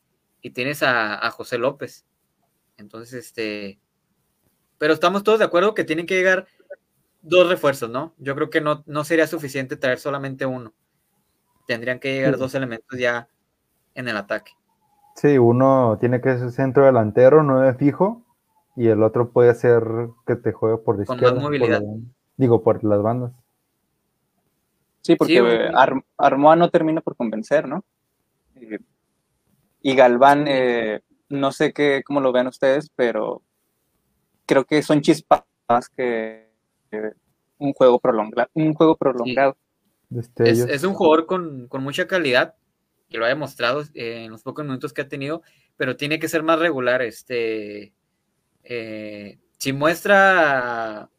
y 0.40 0.50
tienes 0.50 0.82
a, 0.82 1.30
José 1.30 1.58
López. 1.58 2.04
Entonces, 2.76 3.14
este, 3.14 3.78
pero 4.78 4.92
estamos 4.92 5.22
todos 5.22 5.38
de 5.38 5.44
acuerdo 5.44 5.74
que 5.74 5.84
tienen 5.84 6.06
que 6.06 6.16
llegar 6.16 6.46
dos 7.22 7.48
refuerzos, 7.48 7.90
¿no? 7.90 8.14
Yo 8.18 8.34
creo 8.34 8.50
que 8.50 8.60
no, 8.60 8.82
no 8.86 9.04
sería 9.04 9.26
suficiente 9.26 9.76
traer 9.76 9.98
solamente 9.98 10.44
uno. 10.46 10.72
Tendrían 11.66 11.98
que 11.98 12.12
llegar 12.14 12.36
dos 12.36 12.54
elementos 12.54 12.98
ya 12.98 13.28
en 13.94 14.08
el 14.08 14.16
ataque. 14.16 14.52
Sí, 15.14 15.38
uno 15.38 15.96
tiene 16.00 16.20
que 16.20 16.36
ser 16.36 16.50
centro 16.50 16.84
delantero, 16.84 17.42
no 17.42 17.68
es 17.68 17.76
fijo, 17.76 18.24
y 18.76 18.88
el 18.88 19.02
otro 19.02 19.30
puede 19.30 19.54
ser 19.54 19.82
que 20.26 20.36
te 20.36 20.52
juegue 20.52 20.78
por 20.78 20.96
la 20.96 21.04
izquierda. 21.04 21.40
movilidad. 21.40 21.82
digo, 22.36 22.62
por 22.62 22.82
las 22.84 23.00
bandas. 23.00 23.32
Sí, 25.04 25.16
porque 25.16 25.70
Armoa 26.16 26.56
no 26.56 26.70
termina 26.70 27.02
por 27.02 27.14
convencer, 27.14 27.68
¿no? 27.68 27.84
y 29.82 29.94
Galván, 29.94 30.46
eh, 30.48 31.02
no 31.28 31.52
sé 31.52 31.74
qué, 31.74 32.02
cómo 32.06 32.22
lo 32.22 32.32
vean 32.32 32.46
ustedes, 32.46 32.90
pero 32.96 33.42
creo 34.46 34.64
que 34.64 34.82
son 34.82 35.02
chispas 35.02 35.44
que, 35.94 36.48
un 37.58 37.74
juego 37.74 38.00
prolongado. 38.00 38.48
Un 38.54 38.72
juego 38.72 38.96
prolongado. 38.96 39.58
Es, 40.38 40.84
un 40.84 40.94
jugador 40.94 41.26
con, 41.26 41.68
mucha 41.80 42.06
calidad, 42.06 42.54
y 43.10 43.18
lo 43.18 43.26
ha 43.26 43.28
demostrado 43.28 43.82
en 43.92 44.30
los 44.30 44.42
pocos 44.42 44.64
minutos 44.64 44.94
que 44.94 45.02
ha 45.02 45.08
tenido, 45.08 45.42
pero 45.76 45.98
tiene 45.98 46.18
que 46.18 46.28
ser 46.28 46.42
más 46.42 46.58
regular. 46.58 47.02
Este, 47.02 47.92
eh, 48.62 49.38
si 49.58 49.74
muestra 49.74 51.10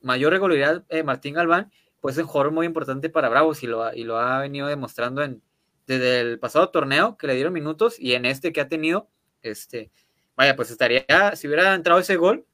mayor 0.00 0.32
regularidad 0.32 0.84
eh, 0.90 1.02
Martín 1.02 1.34
Galván, 1.34 1.72
pues 2.02 2.18
es 2.18 2.24
un 2.24 2.28
jugador 2.28 2.52
muy 2.52 2.66
importante 2.66 3.08
para 3.08 3.30
Bravos 3.30 3.62
y 3.62 3.66
lo, 3.66 3.84
ha, 3.84 3.96
y 3.96 4.04
lo 4.04 4.18
ha 4.18 4.40
venido 4.40 4.66
demostrando 4.66 5.22
en, 5.22 5.42
desde 5.86 6.20
el 6.20 6.38
pasado 6.38 6.68
torneo 6.68 7.16
que 7.16 7.26
le 7.26 7.34
dieron 7.34 7.54
minutos 7.54 7.98
y 7.98 8.12
en 8.12 8.26
este 8.26 8.52
que 8.52 8.60
ha 8.60 8.68
tenido, 8.68 9.08
este, 9.40 9.90
vaya, 10.36 10.54
pues 10.54 10.70
estaría, 10.70 11.06
si 11.34 11.46
hubiera 11.46 11.74
entrado 11.74 11.98
ese 11.98 12.16
gol, 12.16 12.44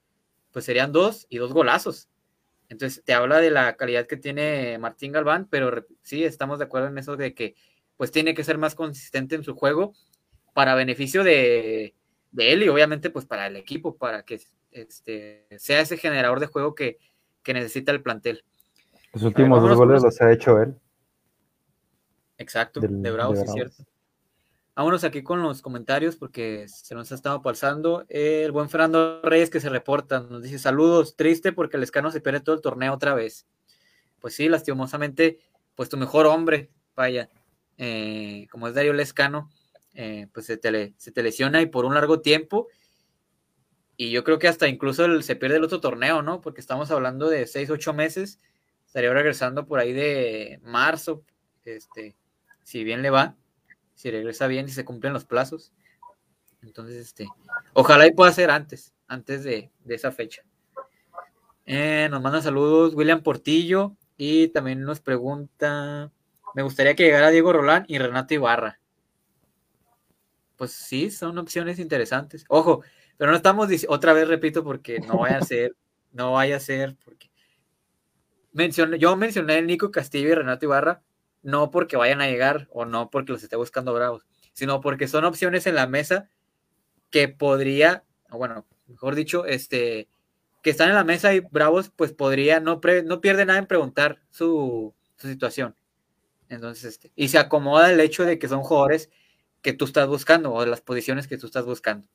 pues 0.53 0.65
serían 0.65 0.93
dos 0.93 1.27
y 1.29 1.39
dos 1.39 1.53
golazos. 1.53 2.09
Entonces 2.69 3.03
te 3.03 3.15
habla 3.15 3.41
de 3.41 3.51
la 3.51 3.77
calidad 3.77 4.07
que 4.07 4.17
tiene 4.17 4.79
Martín 4.79 5.11
Galván, 5.11 5.49
pero 5.51 5.85
sí 6.03 6.23
estamos 6.23 6.61
de 6.61 6.67
acuerdo 6.67 6.87
en 6.87 6.99
eso 6.99 7.17
de 7.17 7.35
que 7.35 7.57
pues 7.97 8.13
tiene 8.13 8.35
que 8.35 8.45
ser 8.45 8.59
más 8.59 8.77
consistente 8.77 9.35
en 9.35 9.43
su 9.43 9.57
juego 9.57 9.95
para 10.55 10.77
beneficio 10.77 11.25
de, 11.25 11.95
de 12.31 12.53
él 12.53 12.63
y 12.63 12.69
obviamente 12.69 13.11
pues 13.11 13.25
para 13.25 13.47
el 13.49 13.57
equipo, 13.57 13.97
para 13.97 14.23
que 14.23 14.41
este, 14.71 15.47
sea 15.59 15.81
ese 15.81 15.97
generador 15.97 16.41
de 16.41 16.47
juego 16.47 16.75
que, 16.75 16.99
necesita 17.47 17.93
el 17.93 18.03
plantel. 18.03 18.45
Los 19.13 19.23
últimos 19.23 19.63
dos 19.63 19.77
goles 19.77 20.03
los 20.03 20.21
ha 20.21 20.33
hecho 20.33 20.61
él. 20.61 20.75
Exacto, 22.37 22.81
de 22.81 23.11
Bravo, 23.11 23.35
sí 23.35 23.43
es 23.43 23.53
cierto. 23.53 23.85
Vámonos 24.79 25.03
aquí 25.03 25.25
con 25.25 25.43
los 25.43 25.61
comentarios 25.61 26.15
porque 26.15 26.69
se 26.69 26.95
nos 26.95 27.11
ha 27.11 27.17
estado 27.17 27.43
pasando. 27.43 28.05
El 28.09 28.53
buen 28.53 28.69
Fernando 28.69 29.21
Reyes 29.23 29.51
que 29.51 29.59
se 29.59 29.69
reporta, 29.69 30.21
nos 30.21 30.45
dice 30.45 30.61
saludos, 30.61 31.17
triste 31.17 31.51
porque 31.53 31.77
el 31.77 31.83
escano 31.83 32.13
se 32.13 32.21
pierde 32.21 32.39
todo 32.39 32.55
el 32.55 32.61
torneo 32.61 32.95
otra 32.95 33.13
vez. 33.13 33.49
Pues 34.21 34.35
sí, 34.35 34.49
lastimosamente, 34.49 35.41
pues 35.75 35.89
tu 35.89 35.97
mejor 35.97 36.27
hombre, 36.27 36.71
vaya, 36.95 37.29
eh, 37.77 38.47
como 38.53 38.69
es 38.69 38.75
Dario 38.75 38.93
Lescano, 38.93 39.51
eh, 39.95 40.29
pues 40.33 40.47
se 40.47 40.57
te, 40.57 40.95
se 40.97 41.11
te, 41.11 41.25
lesiona 41.25 41.61
y 41.61 41.67
por 41.67 41.85
un 41.85 41.95
largo 41.95 42.21
tiempo. 42.21 42.69
Y 43.97 44.13
yo 44.13 44.23
creo 44.23 44.39
que 44.39 44.47
hasta 44.47 44.69
incluso 44.69 45.23
se 45.23 45.35
pierde 45.35 45.57
el 45.57 45.65
otro 45.65 45.81
torneo, 45.81 46.23
¿no? 46.23 46.41
Porque 46.41 46.61
estamos 46.61 46.93
hablando 46.93 47.29
de 47.29 47.49
6, 47.49 47.71
8 47.71 47.93
meses. 47.95 48.39
Estaría 48.89 49.13
regresando 49.13 49.67
por 49.67 49.79
ahí 49.79 49.93
de 49.93 50.59
marzo, 50.65 51.23
este, 51.65 52.17
si 52.65 52.83
bien 52.83 53.03
le 53.03 53.11
va, 53.11 53.37
si 53.95 54.11
regresa 54.11 54.49
bien 54.49 54.67
y 54.67 54.71
se 54.71 54.85
cumplen 54.85 55.13
los 55.13 55.25
plazos. 55.25 55.73
Entonces, 56.63 56.97
este, 56.97 57.29
ojalá 57.75 58.09
y 58.09 58.13
pueda 58.13 58.33
ser 58.33 58.51
antes, 58.51 58.93
antes 59.07 59.45
de, 59.45 59.71
esa 59.87 60.11
fecha. 60.11 60.43
Eh, 61.67 62.09
nos 62.11 62.21
manda 62.21 62.43
saludos 62.43 62.95
William 62.95 63.23
Portillo 63.23 63.95
y 64.17 64.49
también 64.49 64.81
nos 64.81 65.01
pregunta, 65.01 66.11
me 66.55 66.63
gustaría 66.63 66.97
que 66.97 67.05
llegara 67.05 67.31
Diego 67.31 67.53
Rolán 67.53 67.85
y 67.87 67.99
Renato 67.99 68.35
Ibarra 68.35 68.81
pues 70.59 70.73
sí, 70.73 71.11
son 71.11 71.39
opciones 71.39 71.79
interesantes. 71.79 72.45
Ojo, 72.49 72.83
pero 73.17 73.31
no 73.31 73.37
estamos, 73.37 73.69
otra 73.89 74.13
vez 74.13 74.29
repito, 74.29 74.65
porque 74.65 74.99
no 74.99 75.19
vaya 75.19 75.39
a 75.39 75.43
ser, 75.43 75.75
no 76.13 76.33
vaya 76.33 76.57
a 76.57 76.61
ser, 76.61 76.97
porque 77.05 77.28
yo 78.53 79.17
mencioné 79.17 79.59
el 79.59 79.67
Nico 79.67 79.91
Castillo 79.91 80.29
y 80.29 80.35
Renato 80.35 80.67
Ibarra, 80.67 81.03
no 81.43 81.71
porque 81.71 81.97
vayan 81.97 82.21
a 82.21 82.27
llegar 82.27 82.69
o 82.71 82.85
no 82.85 83.11
porque 83.11 83.33
los 83.33 83.43
esté 83.43 83.57
buscando 83.57 83.95
bravos, 83.95 84.27
sino 84.53 84.81
porque 84.81 85.09
son 85.09 85.25
opciones 85.25 85.67
en 85.67 85.75
la 85.75 85.87
mesa 85.87 86.29
que 87.11 87.29
podría, 87.29 88.05
bueno, 88.31 88.67
mejor 88.87 89.15
dicho, 89.15 89.45
este, 89.47 90.09
que 90.63 90.71
están 90.71 90.89
en 90.89 90.95
la 90.95 91.05
mesa 91.05 91.35
y 91.35 91.41
Bravos, 91.41 91.91
pues 91.95 92.13
podría, 92.13 92.61
no, 92.61 92.81
no 93.05 93.21
pierde 93.21 93.47
nada 93.47 93.59
en 93.59 93.67
preguntar 93.67 94.21
su, 94.31 94.95
situación. 95.17 95.75
Entonces, 96.49 96.85
este, 96.85 97.13
y 97.17 97.29
se 97.29 97.39
acomoda 97.39 97.91
el 97.91 98.01
hecho 98.01 98.25
de 98.25 98.39
que 98.39 98.49
son 98.49 98.63
jugadores 98.63 99.11
que 99.63 99.73
tú 99.73 99.85
estás 99.85 100.09
buscando 100.09 100.53
o 100.53 100.61
de 100.61 100.69
las 100.69 100.81
posiciones 100.81 101.27
que 101.27 101.39
tú 101.39 101.47
estás 101.47 101.65
buscando. 101.65 102.07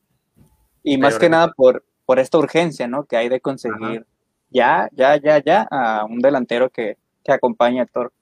Y 0.84 0.98
más 0.98 1.18
que 1.18 1.30
nada 1.30 1.52
por, 1.56 1.86
por 2.06 2.20
esta 2.20 2.38
urgencia, 2.38 2.88
¿no? 2.88 3.06
Que 3.06 3.18
hay 3.18 3.30
de 3.30 3.42
conseguir 3.42 4.06
ya, 4.54 4.90
ya, 4.94 5.18
ya, 5.18 5.44
ya 5.44 5.68
a 5.70 6.06
un 6.06 6.20
delantero 6.20 6.70
que, 6.70 6.98
que 7.24 7.32
acompañe 7.32 7.82
a 7.82 7.86
Thor. 7.86 8.14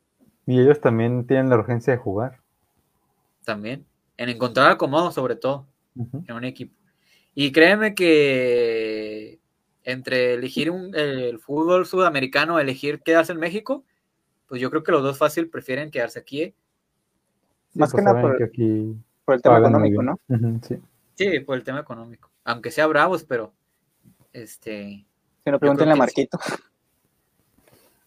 Y 0.46 0.60
ellos 0.60 0.80
también 0.82 1.28
tienen 1.28 1.50
la 1.50 1.58
urgencia 1.58 1.94
de 1.94 2.00
jugar. 2.00 2.40
También. 3.46 3.86
En 4.18 4.30
encontrar 4.30 4.72
acomodo, 4.72 5.12
sobre 5.12 5.36
todo, 5.36 5.68
en 5.96 6.36
un 6.36 6.44
equipo. 6.44 6.76
Y 7.34 7.52
créeme 7.52 7.96
que 7.96 9.40
entre 9.84 10.34
elegir 10.34 10.70
un, 10.70 10.94
el 10.96 11.40
fútbol 11.40 11.86
sudamericano, 11.86 12.60
elegir 12.60 13.02
quedarse 13.02 13.32
en 13.32 13.40
México, 13.40 13.84
pues 14.48 14.62
yo 14.62 14.70
creo 14.70 14.84
que 14.84 14.92
los 14.92 15.02
dos 15.02 15.18
fácil 15.18 15.50
prefieren 15.50 15.92
quedarse 15.92 16.20
aquí. 16.20 16.44
¿eh? 16.44 16.56
Más 17.74 17.92
que 17.92 18.02
pues 18.02 18.06
nada 18.06 18.22
por, 18.22 18.38
por, 19.26 19.36
el 19.36 19.42
tema 19.42 19.60
económico, 19.60 20.04
¿no? 20.04 20.20
sí. 20.62 20.78
sí, 21.16 21.40
por 21.40 21.58
el 21.58 21.64
tema 21.64 21.80
económico. 21.80 22.30
Aunque 22.44 22.70
sea 22.70 22.86
bravos, 22.88 23.24
pero 23.24 23.54
este 24.34 25.06
que 25.44 25.52
no 25.52 25.60
pregunten 25.60 25.89
a 25.89 25.96
Marquito. 25.96 26.39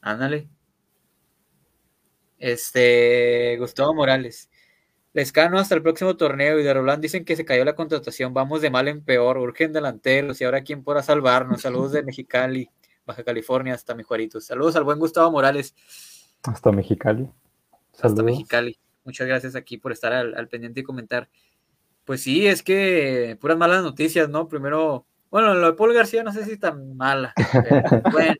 Ándale. 0.01 0.49
Este, 2.39 3.57
Gustavo 3.59 3.95
Morales. 3.95 4.51
Lescano 5.15 5.59
hasta 5.59 5.75
el 5.77 5.83
próximo 5.83 6.17
torneo 6.17 6.59
y 6.59 6.65
de 6.65 6.75
Roland 6.75 7.01
dicen 7.01 7.25
que 7.25 7.37
se 7.37 7.45
cayó 7.45 7.65
la 7.65 7.77
contratación. 7.77 8.35
Vamos 8.35 8.61
de 8.61 8.71
mal 8.71 8.89
en 8.89 9.03
peor, 9.03 9.39
urgen 9.39 9.73
delanteros 9.73 10.41
y 10.41 10.45
ahora 10.45 10.63
quién 10.63 10.83
podrá 10.83 11.03
salvarnos. 11.03 11.63
Saludos 11.63 11.93
de 11.93 12.03
Mexicali, 12.03 12.69
Baja 13.07 13.23
California, 13.23 13.75
hasta 13.75 13.95
Mijuaritos. 13.95 14.45
Saludos 14.45 14.77
al 14.77 14.85
buen 14.85 14.99
Gustavo 14.99 15.31
Morales. 15.31 15.75
Hasta 16.43 16.73
Mexicali. 16.73 17.31
Hasta 18.03 18.23
Mexicali. 18.23 18.79
Muchas 19.05 19.27
gracias 19.27 19.55
aquí 19.55 19.79
por 19.79 19.93
estar 19.93 20.13
al, 20.13 20.35
al 20.35 20.49
pendiente 20.49 20.81
y 20.81 20.83
comentar. 20.83 21.29
Pues 22.05 22.23
sí, 22.23 22.47
es 22.47 22.63
que 22.63 23.39
puras 23.41 23.57
malas 23.57 23.83
noticias, 23.83 24.29
¿no? 24.29 24.49
Primero 24.49 25.07
bueno, 25.35 25.53
lo 25.55 25.67
de 25.67 25.73
Paul 25.73 25.93
García 25.93 26.23
no 26.23 26.33
sé 26.33 26.45
si 26.45 26.57
tan 26.57 26.97
mala. 26.97 27.35
bueno, 28.13 28.37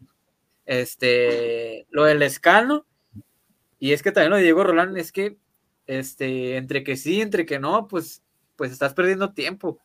este, 0.65 1.89
lo 1.91 2.05
del 2.05 2.23
escano, 2.23 2.87
y 3.81 3.95
es 3.95 4.01
que 4.01 4.13
también 4.13 4.31
lo 4.31 4.37
de 4.37 4.45
Diego 4.45 4.63
Roland, 4.63 4.97
es 4.97 5.11
que, 5.11 5.37
este, 5.89 6.57
entre 6.57 6.85
que 6.85 6.95
sí, 6.95 7.21
entre 7.21 7.47
que 7.47 7.59
no, 7.59 7.89
pues, 7.89 8.23
pues 8.55 8.71
estás 8.71 8.95
perdiendo 8.95 9.33
tiempo. 9.33 9.81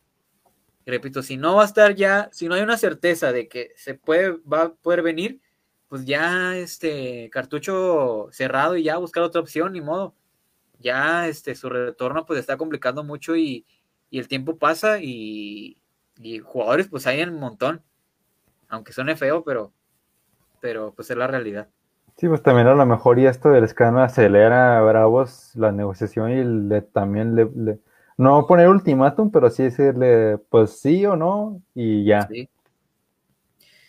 repito, 0.86 1.24
si 1.24 1.36
no 1.36 1.56
va 1.56 1.62
a 1.62 1.66
estar 1.66 1.96
ya, 1.96 2.28
si 2.30 2.46
no 2.46 2.54
hay 2.54 2.62
una 2.62 2.78
certeza 2.78 3.32
de 3.32 3.48
que 3.48 3.72
se 3.74 3.94
puede, 3.94 4.36
va 4.42 4.62
a 4.62 4.72
poder 4.74 5.02
venir, 5.02 5.40
pues 5.88 6.04
ya 6.04 6.56
este 6.56 7.28
cartucho 7.30 8.28
cerrado 8.30 8.76
y 8.76 8.84
ya 8.84 8.98
buscar 8.98 9.24
otra 9.24 9.40
opción, 9.40 9.72
ni 9.72 9.80
modo. 9.80 10.14
Ya 10.78 11.26
este 11.26 11.56
su 11.56 11.70
retorno 11.70 12.24
pues 12.24 12.38
está 12.38 12.56
complicando 12.56 13.02
mucho 13.02 13.34
y, 13.34 13.66
y 14.10 14.20
el 14.20 14.28
tiempo 14.28 14.58
pasa 14.58 15.00
y, 15.02 15.80
y 16.22 16.38
jugadores, 16.38 16.88
pues 16.88 17.06
hay 17.06 17.22
un 17.22 17.38
montón. 17.38 17.82
Aunque 18.68 18.92
suene 18.92 19.16
feo, 19.16 19.42
pero, 19.42 19.72
pero 20.60 20.92
pues 20.94 21.10
es 21.10 21.16
la 21.16 21.26
realidad. 21.26 21.68
Sí, 22.16 22.28
pues 22.28 22.42
también 22.42 22.66
a 22.66 22.74
lo 22.74 22.86
mejor 22.86 23.18
y 23.18 23.26
esto 23.26 23.48
del 23.48 23.64
escándalo 23.64 24.04
acelera 24.04 24.78
a 24.78 24.82
Bravos 24.82 25.52
la 25.54 25.72
negociación 25.72 26.30
y 26.30 26.68
le, 26.68 26.82
también 26.82 27.34
le, 27.34 27.78
no 28.18 28.46
poner 28.46 28.68
ultimátum, 28.68 29.30
pero 29.30 29.48
sí 29.48 29.62
decirle 29.62 30.38
pues 30.50 30.78
sí 30.78 31.06
o 31.06 31.16
no 31.16 31.62
y 31.74 32.04
ya. 32.04 32.28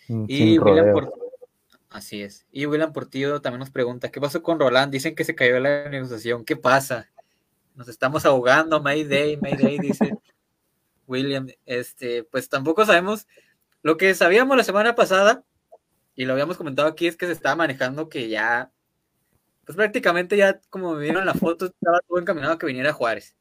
Mm, 0.07 0.25
y 0.27 0.59
William 0.59 1.09
Así 1.89 2.21
es. 2.21 2.47
Y 2.53 2.65
William 2.65 2.93
Portillo 2.93 3.41
también 3.41 3.59
nos 3.59 3.69
pregunta, 3.69 4.09
¿qué 4.09 4.21
pasó 4.21 4.41
con 4.41 4.57
Roland? 4.57 4.93
Dicen 4.93 5.13
que 5.13 5.25
se 5.25 5.35
cayó 5.35 5.59
la 5.59 5.89
negociación, 5.89 6.45
¿qué 6.45 6.55
pasa? 6.55 7.09
Nos 7.75 7.89
estamos 7.89 8.25
ahogando, 8.25 8.81
Mayday, 8.81 9.35
Mayday, 9.35 9.77
dice. 9.77 10.17
William, 11.11 11.47
este, 11.65 12.23
pues 12.23 12.49
tampoco 12.49 12.85
sabemos. 12.85 13.27
Lo 13.83 13.97
que 13.97 14.13
sabíamos 14.15 14.55
la 14.55 14.63
semana 14.63 14.95
pasada, 14.95 15.43
y 16.15 16.25
lo 16.25 16.33
habíamos 16.33 16.57
comentado 16.57 16.87
aquí, 16.87 17.07
es 17.07 17.17
que 17.17 17.25
se 17.25 17.33
estaba 17.33 17.55
manejando 17.55 18.09
que 18.09 18.29
ya, 18.29 18.71
pues 19.65 19.75
prácticamente 19.75 20.37
ya, 20.37 20.59
como 20.69 20.93
me 20.93 21.03
vieron 21.03 21.25
la 21.25 21.33
foto, 21.33 21.65
estaba 21.65 21.99
todo 22.07 22.19
encaminado 22.19 22.53
a 22.53 22.57
que 22.57 22.65
viniera 22.65 22.93
Juárez. 22.93 23.35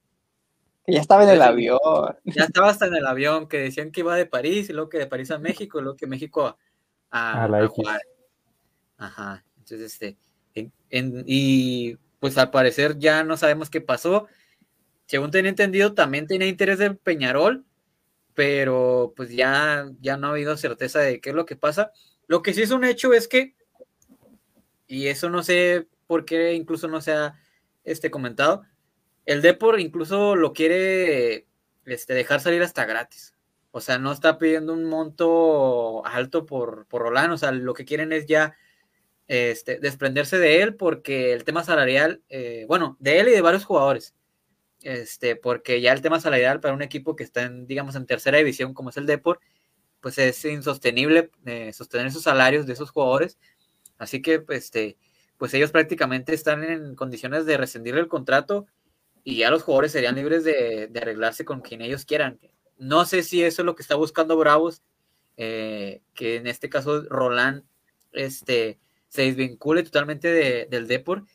Que 0.85 0.95
ya 0.95 1.01
estaba 1.01 1.25
en 1.25 1.31
el 1.31 1.43
avión. 1.43 1.79
Ya 2.25 2.45
estaba 2.45 2.71
hasta 2.71 2.87
en 2.87 2.97
el 2.97 3.07
avión, 3.07 3.49
que 3.49 3.59
decían 3.59 3.93
que 3.93 4.01
iba 4.01 4.17
de 4.17 4.27
París, 4.27 4.69
y 4.69 4.73
luego 4.73 4.89
que 4.89 4.99
de 4.99 5.07
París 5.07 5.31
a 5.31 5.39
México, 5.39 5.79
y 5.79 5.83
luego 5.83 5.97
que 5.97 6.07
México 6.07 6.59
a, 7.11 7.45
a, 7.45 7.69
Juárez. 7.69 8.09
Ajá, 8.97 9.45
entonces, 9.59 9.93
este, 9.93 10.17
y 11.27 11.97
pues 12.19 12.37
al 12.37 12.51
parecer 12.51 12.99
ya 12.99 13.25
no 13.25 13.37
sabemos 13.37 13.71
qué 13.71 13.81
pasó 13.81 14.27
según 15.11 15.33
tenía 15.33 15.49
entendido, 15.49 15.93
también 15.93 16.29
tenía 16.29 16.47
interés 16.47 16.79
de 16.79 16.93
Peñarol, 16.93 17.65
pero 18.33 19.13
pues 19.17 19.31
ya, 19.31 19.91
ya 20.01 20.17
no 20.17 20.29
ha 20.29 20.31
habido 20.31 20.57
certeza 20.57 21.01
de 21.01 21.21
qué 21.21 21.31
es 21.31 21.35
lo 21.35 21.47
que 21.47 21.57
pasa. 21.57 21.91
Lo 22.29 22.43
que 22.43 22.55
sí 22.55 22.63
es 22.63 22.71
un 22.71 22.85
hecho 22.85 23.13
es 23.13 23.27
que, 23.27 23.57
y 24.87 25.09
eso 25.09 25.29
no 25.29 25.43
sé 25.43 25.89
por 26.07 26.25
qué 26.25 26.53
incluso 26.53 26.87
no 26.87 27.01
se 27.01 27.11
ha 27.11 27.35
este, 27.83 28.13
comentado, 28.13 28.63
el 29.27 29.43
Depor 29.43 29.81
incluso 29.81 30.37
lo 30.37 30.53
quiere 30.53 31.49
este, 31.87 32.15
dejar 32.15 32.39
salir 32.39 32.63
hasta 32.63 32.85
gratis. 32.85 33.35
O 33.73 33.81
sea, 33.81 33.99
no 33.99 34.13
está 34.13 34.39
pidiendo 34.39 34.73
un 34.73 34.85
monto 34.85 36.07
alto 36.07 36.47
por, 36.47 36.87
por 36.87 37.03
Roland, 37.03 37.33
o 37.33 37.37
sea, 37.37 37.51
lo 37.51 37.75
que 37.75 37.85
quieren 37.85 38.13
es 38.13 38.27
ya 38.27 38.55
este, 39.27 39.81
desprenderse 39.81 40.39
de 40.39 40.63
él 40.63 40.77
porque 40.77 41.33
el 41.33 41.43
tema 41.43 41.65
salarial, 41.65 42.23
eh, 42.29 42.65
bueno, 42.69 42.97
de 43.01 43.19
él 43.19 43.29
y 43.29 43.33
de 43.33 43.41
varios 43.41 43.65
jugadores, 43.65 44.15
este, 44.83 45.37
porque 45.37 45.81
ya 45.81 45.93
el 45.93 46.03
tema 46.03 46.21
salarial 46.21 46.61
para 46.61 46.75
un 46.75 46.83
equipo 46.83 47.17
que 47.17 47.25
está 47.25 47.43
en, 47.43 47.67
digamos, 47.67 47.95
en 47.97 48.07
tercera 48.07 48.39
división 48.39 48.75
como 48.75 48.91
es 48.91 48.97
el 48.97 49.07
Deport, 49.07 49.41
pues 50.01 50.19
es 50.19 50.45
insostenible 50.45 51.31
eh, 51.45 51.73
sostener 51.73 52.07
esos 52.07 52.23
salarios 52.23 52.67
de 52.67 52.73
esos 52.73 52.91
jugadores, 52.91 53.39
así 53.99 54.23
que 54.23 54.45
este, 54.49 54.97
pues 55.37 55.55
ellos 55.55 55.71
prácticamente 55.71 56.35
están 56.35 56.65
en 56.65 56.95
condiciones 56.95 57.47
de 57.47 57.57
rescindir 57.57 57.97
el 57.97 58.09
contrato 58.09 58.67
y 59.25 59.37
ya 59.37 59.51
los 59.51 59.63
jugadores 59.63 59.93
serían 59.93 60.15
libres 60.15 60.45
de, 60.45 60.91
arreglarse 61.01 61.45
con 61.45 61.61
quien 61.61 61.83
ellos 61.83 62.05
quieran. 62.05 62.39
No 62.79 63.05
sé 63.05 63.23
si 63.23 63.43
eso 63.43 63.63
es 63.63 63.67
lo 63.67 63.75
que 63.75 63.83
está 63.83 63.95
buscando 63.95 64.37
Bravos, 64.37 64.83
eh, 65.37 66.03
que 66.15 66.37
en 66.37 66.47
este 66.47 66.69
caso 66.71 67.03
Roland 67.03 67.65
este, 68.13 68.79
se 69.09 69.23
desvincule 69.23 69.83
totalmente 69.83 70.67
del 70.67 70.87
Deport 70.87 71.27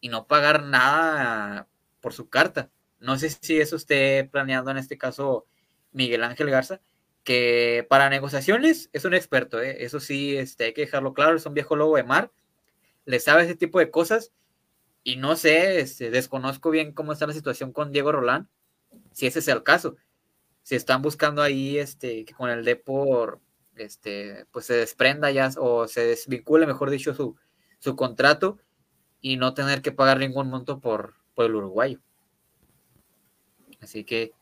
y 0.00 0.08
no 0.08 0.26
pagar 0.26 0.62
nada 0.62 1.68
por 2.00 2.12
su 2.12 2.28
carta. 2.28 2.70
No 3.00 3.18
sé 3.18 3.30
si 3.30 3.60
eso 3.60 3.76
esté 3.76 4.24
planeando 4.24 4.70
en 4.70 4.78
este 4.78 4.98
caso 4.98 5.46
Miguel 5.92 6.24
Ángel 6.24 6.50
Garza, 6.50 6.80
que 7.24 7.86
para 7.88 8.10
negociaciones 8.10 8.90
es 8.92 9.04
un 9.04 9.14
experto, 9.14 9.60
¿eh? 9.60 9.84
eso 9.84 10.00
sí, 10.00 10.36
este, 10.36 10.64
hay 10.64 10.74
que 10.74 10.82
dejarlo 10.82 11.14
claro, 11.14 11.36
es 11.36 11.46
un 11.46 11.54
viejo 11.54 11.76
lobo 11.76 11.96
de 11.96 12.04
mar, 12.04 12.30
le 13.06 13.20
sabe 13.20 13.44
ese 13.44 13.54
tipo 13.56 13.78
de 13.78 13.90
cosas 13.90 14.32
y 15.02 15.16
no 15.16 15.36
sé, 15.36 15.80
este, 15.80 16.10
desconozco 16.10 16.70
bien 16.70 16.92
cómo 16.92 17.12
está 17.12 17.26
la 17.26 17.32
situación 17.32 17.72
con 17.72 17.92
Diego 17.92 18.12
Rolán, 18.12 18.48
si 19.12 19.26
ese 19.26 19.38
es 19.38 19.48
el 19.48 19.62
caso, 19.62 19.96
si 20.62 20.76
están 20.76 21.02
buscando 21.02 21.42
ahí 21.42 21.78
este, 21.78 22.24
que 22.24 22.34
con 22.34 22.50
el 22.50 22.64
Depor 22.64 23.40
este, 23.76 24.46
pues 24.50 24.66
se 24.66 24.74
desprenda 24.74 25.30
ya 25.30 25.50
o 25.58 25.88
se 25.88 26.04
desvincule, 26.06 26.66
mejor 26.66 26.90
dicho, 26.90 27.14
su, 27.14 27.36
su 27.78 27.96
contrato 27.96 28.58
y 29.20 29.36
no 29.36 29.54
tener 29.54 29.82
que 29.82 29.92
pagar 29.92 30.18
ningún 30.18 30.48
monto 30.48 30.80
por, 30.80 31.14
por 31.34 31.46
el 31.46 31.54
uruguayo. 31.54 32.00
Así 33.84 34.04
que 34.04 34.32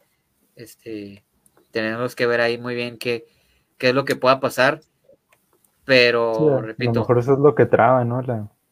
este, 0.57 1.25
tenemos 1.73 2.15
que 2.15 2.27
ver 2.27 2.41
ahí 2.41 2.59
muy 2.59 2.75
bien 2.75 2.97
qué, 2.97 3.27
qué 3.77 3.89
es 3.89 3.95
lo 3.95 4.05
que 4.05 4.17
pueda 4.17 4.41
pasar. 4.41 4.81
Pero, 5.85 6.61
repito. 6.61 6.91
A 6.91 6.95
lo 6.95 7.01
mejor 7.01 7.19
eso 7.19 7.33
es 7.35 7.39
lo 7.41 7.55
que 7.55 7.67
traba, 7.67 8.05
¿no? 8.05 8.23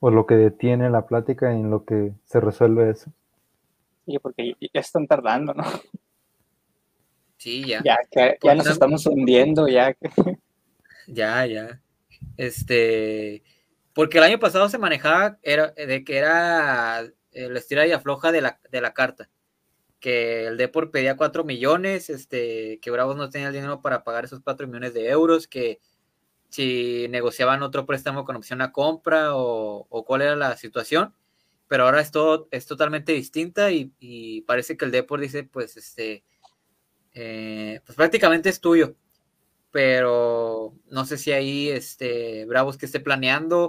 o 0.03 0.11
lo 0.11 0.27
que 0.27 0.35
detiene 0.35 0.89
la 0.89 1.07
plática 1.07 1.53
en 1.53 1.71
lo 1.71 1.85
que 1.85 2.13
se 2.25 2.41
resuelve 2.41 2.91
eso. 2.91 3.13
Sí, 4.07 4.19
porque 4.19 4.55
ya 4.61 4.81
están 4.81 5.07
tardando, 5.07 5.53
¿no? 5.53 5.65
Sí, 7.37 7.67
ya. 7.67 7.83
Ya, 7.83 7.97
ya 8.43 8.55
nos 8.55 8.67
estamos 8.67 9.07
hundiendo, 9.07 9.67
ya. 9.67 9.97
Ya, 11.07 11.45
ya. 11.47 11.81
Este, 12.37 13.43
porque 13.95 14.19
el 14.19 14.25
año 14.25 14.39
pasado 14.39 14.69
se 14.69 14.79
manejaba 14.79 15.39
era, 15.43 15.69
de 15.69 16.05
que 16.05 16.19
era 16.19 17.01
el 17.33 17.57
estira 17.57 17.87
y 17.87 17.93
afloja 17.93 18.31
de 18.31 18.43
la, 18.43 18.61
de 18.71 18.81
la 18.81 18.93
carta 18.93 19.29
que 20.01 20.47
el 20.47 20.57
Depor 20.57 20.91
pedía 20.91 21.17
4 21.17 21.45
millones, 21.45 22.11
este, 22.11 22.81
que 22.81 22.91
Bravos 22.91 23.17
no 23.17 23.31
tenía 23.31 23.49
el 23.49 23.55
dinero 23.55 23.83
para 23.83 24.03
pagar 24.03 24.25
esos 24.25 24.41
4 24.41 24.67
millones 24.67 24.95
de 24.95 25.09
euros, 25.09 25.47
que 25.47 25.81
si 26.49 27.07
negociaban 27.11 27.63
otro 27.63 27.87
préstamo 27.87 28.25
con 28.25 28.37
opción 28.37 28.63
a 28.63 28.73
compra 28.73 29.37
o, 29.37 30.05
cuál 30.07 30.23
era 30.23 30.37
la 30.37 30.57
situación, 30.57 31.15
pero 31.69 31.85
ahora 31.85 32.01
es, 32.01 32.11
todo, 32.11 32.49
es 32.51 32.67
totalmente 32.67 33.13
distinta 33.13 33.71
y, 33.71 34.43
parece 34.47 34.77
que 34.77 34.85
el 34.87 34.91
Depor 34.91 35.21
dice, 35.21 35.45
pues, 35.45 35.77
este, 35.77 36.25
eh, 37.15 37.81
pues 37.85 37.97
prácticamente 37.97 38.49
es 38.49 38.61
tuyo. 38.61 38.97
Pero 39.71 40.75
no 40.89 41.05
sé 41.05 41.17
si 41.17 41.31
ahí 41.31 41.69
este, 41.69 42.45
Bravos 42.47 42.77
que 42.77 42.87
esté 42.87 42.99
planeando 42.99 43.69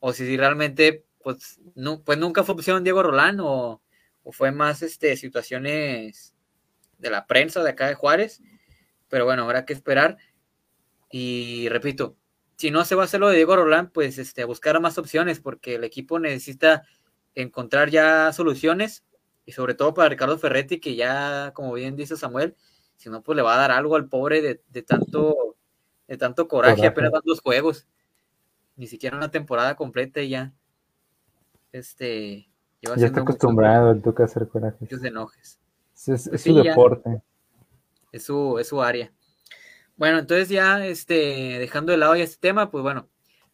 o 0.00 0.12
si 0.14 0.36
realmente 0.38 1.04
pues, 1.22 1.60
pues 2.04 2.18
nunca 2.18 2.44
fue 2.44 2.54
opción 2.54 2.84
Diego 2.84 3.02
Rolán 3.02 3.40
o, 3.40 3.82
o 4.24 4.32
fue 4.32 4.50
más 4.50 4.82
este, 4.82 5.16
situaciones 5.16 6.34
de 6.98 7.10
la 7.10 7.26
prensa 7.26 7.62
de 7.62 7.70
acá 7.70 7.86
de 7.86 7.94
Juárez. 7.94 8.42
Pero 9.08 9.24
bueno, 9.24 9.44
habrá 9.44 9.64
que 9.64 9.72
esperar. 9.72 10.16
Y 11.10 11.68
repito, 11.68 12.16
si 12.56 12.70
no 12.70 12.84
se 12.84 12.94
va 12.94 13.02
a 13.02 13.04
hacer 13.04 13.20
lo 13.20 13.28
de 13.28 13.36
Diego 13.36 13.56
Rolán, 13.56 13.90
pues 13.90 14.18
este, 14.18 14.44
buscar 14.44 14.80
más 14.80 14.98
opciones, 14.98 15.40
porque 15.40 15.76
el 15.76 15.84
equipo 15.84 16.18
necesita 16.18 16.82
encontrar 17.34 17.90
ya 17.90 18.32
soluciones, 18.32 19.04
y 19.44 19.52
sobre 19.52 19.74
todo 19.74 19.92
para 19.92 20.08
Ricardo 20.08 20.38
Ferretti, 20.38 20.80
que 20.80 20.94
ya, 20.94 21.52
como 21.54 21.72
bien 21.74 21.96
dice 21.96 22.16
Samuel, 22.16 22.56
si 22.96 23.10
no, 23.10 23.22
pues 23.22 23.36
le 23.36 23.42
va 23.42 23.54
a 23.54 23.58
dar 23.58 23.72
algo 23.72 23.96
al 23.96 24.08
pobre 24.08 24.40
de, 24.40 24.82
tanto, 24.82 25.56
de 26.08 26.16
tanto 26.16 26.48
coraje, 26.48 26.86
apenas 26.86 27.10
van 27.10 27.22
dos 27.24 27.40
juegos, 27.40 27.86
ni 28.76 28.86
siquiera 28.86 29.16
una 29.16 29.30
temporada 29.30 29.74
completa 29.76 30.20
y 30.22 30.30
ya. 30.30 30.52
Este, 31.72 32.48
ya 32.96 33.06
está 33.06 33.20
acostumbrado 33.20 33.90
el 33.90 34.02
toque 34.02 34.22
a 34.22 34.26
hacer 34.26 34.48
coraje. 34.48 34.86
enojes. 34.90 35.58
Es, 36.06 36.28
pues 36.28 36.42
su 36.42 36.54
deporte. 36.54 37.22
Es 38.12 38.24
su, 38.24 38.58
es 38.58 38.68
su 38.68 38.82
área. 38.82 39.12
Bueno, 39.96 40.18
entonces 40.18 40.48
ya 40.48 40.84
este, 40.84 41.58
dejando 41.58 41.92
de 41.92 41.98
lado 41.98 42.16
ya 42.16 42.24
este 42.24 42.38
tema, 42.38 42.70
pues 42.70 42.82
bueno, 42.82 43.08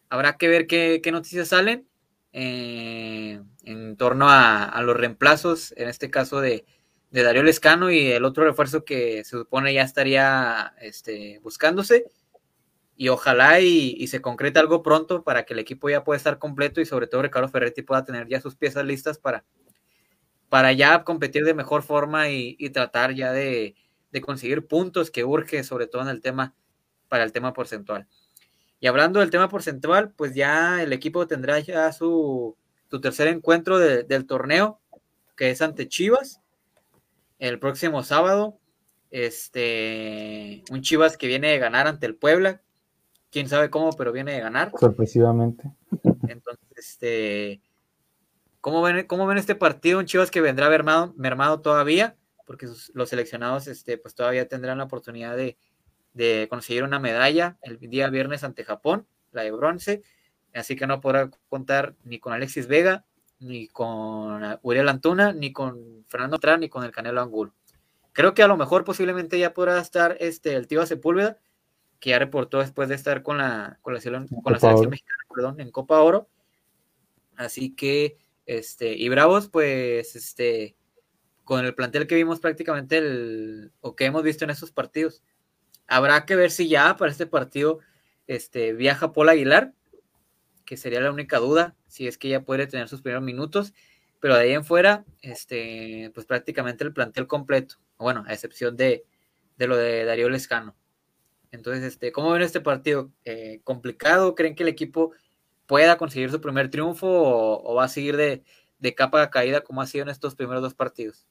habrá 0.09 0.37
que 0.37 0.47
ver 0.47 0.67
qué, 0.67 1.01
noticias 1.11 1.49
salen 1.49 1.87
eh, 2.33 3.41
en 3.63 3.95
torno 3.95 4.27
a, 4.29 4.81
los 4.81 4.97
reemplazos, 4.97 5.73
en 5.77 5.87
este 5.87 6.09
caso 6.09 6.41
de, 6.41 6.65
Darío 7.11 7.43
Lescano 7.43 7.91
y 7.91 8.07
el 8.11 8.23
otro 8.23 8.45
refuerzo 8.45 8.85
que 8.85 9.23
se 9.25 9.31
supone 9.31 9.73
ya 9.73 9.83
estaría 9.83 10.73
este, 10.79 11.39
buscándose. 11.39 12.05
Y 12.95 13.09
ojalá 13.09 13.59
y, 13.61 14.05
se 14.07 14.21
concrete 14.21 14.59
algo 14.59 14.83
pronto 14.83 15.23
para 15.23 15.43
que 15.43 15.53
el 15.53 15.59
equipo 15.59 15.89
ya 15.89 16.03
pueda 16.03 16.17
estar 16.17 16.37
completo 16.37 16.81
y 16.81 16.85
sobre 16.85 17.07
todo 17.07 17.23
Ricardo 17.23 17.49
Ferretti 17.49 17.81
pueda 17.81 18.03
tener 18.03 18.27
ya 18.27 18.41
sus 18.41 18.55
piezas 18.55 18.85
listas 18.85 19.17
para, 19.17 19.43
para 20.49 20.71
ya 20.73 21.03
competir 21.03 21.43
de 21.45 21.53
mejor 21.53 21.83
forma 21.83 22.29
y 22.29 22.69
tratar 22.69 23.13
ya 23.13 23.31
de, 23.31 23.75
de 24.11 24.21
conseguir 24.21 24.67
puntos 24.67 25.09
que 25.09 25.23
urge, 25.23 25.63
sobre 25.63 25.87
todo 25.87 26.03
en 26.03 26.09
el 26.09 26.21
tema, 26.21 26.53
para 27.07 27.23
el 27.23 27.31
tema 27.31 27.53
porcentual. 27.53 28.07
Y 28.79 28.87
hablando 28.87 29.19
del 29.19 29.29
tema 29.29 29.49
porcentual, 29.49 30.11
pues 30.11 30.35
ya 30.35 30.81
el 30.83 30.93
equipo 30.93 31.27
tendrá 31.27 31.59
ya 31.59 31.91
su, 31.93 32.57
tercer 33.01 33.27
encuentro 33.27 33.79
del 33.79 34.25
torneo, 34.25 34.81
que 35.35 35.51
es 35.51 35.61
ante 35.61 35.87
Chivas, 35.87 36.41
el 37.39 37.59
próximo 37.59 38.03
sábado. 38.03 38.57
Este, 39.11 40.63
un 40.71 40.81
Chivas 40.81 41.17
que 41.17 41.27
viene 41.27 41.49
de 41.49 41.59
ganar 41.59 41.87
ante 41.87 42.05
el 42.05 42.15
Puebla, 42.15 42.61
quién 43.31 43.49
sabe 43.49 43.69
cómo, 43.69 43.91
pero 43.93 44.11
viene 44.11 44.33
de 44.33 44.41
ganar. 44.41 44.71
Sorpresivamente. 44.79 45.71
Entonces, 46.27 46.67
este, 46.77 47.61
¿cómo 48.59 48.81
ven, 48.81 49.07
cómo 49.07 49.25
ven 49.25 49.37
este 49.37 49.55
partido? 49.55 49.99
Un 49.99 50.05
Chivas 50.05 50.29
que 50.29 50.41
vendrá 50.41 50.69
mermado, 50.69 51.13
mermado 51.15 51.61
todavía, 51.61 52.15
porque 52.45 52.67
los 52.93 53.09
seleccionados 53.09 53.67
este, 53.67 53.97
pues 53.97 54.13
todavía 54.13 54.47
tendrán 54.47 54.77
la 54.77 54.83
oportunidad 54.83 55.35
de, 55.35 55.57
conseguir 56.49 56.83
una 56.83 56.99
medalla 56.99 57.57
el 57.61 57.79
día 57.79 58.09
viernes 58.09 58.43
ante 58.43 58.65
Japón, 58.65 59.07
la 59.31 59.43
de 59.43 59.51
bronce, 59.51 60.01
así 60.53 60.75
que 60.75 60.85
no 60.85 60.99
podrá 60.99 61.29
contar 61.47 61.95
ni 62.03 62.19
con 62.19 62.33
Alexis 62.33 62.67
Vega, 62.67 63.05
ni 63.39 63.67
con 63.69 64.43
Uriel 64.61 64.89
Antuna, 64.89 65.31
ni 65.31 65.53
con 65.53 66.05
Fernando 66.09 66.37
Trán, 66.37 66.59
ni 66.59 66.67
con 66.67 66.83
el 66.83 66.91
Canelo 66.91 67.21
Angulo. 67.21 67.53
Creo 68.11 68.33
que 68.33 68.43
a 68.43 68.47
lo 68.47 68.57
mejor 68.57 68.83
posiblemente 68.83 69.39
ya 69.39 69.53
podrá 69.53 69.79
estar 69.79 70.17
este, 70.19 70.53
el 70.55 70.67
tío 70.67 70.85
Sepúlveda, 70.85 71.39
que 72.01 72.09
ya 72.09 72.19
reportó 72.19 72.59
después 72.59 72.89
de 72.89 72.95
estar 72.95 73.23
con 73.23 73.37
la, 73.37 73.77
con 73.81 73.93
la, 73.93 74.01
con 74.01 74.53
la 74.53 74.59
selección 74.59 74.89
mexicana, 74.89 75.23
perdón, 75.33 75.61
en 75.61 75.71
Copa 75.71 76.01
Oro. 76.01 76.27
Así 77.37 77.73
que, 77.73 78.17
este, 78.45 78.93
y 78.93 79.07
Bravos, 79.07 79.47
pues, 79.47 80.15
este, 80.15 80.75
con 81.45 81.63
el 81.63 81.75
plantel 81.75 82.07
que 82.07 82.15
vimos 82.15 82.39
prácticamente 82.39 82.97
el, 82.97 83.71
o 83.81 83.95
que 83.95 84.05
hemos 84.05 84.23
visto 84.23 84.43
en 84.43 84.49
esos 84.49 84.71
partidos. 84.71 85.23
Habrá 85.87 86.25
que 86.25 86.35
ver 86.35 86.49
si 86.49 86.67
ya 86.67 86.97
para 86.97 87.11
este 87.11 87.27
partido 87.27 87.79
este, 88.25 88.73
viaja 88.73 89.13
Paul 89.13 89.29
Aguilar, 89.29 89.73
que 90.65 90.77
sería 90.77 91.01
la 91.01 91.11
única 91.11 91.37
duda, 91.37 91.75
si 91.87 92.07
es 92.07 92.17
que 92.17 92.29
ya 92.29 92.41
puede 92.41 92.65
tener 92.65 92.87
sus 92.87 93.01
primeros 93.01 93.23
minutos, 93.23 93.73
pero 94.19 94.35
de 94.35 94.41
ahí 94.41 94.53
en 94.53 94.65
fuera, 94.65 95.05
este, 95.21 96.11
pues 96.15 96.25
prácticamente 96.25 96.83
el 96.83 96.93
plantel 96.93 97.27
completo, 97.27 97.75
bueno, 97.97 98.23
a 98.27 98.33
excepción 98.33 98.75
de, 98.75 99.05
lo 99.57 99.77
de 99.77 100.05
Darío 100.05 100.29
Lescano. 100.29 100.75
Entonces, 101.51 101.83
este, 101.83 102.11
¿cómo 102.11 102.31
ven 102.31 102.41
este 102.41 102.61
partido? 102.61 103.11
Eh, 103.25 103.61
¿Complicado? 103.63 104.35
¿Creen 104.35 104.55
que 104.55 104.63
el 104.63 104.69
equipo 104.69 105.11
pueda 105.67 105.97
conseguir 105.97 106.31
su 106.31 106.41
primer 106.41 106.69
triunfo 106.69 107.07
o, 107.07 107.75
va 107.75 107.85
a 107.85 107.89
seguir 107.89 108.17
de, 108.17 108.43
de 108.79 108.95
capa 108.95 109.21
a 109.21 109.29
caída 109.29 109.61
como 109.61 109.81
ha 109.81 109.85
sido 109.85 110.03
en 110.03 110.09
estos 110.09 110.35
primeros 110.35 110.61
dos 110.61 110.73
partidos? 110.73 111.27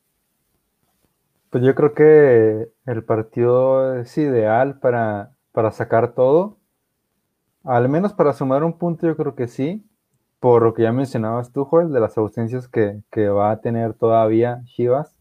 Pues 1.51 1.65
yo 1.65 1.75
creo 1.75 1.95
que 1.95 2.71
el 2.87 3.05
partido 3.05 3.97
es 3.97 4.17
ideal 4.17 4.79
para, 4.79 5.33
sacar 5.73 6.15
todo. 6.15 6.59
Al 7.65 7.89
menos 7.89 8.13
para 8.13 8.33
sumar 8.33 8.63
un 8.63 8.79
punto, 8.79 9.07
yo 9.07 9.17
creo 9.17 9.35
que 9.35 9.49
sí. 9.49 9.85
Por 10.39 10.63
lo 10.63 10.75
que 10.75 10.85
ya 10.85 10.93
mencionabas 10.93 11.53
tú, 11.53 11.65
Joel, 11.65 11.93
de 11.93 12.01
las 12.01 12.17
ausencias 12.17 12.69
que, 12.69 13.03
va 13.29 13.51
a 13.51 13.61
tener 13.61 13.95
todavía 13.95 14.63
Chivas. 14.65 15.20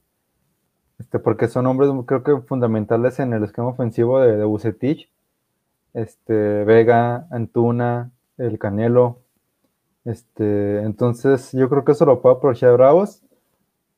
Este, 0.99 1.17
porque 1.17 1.47
son 1.47 1.65
hombres, 1.65 1.89
creo 2.05 2.23
que 2.23 2.37
fundamentales 2.41 3.19
en 3.19 3.33
el 3.33 3.43
esquema 3.43 3.69
ofensivo 3.69 4.19
de, 4.19 4.37
de 4.37 4.43
Bucetich. 4.43 5.09
Este, 5.93 6.63
Vega, 6.65 7.27
Antuna, 7.31 8.11
el 8.37 8.59
Canelo. 8.59 9.21
Este, 10.05 10.81
entonces, 10.83 11.51
yo 11.53 11.69
creo 11.69 11.83
que 11.85 11.93
eso 11.93 12.05
lo 12.05 12.21
puede 12.21 12.35
aprovechar 12.35 12.73
Bravos. 12.73 13.23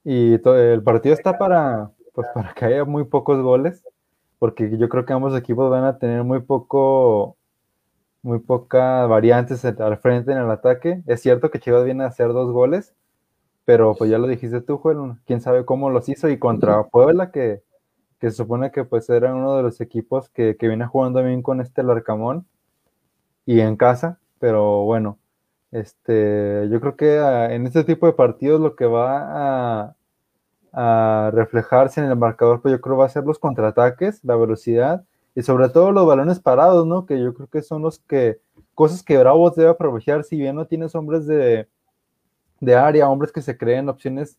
Y 0.04 0.34
el 0.34 0.84
partido 0.84 1.14
está 1.14 1.38
para, 1.38 1.92
pues 2.14 2.28
para 2.34 2.54
que 2.54 2.66
haya 2.66 2.86
muy 2.86 3.04
pocos 3.04 3.42
goles, 3.42 3.84
porque 4.40 4.76
yo 4.78 4.90
creo 4.90 5.06
que 5.06 5.14
ambos 5.14 5.38
equipos 5.38 5.70
van 5.70 5.84
a 5.84 6.00
tener 6.00 6.24
muy 6.24 6.40
poco, 6.42 7.38
muy 8.24 8.40
pocas 8.40 9.08
variantes 9.08 9.64
al 9.64 9.98
frente 9.98 10.32
en 10.32 10.40
el 10.40 10.50
ataque. 10.50 11.04
Es 11.06 11.22
cierto 11.22 11.52
que 11.52 11.60
Chivas 11.60 11.86
viene 11.86 12.04
a 12.04 12.08
hacer 12.08 12.30
dos 12.34 12.52
goles, 12.52 12.96
pero 13.66 13.96
pues 13.96 14.10
ya 14.10 14.18
lo 14.18 14.28
dijiste 14.28 14.62
tú, 14.62 14.78
Juan, 14.78 15.22
quién 15.26 15.42
sabe 15.42 15.66
cómo 15.66 15.90
los 15.90 16.10
hizo 16.10 16.30
y 16.30 16.40
contra 16.40 16.84
Puebla, 16.84 17.32
que, 17.32 17.64
se 18.20 18.32
supone 18.32 18.72
que 18.72 18.84
pues 18.84 19.10
era 19.10 19.34
uno 19.34 19.58
de 19.58 19.64
los 19.64 19.82
equipos 19.82 20.30
que, 20.30 20.56
que 20.58 20.68
viene 20.68 20.86
jugando 20.86 21.24
bien 21.24 21.42
con 21.42 21.60
este 21.60 21.84
Larcamón 21.84 22.46
y 23.46 23.60
en 23.62 23.76
casa, 23.78 24.20
pero 24.40 24.84
bueno, 24.84 25.18
este, 25.72 26.68
yo 26.70 26.80
creo 26.82 26.96
que 26.96 27.18
ah, 27.20 27.54
en 27.54 27.66
este 27.66 27.84
tipo 27.84 28.06
de 28.06 28.14
partidos 28.14 28.62
lo 28.62 28.76
que 28.76 28.86
va 28.86 29.86
a, 29.86 29.96
a 30.74 31.32
reflejarse 31.32 32.02
en 32.02 32.08
el 32.08 32.16
marcador, 32.18 32.62
pues 32.62 32.74
yo 32.74 32.82
creo 32.82 32.98
va 32.98 33.06
a 33.06 33.10
ser 33.10 33.24
los 33.24 33.40
contraataques, 33.40 34.24
la 34.24 34.36
velocidad 34.36 35.04
y 35.36 35.44
sobre 35.44 35.70
todo 35.70 35.92
los 35.92 36.06
balones 36.06 36.40
parados, 36.40 36.86
¿no? 36.86 37.06
Que 37.06 37.20
yo 37.22 37.34
creo 37.34 37.48
que 37.48 37.62
son 37.62 37.82
los 37.82 38.00
que, 38.00 38.40
cosas 38.74 39.04
que 39.04 39.18
Bravos 39.18 39.56
debe 39.56 39.70
aprovechar, 39.70 40.24
si 40.24 40.38
bien 40.38 40.56
no 40.56 40.68
tienes 40.68 40.94
hombres 40.96 41.26
de, 41.26 41.68
de 42.62 42.76
área, 42.76 43.10
hombres 43.10 43.34
que 43.34 43.42
se 43.42 43.58
creen 43.58 43.90
opciones 43.90 44.38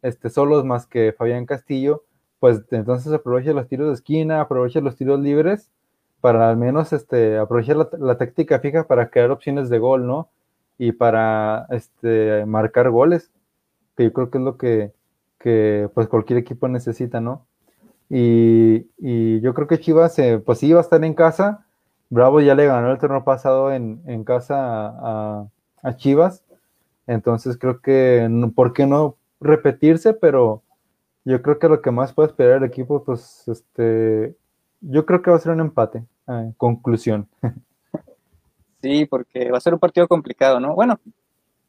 este, 0.00 0.30
solos 0.30 0.64
más 0.64 0.86
que 0.86 1.12
Fabián 1.12 1.44
Castillo, 1.44 2.04
pues 2.40 2.62
entonces 2.70 3.12
aprovecha 3.12 3.52
los 3.52 3.68
tiros 3.68 3.88
de 3.88 3.94
esquina, 3.94 4.40
aprovecha 4.40 4.80
los 4.80 4.96
tiros 4.96 5.20
libres 5.20 5.70
para 6.22 6.48
al 6.48 6.56
menos 6.56 6.94
este, 6.94 7.36
aprovechar 7.36 7.76
la, 7.76 7.88
la 7.98 8.16
táctica 8.16 8.58
fija 8.60 8.86
para 8.86 9.10
crear 9.10 9.30
opciones 9.30 9.68
de 9.68 9.78
gol, 9.78 10.06
¿no? 10.06 10.30
Y 10.78 10.92
para 10.92 11.66
este, 11.68 12.46
marcar 12.46 12.90
goles, 12.90 13.30
que 13.96 14.04
yo 14.04 14.12
creo 14.14 14.30
que 14.30 14.38
es 14.38 14.44
lo 14.44 14.56
que, 14.56 14.92
que 15.38 15.90
pues 15.94 16.08
cualquier 16.08 16.38
equipo 16.38 16.66
necesita, 16.68 17.20
¿no? 17.20 17.46
Y, 18.10 19.40
yo 19.40 19.54
creo 19.54 19.66
que 19.66 19.80
Chivas, 19.80 20.18
eh, 20.18 20.38
pues 20.38 20.58
sí 20.58 20.68
iba 20.68 20.78
a 20.78 20.82
estar 20.82 21.02
en 21.04 21.14
casa. 21.14 21.66
Bravo 22.10 22.40
ya 22.40 22.54
le 22.54 22.66
ganó 22.66 22.92
el 22.92 22.98
torneo 22.98 23.24
pasado 23.24 23.72
en, 23.72 24.24
casa 24.24 25.48
a, 25.82 25.96
Chivas. 25.96 26.44
Entonces 27.06 27.58
creo 27.58 27.80
que, 27.80 28.28
¿por 28.54 28.72
qué 28.72 28.86
no 28.86 29.16
repetirse? 29.40 30.14
Pero 30.14 30.62
yo 31.24 31.42
creo 31.42 31.58
que 31.58 31.68
lo 31.68 31.82
que 31.82 31.90
más 31.90 32.12
puede 32.12 32.28
esperar 32.28 32.58
el 32.58 32.64
equipo, 32.64 33.04
pues, 33.04 33.46
este, 33.48 34.36
yo 34.80 35.06
creo 35.06 35.22
que 35.22 35.30
va 35.30 35.36
a 35.36 35.40
ser 35.40 35.52
un 35.52 35.60
empate. 35.60 36.04
Eh, 36.28 36.52
conclusión. 36.56 37.28
Sí, 38.82 39.06
porque 39.06 39.50
va 39.50 39.56
a 39.56 39.62
ser 39.62 39.72
un 39.72 39.80
partido 39.80 40.06
complicado, 40.06 40.60
¿no? 40.60 40.74
Bueno, 40.74 41.00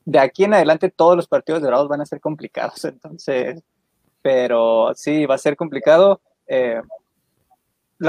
de 0.03 0.19
aquí 0.19 0.43
en 0.43 0.53
adelante 0.53 0.91
todos 0.91 1.15
los 1.15 1.29
partidos 1.29 1.61
de 1.61 1.69
van 1.69 2.01
a 2.01 2.05
ser 2.05 2.19
complicados, 2.19 2.83
entonces, 2.83 3.63
pero 4.21 4.91
sí, 4.95 5.25
va 5.25 5.36
a 5.36 5.38
ser 5.38 5.55
complicado 5.55 6.19
eh, 6.45 6.81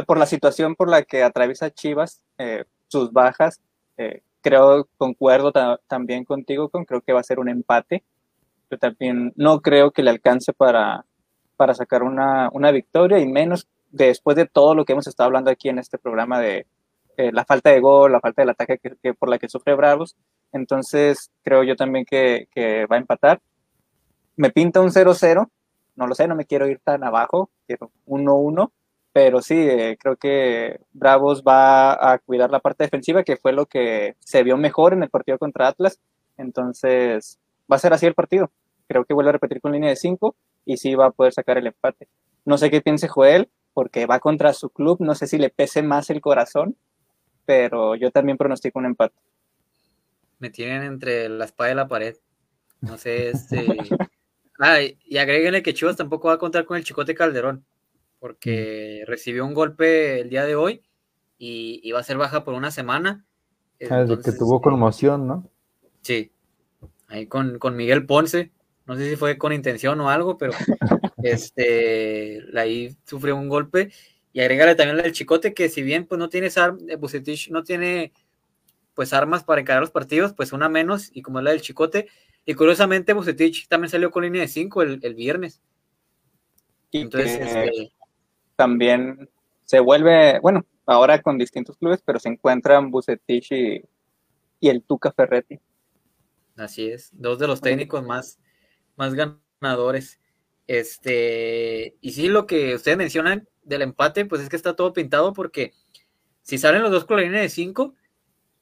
por 0.06 0.18
la 0.18 0.26
situación 0.26 0.74
por 0.74 0.88
la 0.88 1.02
que 1.02 1.22
atraviesa 1.22 1.70
Chivas, 1.70 2.20
eh, 2.38 2.64
sus 2.88 3.12
bajas, 3.12 3.60
eh, 3.96 4.22
creo, 4.47 4.86
concuerdo 4.97 5.53
también 5.88 6.24
contigo, 6.24 6.68
con 6.68 6.84
creo 6.84 7.01
que 7.01 7.12
va 7.12 7.18
a 7.18 7.24
ser 7.24 7.40
un 7.40 7.49
empate, 7.49 8.05
pero 8.68 8.78
también 8.78 9.32
no 9.34 9.61
creo 9.61 9.90
que 9.90 10.05
le 10.05 10.11
alcance 10.11 10.53
para, 10.53 11.05
para 11.57 11.74
sacar 11.74 12.05
una, 12.05 12.49
una 12.53 12.70
victoria 12.70 13.18
y 13.18 13.26
menos 13.26 13.66
después 13.90 14.36
de 14.36 14.47
todo 14.47 14.76
lo 14.76 14.84
que 14.84 14.92
hemos 14.92 15.09
estado 15.09 15.26
hablando 15.26 15.51
aquí 15.51 15.68
en 15.68 15.80
este 15.80 15.99
programa 15.99 16.38
de 16.38 16.68
eh, 17.16 17.32
la 17.32 17.44
falta 17.44 17.70
de 17.70 17.80
gol, 17.80 18.12
la 18.12 18.20
falta 18.20 18.42
del 18.42 18.51
ataque 18.51 18.78
que, 18.78 19.14
por 19.14 19.28
la 19.28 19.38
que 19.38 19.49
sufre 19.49 19.74
Bravos. 19.74 20.14
Entonces, 20.53 21.32
creo 21.42 21.64
yo 21.64 21.74
también 21.74 22.05
que, 22.05 22.47
que 22.53 22.86
va 22.86 22.94
a 22.94 23.01
empatar. 23.01 23.40
Me 24.36 24.51
pinta 24.51 24.80
un 24.80 24.90
0-0, 24.90 25.51
no 25.97 26.07
lo 26.07 26.14
sé, 26.14 26.28
no 26.28 26.36
me 26.36 26.44
quiero 26.44 26.68
ir 26.68 26.78
tan 26.84 27.03
abajo, 27.03 27.51
quiero 27.66 27.90
1-1, 28.07 28.70
pero 29.16 29.40
sí, 29.40 29.54
eh, 29.58 29.96
creo 29.98 30.16
que 30.16 30.78
Bravos 30.92 31.42
va 31.42 32.12
a 32.12 32.18
cuidar 32.18 32.50
la 32.50 32.60
parte 32.60 32.84
defensiva, 32.84 33.24
que 33.24 33.38
fue 33.38 33.54
lo 33.54 33.64
que 33.64 34.14
se 34.18 34.42
vio 34.42 34.58
mejor 34.58 34.92
en 34.92 35.02
el 35.02 35.08
partido 35.08 35.38
contra 35.38 35.68
Atlas. 35.68 35.98
Entonces, 36.36 37.38
va 37.72 37.76
a 37.76 37.78
ser 37.78 37.94
así 37.94 38.04
el 38.04 38.12
partido. 38.12 38.52
Creo 38.86 39.06
que 39.06 39.14
vuelve 39.14 39.30
a 39.30 39.32
repetir 39.32 39.62
con 39.62 39.72
línea 39.72 39.88
de 39.88 39.96
5 39.96 40.36
y 40.66 40.76
sí 40.76 40.94
va 40.94 41.06
a 41.06 41.10
poder 41.12 41.32
sacar 41.32 41.56
el 41.56 41.66
empate. 41.66 42.08
No 42.44 42.58
sé 42.58 42.70
qué 42.70 42.82
piense 42.82 43.08
Joel, 43.08 43.48
porque 43.72 44.04
va 44.04 44.20
contra 44.20 44.52
su 44.52 44.68
club, 44.68 44.98
no 45.00 45.14
sé 45.14 45.26
si 45.26 45.38
le 45.38 45.48
pese 45.48 45.82
más 45.82 46.10
el 46.10 46.20
corazón, 46.20 46.76
pero 47.46 47.94
yo 47.94 48.10
también 48.10 48.36
pronostico 48.36 48.80
un 48.80 48.84
empate. 48.84 49.16
Me 50.40 50.50
tienen 50.50 50.82
entre 50.82 51.30
la 51.30 51.46
espada 51.46 51.72
y 51.72 51.74
la 51.74 51.88
pared. 51.88 52.16
No 52.82 52.98
sé, 52.98 53.30
este... 53.30 53.64
ah, 54.60 54.80
y 54.82 55.16
agréguenle 55.16 55.62
que 55.62 55.72
Chivas 55.72 55.96
tampoco 55.96 56.28
va 56.28 56.34
a 56.34 56.38
contar 56.38 56.66
con 56.66 56.76
el 56.76 56.84
Chicote 56.84 57.14
Calderón, 57.14 57.64
porque 58.26 59.04
recibió 59.06 59.46
un 59.46 59.54
golpe 59.54 60.18
el 60.18 60.30
día 60.30 60.44
de 60.44 60.56
hoy 60.56 60.82
y 61.38 61.80
iba 61.84 62.00
a 62.00 62.02
ser 62.02 62.16
baja 62.16 62.42
por 62.42 62.54
una 62.54 62.72
semana. 62.72 63.24
Ah, 63.88 64.02
desde 64.02 64.20
que 64.20 64.36
tuvo 64.36 64.60
conmoción, 64.60 65.28
¿no? 65.28 65.48
Sí, 66.00 66.32
ahí 67.06 67.28
con, 67.28 67.60
con 67.60 67.76
Miguel 67.76 68.04
Ponce, 68.04 68.50
no 68.84 68.96
sé 68.96 69.08
si 69.08 69.14
fue 69.14 69.38
con 69.38 69.52
intención 69.52 70.00
o 70.00 70.10
algo, 70.10 70.38
pero 70.38 70.54
este, 71.22 72.42
ahí 72.58 72.96
sufrió 73.04 73.36
un 73.36 73.48
golpe. 73.48 73.92
Y 74.32 74.40
agregarle 74.40 74.74
también 74.74 75.06
el 75.06 75.12
chicote, 75.12 75.54
que 75.54 75.68
si 75.68 75.82
bien 75.82 76.04
pues 76.04 76.18
no 76.18 76.28
tiene 76.28 76.48
eh, 76.48 76.96
Bucetich 76.96 77.50
no 77.50 77.62
tiene 77.62 78.12
pues 78.94 79.12
armas 79.12 79.44
para 79.44 79.60
encarar 79.60 79.82
los 79.82 79.92
partidos, 79.92 80.32
pues 80.32 80.52
una 80.52 80.68
menos, 80.68 81.10
y 81.12 81.22
como 81.22 81.38
es 81.38 81.44
la 81.44 81.52
del 81.52 81.60
chicote. 81.60 82.08
Y 82.44 82.54
curiosamente, 82.54 83.12
Bucetich 83.12 83.68
también 83.68 83.88
salió 83.88 84.10
con 84.10 84.24
línea 84.24 84.42
de 84.42 84.48
5 84.48 84.82
el, 84.82 85.14
viernes. 85.14 85.62
Y 86.90 87.02
Entonces, 87.02 87.38
este, 87.40 87.92
también 88.57 89.28
se 89.64 89.80
vuelve, 89.80 90.40
bueno, 90.40 90.64
ahora 90.86 91.22
con 91.22 91.38
distintos 91.38 91.76
clubes, 91.76 92.02
pero 92.04 92.18
se 92.18 92.28
encuentran 92.28 92.90
Bucetich 92.90 93.52
y, 93.52 93.82
y 94.61 94.68
el 94.68 94.82
Tuca 94.82 95.12
Ferretti. 95.12 95.59
Así 96.57 96.88
es, 96.88 97.11
dos 97.12 97.38
de 97.38 97.46
los 97.46 97.61
técnicos 97.61 98.04
más 98.04 98.38
más 98.96 99.14
ganadores. 99.14 100.20
Este, 100.66 101.96
y 102.00 102.12
sí, 102.12 102.28
lo 102.28 102.46
que 102.46 102.74
ustedes 102.74 102.96
mencionan 102.96 103.48
del 103.62 103.82
empate, 103.82 104.24
pues 104.24 104.42
es 104.42 104.48
que 104.48 104.57
está 104.57 104.74
todo 104.74 104.92
pintado 104.92 105.32
porque 105.32 105.72
si 106.42 106.59
salen 106.59 106.82
los 106.82 106.90
dos 106.90 107.07
línea 107.09 107.40
de 107.40 107.48
5, 107.48 107.94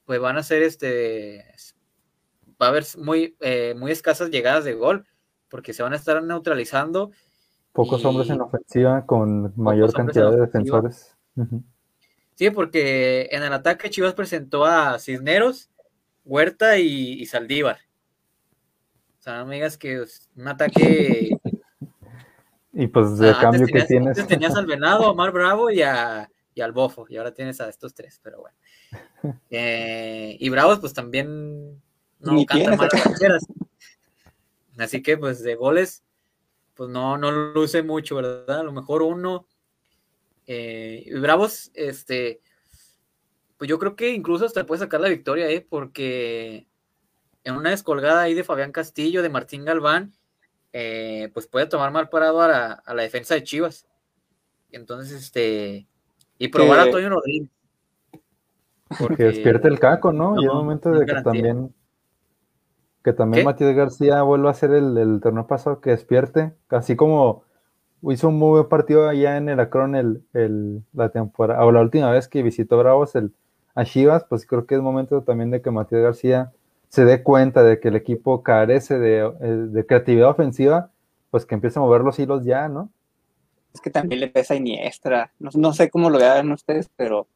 pues 0.05 0.19
van 0.19 0.37
a 0.37 0.43
ser 0.43 0.61
este, 0.61 1.43
va 2.61 2.67
a 2.67 2.69
haber 2.69 2.85
muy, 2.97 3.35
eh, 3.39 3.73
muy 3.75 3.91
escasas 3.91 4.29
llegadas 4.29 4.65
de 4.65 4.73
gol, 4.73 5.07
porque 5.49 5.73
se 5.73 5.83
van 5.83 5.93
a 5.93 5.97
estar 5.97 6.21
neutralizando. 6.23 7.11
Pocos 7.75 8.03
hombres 8.05 8.29
en 8.31 8.41
ofensiva 8.41 9.05
con 9.05 9.53
mayor 9.55 9.93
cantidad 9.93 10.31
de 10.31 10.41
defensores. 10.41 11.15
Sí, 12.33 12.49
porque 12.49 13.27
en 13.31 13.43
el 13.43 13.53
ataque 13.53 13.91
Chivas 13.91 14.13
presentó 14.13 14.65
a 14.65 14.97
Cisneros, 14.97 15.69
Huerta 16.23 16.77
y 16.79 17.23
Saldívar 17.27 17.77
sea, 19.25 19.39
no 19.39 19.45
me 19.47 19.55
digas 19.55 19.77
que 19.77 20.05
un 20.35 20.47
ataque. 20.47 21.37
y 22.73 22.87
pues 22.87 23.17
de 23.17 23.33
cambio 23.33 23.65
que 23.65 23.81
tienes. 23.83 24.09
Antes 24.09 24.27
tenías 24.27 24.55
al 24.55 24.67
Venado, 24.67 25.05
a 25.05 25.11
Omar 25.11 25.31
Bravo 25.31 25.71
y, 25.71 25.81
a, 25.81 26.29
y 26.53 26.61
al 26.61 26.71
Bofo, 26.71 27.05
y 27.09 27.17
ahora 27.17 27.33
tienes 27.33 27.59
a 27.59 27.67
estos 27.67 27.93
tres, 27.93 28.19
pero 28.23 28.41
bueno. 28.41 28.57
Eh, 29.49 30.37
y 30.39 30.49
Bravos, 30.49 30.79
pues 30.79 30.93
también 30.93 31.81
no 32.19 32.45
cantan 32.45 32.77
mal 32.77 32.89
Así 34.77 35.01
que, 35.01 35.17
pues 35.17 35.41
de 35.41 35.55
goles, 35.55 36.03
pues 36.75 36.89
no, 36.89 37.17
no 37.17 37.31
luce 37.31 37.81
mucho, 37.83 38.17
¿verdad? 38.17 38.59
A 38.59 38.63
lo 38.63 38.71
mejor 38.71 39.01
uno. 39.01 39.47
Eh, 40.45 41.03
y 41.05 41.13
Bravos, 41.19 41.71
este, 41.73 42.41
pues 43.57 43.69
yo 43.69 43.79
creo 43.79 43.95
que 43.95 44.11
incluso 44.11 44.45
hasta 44.45 44.65
puede 44.65 44.79
sacar 44.79 45.01
la 45.01 45.09
victoria, 45.09 45.49
¿eh? 45.49 45.65
Porque 45.67 46.67
en 47.43 47.55
una 47.55 47.69
descolgada 47.71 48.21
ahí 48.21 48.33
de 48.33 48.43
Fabián 48.43 48.71
Castillo, 48.71 49.21
de 49.21 49.29
Martín 49.29 49.65
Galván, 49.65 50.13
eh, 50.73 51.31
pues 51.33 51.47
puede 51.47 51.67
tomar 51.67 51.91
mal 51.91 52.09
parado 52.09 52.41
a 52.41 52.81
la, 52.85 53.01
defensa 53.01 53.33
de 53.33 53.43
Chivas. 53.43 53.87
Entonces, 54.71 55.23
este, 55.23 55.87
y 56.37 56.49
probar 56.49 56.79
a 56.79 56.91
Toño 56.91 57.09
Rodríguez. 57.09 57.49
Porque 58.99 59.23
despierte 59.23 59.67
el 59.67 59.79
caco, 59.79 60.11
¿no? 60.11 60.35
y 60.39 60.45
es 60.45 60.51
momento 60.51 60.91
de 60.91 61.05
que 61.05 61.21
también 61.21 61.73
que 63.05 63.13
también 63.13 63.45
Matías 63.45 63.75
García 63.75 64.23
vuelva 64.23 64.49
a 64.49 64.51
hacer 64.53 64.71
el, 64.71 64.97
el, 64.97 65.21
torneo 65.21 65.45
pasado 65.45 65.79
que 65.79 65.91
despierte, 65.91 66.53
así 66.69 66.95
como 66.95 67.43
hizo 68.01 68.29
un 68.29 68.39
muy 68.39 68.49
buen 68.49 68.67
partido 68.67 69.07
allá 69.07 69.37
en 69.37 69.47
el 69.47 69.59
Acron 69.59 69.95
el, 69.95 70.83
la 70.91 71.09
temporada, 71.09 71.63
o 71.63 71.71
la 71.71 71.81
última 71.81 72.09
vez 72.09 72.27
que 72.27 72.41
visitó 72.41 72.79
Bravos 72.79 73.13
el, 73.15 73.31
a 73.75 73.85
Chivas, 73.85 74.25
pues 74.27 74.47
creo 74.47 74.65
que 74.65 74.73
es 74.73 74.81
momento 74.81 75.21
también 75.21 75.51
de 75.51 75.61
que 75.61 75.69
Matías 75.69 76.01
García 76.01 76.51
se 76.89 77.05
dé 77.05 77.21
cuenta 77.21 77.61
de 77.61 77.79
que 77.79 77.89
el 77.89 77.95
equipo 77.95 78.41
carece 78.41 78.97
de, 78.97 79.31
eh, 79.39 79.85
creatividad 79.87 80.29
ofensiva, 80.29 80.89
pues 81.29 81.45
que 81.45 81.53
empiece 81.53 81.77
a 81.77 81.83
mover 81.83 82.01
los 82.01 82.17
hilos 82.17 82.43
ya, 82.43 82.67
¿no? 82.69 82.89
Es 83.71 83.81
que 83.81 83.91
también 83.91 84.19
le 84.19 84.29
pesa 84.29 84.55
a 84.55 84.57
Iniestra. 84.57 85.31
No, 85.37 85.73
sé 85.73 85.91
cómo 85.91 86.09
lo 86.09 86.17
vean 86.17 86.51
ustedes, 86.51 86.89
pero 86.95 87.27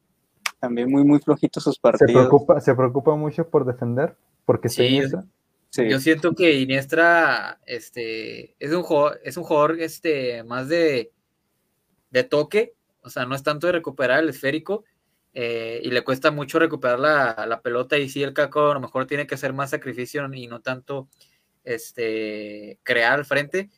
también 0.60 0.90
muy, 0.90 1.04
muy 1.04 1.20
flojitos 1.20 1.64
sus 1.64 1.78
partidos. 1.78 2.12
Se 2.12 2.18
preocupa, 2.18 2.60
se 2.60 2.74
preocupa 2.74 3.16
mucho 3.16 3.48
por 3.48 3.66
defender, 3.66 4.16
porque 4.46 4.68
sí, 4.70 5.00
sí. 5.70 5.90
Yo 5.90 6.00
siento 6.00 6.34
que 6.36 6.54
Iniestra 6.54 7.60
este, 7.66 8.56
es 8.60 8.72
un 8.72 8.84
jugador, 8.84 9.20
es 9.24 9.38
un 9.38 9.44
jugador 9.44 9.80
este, 9.80 10.44
más 10.44 10.68
de, 10.70 11.12
de 12.12 12.24
toque, 12.24 12.76
o 13.02 13.10
sea, 13.10 13.26
no 13.26 13.36
es 13.36 13.44
tanto 13.44 13.68
de 13.68 13.74
recuperar 13.74 14.20
el 14.20 14.30
esférico, 14.30 14.84
eh, 15.34 15.80
y 15.84 15.92
le 15.92 16.04
cuesta 16.04 16.32
mucho 16.32 16.58
recuperar 16.58 17.00
la, 17.00 17.62
pelota 17.62 17.98
y 17.98 18.10
sí 18.10 18.24
el 18.24 18.34
Caco 18.34 18.72
a 18.72 18.74
lo 18.74 18.80
mejor 18.80 19.06
tiene 19.06 19.28
que 19.28 19.36
hacer 19.36 19.54
más 19.54 19.70
sacrificio 19.70 20.28
y 20.34 20.48
no 20.48 20.60
tanto 20.62 21.08
este, 21.64 22.80
crear 22.84 23.14
al 23.14 23.26
frente, 23.26 23.70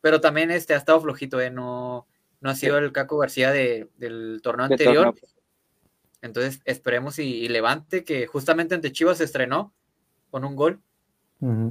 pero 0.00 0.20
también 0.20 0.50
este, 0.50 0.74
ha 0.74 0.76
estado 0.76 1.00
flojito, 1.00 1.40
eh, 1.40 1.50
no, 1.50 2.06
no 2.40 2.50
ha 2.50 2.54
sido 2.54 2.78
el 2.78 2.92
Caco 2.92 3.18
García 3.18 3.50
del 3.50 4.40
torneo 4.42 4.66
anterior. 4.66 5.14
Entonces 6.22 6.60
esperemos 6.64 7.18
y, 7.18 7.48
levante, 7.48 8.04
que 8.04 8.26
justamente 8.26 8.74
ante 8.74 8.92
Chivas 8.92 9.18
se 9.18 9.24
estrenó 9.24 9.74
con 10.30 10.44
un 10.44 10.54
gol. 10.54 10.80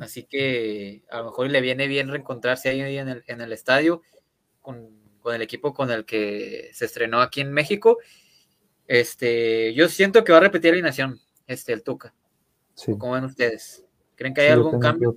Así 0.01 0.23
que 0.23 1.03
a 1.11 1.19
lo 1.19 1.25
mejor 1.25 1.49
le 1.49 1.61
viene 1.61 1.87
bien 1.87 2.09
reencontrarse 2.09 2.69
ahí 2.69 2.97
en 2.97 3.07
el, 3.07 3.23
en 3.27 3.39
el 3.39 3.53
estadio 3.53 4.01
con, 4.61 4.89
con, 5.21 5.35
el 5.35 5.43
equipo 5.43 5.75
con 5.75 5.91
el 5.91 6.05
que 6.05 6.71
se 6.73 6.85
estrenó 6.85 7.21
aquí 7.21 7.41
en 7.41 7.51
México 7.51 7.99
este, 8.89 9.71
yo 9.75 9.87
siento 9.87 10.23
que 10.23 10.31
va 10.31 10.39
a 10.39 10.41
repetir 10.41 10.71
la 10.71 10.77
alineación, 10.77 11.19
este, 11.45 11.73
el 11.73 11.83
Tuca. 11.83 12.11
Sí. 12.73 12.97
¿Cómo 12.97 13.13
ven 13.13 13.23
ustedes? 13.23 13.85
¿Creen 14.15 14.33
que 14.33 14.41
hay 14.41 14.47
algún 14.47 14.79
cambio? 14.79 15.15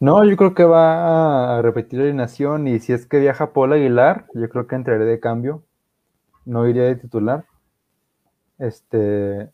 No, 0.00 0.24
yo 0.24 0.36
creo 0.36 0.52
que 0.52 0.64
va 0.64 1.56
a 1.56 1.62
repetir 1.62 2.00
la 2.00 2.06
alineación 2.06 2.66
y 2.66 2.80
si 2.80 2.92
es 2.92 3.06
que 3.06 3.20
viaja 3.20 3.52
Paul 3.52 3.74
Aguilar, 3.74 4.26
yo 4.34 4.48
creo 4.48 4.66
que 4.66 4.74
entraré 4.74 5.04
de 5.04 5.20
cambio. 5.20 5.62
No 6.44 6.66
iría 6.66 6.82
de 6.82 6.96
titular. 6.96 7.46
Este, 8.58 9.48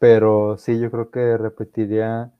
pero 0.00 0.56
sí, 0.58 0.80
yo 0.80 0.90
creo 0.90 1.12
que 1.12 1.36
repetiría 1.36 2.32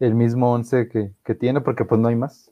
el 0.00 0.14
mismo 0.14 0.52
once 0.52 0.88
que, 0.88 1.12
que 1.24 1.34
tiene 1.34 1.60
porque 1.60 1.84
pues 1.84 2.00
no 2.00 2.08
hay 2.08 2.16
más. 2.16 2.50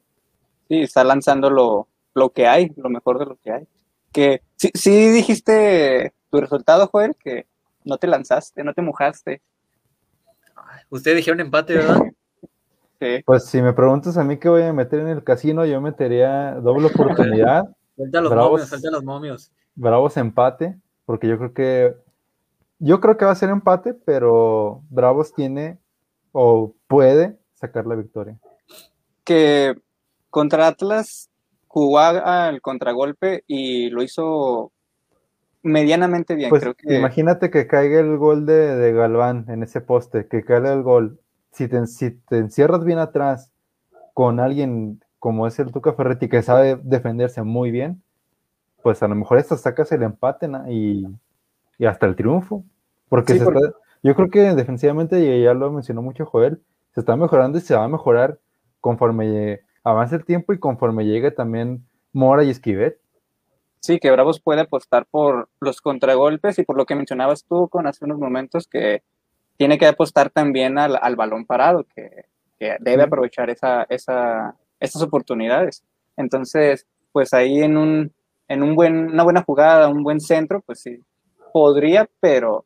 Sí, 0.69 0.81
está 0.81 1.05
lanzando 1.05 1.51
lo, 1.51 1.89
lo 2.15 2.31
que 2.31 2.47
hay, 2.47 2.73
lo 2.77 2.89
mejor 2.89 3.19
de 3.19 3.27
lo 3.27 3.37
que 3.37 3.53
hay. 3.53 3.69
Que 4.13 4.43
sí, 4.57 4.71
sí 4.75 5.11
dijiste 5.11 6.13
tu 6.31 6.41
resultado, 6.41 6.87
Joel, 6.87 7.17
que 7.17 7.47
no 7.85 7.99
te 7.99 8.07
lanzaste, 8.07 8.65
no 8.65 8.73
te 8.73 8.83
mojaste. 8.83 9.43
Ustedes 10.91 11.19
dijeron 11.19 11.41
empate, 11.41 11.77
¿verdad? 11.77 12.01
Sí. 13.01 13.23
Pues 13.27 13.47
si 13.47 13.61
me 13.61 13.73
preguntas 13.73 14.17
a 14.17 14.25
mí 14.25 14.39
qué 14.39 14.49
voy 14.49 14.63
a 14.63 14.73
meter 14.73 15.01
en 15.01 15.09
el 15.09 15.25
casino, 15.25 15.67
yo 15.67 15.81
metería 15.81 16.55
doble 16.55 16.87
oportunidad. 16.95 17.65
Falta 17.97 18.21
los 18.21 18.33
momios, 18.33 18.71
falta 18.71 18.91
los 18.91 19.05
momios. 19.05 19.53
Bravos 19.75 20.17
empate, 20.17 20.79
porque 21.05 21.27
yo 21.27 21.37
creo 21.37 21.53
que 21.53 21.97
yo 22.79 23.01
creo 23.01 23.17
que 23.17 23.25
va 23.25 23.33
a 23.33 23.37
ser 23.37 23.51
empate, 23.51 23.95
pero 23.95 24.83
Bravos 24.91 25.35
tiene 25.35 25.79
o 26.33 26.73
puede 26.95 27.37
sacar 27.55 27.87
la 27.87 27.97
victoria. 27.97 28.39
Que 29.25 29.75
contra 30.31 30.69
Atlas 30.69 31.29
jugó 31.67 31.99
al 31.99 32.61
contragolpe 32.61 33.43
y 33.47 33.91
lo 33.91 34.03
hizo 34.03 34.71
medianamente 35.63 36.35
bien. 36.35 36.51
Pues 36.51 36.63
creo 36.63 36.75
que... 36.75 36.97
Imagínate 36.97 37.51
que 37.51 37.67
caiga 37.67 37.99
el 37.99 38.17
gol 38.17 38.47
de, 38.47 38.93
Galván 38.93 39.47
en 39.49 39.63
ese 39.63 39.81
poste, 39.81 40.29
que 40.29 40.45
caiga 40.45 40.73
el 40.73 40.83
gol. 40.83 41.21
Si 41.51 41.67
te, 41.67 41.87
si 41.87 42.13
te 42.13 42.39
encierras 42.39 42.85
bien 42.85 42.99
atrás 42.99 43.51
con 44.13 44.39
alguien 44.39 45.03
como 45.19 45.47
es 45.47 45.59
el 45.59 45.73
Tuca 45.73 45.95
Ferretti, 45.95 46.29
que 46.29 46.43
sabe 46.43 46.79
defenderse 46.83 47.43
muy 47.43 47.71
bien, 47.71 48.03
pues 48.83 49.03
a 49.03 49.09
lo 49.09 49.15
mejor 49.15 49.39
esto 49.39 49.57
sacas 49.57 49.91
el 49.93 50.03
empate 50.03 50.49
y, 50.69 51.07
hasta 51.85 52.07
el 52.07 52.15
triunfo. 52.15 52.63
Porque, 53.09 53.41
yo 54.03 54.15
creo 54.15 54.29
que 54.29 54.55
defensivamente, 54.55 55.19
y 55.21 55.43
ya 55.43 55.55
lo 55.55 55.73
mencionó 55.73 56.03
mucho 56.03 56.27
Joel, 56.27 56.61
se 56.95 57.01
está 57.01 57.17
mejorando 57.17 57.59
y 57.59 57.61
se 57.61 57.75
va 57.75 57.85
a 57.85 57.89
mejorar 57.89 58.39
conforme 58.81 59.61
avance 59.83 60.15
el 60.15 60.25
tiempo 60.25 60.53
y 60.53 60.59
conforme 60.59 61.05
llegue 61.05 61.31
también 61.31 61.85
Mora 62.13 62.45
y 62.45 62.51
Esquivel. 62.51 62.97
Sí, 63.81 63.99
que 63.99 64.11
Bravos 64.11 64.41
puede 64.41 64.63
apostar 64.63 65.05
por 65.05 65.49
los 65.61 65.81
contragolpes 65.81 66.59
y 66.59 66.63
por 66.63 66.77
lo 66.77 66.87
que 66.87 66.95
mencionabas 66.95 67.45
tú 67.45 67.69
con 67.69 67.87
hace 67.87 68.05
unos 68.05 68.19
momentos, 68.19 68.67
que 68.69 69.03
tiene 69.59 69.77
que 69.77 69.87
apostar 69.87 70.31
también 70.31 70.79
al, 70.79 71.17
balón 71.17 71.45
parado, 71.45 71.85
que, 71.95 72.27
debe 72.81 73.03
aprovechar 73.03 73.51
esa, 73.51 73.85
esa, 73.91 74.57
estas 74.81 75.03
oportunidades. 75.03 75.85
Entonces, 76.17 76.87
pues 77.13 77.35
ahí 77.35 77.63
en, 77.63 77.77
un, 77.77 78.13
en 78.49 78.63
un 78.63 78.75
buen, 78.75 79.11
una 79.13 79.23
buena 79.23 79.43
jugada, 79.43 79.89
un 79.89 80.03
buen 80.03 80.21
centro, 80.21 80.63
pues 80.63 80.81
sí, 80.81 80.99
podría, 81.53 82.09
pero 82.21 82.65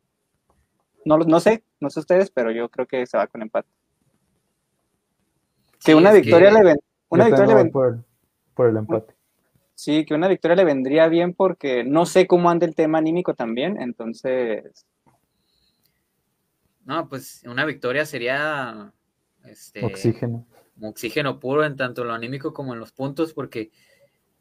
no, 1.04 1.18
no 1.18 1.40
sé, 1.40 1.64
no 1.80 1.90
sé 1.90 2.00
ustedes, 2.00 2.30
pero 2.30 2.52
yo 2.52 2.68
creo 2.68 2.86
que 2.86 3.06
se 3.06 3.16
va 3.16 3.26
con 3.26 3.42
empate. 3.42 3.68
Que 5.84 5.94
una 5.94 6.12
victoria 6.12 6.50
le 6.50 6.62
ven, 6.62 6.78
una 7.08 7.26
victoria 7.26 7.62
le 7.62 7.70
por, 7.70 8.04
por 8.54 8.68
el 8.68 8.76
empate. 8.76 9.14
Sí, 9.74 10.04
que 10.04 10.14
una 10.14 10.26
victoria 10.26 10.56
le 10.56 10.64
vendría 10.64 11.08
bien 11.08 11.34
porque 11.34 11.84
no 11.84 12.04
sé 12.04 12.26
cómo 12.26 12.50
anda 12.50 12.66
el 12.66 12.74
tema 12.74 12.98
anímico 12.98 13.34
también, 13.34 13.80
entonces. 13.80 14.86
No, 16.84 17.08
pues 17.08 17.42
una 17.46 17.64
victoria 17.64 18.04
sería 18.04 18.92
este, 19.44 19.84
oxígeno. 19.84 20.46
Oxígeno 20.80 21.38
puro 21.38 21.64
en 21.64 21.76
tanto 21.76 22.04
lo 22.04 22.12
anímico 22.12 22.52
como 22.52 22.74
en 22.74 22.80
los 22.80 22.92
puntos, 22.92 23.32
porque 23.32 23.70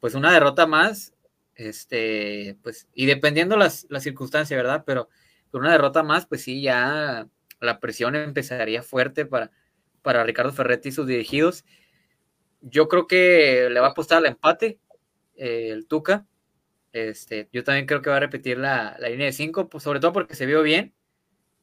pues 0.00 0.14
una 0.14 0.32
derrota 0.32 0.66
más, 0.66 1.14
este, 1.54 2.56
pues, 2.62 2.88
y 2.94 3.06
dependiendo 3.06 3.56
las, 3.56 3.86
la 3.90 4.00
circunstancia, 4.00 4.56
¿verdad? 4.56 4.84
Pero, 4.86 5.08
una 5.52 5.72
derrota 5.72 6.02
más, 6.02 6.26
pues 6.26 6.42
sí, 6.42 6.60
ya 6.62 7.26
la 7.60 7.80
presión 7.80 8.14
empezaría 8.14 8.82
fuerte 8.82 9.24
para, 9.24 9.50
para 10.02 10.24
Ricardo 10.24 10.52
Ferretti 10.52 10.88
y 10.90 10.92
sus 10.92 11.06
dirigidos. 11.06 11.64
Yo 12.60 12.88
creo 12.88 13.06
que 13.06 13.68
le 13.70 13.80
va 13.80 13.88
a 13.88 13.90
apostar 13.90 14.18
al 14.18 14.26
empate, 14.26 14.78
eh, 15.36 15.70
el 15.70 15.86
Tuca. 15.86 16.26
Este, 16.92 17.48
yo 17.52 17.64
también 17.64 17.86
creo 17.86 18.02
que 18.02 18.10
va 18.10 18.16
a 18.16 18.20
repetir 18.20 18.58
la, 18.58 18.96
línea 18.98 19.26
de 19.26 19.32
5, 19.32 19.68
pues, 19.68 19.84
sobre 19.84 20.00
todo 20.00 20.12
porque 20.12 20.34
se 20.34 20.46
vio 20.46 20.62
bien. 20.62 20.94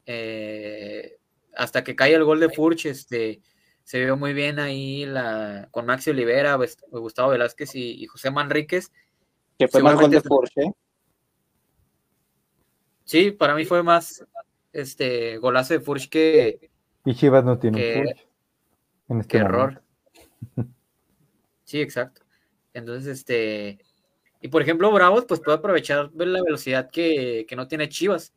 Eh, 0.06 1.18
hasta 1.54 1.82
que 1.84 1.96
cae 1.96 2.14
el 2.14 2.24
gol 2.24 2.40
de 2.40 2.50
Furch, 2.50 2.86
este, 2.86 3.40
se 3.82 4.00
vio 4.00 4.16
muy 4.16 4.32
bien 4.32 4.58
ahí 4.58 5.06
la, 5.06 5.68
con 5.70 5.86
Maxi 5.86 6.10
Olivera, 6.10 6.58
Gustavo 6.90 7.30
Velázquez 7.30 7.74
y, 7.74 8.06
José 8.06 8.30
Manríquez. 8.30 8.92
Que 9.58 9.68
fue 9.68 9.82
más 9.82 9.94
gol 9.94 10.10
de 10.10 10.20
Furch, 10.20 10.56
¿eh? 10.56 10.72
Sí, 13.04 13.30
para 13.30 13.54
mí 13.54 13.64
fue 13.64 13.82
más 13.84 14.26
este 14.72 15.38
golazo 15.38 15.74
de 15.74 15.80
Furch 15.80 16.08
que. 16.08 16.70
Y 17.04 17.14
Chivas 17.14 17.44
no 17.44 17.58
tiene 17.58 17.94
Furch. 17.94 18.25
En 19.08 19.20
este 19.20 19.38
error. 19.38 19.82
Sí, 21.64 21.80
exacto. 21.80 22.22
Entonces, 22.74 23.08
este, 23.08 23.80
y 24.40 24.48
por 24.48 24.62
ejemplo, 24.62 24.92
Bravos, 24.92 25.24
pues 25.24 25.40
puede 25.40 25.58
aprovechar 25.58 26.10
la 26.14 26.42
velocidad 26.42 26.90
que, 26.90 27.46
no 27.56 27.66
tiene 27.68 27.88
Chivas. 27.88 28.32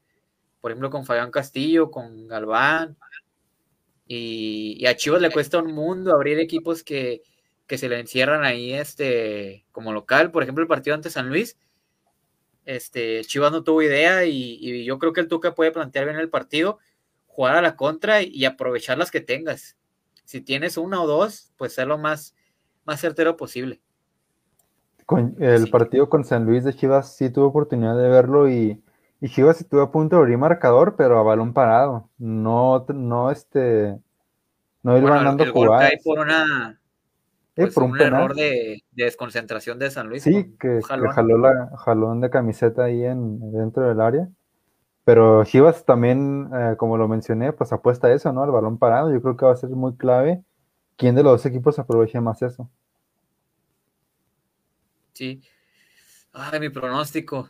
Por 0.62 0.72
ejemplo, 0.72 0.90
con 0.90 1.06
Fabián 1.06 1.30
Castillo, 1.32 1.92
con 1.92 2.28
Galván. 2.28 2.98
Y, 4.08 4.84
a 4.88 4.96
Chivas 4.96 5.22
le 5.22 5.32
cuesta 5.32 5.60
un 5.60 5.74
mundo 5.74 6.14
abrir 6.14 6.40
equipos 6.40 6.84
que, 6.84 7.22
se 7.68 7.88
le 7.88 8.00
encierran 8.00 8.44
ahí 8.44 8.74
este, 8.74 9.66
como 9.72 9.94
local. 9.94 10.32
Por 10.32 10.42
ejemplo, 10.42 10.64
el 10.64 10.68
partido 10.68 10.96
ante 10.96 11.12
San 11.12 11.30
Luis. 11.30 11.58
Este, 12.66 13.24
Chivas 13.24 13.52
no 13.52 13.64
tuvo 13.64 13.84
idea 13.84 14.26
y, 14.26 14.84
yo 14.84 14.98
creo 15.00 15.14
que 15.14 15.22
el 15.22 15.28
Tuca 15.28 15.54
puede 15.54 15.72
plantear 15.72 16.06
bien 16.06 16.18
el 16.18 16.30
partido, 16.30 16.80
jugar 17.28 17.56
a 17.56 17.62
la 17.62 17.76
contra 17.76 18.22
y, 18.24 18.46
aprovechar 18.46 18.98
las 18.98 19.12
que 19.12 19.22
tengas. 19.22 19.78
Si 20.30 20.42
tienes 20.42 20.78
una 20.78 21.02
o 21.02 21.08
dos, 21.08 21.52
pues 21.58 21.74
ser 21.74 21.88
lo 21.88 21.98
más, 21.98 22.36
más 22.86 23.02
certero 23.02 23.36
posible 23.36 23.82
el 25.40 25.70
partido 25.70 26.10
con 26.10 26.24
San 26.24 26.46
Luis 26.46 26.64
de 26.64 26.74
Chivas 26.74 27.16
sí 27.16 27.30
tuve 27.30 27.46
oportunidad 27.46 27.98
de 27.98 28.10
verlo 28.10 28.50
y, 28.50 28.82
Chivas 29.26 29.60
estuvo 29.60 29.82
a 29.82 29.92
punto 29.92 30.16
de 30.16 30.22
abrir 30.22 30.38
marcador, 30.38 30.96
pero 30.96 31.20
a 31.20 31.24
balón 31.24 31.54
parado. 31.54 32.10
No, 32.18 32.86
no 32.88 33.32
este, 33.32 34.00
no 34.82 34.98
ir 34.98 35.04
ganando 35.04 35.46
jugadas. 35.52 35.92
por 36.06 36.20
una 36.20 36.80
eh, 37.58 37.64
pues, 37.64 37.74
por 37.74 37.84
un, 37.84 38.00
error 38.00 38.34
de, 38.34 38.82
desconcentración 38.92 39.78
de 39.78 39.92
San 39.92 40.08
Luis. 40.08 40.24
Sí, 40.24 40.56
que, 40.58 40.80
jaló 40.82 41.38
la 41.38 41.70
jalón 41.80 42.22
de 42.22 42.30
camiseta 42.30 42.86
ahí 42.86 43.04
en, 43.04 43.52
dentro 43.52 43.90
del 43.90 44.00
área. 44.00 44.30
Pero 45.10 45.44
Chivas 45.44 45.86
también, 45.86 46.52
eh, 46.54 46.76
como 46.78 46.96
lo 46.96 47.08
mencioné, 47.08 47.52
pues 47.52 47.74
apuesta 47.74 48.06
a 48.06 48.14
eso, 48.14 48.32
¿no? 48.32 48.44
Al 48.44 48.52
balón 48.52 48.78
parado. 48.78 49.12
Yo 49.12 49.20
creo 49.24 49.36
que 49.36 49.44
va 49.44 49.54
a 49.54 49.56
ser 49.56 49.72
muy 49.72 49.96
clave 49.96 50.44
quién 50.98 51.16
de 51.16 51.24
los 51.24 51.32
dos 51.32 51.46
equipos 51.48 51.80
aproveche 51.80 52.22
más 52.22 52.44
eso. 52.44 52.70
Sí. 55.14 55.42
Ay, 56.32 56.60
mi 56.60 56.70
pronóstico. 56.70 57.50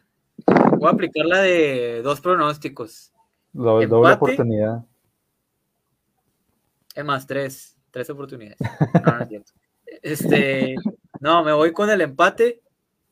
Voy 0.78 0.88
a 0.88 0.94
aplicar 0.94 1.26
la 1.26 1.40
de 1.40 2.02
dos 2.02 2.22
pronósticos. 2.22 3.12
Doble, 3.52 3.88
doble 3.88 4.14
oportunidad. 4.14 4.86
Es 6.96 7.04
más, 7.04 7.28
tres. 7.28 7.78
Tres 7.92 8.10
oportunidades. 8.10 8.58
No, 9.06 9.20
no 9.20 9.28
Este, 10.02 10.76
no, 11.20 11.44
me 11.44 11.52
voy 11.52 11.74
con 11.74 11.90
el 11.90 12.00
empate. 12.00 12.62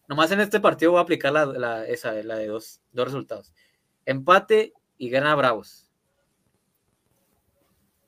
Nomás 0.08 0.32
en 0.32 0.40
este 0.40 0.62
partido 0.62 0.92
voy 0.92 1.00
a 1.00 1.04
aplicar 1.04 1.34
la, 1.34 1.86
esa, 1.86 2.14
la 2.14 2.38
de 2.38 2.48
dos, 2.48 2.80
dos 2.94 3.08
resultados. 3.08 3.54
Empate 4.08 4.74
y 4.98 5.10
gana 5.10 5.36
Bravos. 5.36 5.92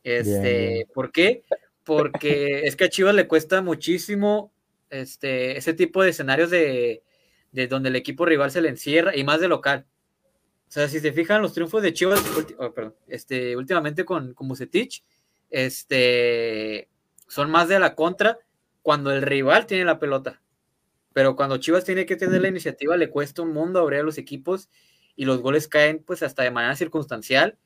Este, 0.01 0.87
¿por 0.93 1.11
qué? 1.11 1.43
Porque 1.83 2.61
es 2.63 2.77
que 2.77 2.85
a 2.85 2.89
Chivas 2.89 3.13
le 3.13 3.27
cuesta 3.27 3.61
muchísimo 3.61 4.53
este, 4.89 5.57
ese 5.57 5.73
tipo 5.73 6.01
de 6.01 6.11
escenarios 6.11 6.49
de, 6.49 7.03
donde 7.69 7.89
el 7.89 7.97
equipo 7.97 8.25
rival 8.25 8.49
se 8.49 8.61
le 8.61 8.69
encierra 8.69 9.13
y 9.13 9.25
más 9.25 9.41
de 9.41 9.49
local. 9.49 9.85
O 10.69 10.71
sea, 10.71 10.87
si 10.87 11.01
se 11.01 11.11
fijan 11.11 11.41
los 11.41 11.53
triunfos 11.53 11.83
de 11.83 11.91
Chivas, 11.91 12.23
oh, 12.59 12.73
este, 13.07 13.57
últimamente 13.57 14.05
con, 14.05 14.33
con 14.33 14.47
Bucetich, 14.47 15.03
este, 15.49 16.87
son 17.27 17.51
más 17.51 17.67
de 17.67 17.77
la 17.77 17.93
contra 17.93 18.39
cuando 18.81 19.11
el 19.11 19.21
rival 19.21 19.65
tiene 19.65 19.83
la 19.83 19.99
pelota. 19.99 20.41
Pero 21.11 21.35
cuando 21.35 21.57
Chivas 21.57 21.83
tiene 21.83 22.05
que 22.05 22.15
tener 22.15 22.41
la 22.41 22.47
iniciativa, 22.47 22.95
le 22.95 23.09
cuesta 23.09 23.41
un 23.41 23.51
mundo 23.51 23.79
abrir 23.79 23.99
a 23.99 24.03
los 24.03 24.17
equipos 24.17 24.69
y 25.19 25.25
los 25.25 25.41
goles 25.41 25.67
caen 25.67 26.01
pues 26.01 26.23
hasta 26.23 26.43
de 26.43 26.51
manera 26.51 26.77
circunstancial 26.77 27.57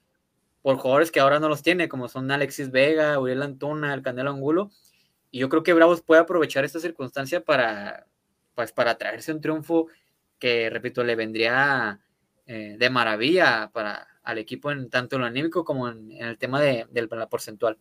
por 0.64 0.78
jugadores 0.78 1.12
que 1.12 1.20
ahora 1.20 1.40
no 1.40 1.50
los 1.50 1.62
tiene, 1.62 1.88
como 1.88 2.08
son 2.08 2.32
Alexis 2.32 2.72
Vega, 2.72 3.20
Uriel 3.20 3.44
Antuna, 3.44 3.94
el 3.94 4.02
Canelo 4.02 4.32
Angulo, 4.32 4.72
y 5.30 5.38
yo 5.38 5.50
creo 5.50 5.62
que 5.62 5.74
Bravos 5.74 6.02
puede 6.02 6.22
aprovechar 6.22 6.66
esta 6.66 6.80
circunstancia 6.80 7.44
para, 7.44 8.08
pues, 8.56 8.72
para 8.72 8.98
traerse 8.98 9.32
un 9.32 9.40
triunfo 9.40 9.86
que, 10.40 10.68
repito, 10.72 11.04
le 11.04 11.16
vendría 11.16 12.00
eh, 12.48 12.76
de 12.80 12.90
maravilla 12.90 13.70
para 13.72 14.08
al 14.24 14.40
equipo 14.40 14.72
en 14.72 14.90
tanto 14.90 15.18
en 15.18 15.22
lo 15.22 15.28
anímico 15.28 15.64
como 15.64 15.90
en, 15.90 16.12
el 16.12 16.40
tema 16.40 16.60
de, 16.60 16.88
la 16.92 17.30
porcentual. 17.30 17.78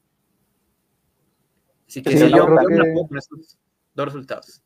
Así 1.89 2.03
que 2.03 2.11
sí, 2.11 2.29
yo 2.29 2.45
creo 2.45 3.07
con 3.09 3.17
estos 3.17 3.59
dos 3.95 4.05
resultados. 4.05 4.63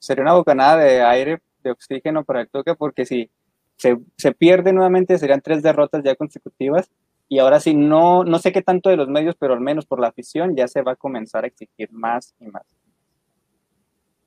Sería 0.00 0.22
una 0.22 0.32
bocanada 0.32 0.78
de 0.78 1.00
aire, 1.00 1.42
de 1.62 1.70
oxígeno 1.70 2.24
para 2.24 2.40
el 2.40 2.48
toque, 2.48 2.74
porque 2.74 3.06
si 3.06 3.30
se, 3.78 3.98
se 4.16 4.32
pierde 4.32 4.72
nuevamente 4.72 5.18
serían 5.18 5.40
tres 5.40 5.62
derrotas 5.62 6.02
ya 6.04 6.14
consecutivas 6.14 6.90
y 7.28 7.38
ahora 7.38 7.60
sí, 7.60 7.74
no, 7.74 8.24
no 8.24 8.38
sé 8.38 8.52
qué 8.52 8.62
tanto 8.62 8.88
de 8.88 8.96
los 8.96 9.08
medios, 9.08 9.36
pero 9.38 9.52
al 9.52 9.60
menos 9.60 9.84
por 9.84 10.00
la 10.00 10.08
afición 10.08 10.56
ya 10.56 10.66
se 10.66 10.80
va 10.82 10.92
a 10.92 10.96
comenzar 10.96 11.44
a 11.44 11.48
exigir 11.48 11.92
más 11.92 12.34
y 12.40 12.46
más. 12.46 12.62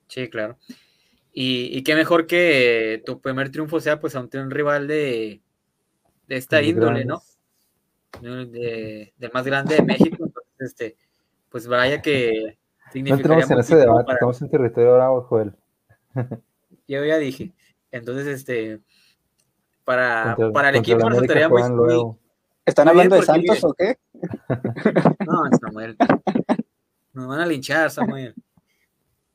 Sí, 0.07 0.29
claro. 0.29 0.57
Y, 1.33 1.81
qué 1.83 1.95
mejor 1.95 2.27
que 2.27 3.01
tu 3.05 3.19
primer 3.21 3.49
triunfo 3.51 3.79
sea 3.79 3.99
pues 3.99 4.15
ante 4.15 4.37
un 4.39 4.51
rival 4.51 4.87
de, 4.87 5.41
de 6.27 6.35
esta 6.35 6.61
índole, 6.61 7.05
¿no? 7.05 7.21
De, 8.21 9.13
del 9.17 9.31
más 9.33 9.45
grande 9.45 9.75
de 9.75 9.83
México. 9.83 10.25
Entonces, 10.25 10.59
este, 10.59 10.97
pues 11.49 11.67
vaya 11.67 12.01
que 12.01 12.57
No 12.93 13.15
entramos 13.15 13.49
en 13.49 13.59
ese 13.59 13.77
debate, 13.77 14.11
estamos 14.11 14.41
en 14.41 14.49
territorio 14.49 14.93
bravo, 14.93 15.21
Joel. 15.23 15.53
Yo 16.87 17.03
ya 17.05 17.17
dije. 17.17 17.53
Entonces, 17.91 18.27
este, 18.27 18.81
para, 19.91 20.37
para 20.53 20.69
el 20.69 20.75
equipo 20.77 21.09
resultaría 21.09 21.49
muy, 21.49 21.61
¿Están 22.65 22.87
hablando 22.87 23.15
de 23.15 23.23
Santos 23.23 23.63
o 23.63 23.73
qué? 23.73 23.97
No, 25.25 25.41
Samuel. 25.59 25.97
Nos 27.13 27.27
van 27.27 27.39
a 27.41 27.45
linchar, 27.45 27.89
Samuel. 27.91 28.35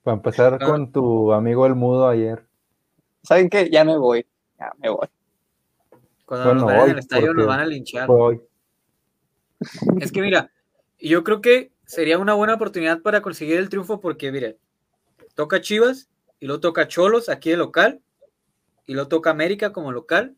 Para 0.02 0.16
empezar 0.16 0.59
con 0.64 0.92
tu 0.92 1.32
amigo 1.32 1.66
el 1.66 1.74
mudo 1.74 2.09
ayer. 2.09 2.46
¿Saben 3.22 3.50
qué? 3.50 3.68
Ya 3.70 3.84
me 3.84 3.98
voy. 3.98 4.24
Ya 4.59 4.72
me 4.78 4.88
voy. 4.88 5.09
Cuando 6.24 6.54
nos 6.54 6.64
vayan 6.64 6.90
al 6.90 6.98
estadio 6.98 7.34
nos 7.34 7.46
van 7.46 7.61
a 7.61 7.66
linchar. 7.66 8.09
Es 10.00 10.12
que 10.12 10.20
mira, 10.20 10.50
yo 10.98 11.24
creo 11.24 11.40
que 11.40 11.72
sería 11.86 12.18
una 12.18 12.34
buena 12.34 12.54
oportunidad 12.54 13.00
para 13.00 13.22
conseguir 13.22 13.57
el 13.57 13.70
triunfo 13.70 14.00
porque, 14.00 14.30
mire, 14.30 14.59
toca 15.34 15.62
Chivas 15.62 16.11
y 16.40 16.46
luego 16.46 16.61
toca 16.61 16.88
Cholos 16.88 17.30
aquí 17.30 17.50
de 17.50 17.57
local 17.57 18.02
y 18.86 18.92
luego 18.92 19.09
toca 19.09 19.30
América 19.30 19.72
como 19.72 19.92
local. 19.92 20.36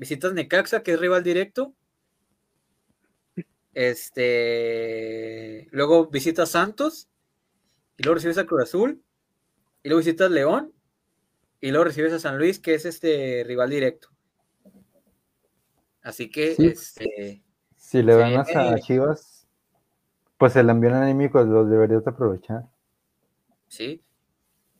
Visitas 0.00 0.32
Necaxa, 0.32 0.82
que 0.82 0.92
es 0.92 0.98
rival 0.98 1.22
directo. 1.22 1.74
Este, 3.74 5.68
luego 5.72 6.06
visitas 6.06 6.48
Santos 6.48 7.10
y 7.98 8.02
luego 8.02 8.14
recibes 8.14 8.38
a 8.38 8.46
Cruz 8.46 8.62
Azul 8.62 9.04
y 9.82 9.90
luego 9.90 9.98
visitas 9.98 10.30
León 10.30 10.72
y 11.60 11.70
luego 11.70 11.84
recibes 11.84 12.14
a 12.14 12.18
San 12.18 12.38
Luis, 12.38 12.58
que 12.58 12.72
es 12.72 12.86
este 12.86 13.44
rival 13.46 13.68
directo. 13.68 14.08
Así 16.00 16.30
que 16.30 16.56
este, 16.58 17.42
si 17.76 18.02
le 18.02 18.16
ganas 18.16 18.48
a 18.56 18.78
Chivas, 18.78 19.46
pues 20.38 20.56
el 20.56 20.70
ambiente 20.70 20.98
anímico 20.98 21.44
lo 21.44 21.66
deberías 21.66 22.06
aprovechar. 22.06 22.64
Sí, 23.68 24.02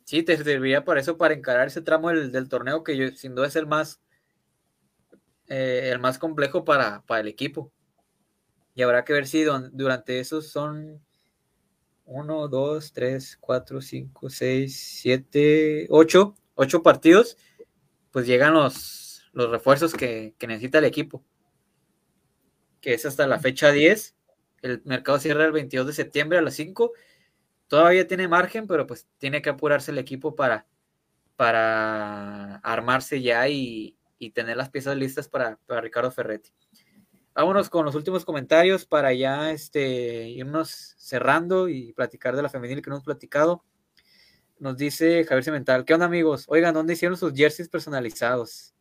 sí, 0.05 0.23
te 0.23 0.39
serviría 0.39 0.83
para 0.83 1.01
eso, 1.01 1.19
para 1.19 1.35
encarar 1.35 1.67
ese 1.67 1.83
tramo 1.83 2.09
del, 2.09 2.49
torneo 2.49 2.83
que 2.83 2.97
yo, 2.97 3.11
sin 3.11 3.35
duda 3.35 3.49
es 3.49 3.57
el 3.57 3.67
más, 3.67 4.01
eh, 5.51 5.91
el 5.93 5.99
más 5.99 6.19
complejo 6.19 6.65
para, 6.65 7.03
para, 7.03 7.21
el 7.21 7.29
equipo. 7.29 7.71
Y 8.75 8.81
habrá 8.81 9.05
que 9.05 9.13
ver 9.13 9.27
si 9.27 9.45
durante 9.45 10.21
esos 10.21 10.49
son 10.49 11.03
1, 12.07 12.49
2, 12.49 12.93
3, 12.95 13.37
4, 13.39 13.81
5, 13.83 14.31
6, 14.31 14.99
7, 15.03 15.87
8, 15.91 16.35
8 16.55 16.83
partidos, 16.83 17.37
pues 18.11 18.27
llegan 18.27 18.55
los, 18.55 19.29
los 19.33 19.51
refuerzos 19.51 19.93
que, 19.93 20.35
que 20.39 20.47
necesita 20.47 20.79
el 20.79 20.87
equipo 20.87 21.23
que 22.81 22.95
es 22.95 23.07
hasta 23.07 23.27
la 23.27 23.39
fecha 23.39 23.71
10. 23.71 24.17
El 24.63 24.83
mercado 24.85 25.19
cierra 25.19 25.45
el 25.45 25.53
22 25.53 25.87
de 25.87 25.93
septiembre 25.93 26.39
a 26.39 26.43
las 26.43 26.55
5. 26.55 26.93
Todavía 27.69 28.07
tiene 28.07 28.29
margen, 28.29 28.67
pero 28.67 28.87
pues 28.87 29.07
tiene 29.19 29.43
que 29.43 29.51
apurarse 29.51 29.91
el 29.91 29.99
equipo 29.99 30.35
para, 30.35 30.67
para 31.37 32.57
armarse 32.57 33.23
ya 33.23 33.49
y, 33.49 33.97
tener 34.29 34.59
las 34.59 34.69
piezas 34.69 34.95
listas 34.99 35.29
para, 35.29 35.59
Ricardo 35.81 36.11
Ferretti. 36.11 36.53
Vámonos 37.35 37.71
con 37.71 37.87
los 37.87 37.95
últimos 37.95 38.27
comentarios 38.27 38.85
para 38.85 39.15
ya 39.15 39.51
este, 39.51 40.29
irnos 40.29 40.95
cerrando 40.99 41.71
y 41.71 41.95
platicar 41.95 42.37
de 42.37 42.43
la 42.43 42.51
femenil 42.51 42.83
que 42.83 42.91
no 42.91 42.97
hemos 42.97 43.07
platicado. 43.07 43.65
Nos 44.59 44.77
dice 44.77 45.25
Javier 45.25 45.45
Cemental, 45.45 45.87
¿qué 45.87 45.95
onda 45.95 46.05
amigos? 46.05 46.45
Oigan, 46.49 46.75
¿dónde 46.75 46.93
hicieron 46.93 47.17
sus 47.17 47.33
jerseys 47.33 47.71
personalizados? 47.71 48.75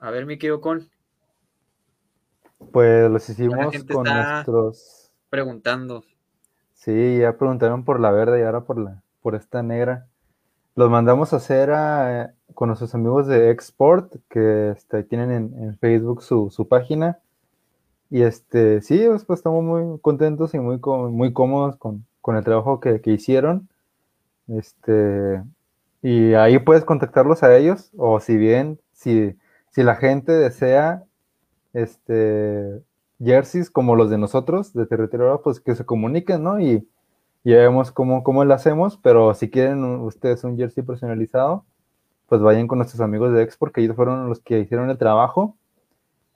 A 0.00 0.10
ver, 0.10 0.26
mi 0.26 0.36
querido 0.36 0.60
con. 0.60 0.90
Pues 2.72 3.08
los 3.08 3.28
hicimos 3.30 3.72
con 3.84 4.02
nuestros. 4.02 5.12
Preguntando. 5.30 6.02
Sí, 6.74 7.18
ya 7.20 7.38
preguntaron 7.38 7.84
por 7.84 8.00
la 8.00 8.10
verde 8.10 8.40
y 8.40 8.42
ahora 8.42 8.64
por 8.64 8.78
la, 8.78 9.00
por 9.20 9.36
esta 9.36 9.62
negra. 9.62 10.08
Los 10.74 10.90
mandamos 10.90 11.32
a 11.32 11.36
hacer 11.36 11.70
con 12.54 12.68
nuestros 12.68 12.94
amigos 12.94 13.26
de 13.26 13.50
Export, 13.50 14.14
que 14.30 14.70
este, 14.70 15.02
tienen 15.04 15.30
en, 15.30 15.78
Facebook 15.78 16.22
su, 16.22 16.66
página. 16.68 17.18
Y 18.10 18.22
este, 18.22 18.80
sí, 18.80 19.04
pues, 19.26 19.38
estamos 19.38 19.62
muy 19.62 19.98
contentos 20.00 20.54
y 20.54 20.58
muy, 20.58 20.78
muy 21.10 21.32
cómodos 21.32 21.76
con, 21.76 22.06
el 22.36 22.44
trabajo 22.44 22.80
que, 22.80 23.00
que, 23.00 23.12
hicieron. 23.12 23.68
Este, 24.48 25.42
y 26.02 26.34
ahí 26.34 26.58
puedes 26.58 26.84
contactarlos 26.84 27.42
a 27.42 27.56
ellos, 27.56 27.90
o 27.96 28.18
si 28.20 28.36
bien, 28.36 28.80
si, 28.92 29.36
si 29.70 29.82
la 29.82 29.96
gente 29.96 30.32
desea 30.32 31.04
este, 31.74 32.82
jerseys 33.18 33.70
como 33.70 33.94
los 33.94 34.10
de 34.10 34.18
nosotros, 34.18 34.72
de 34.72 34.86
territorio, 34.86 35.40
pues 35.42 35.60
que 35.60 35.74
se 35.74 35.84
comuniquen, 35.84 36.42
¿no? 36.42 36.60
Y, 36.60 36.88
ya 37.44 37.56
vemos 37.56 37.90
cómo, 37.90 38.22
cómo 38.22 38.44
lo 38.44 38.54
hacemos, 38.54 38.98
pero 39.02 39.34
si 39.34 39.50
quieren 39.50 39.84
ustedes 39.84 40.44
un 40.44 40.56
jersey 40.56 40.82
personalizado, 40.84 41.64
pues 42.28 42.40
vayan 42.40 42.68
con 42.68 42.78
nuestros 42.78 43.00
amigos 43.00 43.32
de 43.32 43.42
Export, 43.42 43.74
que 43.74 43.82
ellos 43.82 43.96
fueron 43.96 44.28
los 44.28 44.40
que 44.40 44.60
hicieron 44.60 44.90
el 44.90 44.98
trabajo 44.98 45.56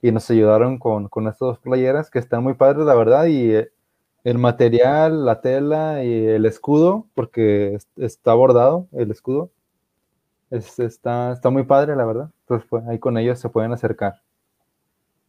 y 0.01 0.11
nos 0.11 0.29
ayudaron 0.29 0.77
con, 0.77 1.07
con 1.09 1.27
estas 1.27 1.39
dos 1.39 1.59
playeras 1.59 2.09
que 2.11 2.19
están 2.19 2.43
muy 2.43 2.53
padres, 2.53 2.85
la 2.85 2.95
verdad, 2.95 3.25
y 3.25 3.51
eh, 3.51 3.71
el 4.23 4.37
material, 4.37 5.25
la 5.25 5.41
tela 5.41 6.03
y 6.03 6.25
el 6.27 6.45
escudo, 6.45 7.07
porque 7.15 7.77
está 7.95 8.33
bordado 8.33 8.87
el 8.91 9.09
escudo, 9.11 9.49
está, 10.51 11.31
está 11.31 11.49
muy 11.49 11.63
padre, 11.63 11.95
la 11.95 12.05
verdad. 12.05 12.29
Entonces, 12.41 12.67
pues, 12.69 12.85
ahí 12.87 12.99
con 12.99 13.17
ellos 13.17 13.39
se 13.39 13.49
pueden 13.49 13.71
acercar 13.71 14.21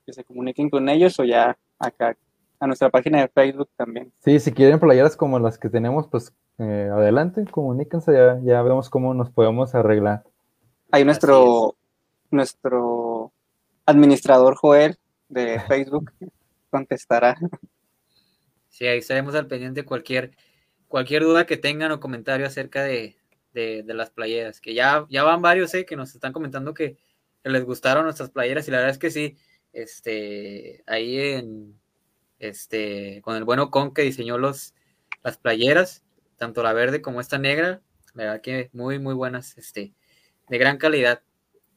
que 0.08 0.14
se 0.14 0.24
comuniquen 0.24 0.70
con 0.70 0.88
ellos 0.88 1.20
o 1.20 1.24
ya 1.24 1.58
acá 1.78 2.16
a 2.60 2.66
nuestra 2.66 2.90
página 2.90 3.20
de 3.20 3.28
Facebook 3.28 3.70
también. 3.76 4.12
Sí, 4.24 4.40
si 4.40 4.52
quieren 4.52 4.80
playeras 4.80 5.16
como 5.16 5.38
las 5.38 5.58
que 5.58 5.68
tenemos, 5.68 6.08
pues 6.08 6.34
eh, 6.58 6.90
adelante, 6.92 7.44
comuníquense, 7.50 8.12
ya, 8.12 8.38
ya 8.42 8.62
vemos 8.62 8.90
cómo 8.90 9.14
nos 9.14 9.30
podemos 9.30 9.74
arreglar. 9.74 10.24
Ahí 10.90 11.04
nuestro, 11.04 11.76
nuestro 12.30 13.32
administrador 13.86 14.56
Joel 14.56 14.98
de 15.28 15.60
Facebook 15.68 16.12
contestará. 16.70 17.36
Sí, 18.68 18.86
ahí 18.86 18.98
estaremos 18.98 19.34
al 19.34 19.46
pendiente 19.46 19.84
cualquier, 19.84 20.36
cualquier 20.88 21.22
duda 21.22 21.46
que 21.46 21.56
tengan 21.56 21.92
o 21.92 22.00
comentario 22.00 22.46
acerca 22.46 22.82
de, 22.82 23.16
las 23.54 24.10
playeras, 24.10 24.60
que 24.60 24.74
ya, 24.74 25.04
ya 25.10 25.24
van 25.24 25.42
varios 25.42 25.74
eh, 25.74 25.84
que 25.84 25.96
nos 25.96 26.14
están 26.14 26.32
comentando 26.32 26.74
que 26.74 26.96
les 27.42 27.64
gustaron 27.64 28.04
nuestras 28.04 28.30
playeras 28.30 28.68
y 28.68 28.70
la 28.70 28.76
verdad 28.78 28.92
es 28.92 28.98
que 28.98 29.10
sí, 29.10 29.36
este, 29.72 30.84
ahí 30.86 31.18
en, 31.18 31.74
este, 32.38 33.20
con 33.22 33.36
el 33.36 33.44
bueno 33.44 33.70
Con 33.70 33.92
que 33.92 34.02
diseñó 34.02 34.38
los, 34.38 34.74
las 35.22 35.38
playeras, 35.38 36.02
tanto 36.36 36.62
la 36.62 36.72
verde 36.72 37.02
como 37.02 37.20
esta 37.20 37.38
negra, 37.38 37.80
la 38.14 38.24
verdad 38.24 38.40
que 38.40 38.70
muy, 38.72 38.98
muy 38.98 39.14
buenas, 39.14 39.56
este, 39.58 39.92
de 40.48 40.58
gran 40.58 40.78
calidad. 40.78 41.20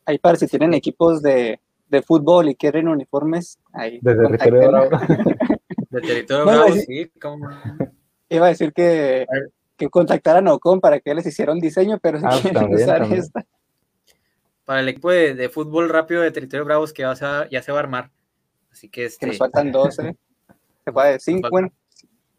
Ahí 0.06 0.18
para 0.18 0.38
si 0.38 0.48
tienen 0.48 0.74
equipos 0.74 1.22
de, 1.22 1.60
de 1.90 2.02
fútbol 2.02 2.50
y 2.50 2.56
quieren 2.56 2.88
uniformes, 2.88 3.60
ahí. 3.74 4.00
De 4.02 4.16
territorio 4.16 4.90
De 5.90 6.02
territorio 6.02 6.74
sí, 6.74 7.12
Iba 8.30 8.46
a 8.46 8.50
decir 8.50 8.72
que, 8.72 9.26
que 9.76 9.90
contactaran 9.90 10.48
a 10.48 10.54
Ocon 10.54 10.80
para 10.80 11.02
que 11.02 11.14
les 11.14 11.26
hiciera 11.26 11.52
un 11.52 11.60
diseño, 11.60 12.00
pero 12.02 12.20
si 12.20 12.26
ah, 12.26 12.40
quieren 12.42 12.74
usar 12.74 13.04
esta 13.12 13.46
para 14.72 14.80
el 14.80 14.88
equipo 14.88 15.12
de, 15.12 15.50
fútbol 15.50 15.90
rápido 15.90 16.22
de 16.22 16.32
Territorio 16.32 16.64
Bravos 16.64 16.94
que 16.94 17.02
ya 17.02 17.14
se, 17.14 17.26
ya 17.52 17.62
se 17.62 17.74
va 17.74 17.80
a 17.80 17.82
armar. 17.82 18.10
Así 18.72 18.88
que, 18.88 19.04
este, 19.04 19.28
nos 19.28 19.38
faltan 19.38 19.70
12. 19.70 20.16
Se 20.86 21.20
5. 21.20 21.50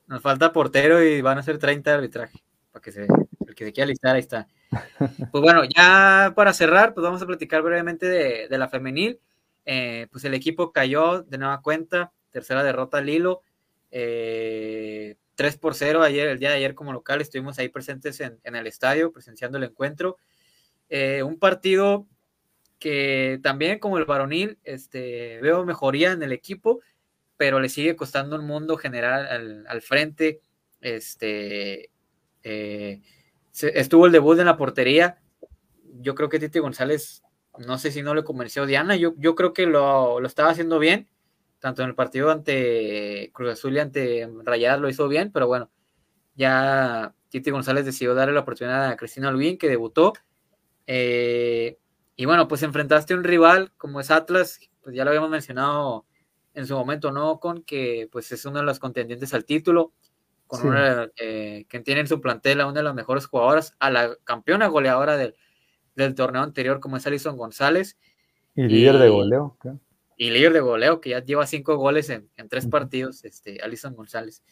Nos, 0.07 0.22
falta 0.22 0.53
portero 0.53 1.03
y 1.03 1.20
van 1.20 1.38
a 1.38 1.43
ser 1.43 1.59
30 1.59 1.90
de 1.90 1.97
arbitraje. 1.97 2.43
Para 2.70 2.82
que 2.82 2.93
se, 2.93 3.07
el 3.47 3.55
que 3.55 3.64
se 3.64 3.72
quiera 3.72 3.88
listar, 3.88 4.14
ahí 4.14 4.20
está. 4.20 4.49
Pues 5.30 5.43
bueno, 5.43 5.62
ya 5.64 6.32
para 6.34 6.53
cerrar, 6.53 6.95
pues 6.95 7.05
vamos 7.05 7.22
a 7.22 7.26
platicar 7.26 7.62
brevemente 7.62 8.07
de, 8.07 8.59
la 8.59 8.68
femenil. 8.68 9.20
Eh, 9.64 10.09
pues 10.11 10.24
el 10.24 10.34
equipo 10.34 10.72
cayó 10.72 11.22
de 11.22 11.38
nueva 11.38 11.61
cuenta, 11.61 12.12
tercera 12.30 12.62
derrota 12.62 12.99
al 12.99 13.09
hilo. 13.09 13.43
Eh, 13.90 15.16
3 15.34 15.57
por 15.59 15.74
0 15.74 16.03
ayer, 16.03 16.28
el 16.28 16.38
día 16.38 16.51
de 16.51 16.57
ayer 16.57 16.74
como 16.74 16.93
local, 16.93 17.20
estuvimos 17.20 17.59
ahí 17.59 17.68
presentes 17.68 18.20
en, 18.20 18.38
en 18.45 18.57
el 18.57 18.66
estadio, 18.66 19.12
presenciando 19.12 19.59
el 19.59 19.64
encuentro. 19.64 20.16
Eh, 20.88 21.22
un 21.22 21.38
partido 21.38 22.07
que 22.78 23.38
también 23.43 23.78
como 23.78 23.97
el 23.97 24.05
varonil, 24.05 24.59
este, 24.64 25.40
veo 25.40 25.64
mejoría 25.64 26.12
en 26.12 26.22
el 26.22 26.32
equipo, 26.32 26.80
pero 27.43 27.59
le 27.59 27.68
sigue 27.68 27.97
costando 27.97 28.36
un 28.36 28.47
mundo 28.47 28.76
general 28.76 29.66
al, 29.66 29.82
frente. 29.82 30.40
Este, 30.80 31.90
eh, 32.45 33.01
estuvo 33.53 34.07
el 34.07 34.12
debut 34.12 34.38
en 34.38 34.47
la 34.47 34.57
portería. 34.57 35.20
Yo 35.99 36.14
creo 36.14 36.28
que 36.28 36.38
Titi 36.38 36.61
González, 36.61 37.24
no 37.59 37.78
sé 37.78 37.90
si 37.90 38.01
no 38.01 38.14
le 38.14 38.22
convenció 38.22 38.64
Diana, 38.64 38.95
yo, 38.95 39.14
yo 39.16 39.34
creo 39.34 39.53
que 39.53 39.66
lo, 39.66 40.20
lo, 40.20 40.26
estaba 40.28 40.51
haciendo 40.51 40.78
bien, 40.78 41.09
tanto 41.59 41.82
en 41.82 41.88
el 41.88 41.97
partido 41.97 42.30
ante 42.30 43.32
Cruz 43.34 43.55
Azul 43.55 43.74
y 43.74 43.80
ante 43.80 44.30
Rayadas 44.45 44.80
lo 44.80 44.88
hizo 44.88 45.09
bien, 45.09 45.32
pero 45.32 45.49
bueno, 45.49 45.68
ya 46.36 47.12
Titi 47.28 47.51
González 47.51 47.84
decidió 47.84 48.14
darle 48.14 48.34
la 48.34 48.43
oportunidad 48.43 48.88
a 48.88 48.97
Cristina 48.97 49.30
Olvin, 49.30 49.59
que 49.59 49.68
debutó 49.68 50.12
eh, 50.86 51.76
y 52.14 52.24
bueno, 52.24 52.47
pues 52.47 52.62
enfrentaste 52.62 53.14
a 53.14 53.16
un 53.16 53.24
rival 53.24 53.72
como 53.78 53.99
es 53.99 54.12
Atlas, 54.12 54.61
pues 54.80 54.95
ya 54.95 55.03
lo 55.03 55.11
habíamos 55.11 55.30
mencionado 55.30 56.07
en 56.55 56.66
su 56.66 56.74
momento, 56.74 57.12
¿no? 57.12 57.40
Con 57.40 57.62
que 57.62 58.09
pues 58.11 58.30
es 58.32 58.44
uno 58.44 58.59
de 58.59 58.64
los 58.64 58.78
contendientes 58.78 59.32
al 59.34 59.44
título, 59.44 59.92
con 60.46 60.66
una 60.66 61.11
eh, 61.16 61.64
que 61.68 61.80
tiene 61.80 62.03
en 62.03 62.09
su 62.09 62.20
plantel 62.20 62.61
a 62.61 62.66
una 62.66 62.80
de 62.80 62.84
las 62.84 62.94
mejores 62.94 63.26
jugadoras, 63.26 63.74
a 63.78 63.90
la 63.90 64.16
campeona 64.24 64.66
goleadora 64.66 65.16
del, 65.16 65.34
torneo 66.14 66.42
anterior, 66.42 66.80
como 66.80 66.96
es 66.96 67.07
Alison 67.07 67.36
González. 67.36 67.96
Y 68.55 68.64
líder 68.64 68.98
de 68.98 69.09
goleo. 69.09 69.57
Y 70.16 70.30
líder 70.30 70.53
de 70.53 70.61
goleo, 70.61 71.00
que 71.00 71.11
ya 71.11 71.24
lleva 71.24 71.46
cinco 71.46 71.76
goles 71.76 72.11
en, 72.11 72.28
tres 72.50 72.66
partidos, 72.66 73.24
este, 73.24 73.61
Alison 73.62 73.94
González. 73.94 74.42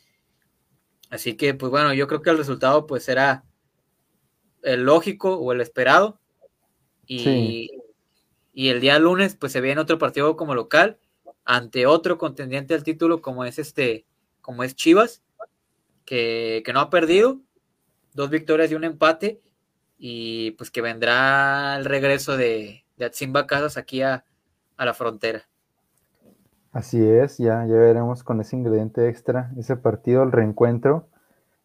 Así 1.11 1.37
que, 1.37 1.55
pues 1.55 1.71
bueno, 1.71 1.93
yo 1.93 2.07
creo 2.07 2.23
que 2.23 2.31
el 2.31 2.39
resultado 2.39 2.87
pues 2.87 3.09
era 3.09 3.45
el 4.63 4.85
lógico 4.85 5.37
o 5.37 5.53
el 5.53 5.61
esperado. 5.61 6.19
Y, 7.07 7.71
y 8.55 8.69
el 8.69 8.81
día 8.81 8.99
lunes, 8.99 9.35
pues 9.35 9.53
se 9.53 9.61
viene 9.61 9.81
otro 9.81 9.99
partido 9.99 10.37
como 10.37 10.55
local 10.55 10.99
ante 11.51 11.85
otro 11.85 12.17
contendiente 12.17 12.75
al 12.75 12.85
título 12.85 13.21
como 13.21 13.45
es 13.45 13.59
este, 13.59 14.07
como 14.41 14.63
es 14.63 14.77
Chivas, 14.77 15.21
que, 16.05 16.63
no 16.73 16.79
ha 16.79 16.91
perdido, 16.91 17.41
dos 18.15 18.31
victorias 18.31 18.71
y 18.71 18.77
un 18.77 18.85
empate. 18.85 19.41
y 19.99 20.53
pues 20.53 20.71
que 20.71 20.81
vendrá 20.81 21.77
el 21.77 21.85
regreso 21.87 22.37
de, 22.37 22.85
de 22.97 23.05
Atsimba 23.05 23.49
Casas 23.49 23.77
aquí 23.77 24.01
a, 24.01 24.25
a 24.77 24.85
la 24.85 24.95
frontera. 24.95 25.43
Así 26.71 27.03
es, 27.05 27.39
ya, 27.39 27.67
ya 27.67 27.75
veremos 27.75 28.23
con 28.23 28.41
ese 28.41 28.55
ingrediente 28.55 29.09
extra, 29.09 29.51
ese 29.59 29.77
partido, 29.77 30.23
el 30.23 30.31
reencuentro. 30.31 31.09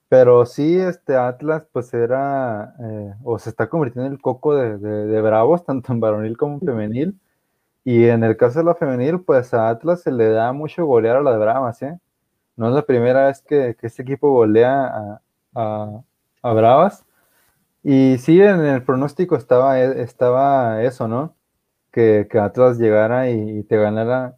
Pero 0.09 0.47
sí, 0.47 0.79
este 0.79 1.15
Atlas, 1.15 1.63
pues 1.71 1.93
era, 1.93 2.75
eh, 2.79 3.13
o 3.23 3.37
se 3.37 3.51
está 3.51 3.69
convirtiendo 3.69 4.07
en 4.07 4.13
el 4.13 4.21
coco 4.21 4.55
de, 4.55 4.79
de, 4.79 5.21
Bravos, 5.21 5.63
tanto 5.65 5.93
en 5.93 5.99
varonil 5.99 6.37
como 6.37 6.55
en 6.55 6.61
femenil. 6.61 7.19
Y 7.85 8.05
en 8.07 8.23
el 8.25 8.35
caso 8.35 8.59
de 8.59 8.65
la 8.65 8.75
femenil, 8.75 9.21
pues 9.21 9.53
a 9.53 9.69
Atlas 9.69 10.01
se 10.01 10.11
le 10.11 10.27
da 10.29 10.51
mucho 10.51 10.85
golear 10.85 11.17
a 11.17 11.21
las 11.21 11.39
Bravas, 11.39 11.81
¿eh? 11.83 11.97
No 12.57 12.67
es 12.67 12.75
la 12.75 12.81
primera 12.81 13.27
vez 13.27 13.41
que, 13.41 13.77
que 13.79 13.87
este 13.87 14.01
equipo 14.01 14.31
golea 14.31 14.87
a, 14.87 15.21
a, 15.55 16.01
a, 16.41 16.53
Bravas. 16.53 17.05
Y 17.83 18.17
sí, 18.17 18.41
en 18.41 18.65
el 18.65 18.83
pronóstico 18.83 19.37
estaba, 19.37 19.79
estaba 19.79 20.83
eso, 20.83 21.07
¿no? 21.07 21.35
Que, 21.91 22.27
que 22.29 22.39
Atlas 22.39 22.77
llegara 22.79 23.29
y, 23.29 23.59
y 23.59 23.63
te 23.63 23.77
ganara 23.77 24.35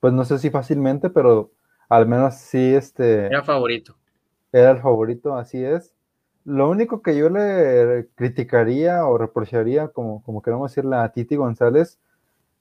pues 0.00 0.14
no 0.14 0.24
sé 0.24 0.38
si 0.38 0.50
fácilmente, 0.50 1.10
pero 1.10 1.50
al 1.88 2.06
menos 2.06 2.36
sí, 2.36 2.74
este... 2.74 3.26
Era 3.26 3.42
favorito. 3.42 3.96
Era 4.52 4.70
el 4.70 4.78
favorito, 4.78 5.36
así 5.36 5.64
es. 5.64 5.92
Lo 6.44 6.70
único 6.70 7.02
que 7.02 7.16
yo 7.16 7.28
le 7.28 8.08
criticaría 8.14 9.04
o 9.04 9.18
reprocharía, 9.18 9.88
como, 9.88 10.22
como 10.22 10.42
queremos 10.42 10.70
decirle 10.70 10.96
a 10.96 11.08
Titi 11.08 11.34
González, 11.34 11.98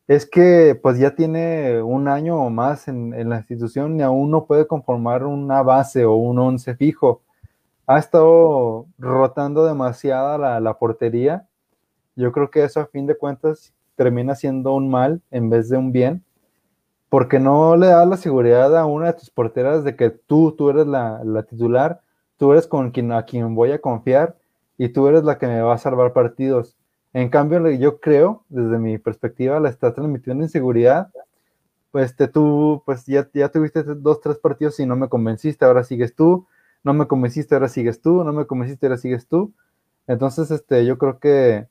es 0.08 0.26
que 0.30 0.80
pues 0.82 1.00
ya 1.00 1.16
tiene 1.16 1.82
un 1.82 2.08
año 2.08 2.38
o 2.38 2.50
más 2.50 2.88
en, 2.88 3.30
la 3.30 3.38
institución 3.38 4.00
y 4.00 4.04
aún 4.04 4.32
no 4.32 4.46
puede 4.46 4.68
conformar 4.68 5.26
una 5.26 5.64
base 5.64 6.06
o 6.06 6.16
un 6.16 6.40
once 6.40 6.76
fijo. 6.76 7.22
Ha 7.88 8.00
estado 8.00 8.88
rotando 8.98 9.66
demasiada 9.66 10.38
la, 10.38 10.60
la 10.60 10.78
portería. 10.78 11.48
Yo 12.16 12.32
creo 12.32 12.50
que 12.52 12.64
eso 12.64 12.80
a 12.80 12.88
fin 12.88 13.08
de 13.08 13.18
cuentas 13.18 13.74
termina 13.96 14.36
siendo 14.36 14.74
un 14.74 14.90
mal 14.90 15.22
en 15.32 15.50
vez 15.50 15.70
de 15.70 15.78
un 15.78 15.92
bien 15.92 16.26
porque 17.16 17.40
no 17.40 17.78
le 17.78 17.88
das 17.88 18.06
la 18.06 18.18
seguridad 18.18 18.78
a 18.78 18.86
una 18.86 19.08
de 19.08 19.14
tus 19.14 19.30
porteras 19.30 19.86
de 19.86 19.96
que 19.96 20.10
tú, 20.10 20.52
tú 20.52 20.70
eres 20.70 20.86
la, 20.86 21.22
titular, 21.50 22.02
tú 22.38 22.52
eres 22.52 22.68
con 22.68 22.92
quien, 22.92 23.14
a 23.14 23.24
quien 23.24 23.56
voy 23.56 23.72
a 23.72 23.80
confiar 23.80 24.36
y 24.78 24.90
tú 24.90 25.08
eres 25.08 25.24
la 25.24 25.38
que 25.38 25.48
me 25.48 25.62
va 25.62 25.76
a 25.76 25.78
salvar 25.78 26.12
partidos. 26.12 26.76
En 27.16 27.30
cambio, 27.30 27.72
yo 27.72 28.02
creo, 28.02 28.44
desde 28.50 28.78
mi 28.78 28.98
perspectiva, 28.98 29.62
la 29.62 29.70
está 29.70 29.94
transmitiendo 29.94 30.44
inseguridad. 30.44 31.14
Pues 31.92 32.14
te, 32.14 32.28
tú, 32.28 32.84
pues 32.86 33.06
ya, 33.06 33.30
ya 33.34 33.48
tuviste 33.48 33.84
dos, 33.84 34.20
tres 34.20 34.38
partidos 34.38 34.78
y 34.82 34.86
no 34.86 34.98
me 34.98 35.08
convenciste, 35.08 35.64
ahora 35.64 35.86
sigues 35.86 36.14
tú, 36.14 36.46
no 36.84 36.94
me 36.94 37.08
convenciste, 37.08 37.56
ahora 37.56 37.70
sigues 37.70 38.02
tú, 38.02 38.26
no 38.26 38.34
me 38.34 38.46
convenciste, 38.46 38.88
ahora 38.88 38.98
sigues 38.98 39.30
tú. 39.30 39.54
Entonces, 40.08 40.52
este, 40.52 40.86
yo 40.86 40.98
creo 40.98 41.20
que, 41.20 41.68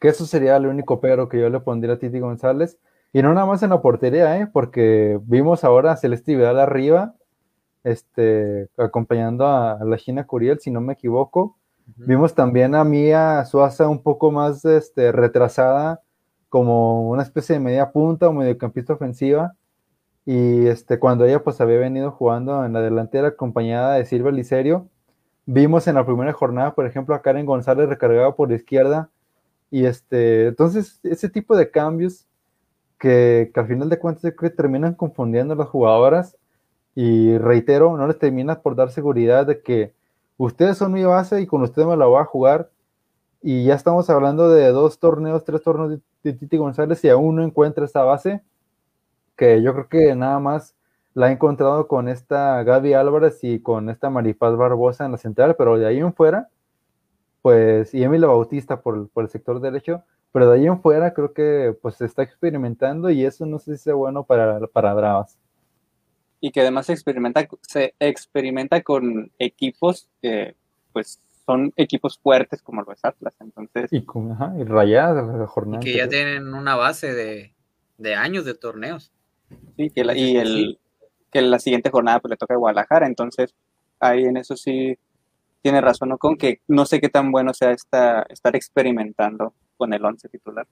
que 0.00 0.08
eso 0.08 0.24
sería 0.24 0.56
el 0.56 0.66
único 0.66 1.02
pero 1.02 1.28
que 1.28 1.38
yo 1.38 1.50
le 1.50 1.60
pondría 1.60 1.96
a 1.96 1.98
Titi 1.98 2.18
González. 2.18 2.78
Y 3.12 3.20
no 3.20 3.34
nada 3.34 3.46
más 3.46 3.62
en 3.62 3.68
la 3.68 3.82
portería, 3.82 4.40
¿eh? 4.40 4.46
porque 4.50 5.20
vimos 5.24 5.64
ahora 5.64 5.92
a 5.92 5.96
Celeste 5.98 6.34
Vidal 6.34 6.58
arriba, 6.58 7.14
este, 7.84 8.70
acompañando 8.78 9.46
a, 9.46 9.78
la 9.84 9.98
China 9.98 10.26
Curiel, 10.26 10.60
si 10.60 10.70
no 10.70 10.80
me 10.80 10.94
equivoco. 10.94 11.58
Vimos 11.94 12.34
también 12.34 12.74
a 12.74 12.82
Mía 12.82 13.44
Suaza 13.44 13.88
un 13.88 14.02
poco 14.02 14.32
más 14.32 14.64
este, 14.64 15.12
retrasada, 15.12 16.02
como 16.48 17.08
una 17.08 17.22
especie 17.22 17.54
de 17.54 17.60
media 17.60 17.92
punta 17.92 18.28
o 18.28 18.32
mediocampista 18.32 18.94
ofensiva. 18.94 19.54
Y 20.24 20.66
este, 20.66 20.98
cuando 20.98 21.24
ella 21.24 21.42
pues 21.44 21.60
había 21.60 21.78
venido 21.78 22.10
jugando 22.10 22.64
en 22.64 22.72
la 22.72 22.80
delantera 22.80 23.28
acompañada 23.28 23.94
de 23.94 24.04
Silvia 24.04 24.32
Licerio, 24.32 24.88
vimos 25.46 25.86
en 25.86 25.94
la 25.94 26.04
primera 26.04 26.32
jornada, 26.32 26.74
por 26.74 26.86
ejemplo, 26.86 27.14
a 27.14 27.22
Karen 27.22 27.46
González 27.46 27.88
recargada 27.88 28.34
por 28.34 28.50
la 28.50 28.56
izquierda. 28.56 29.10
Y 29.70 29.86
este, 29.86 30.48
entonces, 30.48 31.00
ese 31.04 31.28
tipo 31.28 31.56
de 31.56 31.70
cambios 31.70 32.26
que, 32.98 33.52
al 33.54 33.66
final 33.68 33.88
de 33.88 33.98
cuentas 33.98 34.32
terminan 34.56 34.94
confundiendo 34.94 35.54
a 35.54 35.56
las 35.56 35.68
jugadoras 35.68 36.36
y 36.94 37.38
reitero, 37.38 37.96
no 37.96 38.06
les 38.06 38.18
termina 38.18 38.60
por 38.60 38.74
dar 38.74 38.90
seguridad 38.90 39.46
de 39.46 39.60
que 39.62 39.92
ustedes 40.36 40.78
son 40.78 40.92
mi 40.92 41.04
base 41.04 41.40
y 41.40 41.46
con 41.46 41.62
ustedes 41.62 41.88
me 41.88 41.96
la 41.96 42.06
voy 42.06 42.20
a 42.20 42.24
jugar 42.24 42.70
y 43.42 43.64
ya 43.64 43.74
estamos 43.74 44.10
hablando 44.10 44.48
de 44.48 44.68
dos 44.72 44.98
torneos, 44.98 45.44
tres 45.44 45.62
torneos 45.62 46.00
de, 46.22 46.32
Titi 46.32 46.56
González 46.56 47.04
y 47.04 47.08
aún 47.08 47.36
no 47.36 47.44
encuentra 47.44 47.84
esa 47.84 48.02
base 48.02 48.42
que 49.36 49.62
yo 49.62 49.72
creo 49.72 49.88
que 49.88 50.14
nada 50.16 50.40
más 50.40 50.74
la 51.14 51.26
ha 51.26 51.32
encontrado 51.32 51.86
con 51.86 52.08
esta 52.08 52.62
Gaby 52.64 52.94
Álvarez 52.94 53.38
y 53.42 53.60
con 53.60 53.88
esta 53.90 54.10
Maripaz 54.10 54.56
Barbosa 54.56 55.04
en 55.06 55.12
la 55.12 55.18
central, 55.18 55.54
pero 55.56 55.78
de 55.78 55.86
ahí 55.86 55.98
en 55.98 56.12
fuera, 56.12 56.48
pues, 57.42 57.94
y 57.94 58.02
Emilio 58.02 58.28
Bautista 58.28 58.80
por, 58.80 59.08
por 59.10 59.24
el 59.24 59.30
sector 59.30 59.60
derecho, 59.60 60.02
pero 60.32 60.50
de 60.50 60.58
ahí 60.58 60.66
en 60.66 60.80
fuera 60.80 61.14
creo 61.14 61.32
que 61.32 61.76
pues 61.80 61.94
se 61.96 62.06
está 62.06 62.22
experimentando 62.22 63.08
y 63.10 63.24
eso 63.24 63.46
no 63.46 63.58
sé 63.58 63.76
si 63.76 63.84
sea 63.84 63.94
bueno 63.94 64.24
para, 64.24 64.66
para 64.66 64.92
Bravas. 64.94 65.38
Y 66.46 66.52
que 66.52 66.60
además 66.60 66.86
se 66.86 66.92
experimenta, 66.92 67.48
se 67.62 67.94
experimenta 67.98 68.80
con 68.82 69.32
equipos 69.40 70.08
que 70.22 70.54
pues 70.92 71.20
son 71.44 71.72
equipos 71.74 72.18
fuertes 72.18 72.62
como 72.62 72.82
los 72.82 73.04
Atlas, 73.04 73.34
entonces... 73.40 73.92
Y, 73.92 74.04
con, 74.04 74.30
ajá, 74.30 74.54
y 74.56 74.62
rayadas 74.62 75.26
la 75.26 75.46
jornada. 75.48 75.82
Y 75.82 75.84
que 75.84 75.96
ya 75.96 76.08
tienen 76.08 76.54
una 76.54 76.76
base 76.76 77.12
de, 77.14 77.52
de 77.98 78.14
años 78.14 78.44
de 78.44 78.54
torneos. 78.54 79.10
Sí, 79.76 79.90
que 79.90 80.04
la, 80.04 80.16
y 80.16 80.36
el, 80.36 80.78
que 81.32 81.42
la 81.42 81.58
siguiente 81.58 81.90
jornada 81.90 82.20
pues 82.20 82.30
le 82.30 82.36
toca 82.36 82.54
a 82.54 82.58
Guadalajara, 82.58 83.08
entonces 83.08 83.52
ahí 83.98 84.22
en 84.22 84.36
eso 84.36 84.56
sí 84.56 84.96
tiene 85.62 85.80
razón, 85.80 86.10
¿no? 86.10 86.18
Con 86.18 86.36
que 86.36 86.60
no 86.68 86.86
sé 86.86 87.00
qué 87.00 87.08
tan 87.08 87.32
bueno 87.32 87.54
sea 87.54 87.72
esta, 87.72 88.22
estar 88.28 88.54
experimentando 88.54 89.52
con 89.76 89.92
el 89.92 90.04
11 90.04 90.28
titular. 90.28 90.68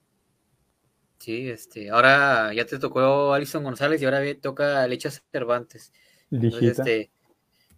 Sí, 1.25 1.49
este, 1.49 1.89
ahora 1.89 2.53
ya 2.53 2.67
te 2.67 2.77
tocó 2.77 3.33
Alison 3.33 3.63
González 3.63 3.99
y 3.99 4.05
ahora 4.05 4.21
toca 4.39 4.87
Lecha 4.87 5.09
Cervantes. 5.09 5.91
este, 6.29 7.09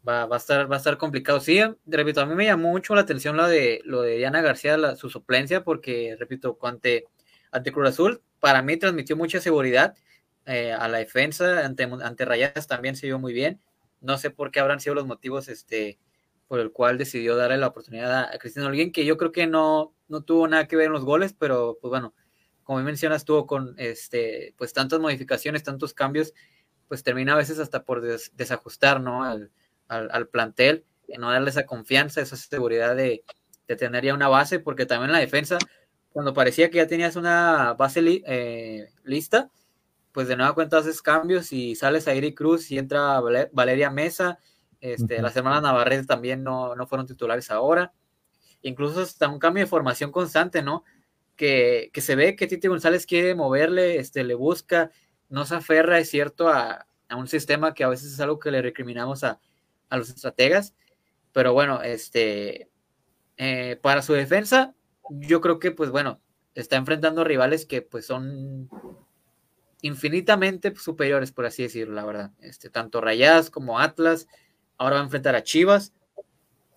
va, 0.06 0.26
va, 0.26 0.36
a 0.36 0.38
estar, 0.38 0.70
va 0.70 0.76
a 0.76 0.80
estar 0.80 0.98
complicado. 0.98 1.40
Sí, 1.40 1.62
repito, 1.86 2.20
a 2.20 2.26
mí 2.26 2.36
me 2.36 2.44
llamó 2.44 2.72
mucho 2.72 2.94
la 2.94 3.00
atención 3.00 3.38
lo 3.38 3.48
de, 3.48 3.80
lo 3.86 4.02
de 4.02 4.18
Diana 4.18 4.42
García, 4.42 4.98
su 4.98 5.10
suplencia, 5.10 5.64
porque, 5.64 6.18
repito, 6.20 6.58
ante, 6.62 7.06
ante 7.50 7.72
Cruz 7.72 7.88
Azul, 7.88 8.22
para 8.42 8.62
mí 8.62 8.76
transmitió 8.76 9.16
mucha 9.16 9.40
seguridad 9.40 9.96
eh, 10.46 10.74
a 10.74 10.90
la 10.90 10.98
defensa, 10.98 11.66
ante, 11.66 11.84
ante 11.84 12.26
Rayadas 12.26 12.68
también 12.68 12.98
se 12.98 13.08
vio 13.08 13.18
muy 13.18 13.32
bien. 13.32 13.62
No 14.02 14.18
sé 14.18 14.30
por 14.30 14.52
qué 14.52 14.60
habrán 14.60 14.82
sido 14.82 14.94
los 14.94 15.08
motivos 15.08 15.48
este, 15.48 16.00
por 16.50 16.60
el 16.60 16.74
cual 16.74 16.98
decidió 16.98 17.38
darle 17.38 17.56
la 17.56 17.68
oportunidad 17.68 18.26
a 18.26 18.38
Cristiano 18.40 18.68
Alguien, 18.68 18.92
que 18.92 19.06
yo 19.06 19.16
creo 19.16 19.32
que 19.32 19.48
no, 19.48 19.94
no 20.10 20.20
tuvo 20.20 20.50
nada 20.50 20.68
que 20.68 20.76
ver 20.76 20.88
en 20.88 20.92
los 20.92 21.06
goles, 21.06 21.32
pero 21.32 21.78
pues 21.80 21.92
bueno, 21.92 22.14
como 22.68 22.82
mencionas, 22.82 23.24
tuvo 23.24 23.48
con 23.48 23.76
este, 23.78 24.54
pues 24.58 24.74
tantas 24.74 25.00
modificaciones, 25.00 25.64
tantos 25.64 25.94
cambios, 25.94 26.34
pues 26.90 27.02
termina 27.02 27.32
a 27.32 27.38
veces 27.38 27.60
hasta 27.60 27.86
por 27.86 28.02
desajustar, 28.02 29.00
¿no? 29.00 29.24
Al, 29.24 29.52
al, 29.88 30.28
plantel, 30.28 30.84
no 31.18 31.32
darle 31.32 31.50
esa 31.50 31.66
confianza, 31.66 32.20
esa 32.20 32.36
seguridad 32.36 32.94
de, 32.94 33.24
de, 33.70 33.76
tener 33.78 34.04
ya 34.04 34.14
una 34.14 34.28
base, 34.28 34.60
porque 34.60 34.86
también 34.86 35.14
la 35.14 35.20
defensa, 35.20 35.58
cuando 36.10 36.34
parecía 36.34 36.70
que 36.70 36.80
ya 36.80 36.88
tenías 36.88 37.16
una 37.16 37.74
base 37.76 38.02
eh, 38.26 38.90
lista, 39.06 39.50
pues 40.12 40.28
de 40.28 40.36
nueva 40.36 40.54
cuenta 40.54 40.80
haces 40.80 41.02
cambios 41.02 41.54
y 41.54 41.74
sales 41.76 42.06
a 42.10 42.16
Iri 42.16 42.36
Cruz 42.36 42.70
y 42.70 42.80
entra 42.80 43.22
Valeria 43.54 43.92
Mesa, 43.92 44.40
este, 44.82 45.22
las 45.22 45.38
hermanas 45.38 45.62
Navarrete 45.62 46.06
también 46.06 46.44
no, 46.44 46.76
no 46.76 46.86
fueron 46.86 47.08
titulares 47.08 47.50
ahora 47.50 47.94
incluso 48.62 49.02
hasta 49.02 49.28
un 49.28 49.40
cambio 49.40 49.64
de 49.64 49.70
formación 49.70 50.12
constante, 50.12 50.62
¿no? 50.62 50.84
Que, 51.38 51.92
se 51.96 52.16
ve 52.16 52.36
que 52.36 52.48
Titi 52.48 52.68
González 52.68 53.06
quiere 53.06 53.36
moverle, 53.36 54.00
este, 54.00 54.24
le 54.24 54.34
busca, 54.34 54.92
no 55.30 55.46
se 55.46 55.56
aferra, 55.56 56.00
es 56.00 56.10
cierto, 56.10 56.50
a, 56.50 56.88
un 57.16 57.28
sistema 57.28 57.74
que 57.74 57.84
a 57.86 57.90
veces 57.90 58.12
es 58.12 58.20
algo 58.20 58.40
que 58.40 58.52
le 58.52 58.62
recriminamos 58.62 59.24
a, 59.24 59.40
los 59.92 60.10
estrategas, 60.10 60.76
pero 61.32 61.54
bueno, 61.54 61.82
este, 61.82 62.70
eh, 63.38 63.80
para 63.82 64.02
su 64.02 64.14
defensa, 64.14 64.76
yo 65.10 65.40
creo 65.40 65.60
que, 65.60 65.72
pues 65.72 65.92
bueno, 65.92 66.20
está 66.56 66.76
enfrentando 66.76 67.24
rivales 67.24 67.66
que 67.66 67.82
pues 67.82 68.06
son 68.06 68.70
infinitamente 69.82 70.76
superiores, 70.76 71.32
por 71.32 71.46
así 71.46 71.64
decirlo, 71.64 71.94
la 71.94 72.06
verdad. 72.06 72.32
Este, 72.42 72.70
tanto 72.70 73.00
Rayas 73.00 73.50
como 73.50 73.80
Atlas, 73.80 74.28
ahora 74.78 74.96
va 74.96 75.02
a 75.02 75.06
enfrentar 75.06 75.36
a 75.36 75.44
Chivas, 75.44 75.94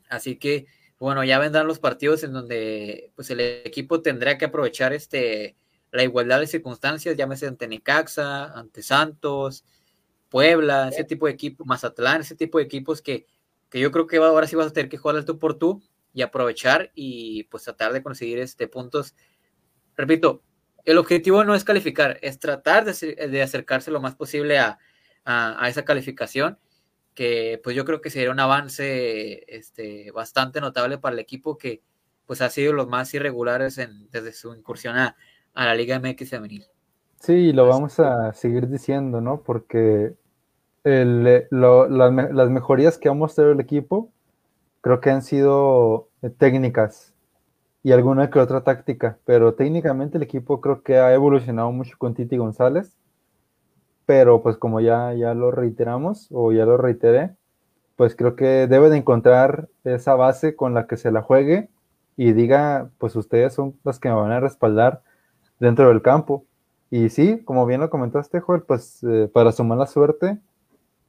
así 0.08 0.36
que 0.36 0.66
bueno, 1.00 1.24
ya 1.24 1.38
vendrán 1.38 1.66
los 1.66 1.78
partidos 1.78 2.22
en 2.24 2.32
donde 2.32 3.10
pues 3.16 3.30
el 3.30 3.40
equipo 3.40 4.02
tendrá 4.02 4.36
que 4.36 4.44
aprovechar 4.44 4.92
este 4.92 5.56
la 5.92 6.04
igualdad 6.04 6.40
de 6.40 6.46
circunstancias, 6.46 7.16
llámese 7.16 7.46
ante 7.46 7.66
Necaxa, 7.66 8.52
ante 8.52 8.82
Santos, 8.82 9.64
Puebla, 10.28 10.88
ese 10.88 11.02
tipo 11.04 11.26
de 11.26 11.32
equipos, 11.32 11.66
Mazatlán, 11.66 12.20
ese 12.20 12.36
tipo 12.36 12.58
de 12.58 12.64
equipos 12.64 13.02
que, 13.02 13.26
que 13.70 13.80
yo 13.80 13.90
creo 13.90 14.06
que 14.06 14.18
ahora 14.18 14.46
sí 14.46 14.54
vas 14.54 14.68
a 14.68 14.72
tener 14.72 14.88
que 14.88 14.98
jugar 14.98 15.16
al 15.16 15.24
tú 15.24 15.38
por 15.38 15.58
tú 15.58 15.82
y 16.12 16.22
aprovechar 16.22 16.92
y 16.94 17.44
pues 17.44 17.64
tratar 17.64 17.92
de 17.92 18.02
conseguir 18.02 18.38
este 18.38 18.68
puntos. 18.68 19.16
Repito, 19.96 20.42
el 20.84 20.98
objetivo 20.98 21.42
no 21.44 21.54
es 21.54 21.64
calificar, 21.64 22.18
es 22.20 22.38
tratar 22.38 22.84
de, 22.84 23.28
de 23.28 23.42
acercarse 23.42 23.90
lo 23.90 24.00
más 24.00 24.14
posible 24.14 24.58
a, 24.58 24.78
a, 25.24 25.64
a 25.64 25.68
esa 25.68 25.84
calificación 25.84 26.58
que 27.14 27.60
pues 27.62 27.76
yo 27.76 27.84
creo 27.84 28.00
que 28.00 28.10
sería 28.10 28.30
un 28.30 28.40
avance 28.40 29.44
este, 29.48 30.10
bastante 30.12 30.60
notable 30.60 30.98
para 30.98 31.14
el 31.14 31.18
equipo 31.18 31.58
que 31.58 31.82
pues 32.26 32.40
ha 32.42 32.50
sido 32.50 32.72
los 32.72 32.88
más 32.88 33.12
irregulares 33.14 33.78
en, 33.78 34.08
desde 34.10 34.32
su 34.32 34.54
incursión 34.54 34.96
a, 34.96 35.16
la 35.54 35.74
Liga 35.74 35.98
MX 35.98 36.30
femenil. 36.30 36.64
Sí, 37.18 37.52
lo 37.52 37.66
vamos 37.66 37.98
a 37.98 38.32
seguir 38.32 38.68
diciendo, 38.68 39.20
¿no? 39.20 39.42
Porque 39.42 40.14
el, 40.84 41.46
las 41.50 42.50
mejorías 42.50 42.98
que 42.98 43.08
ha 43.08 43.12
mostrado 43.12 43.50
el 43.52 43.60
equipo 43.60 44.10
creo 44.80 45.00
que 45.00 45.10
han 45.10 45.22
sido 45.22 46.08
eh, 46.22 46.30
técnicas 46.30 47.12
y 47.82 47.92
alguna 47.92 48.30
que 48.30 48.38
otra 48.38 48.62
táctica, 48.62 49.18
pero 49.24 49.54
técnicamente 49.54 50.18
el 50.18 50.22
equipo 50.22 50.60
creo 50.60 50.82
que 50.82 50.98
ha 50.98 51.12
evolucionado 51.12 51.72
mucho 51.72 51.96
con 51.98 52.14
Titi 52.14 52.36
González, 52.36 52.96
pero 54.10 54.42
pues 54.42 54.56
como 54.56 54.80
ya, 54.80 55.14
ya 55.14 55.34
lo 55.34 55.52
reiteramos 55.52 56.26
o 56.32 56.50
ya 56.50 56.64
lo 56.66 56.76
reiteré, 56.76 57.36
pues 57.94 58.16
creo 58.16 58.34
que 58.34 58.66
debe 58.66 58.90
de 58.90 58.96
encontrar 58.96 59.68
esa 59.84 60.16
base 60.16 60.56
con 60.56 60.74
la 60.74 60.88
que 60.88 60.96
se 60.96 61.12
la 61.12 61.22
juegue 61.22 61.68
y 62.16 62.32
diga, 62.32 62.90
pues 62.98 63.14
ustedes 63.14 63.54
son 63.54 63.76
los 63.84 64.00
que 64.00 64.08
me 64.08 64.16
van 64.16 64.32
a 64.32 64.40
respaldar 64.40 65.02
dentro 65.60 65.86
del 65.86 66.02
campo. 66.02 66.44
Y 66.90 67.10
sí, 67.10 67.40
como 67.44 67.66
bien 67.66 67.82
lo 67.82 67.88
comentaste, 67.88 68.40
Joel, 68.40 68.62
pues 68.62 69.00
eh, 69.04 69.30
para 69.32 69.52
su 69.52 69.62
mala 69.62 69.86
suerte, 69.86 70.40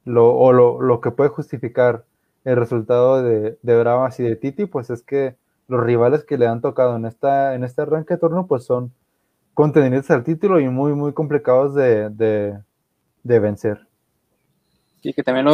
lo, 0.04 0.36
o 0.36 0.52
lo, 0.52 0.80
lo, 0.80 1.00
que 1.00 1.10
puede 1.10 1.30
justificar 1.30 2.04
el 2.44 2.54
resultado 2.54 3.20
de, 3.20 3.58
de 3.62 3.80
Bravas 3.80 4.20
y 4.20 4.22
de 4.22 4.36
Titi, 4.36 4.66
pues 4.66 4.90
es 4.90 5.02
que 5.02 5.34
los 5.66 5.82
rivales 5.82 6.22
que 6.22 6.38
le 6.38 6.46
han 6.46 6.60
tocado 6.60 6.94
en, 6.94 7.06
esta, 7.06 7.56
en 7.56 7.64
este 7.64 7.82
arranque 7.82 8.14
de 8.14 8.20
torneo, 8.20 8.46
pues 8.46 8.62
son 8.62 8.92
contendientes 9.54 10.08
al 10.12 10.22
título 10.22 10.60
y 10.60 10.68
muy, 10.68 10.92
muy 10.92 11.12
complicados 11.12 11.74
de, 11.74 12.56
vencer. 13.24 13.86
Y 15.02 15.12
que 15.12 15.22
también 15.22 15.46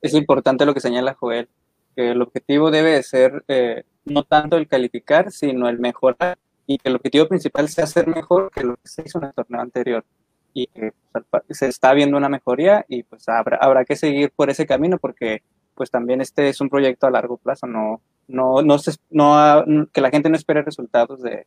es 0.00 0.14
importante 0.14 0.64
lo 0.64 0.74
que 0.74 0.80
señala 0.80 1.14
Joel, 1.14 1.48
que 1.94 2.10
el 2.12 2.22
objetivo 2.22 2.70
debe 2.70 3.02
ser 3.02 3.44
eh, 3.48 3.84
no 4.04 4.24
tanto 4.24 4.56
el 4.56 4.68
calificar, 4.68 5.30
sino 5.30 5.68
el 5.68 5.78
mejorar, 5.78 6.38
y 6.66 6.78
que 6.78 6.88
el 6.88 6.96
objetivo 6.96 7.28
principal 7.28 7.68
sea 7.68 7.86
ser 7.86 8.08
mejor 8.08 8.50
que 8.50 8.64
lo 8.64 8.76
que 8.76 8.88
se 8.88 9.02
hizo 9.04 9.18
en 9.18 9.26
el 9.26 9.34
torneo 9.34 9.60
anterior. 9.60 10.04
Y 10.52 10.66
que 10.68 10.92
pues, 11.12 11.44
se 11.50 11.68
está 11.68 11.92
viendo 11.92 12.16
una 12.16 12.28
mejoría 12.28 12.84
y 12.88 13.02
pues 13.02 13.28
habrá, 13.28 13.58
habrá 13.58 13.84
que 13.84 13.94
seguir 13.94 14.32
por 14.34 14.48
ese 14.50 14.66
camino 14.66 14.98
porque 14.98 15.42
pues 15.74 15.90
también 15.90 16.22
este 16.22 16.48
es 16.48 16.60
un 16.62 16.70
proyecto 16.70 17.06
a 17.06 17.10
largo 17.10 17.36
plazo, 17.36 17.66
no, 17.66 18.00
no, 18.28 18.62
no, 18.62 18.78
se, 18.78 18.92
no 19.10 19.62
que 19.92 20.00
la 20.00 20.10
gente 20.10 20.30
no 20.30 20.36
espere 20.36 20.62
resultados 20.62 21.20
de, 21.22 21.46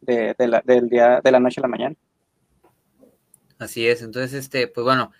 de, 0.00 0.48
la, 0.48 0.60
del 0.64 0.88
día, 0.88 1.20
de 1.22 1.30
la 1.30 1.40
noche 1.40 1.60
a 1.60 1.62
la 1.62 1.68
mañana. 1.68 1.96
Así 3.58 3.86
es, 3.86 4.02
entonces, 4.02 4.34
este, 4.34 4.68
pues 4.68 4.84
bueno, 4.84 5.12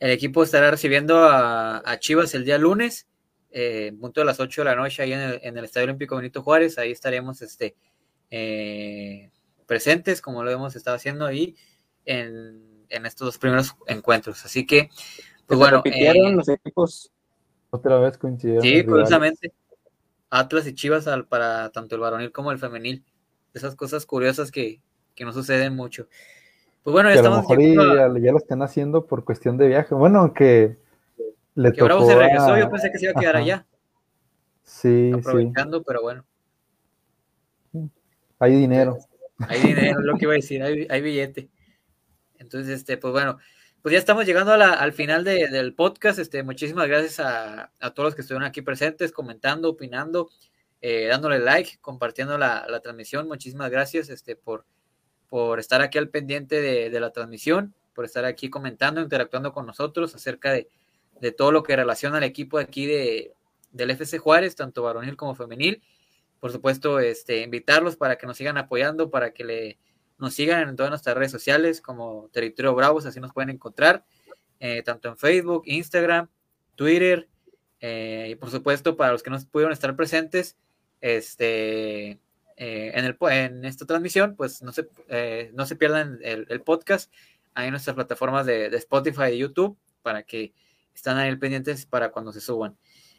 el 0.00 0.10
equipo 0.10 0.42
estará 0.42 0.70
recibiendo 0.70 1.24
a, 1.24 1.96
Chivas 1.98 2.34
el 2.34 2.44
día 2.44 2.58
lunes, 2.58 3.06
eh, 3.50 3.92
punto 4.00 4.20
de 4.20 4.26
las 4.26 4.40
8 4.40 4.62
de 4.62 4.64
la 4.64 4.74
noche, 4.74 5.02
ahí 5.02 5.12
en 5.12 5.20
el, 5.20 5.40
en 5.42 5.58
el 5.58 5.64
Estadio 5.64 5.84
Olímpico 5.84 6.16
Benito 6.16 6.42
Juárez, 6.42 6.78
ahí 6.78 6.90
estaremos 6.90 7.42
este, 7.42 7.76
eh, 8.30 9.30
presentes, 9.66 10.20
como 10.20 10.42
lo 10.42 10.50
hemos 10.50 10.74
estado 10.74 10.96
haciendo 10.96 11.26
ahí 11.26 11.54
en, 12.04 12.86
en 12.88 13.06
estos 13.06 13.26
dos 13.26 13.38
primeros 13.38 13.74
encuentros. 13.86 14.44
Así 14.44 14.66
que, 14.66 14.90
pues 15.46 15.58
bueno. 15.58 15.78
repitieron 15.78 16.32
eh, 16.32 16.36
los 16.36 16.48
equipos. 16.48 17.10
Otra 17.70 17.98
vez 17.98 18.18
coincidieron. 18.18 18.62
Sí, 18.62 18.84
curiosamente. 18.84 19.52
Atlas 20.30 20.66
y 20.66 20.74
Chivas 20.74 21.06
al, 21.06 21.26
para 21.26 21.70
tanto 21.70 21.94
el 21.94 22.00
varonil 22.00 22.32
como 22.32 22.52
el 22.52 22.58
femenil. 22.58 23.04
Esas 23.54 23.76
cosas 23.76 24.06
curiosas 24.06 24.50
que, 24.50 24.80
que 25.14 25.24
no 25.24 25.32
suceden 25.32 25.74
mucho. 25.74 26.08
Pues 26.82 26.92
bueno, 26.92 27.10
ya 27.10 27.16
estamos. 27.16 27.48
A 27.48 27.54
lo 27.54 28.18
ya, 28.18 28.32
lo 28.32 28.38
están 28.38 28.62
haciendo 28.62 29.06
por 29.06 29.24
cuestión 29.24 29.56
de 29.56 29.68
viaje. 29.68 29.94
Bueno, 29.94 30.20
aunque 30.20 30.78
le 31.54 31.72
que 31.72 31.78
tocó. 31.78 31.84
Bravo 31.86 32.06
se 32.06 32.14
regresó, 32.16 32.58
yo 32.58 32.70
pensé 32.70 32.90
que 32.90 32.98
se 32.98 33.04
iba 33.06 33.12
a 33.16 33.20
quedar 33.20 33.36
allá. 33.36 33.66
Sí, 34.64 35.12
Aprovechando, 35.14 35.82
pero 35.82 36.02
bueno. 36.02 36.24
Hay 38.38 38.56
dinero. 38.56 38.98
Hay 39.48 39.60
dinero, 39.60 40.00
es 40.00 40.04
lo 40.04 40.16
que 40.16 40.24
iba 40.24 40.32
a 40.32 40.36
decir, 40.36 40.62
hay, 40.62 40.86
hay 40.88 41.00
billete. 41.00 41.50
Entonces, 42.38 42.78
este, 42.78 42.96
pues 42.96 43.12
bueno, 43.12 43.38
pues 43.82 43.92
ya 43.92 43.98
estamos 43.98 44.26
llegando 44.26 44.52
al 44.52 44.92
final 44.92 45.24
del 45.24 45.74
podcast. 45.74 46.20
Este, 46.20 46.44
muchísimas 46.44 46.86
gracias 46.86 47.18
a, 47.18 47.70
todos 47.94 48.08
los 48.08 48.14
que 48.14 48.20
estuvieron 48.20 48.46
aquí 48.46 48.62
presentes, 48.62 49.10
comentando, 49.10 49.70
opinando, 49.70 50.30
eh, 50.80 51.06
dándole 51.08 51.40
like, 51.40 51.78
compartiendo 51.80 52.38
la, 52.38 52.80
transmisión. 52.80 53.26
Muchísimas 53.26 53.70
gracias 53.70 54.08
este, 54.08 54.36
por, 54.36 54.66
por 55.32 55.58
estar 55.60 55.80
aquí 55.80 55.96
al 55.96 56.10
pendiente 56.10 56.60
de, 56.60 57.00
la 57.00 57.10
transmisión, 57.10 57.72
por 57.94 58.04
estar 58.04 58.26
aquí 58.26 58.50
comentando, 58.50 59.00
interactuando 59.00 59.54
con 59.54 59.64
nosotros 59.64 60.14
acerca 60.14 60.52
de, 60.52 60.68
todo 61.38 61.52
lo 61.52 61.62
que 61.62 61.74
relaciona 61.74 62.18
al 62.18 62.24
equipo 62.24 62.58
de 62.58 62.64
aquí 62.64 62.84
de, 62.84 63.32
del 63.70 63.92
FC 63.92 64.18
Juárez, 64.18 64.56
tanto 64.56 64.82
varonil 64.82 65.16
como 65.16 65.34
femenil. 65.34 65.82
Por 66.38 66.52
supuesto, 66.52 67.00
este, 67.00 67.40
invitarlos 67.40 67.96
para 67.96 68.18
que 68.18 68.26
nos 68.26 68.36
sigan 68.36 68.58
apoyando, 68.58 69.08
para 69.08 69.32
que 69.32 69.44
le 69.44 69.78
nos 70.18 70.34
sigan 70.34 70.68
en 70.68 70.76
todas 70.76 70.90
nuestras 70.90 71.16
redes 71.16 71.32
sociales 71.32 71.80
como 71.80 72.28
Territorio 72.30 72.74
Bravos, 72.74 73.06
así 73.06 73.18
nos 73.18 73.32
pueden 73.32 73.48
encontrar, 73.48 74.04
eh, 74.60 74.82
tanto 74.82 75.08
en 75.08 75.16
Facebook, 75.16 75.62
Instagram, 75.64 76.28
Twitter, 76.74 77.26
eh, 77.80 78.28
y 78.32 78.34
por 78.34 78.50
supuesto 78.50 78.98
para 78.98 79.12
los 79.12 79.22
que 79.22 79.30
no 79.30 79.38
pudieron 79.50 79.72
estar 79.72 79.96
presentes 79.96 80.58
este, 81.00 82.18
eh, 82.56 82.92
en, 82.94 83.04
el, 83.04 83.16
en 83.30 83.64
esta 83.64 83.86
transmisión, 83.86 84.36
pues 84.36 84.62
no 84.62 84.72
se, 84.72 84.88
no 85.54 85.66
se 85.66 85.76
pierdan 85.76 86.18
el, 86.22 86.60
podcast 86.62 87.12
ahí 87.54 87.66
en 87.66 87.72
nuestras 87.72 87.94
plataformas 87.94 88.46
de, 88.46 88.66
Spotify 88.76 89.32
y 89.32 89.38
YouTube 89.38 89.76
para 90.02 90.22
que 90.22 90.52
estén 90.94 91.16
ahí 91.16 91.34
pendientes 91.36 91.86
para 91.86 92.10
cuando 92.10 92.32
se 92.32 92.40
suban. 92.40 92.76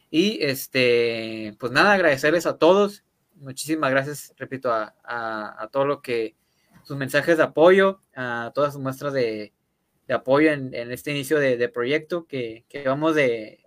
Y 0.10 0.44
este, 0.44 1.56
pues 1.60 1.72
nada, 1.72 1.94
agradecerles 1.94 2.46
a 2.46 2.58
todos. 2.58 3.04
Muchísimas 3.36 3.90
gracias, 3.92 4.34
repito, 4.38 4.72
a, 4.72 4.96
a, 5.04 5.64
a 5.64 5.68
todo 5.70 5.86
lo 5.86 6.02
que 6.02 6.36
sus 6.84 6.98
mensajes 6.98 7.38
de 7.38 7.44
apoyo, 7.44 8.02
a 8.16 8.52
todas 8.54 8.74
sus 8.74 8.82
muestras 8.82 9.14
de, 9.14 9.54
apoyo 10.10 10.52
en, 10.52 10.74
este 10.92 11.12
inicio 11.12 11.40
de, 11.40 11.70
proyecto 11.70 12.28
que, 12.28 12.66
vamos 12.86 13.16
de 13.16 13.64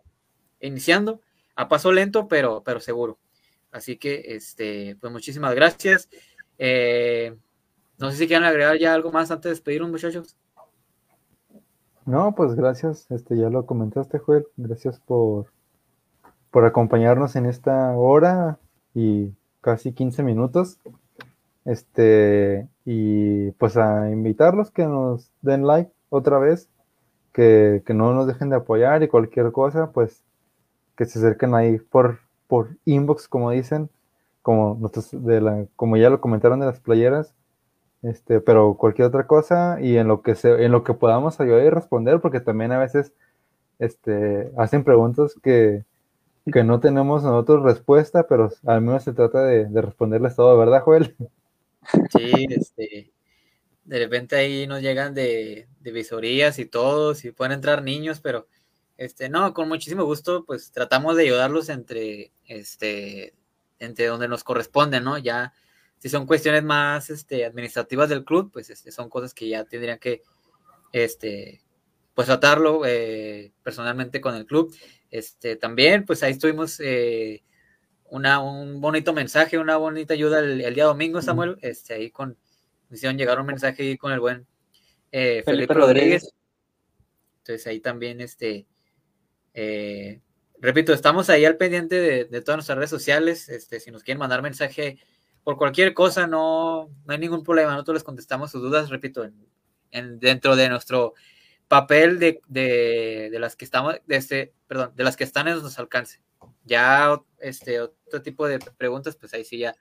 iniciando 0.61 1.21
a 1.55 1.69
paso 1.69 1.93
lento, 1.93 2.29
pero, 2.29 2.63
pero 2.63 2.81
seguro. 2.81 3.19
Así 3.71 3.97
que, 3.97 4.23
este, 4.37 4.97
pues 5.01 5.13
muchísimas 5.13 5.55
gracias. 5.55 6.09
Eh, 6.59 7.37
no 7.99 8.11
sé 8.11 8.17
si 8.17 8.27
quieren 8.27 8.47
agregar 8.47 8.79
ya 8.79 8.95
algo 8.95 9.13
más 9.13 9.31
antes 9.31 9.45
de 9.45 9.51
despedirnos, 9.51 9.91
muchachos. 9.91 10.37
No, 12.05 12.35
pues 12.35 12.55
gracias, 12.55 13.11
este, 13.11 13.37
ya 13.37 13.51
lo 13.51 13.67
comentaste, 13.67 14.19
Joel. 14.19 14.47
Gracias 14.57 15.01
por, 15.01 15.53
por 16.51 16.65
acompañarnos 16.65 17.37
en 17.37 17.47
esta 17.47 17.93
hora 17.97 18.59
y 18.95 19.33
casi 19.61 19.93
15 19.93 20.23
minutos. 20.23 20.79
Este, 21.65 22.69
y 22.85 23.51
pues 23.53 23.77
a 23.77 24.09
invitarlos 24.11 24.71
que 24.71 24.87
nos 24.87 25.33
den 25.43 25.67
like 25.67 25.91
otra 26.09 26.39
vez, 26.39 26.71
que, 27.33 27.83
no 27.89 28.15
nos 28.15 28.29
dejen 28.29 28.51
de 28.51 28.57
apoyar 28.57 29.03
y 29.03 29.09
cualquier 29.09 29.51
cosa, 29.51 29.91
pues 29.91 30.23
que 30.97 31.05
se 31.05 31.19
acerquen 31.19 31.55
ahí 31.55 31.79
por, 31.79 32.21
por 32.47 32.77
inbox, 32.85 33.28
como 33.28 33.51
dicen, 33.51 33.90
como, 34.43 34.90
de 35.12 35.40
la, 35.40 35.66
como 35.77 35.97
ya 35.97 36.10
lo 36.10 36.20
comentaron 36.20 36.60
de 36.60 36.66
las 36.66 36.81
playeras, 36.81 37.35
este, 38.02 38.40
pero 38.40 38.77
cualquier 38.77 39.09
otra 39.09 39.27
cosa 39.27 39.78
y 39.81 39.97
en 39.97 40.09
lo 40.09 40.23
que 40.23 40.35
se, 40.35 40.64
en 40.64 40.73
lo 40.73 40.85
que 40.85 40.94
podamos 40.94 41.40
ayudar 41.40 41.64
y 41.64 41.70
responder, 41.70 42.20
porque 42.20 42.40
también 42.40 42.73
a 42.73 42.78
veces 42.78 43.12
este, 43.78 44.51
hacen 44.56 44.85
preguntas 44.85 45.35
que, 45.43 45.85
que 46.52 46.64
no 46.64 46.81
tenemos 46.81 47.23
nosotros 47.23 47.62
respuesta, 47.64 48.27
pero 48.28 48.51
al 48.66 48.81
menos 48.82 49.02
se 49.02 49.12
trata 49.12 49.43
de, 49.43 49.66
de 49.66 49.82
responderles 49.82 50.36
todo, 50.36 50.56
¿verdad, 50.56 50.82
Joel? 50.82 51.16
Sí, 52.10 52.47
este, 52.51 53.12
de 53.86 53.98
repente 53.98 54.36
ahí 54.36 54.66
nos 54.66 54.82
llegan 54.82 55.14
de, 55.14 55.68
visorías 55.81 56.59
y 56.59 56.66
todo, 56.66 57.14
si 57.14 57.31
pueden 57.31 57.52
entrar 57.52 57.82
niños, 57.82 58.20
pero 58.20 58.47
este, 58.97 59.28
no, 59.28 59.52
con 59.52 59.68
muchísimo 59.68 60.05
gusto, 60.05 60.44
pues 60.44 60.73
tratamos 60.73 61.16
de 61.16 61.24
ayudarlos 61.24 61.68
entre, 61.68 62.32
este, 62.47 63.35
entre 63.78 64.06
donde 64.06 64.28
nos 64.28 64.44
corresponde, 64.44 65.01
¿no? 65.01 65.18
Ya, 65.18 65.52
si 65.98 66.09
son 66.09 66.27
cuestiones 66.27 66.64
más, 66.64 67.10
este, 67.10 67.44
administrativas 67.44 68.09
del 68.09 68.24
club, 68.24 68.51
pues, 68.52 68.70
este, 68.70 68.90
son 68.90 69.10
cosas 69.10 69.35
que 69.35 69.48
ya 69.48 69.64
tendrían 69.64 69.98
que, 69.98 70.23
este, 70.93 71.62
pues 72.14 72.27
tratarlo 72.27 72.86
eh, 72.86 73.52
personalmente 73.62 74.20
con 74.23 74.35
el 74.35 74.47
club. 74.47 74.74
Este, 75.10 75.56
también, 75.56 76.06
pues 76.06 76.23
ahí 76.23 76.32
estuvimos, 76.32 76.81
eh, 76.81 77.43
una, 78.09 78.40
un 78.40 78.81
bonito 78.81 79.12
mensaje, 79.12 79.59
una 79.59 79.77
bonita 79.77 80.14
ayuda 80.14 80.39
el, 80.40 80.74
día 80.74 80.85
domingo, 80.85 81.20
Samuel. 81.20 81.59
Este, 81.60 81.94
ahí 81.94 82.10
con, 82.10 82.39
hicieron 82.90 83.18
llegar 83.18 83.39
un 83.39 83.47
mensaje 83.47 83.82
ahí 83.82 83.97
con 83.98 84.12
el 84.12 84.20
buen 84.20 84.47
eh, 85.12 85.43
Felipe, 85.44 85.74
Rodríguez. 85.74 86.35
Entonces 87.39 87.66
ahí 87.66 87.81
también, 87.81 88.20
este, 88.20 88.66
eh, 89.57 90.20
repito, 90.61 90.93
estamos 90.93 91.31
ahí 91.31 91.47
al 91.47 91.57
pendiente 91.57 91.99
de, 91.99 92.41
todas 92.43 92.59
nuestras 92.59 92.77
redes 92.77 92.91
sociales. 92.91 93.49
Este, 93.49 93.81
si 93.81 93.91
nos 93.91 94.03
quieren 94.03 94.19
mandar 94.19 94.43
mensaje 94.43 94.99
por 95.43 95.57
cualquier 95.57 95.95
cosa, 95.95 96.27
no, 96.27 96.91
no 97.05 97.12
hay 97.12 97.19
ningún 97.19 97.43
problema. 97.43 97.73
Nosotros 97.73 97.97
les 97.97 98.05
contestamos 98.05 98.51
sus 98.51 98.61
dudas, 98.61 98.91
repito, 98.91 99.24
en, 99.91 100.19
dentro 100.20 100.57
de 100.57 100.69
nuestro 100.69 101.15
papel 101.69 102.19
de, 102.19 102.43
de, 102.47 103.31
de, 103.33 103.39
las 103.39 103.57
que 103.57 103.65
estamos, 103.65 103.97
de 104.07 104.16
este, 104.16 104.53
perdón, 104.69 104.93
de 104.95 105.05
las 105.05 105.16
que 105.16 105.24
están 105.24 105.49
en 105.49 105.59
nuestro 105.59 105.83
alcance. 105.83 106.20
Ya 106.65 107.19
este 107.39 107.81
otro 107.81 108.20
tipo 108.23 108.47
de 108.47 108.59
preguntas, 108.59 109.16
pues 109.16 109.33
ahí 109.33 109.45
sí 109.45 109.59
ya 109.59 109.74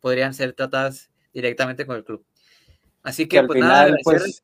podrían 0.00 0.34
ser 0.34 0.52
tratadas 0.52 1.10
directamente 1.32 1.86
con 1.86 1.96
el 1.96 2.04
club. 2.04 2.26
Así 3.04 3.28
que, 3.28 3.42
pues 3.44 3.60
nada, 3.60 3.94
pues, 4.02 4.42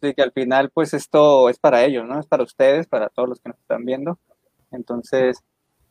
Sí, 0.00 0.14
que 0.14 0.22
al 0.22 0.32
final 0.32 0.70
pues 0.70 0.94
esto 0.94 1.48
es 1.48 1.58
para 1.58 1.84
ellos, 1.84 2.06
¿no? 2.06 2.20
Es 2.20 2.26
para 2.26 2.42
ustedes, 2.42 2.86
para 2.86 3.08
todos 3.08 3.28
los 3.28 3.40
que 3.40 3.50
nos 3.50 3.58
están 3.58 3.84
viendo. 3.84 4.18
Entonces, 4.70 5.38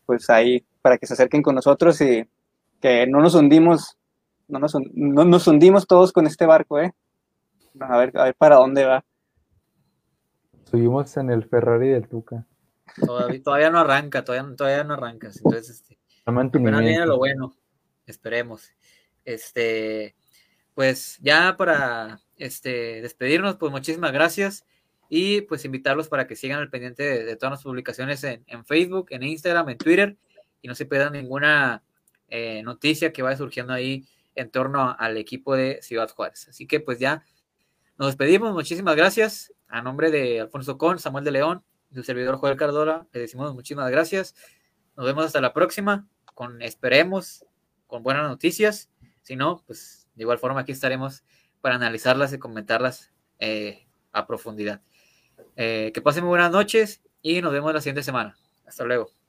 pues 0.06 0.30
ahí, 0.30 0.66
para 0.82 0.98
que 0.98 1.08
se 1.08 1.14
acerquen 1.14 1.42
con 1.42 1.56
nosotros 1.56 2.02
y 2.02 2.28
que 2.80 3.06
no 3.08 3.20
nos 3.20 3.36
hundimos, 3.36 3.98
no 4.48 4.60
nos, 4.60 4.76
no 4.94 5.26
nos 5.26 5.48
hundimos 5.48 5.88
todos 5.88 6.12
con 6.12 6.28
este 6.28 6.46
barco, 6.46 6.80
¿eh? 6.80 6.94
A 7.80 7.98
ver, 7.98 8.18
a 8.18 8.26
ver 8.26 8.36
para 8.36 8.58
dónde 8.58 8.86
va. 8.86 9.06
Subimos 10.70 11.16
en 11.18 11.30
el 11.30 11.44
Ferrari 11.46 11.90
del 11.90 12.08
Tuca. 12.08 12.46
Todavía, 13.44 13.70
no 13.70 13.80
arranca, 13.80 14.24
todavía, 14.24 14.56
todavía 14.56 14.84
no 14.84 14.96
arranca. 14.96 15.30
Entonces, 15.34 15.70
este, 15.70 15.98
viene 16.26 17.06
lo 17.06 17.18
bueno, 17.18 17.54
esperemos. 18.06 18.70
Este, 19.24 20.16
pues 20.74 21.18
ya 21.22 21.56
para 21.58 22.20
este, 22.42 23.02
despedirnos, 23.02 23.58
pues 23.58 23.72
muchísimas 23.72 24.12
gracias 24.12 24.66
y 25.10 25.42
pues 25.42 25.64
invitarlos 25.64 26.08
para 26.08 26.26
que 26.26 26.36
sigan 26.36 26.60
al 26.60 26.70
pendiente 26.70 27.24
de, 27.24 27.36
todas 27.36 27.52
las 27.52 27.64
publicaciones 27.64 28.24
en, 28.24 28.66
Facebook, 28.66 29.08
en 29.12 29.24
Instagram, 29.24 29.70
en 29.70 29.78
Twitter 29.78 30.18
y 30.62 30.68
no 30.68 30.74
se 30.74 30.86
pierdan 30.86 31.14
ninguna 31.14 31.84
eh, 32.30 32.64
noticia 32.64 33.14
que 33.14 33.22
vaya 33.22 33.38
surgiendo 33.38 33.74
ahí 33.74 34.08
en 34.34 34.50
torno 34.50 34.96
al 34.98 35.18
equipo 35.18 35.56
de 35.56 35.80
Ciudad 35.84 36.10
Juárez. 36.10 36.48
Así 36.48 36.66
que 36.66 36.80
pues 36.80 36.98
ya 36.98 37.24
nos 37.98 38.08
despedimos, 38.08 38.54
muchísimas 38.54 38.96
gracias. 38.96 39.54
A 39.68 39.82
nombre 39.82 40.10
de 40.10 40.42
Alfonso 40.42 40.78
Con, 40.78 40.98
Samuel 40.98 41.24
de 41.24 41.32
León 41.32 41.64
y 41.92 41.96
su 41.96 42.04
servidor 42.04 42.38
Joel 42.38 42.58
Cardola, 42.58 43.08
le 43.14 43.20
decimos 43.20 43.54
muchísimas 43.54 43.92
gracias. 43.92 44.34
Nos 44.98 45.06
vemos 45.06 45.26
hasta 45.26 45.42
la 45.42 45.54
próxima, 45.54 46.08
con 46.34 46.62
esperemos, 46.64 47.46
con 47.86 48.02
buenas 48.02 48.28
noticias. 48.28 48.90
Si 49.22 49.36
no, 49.36 49.64
pues 49.68 50.08
de 50.16 50.24
igual 50.24 50.40
forma 50.40 50.62
aquí 50.62 50.72
estaremos 50.72 51.24
para 51.62 51.76
analizarlas 51.76 52.34
y 52.34 52.40
comentarlas 52.40 53.12
eh, 53.40 53.88
a 54.12 54.28
profundidad. 54.28 54.82
Eh, 55.56 55.92
que 55.94 56.02
pasen 56.02 56.24
muy 56.24 56.30
buenas 56.30 56.52
noches 56.52 57.02
y 57.22 57.42
nos 57.42 57.54
vemos 57.54 57.74
la 57.74 57.82
siguiente 57.82 58.04
semana. 58.04 58.36
Hasta 58.66 58.84
luego. 58.84 59.21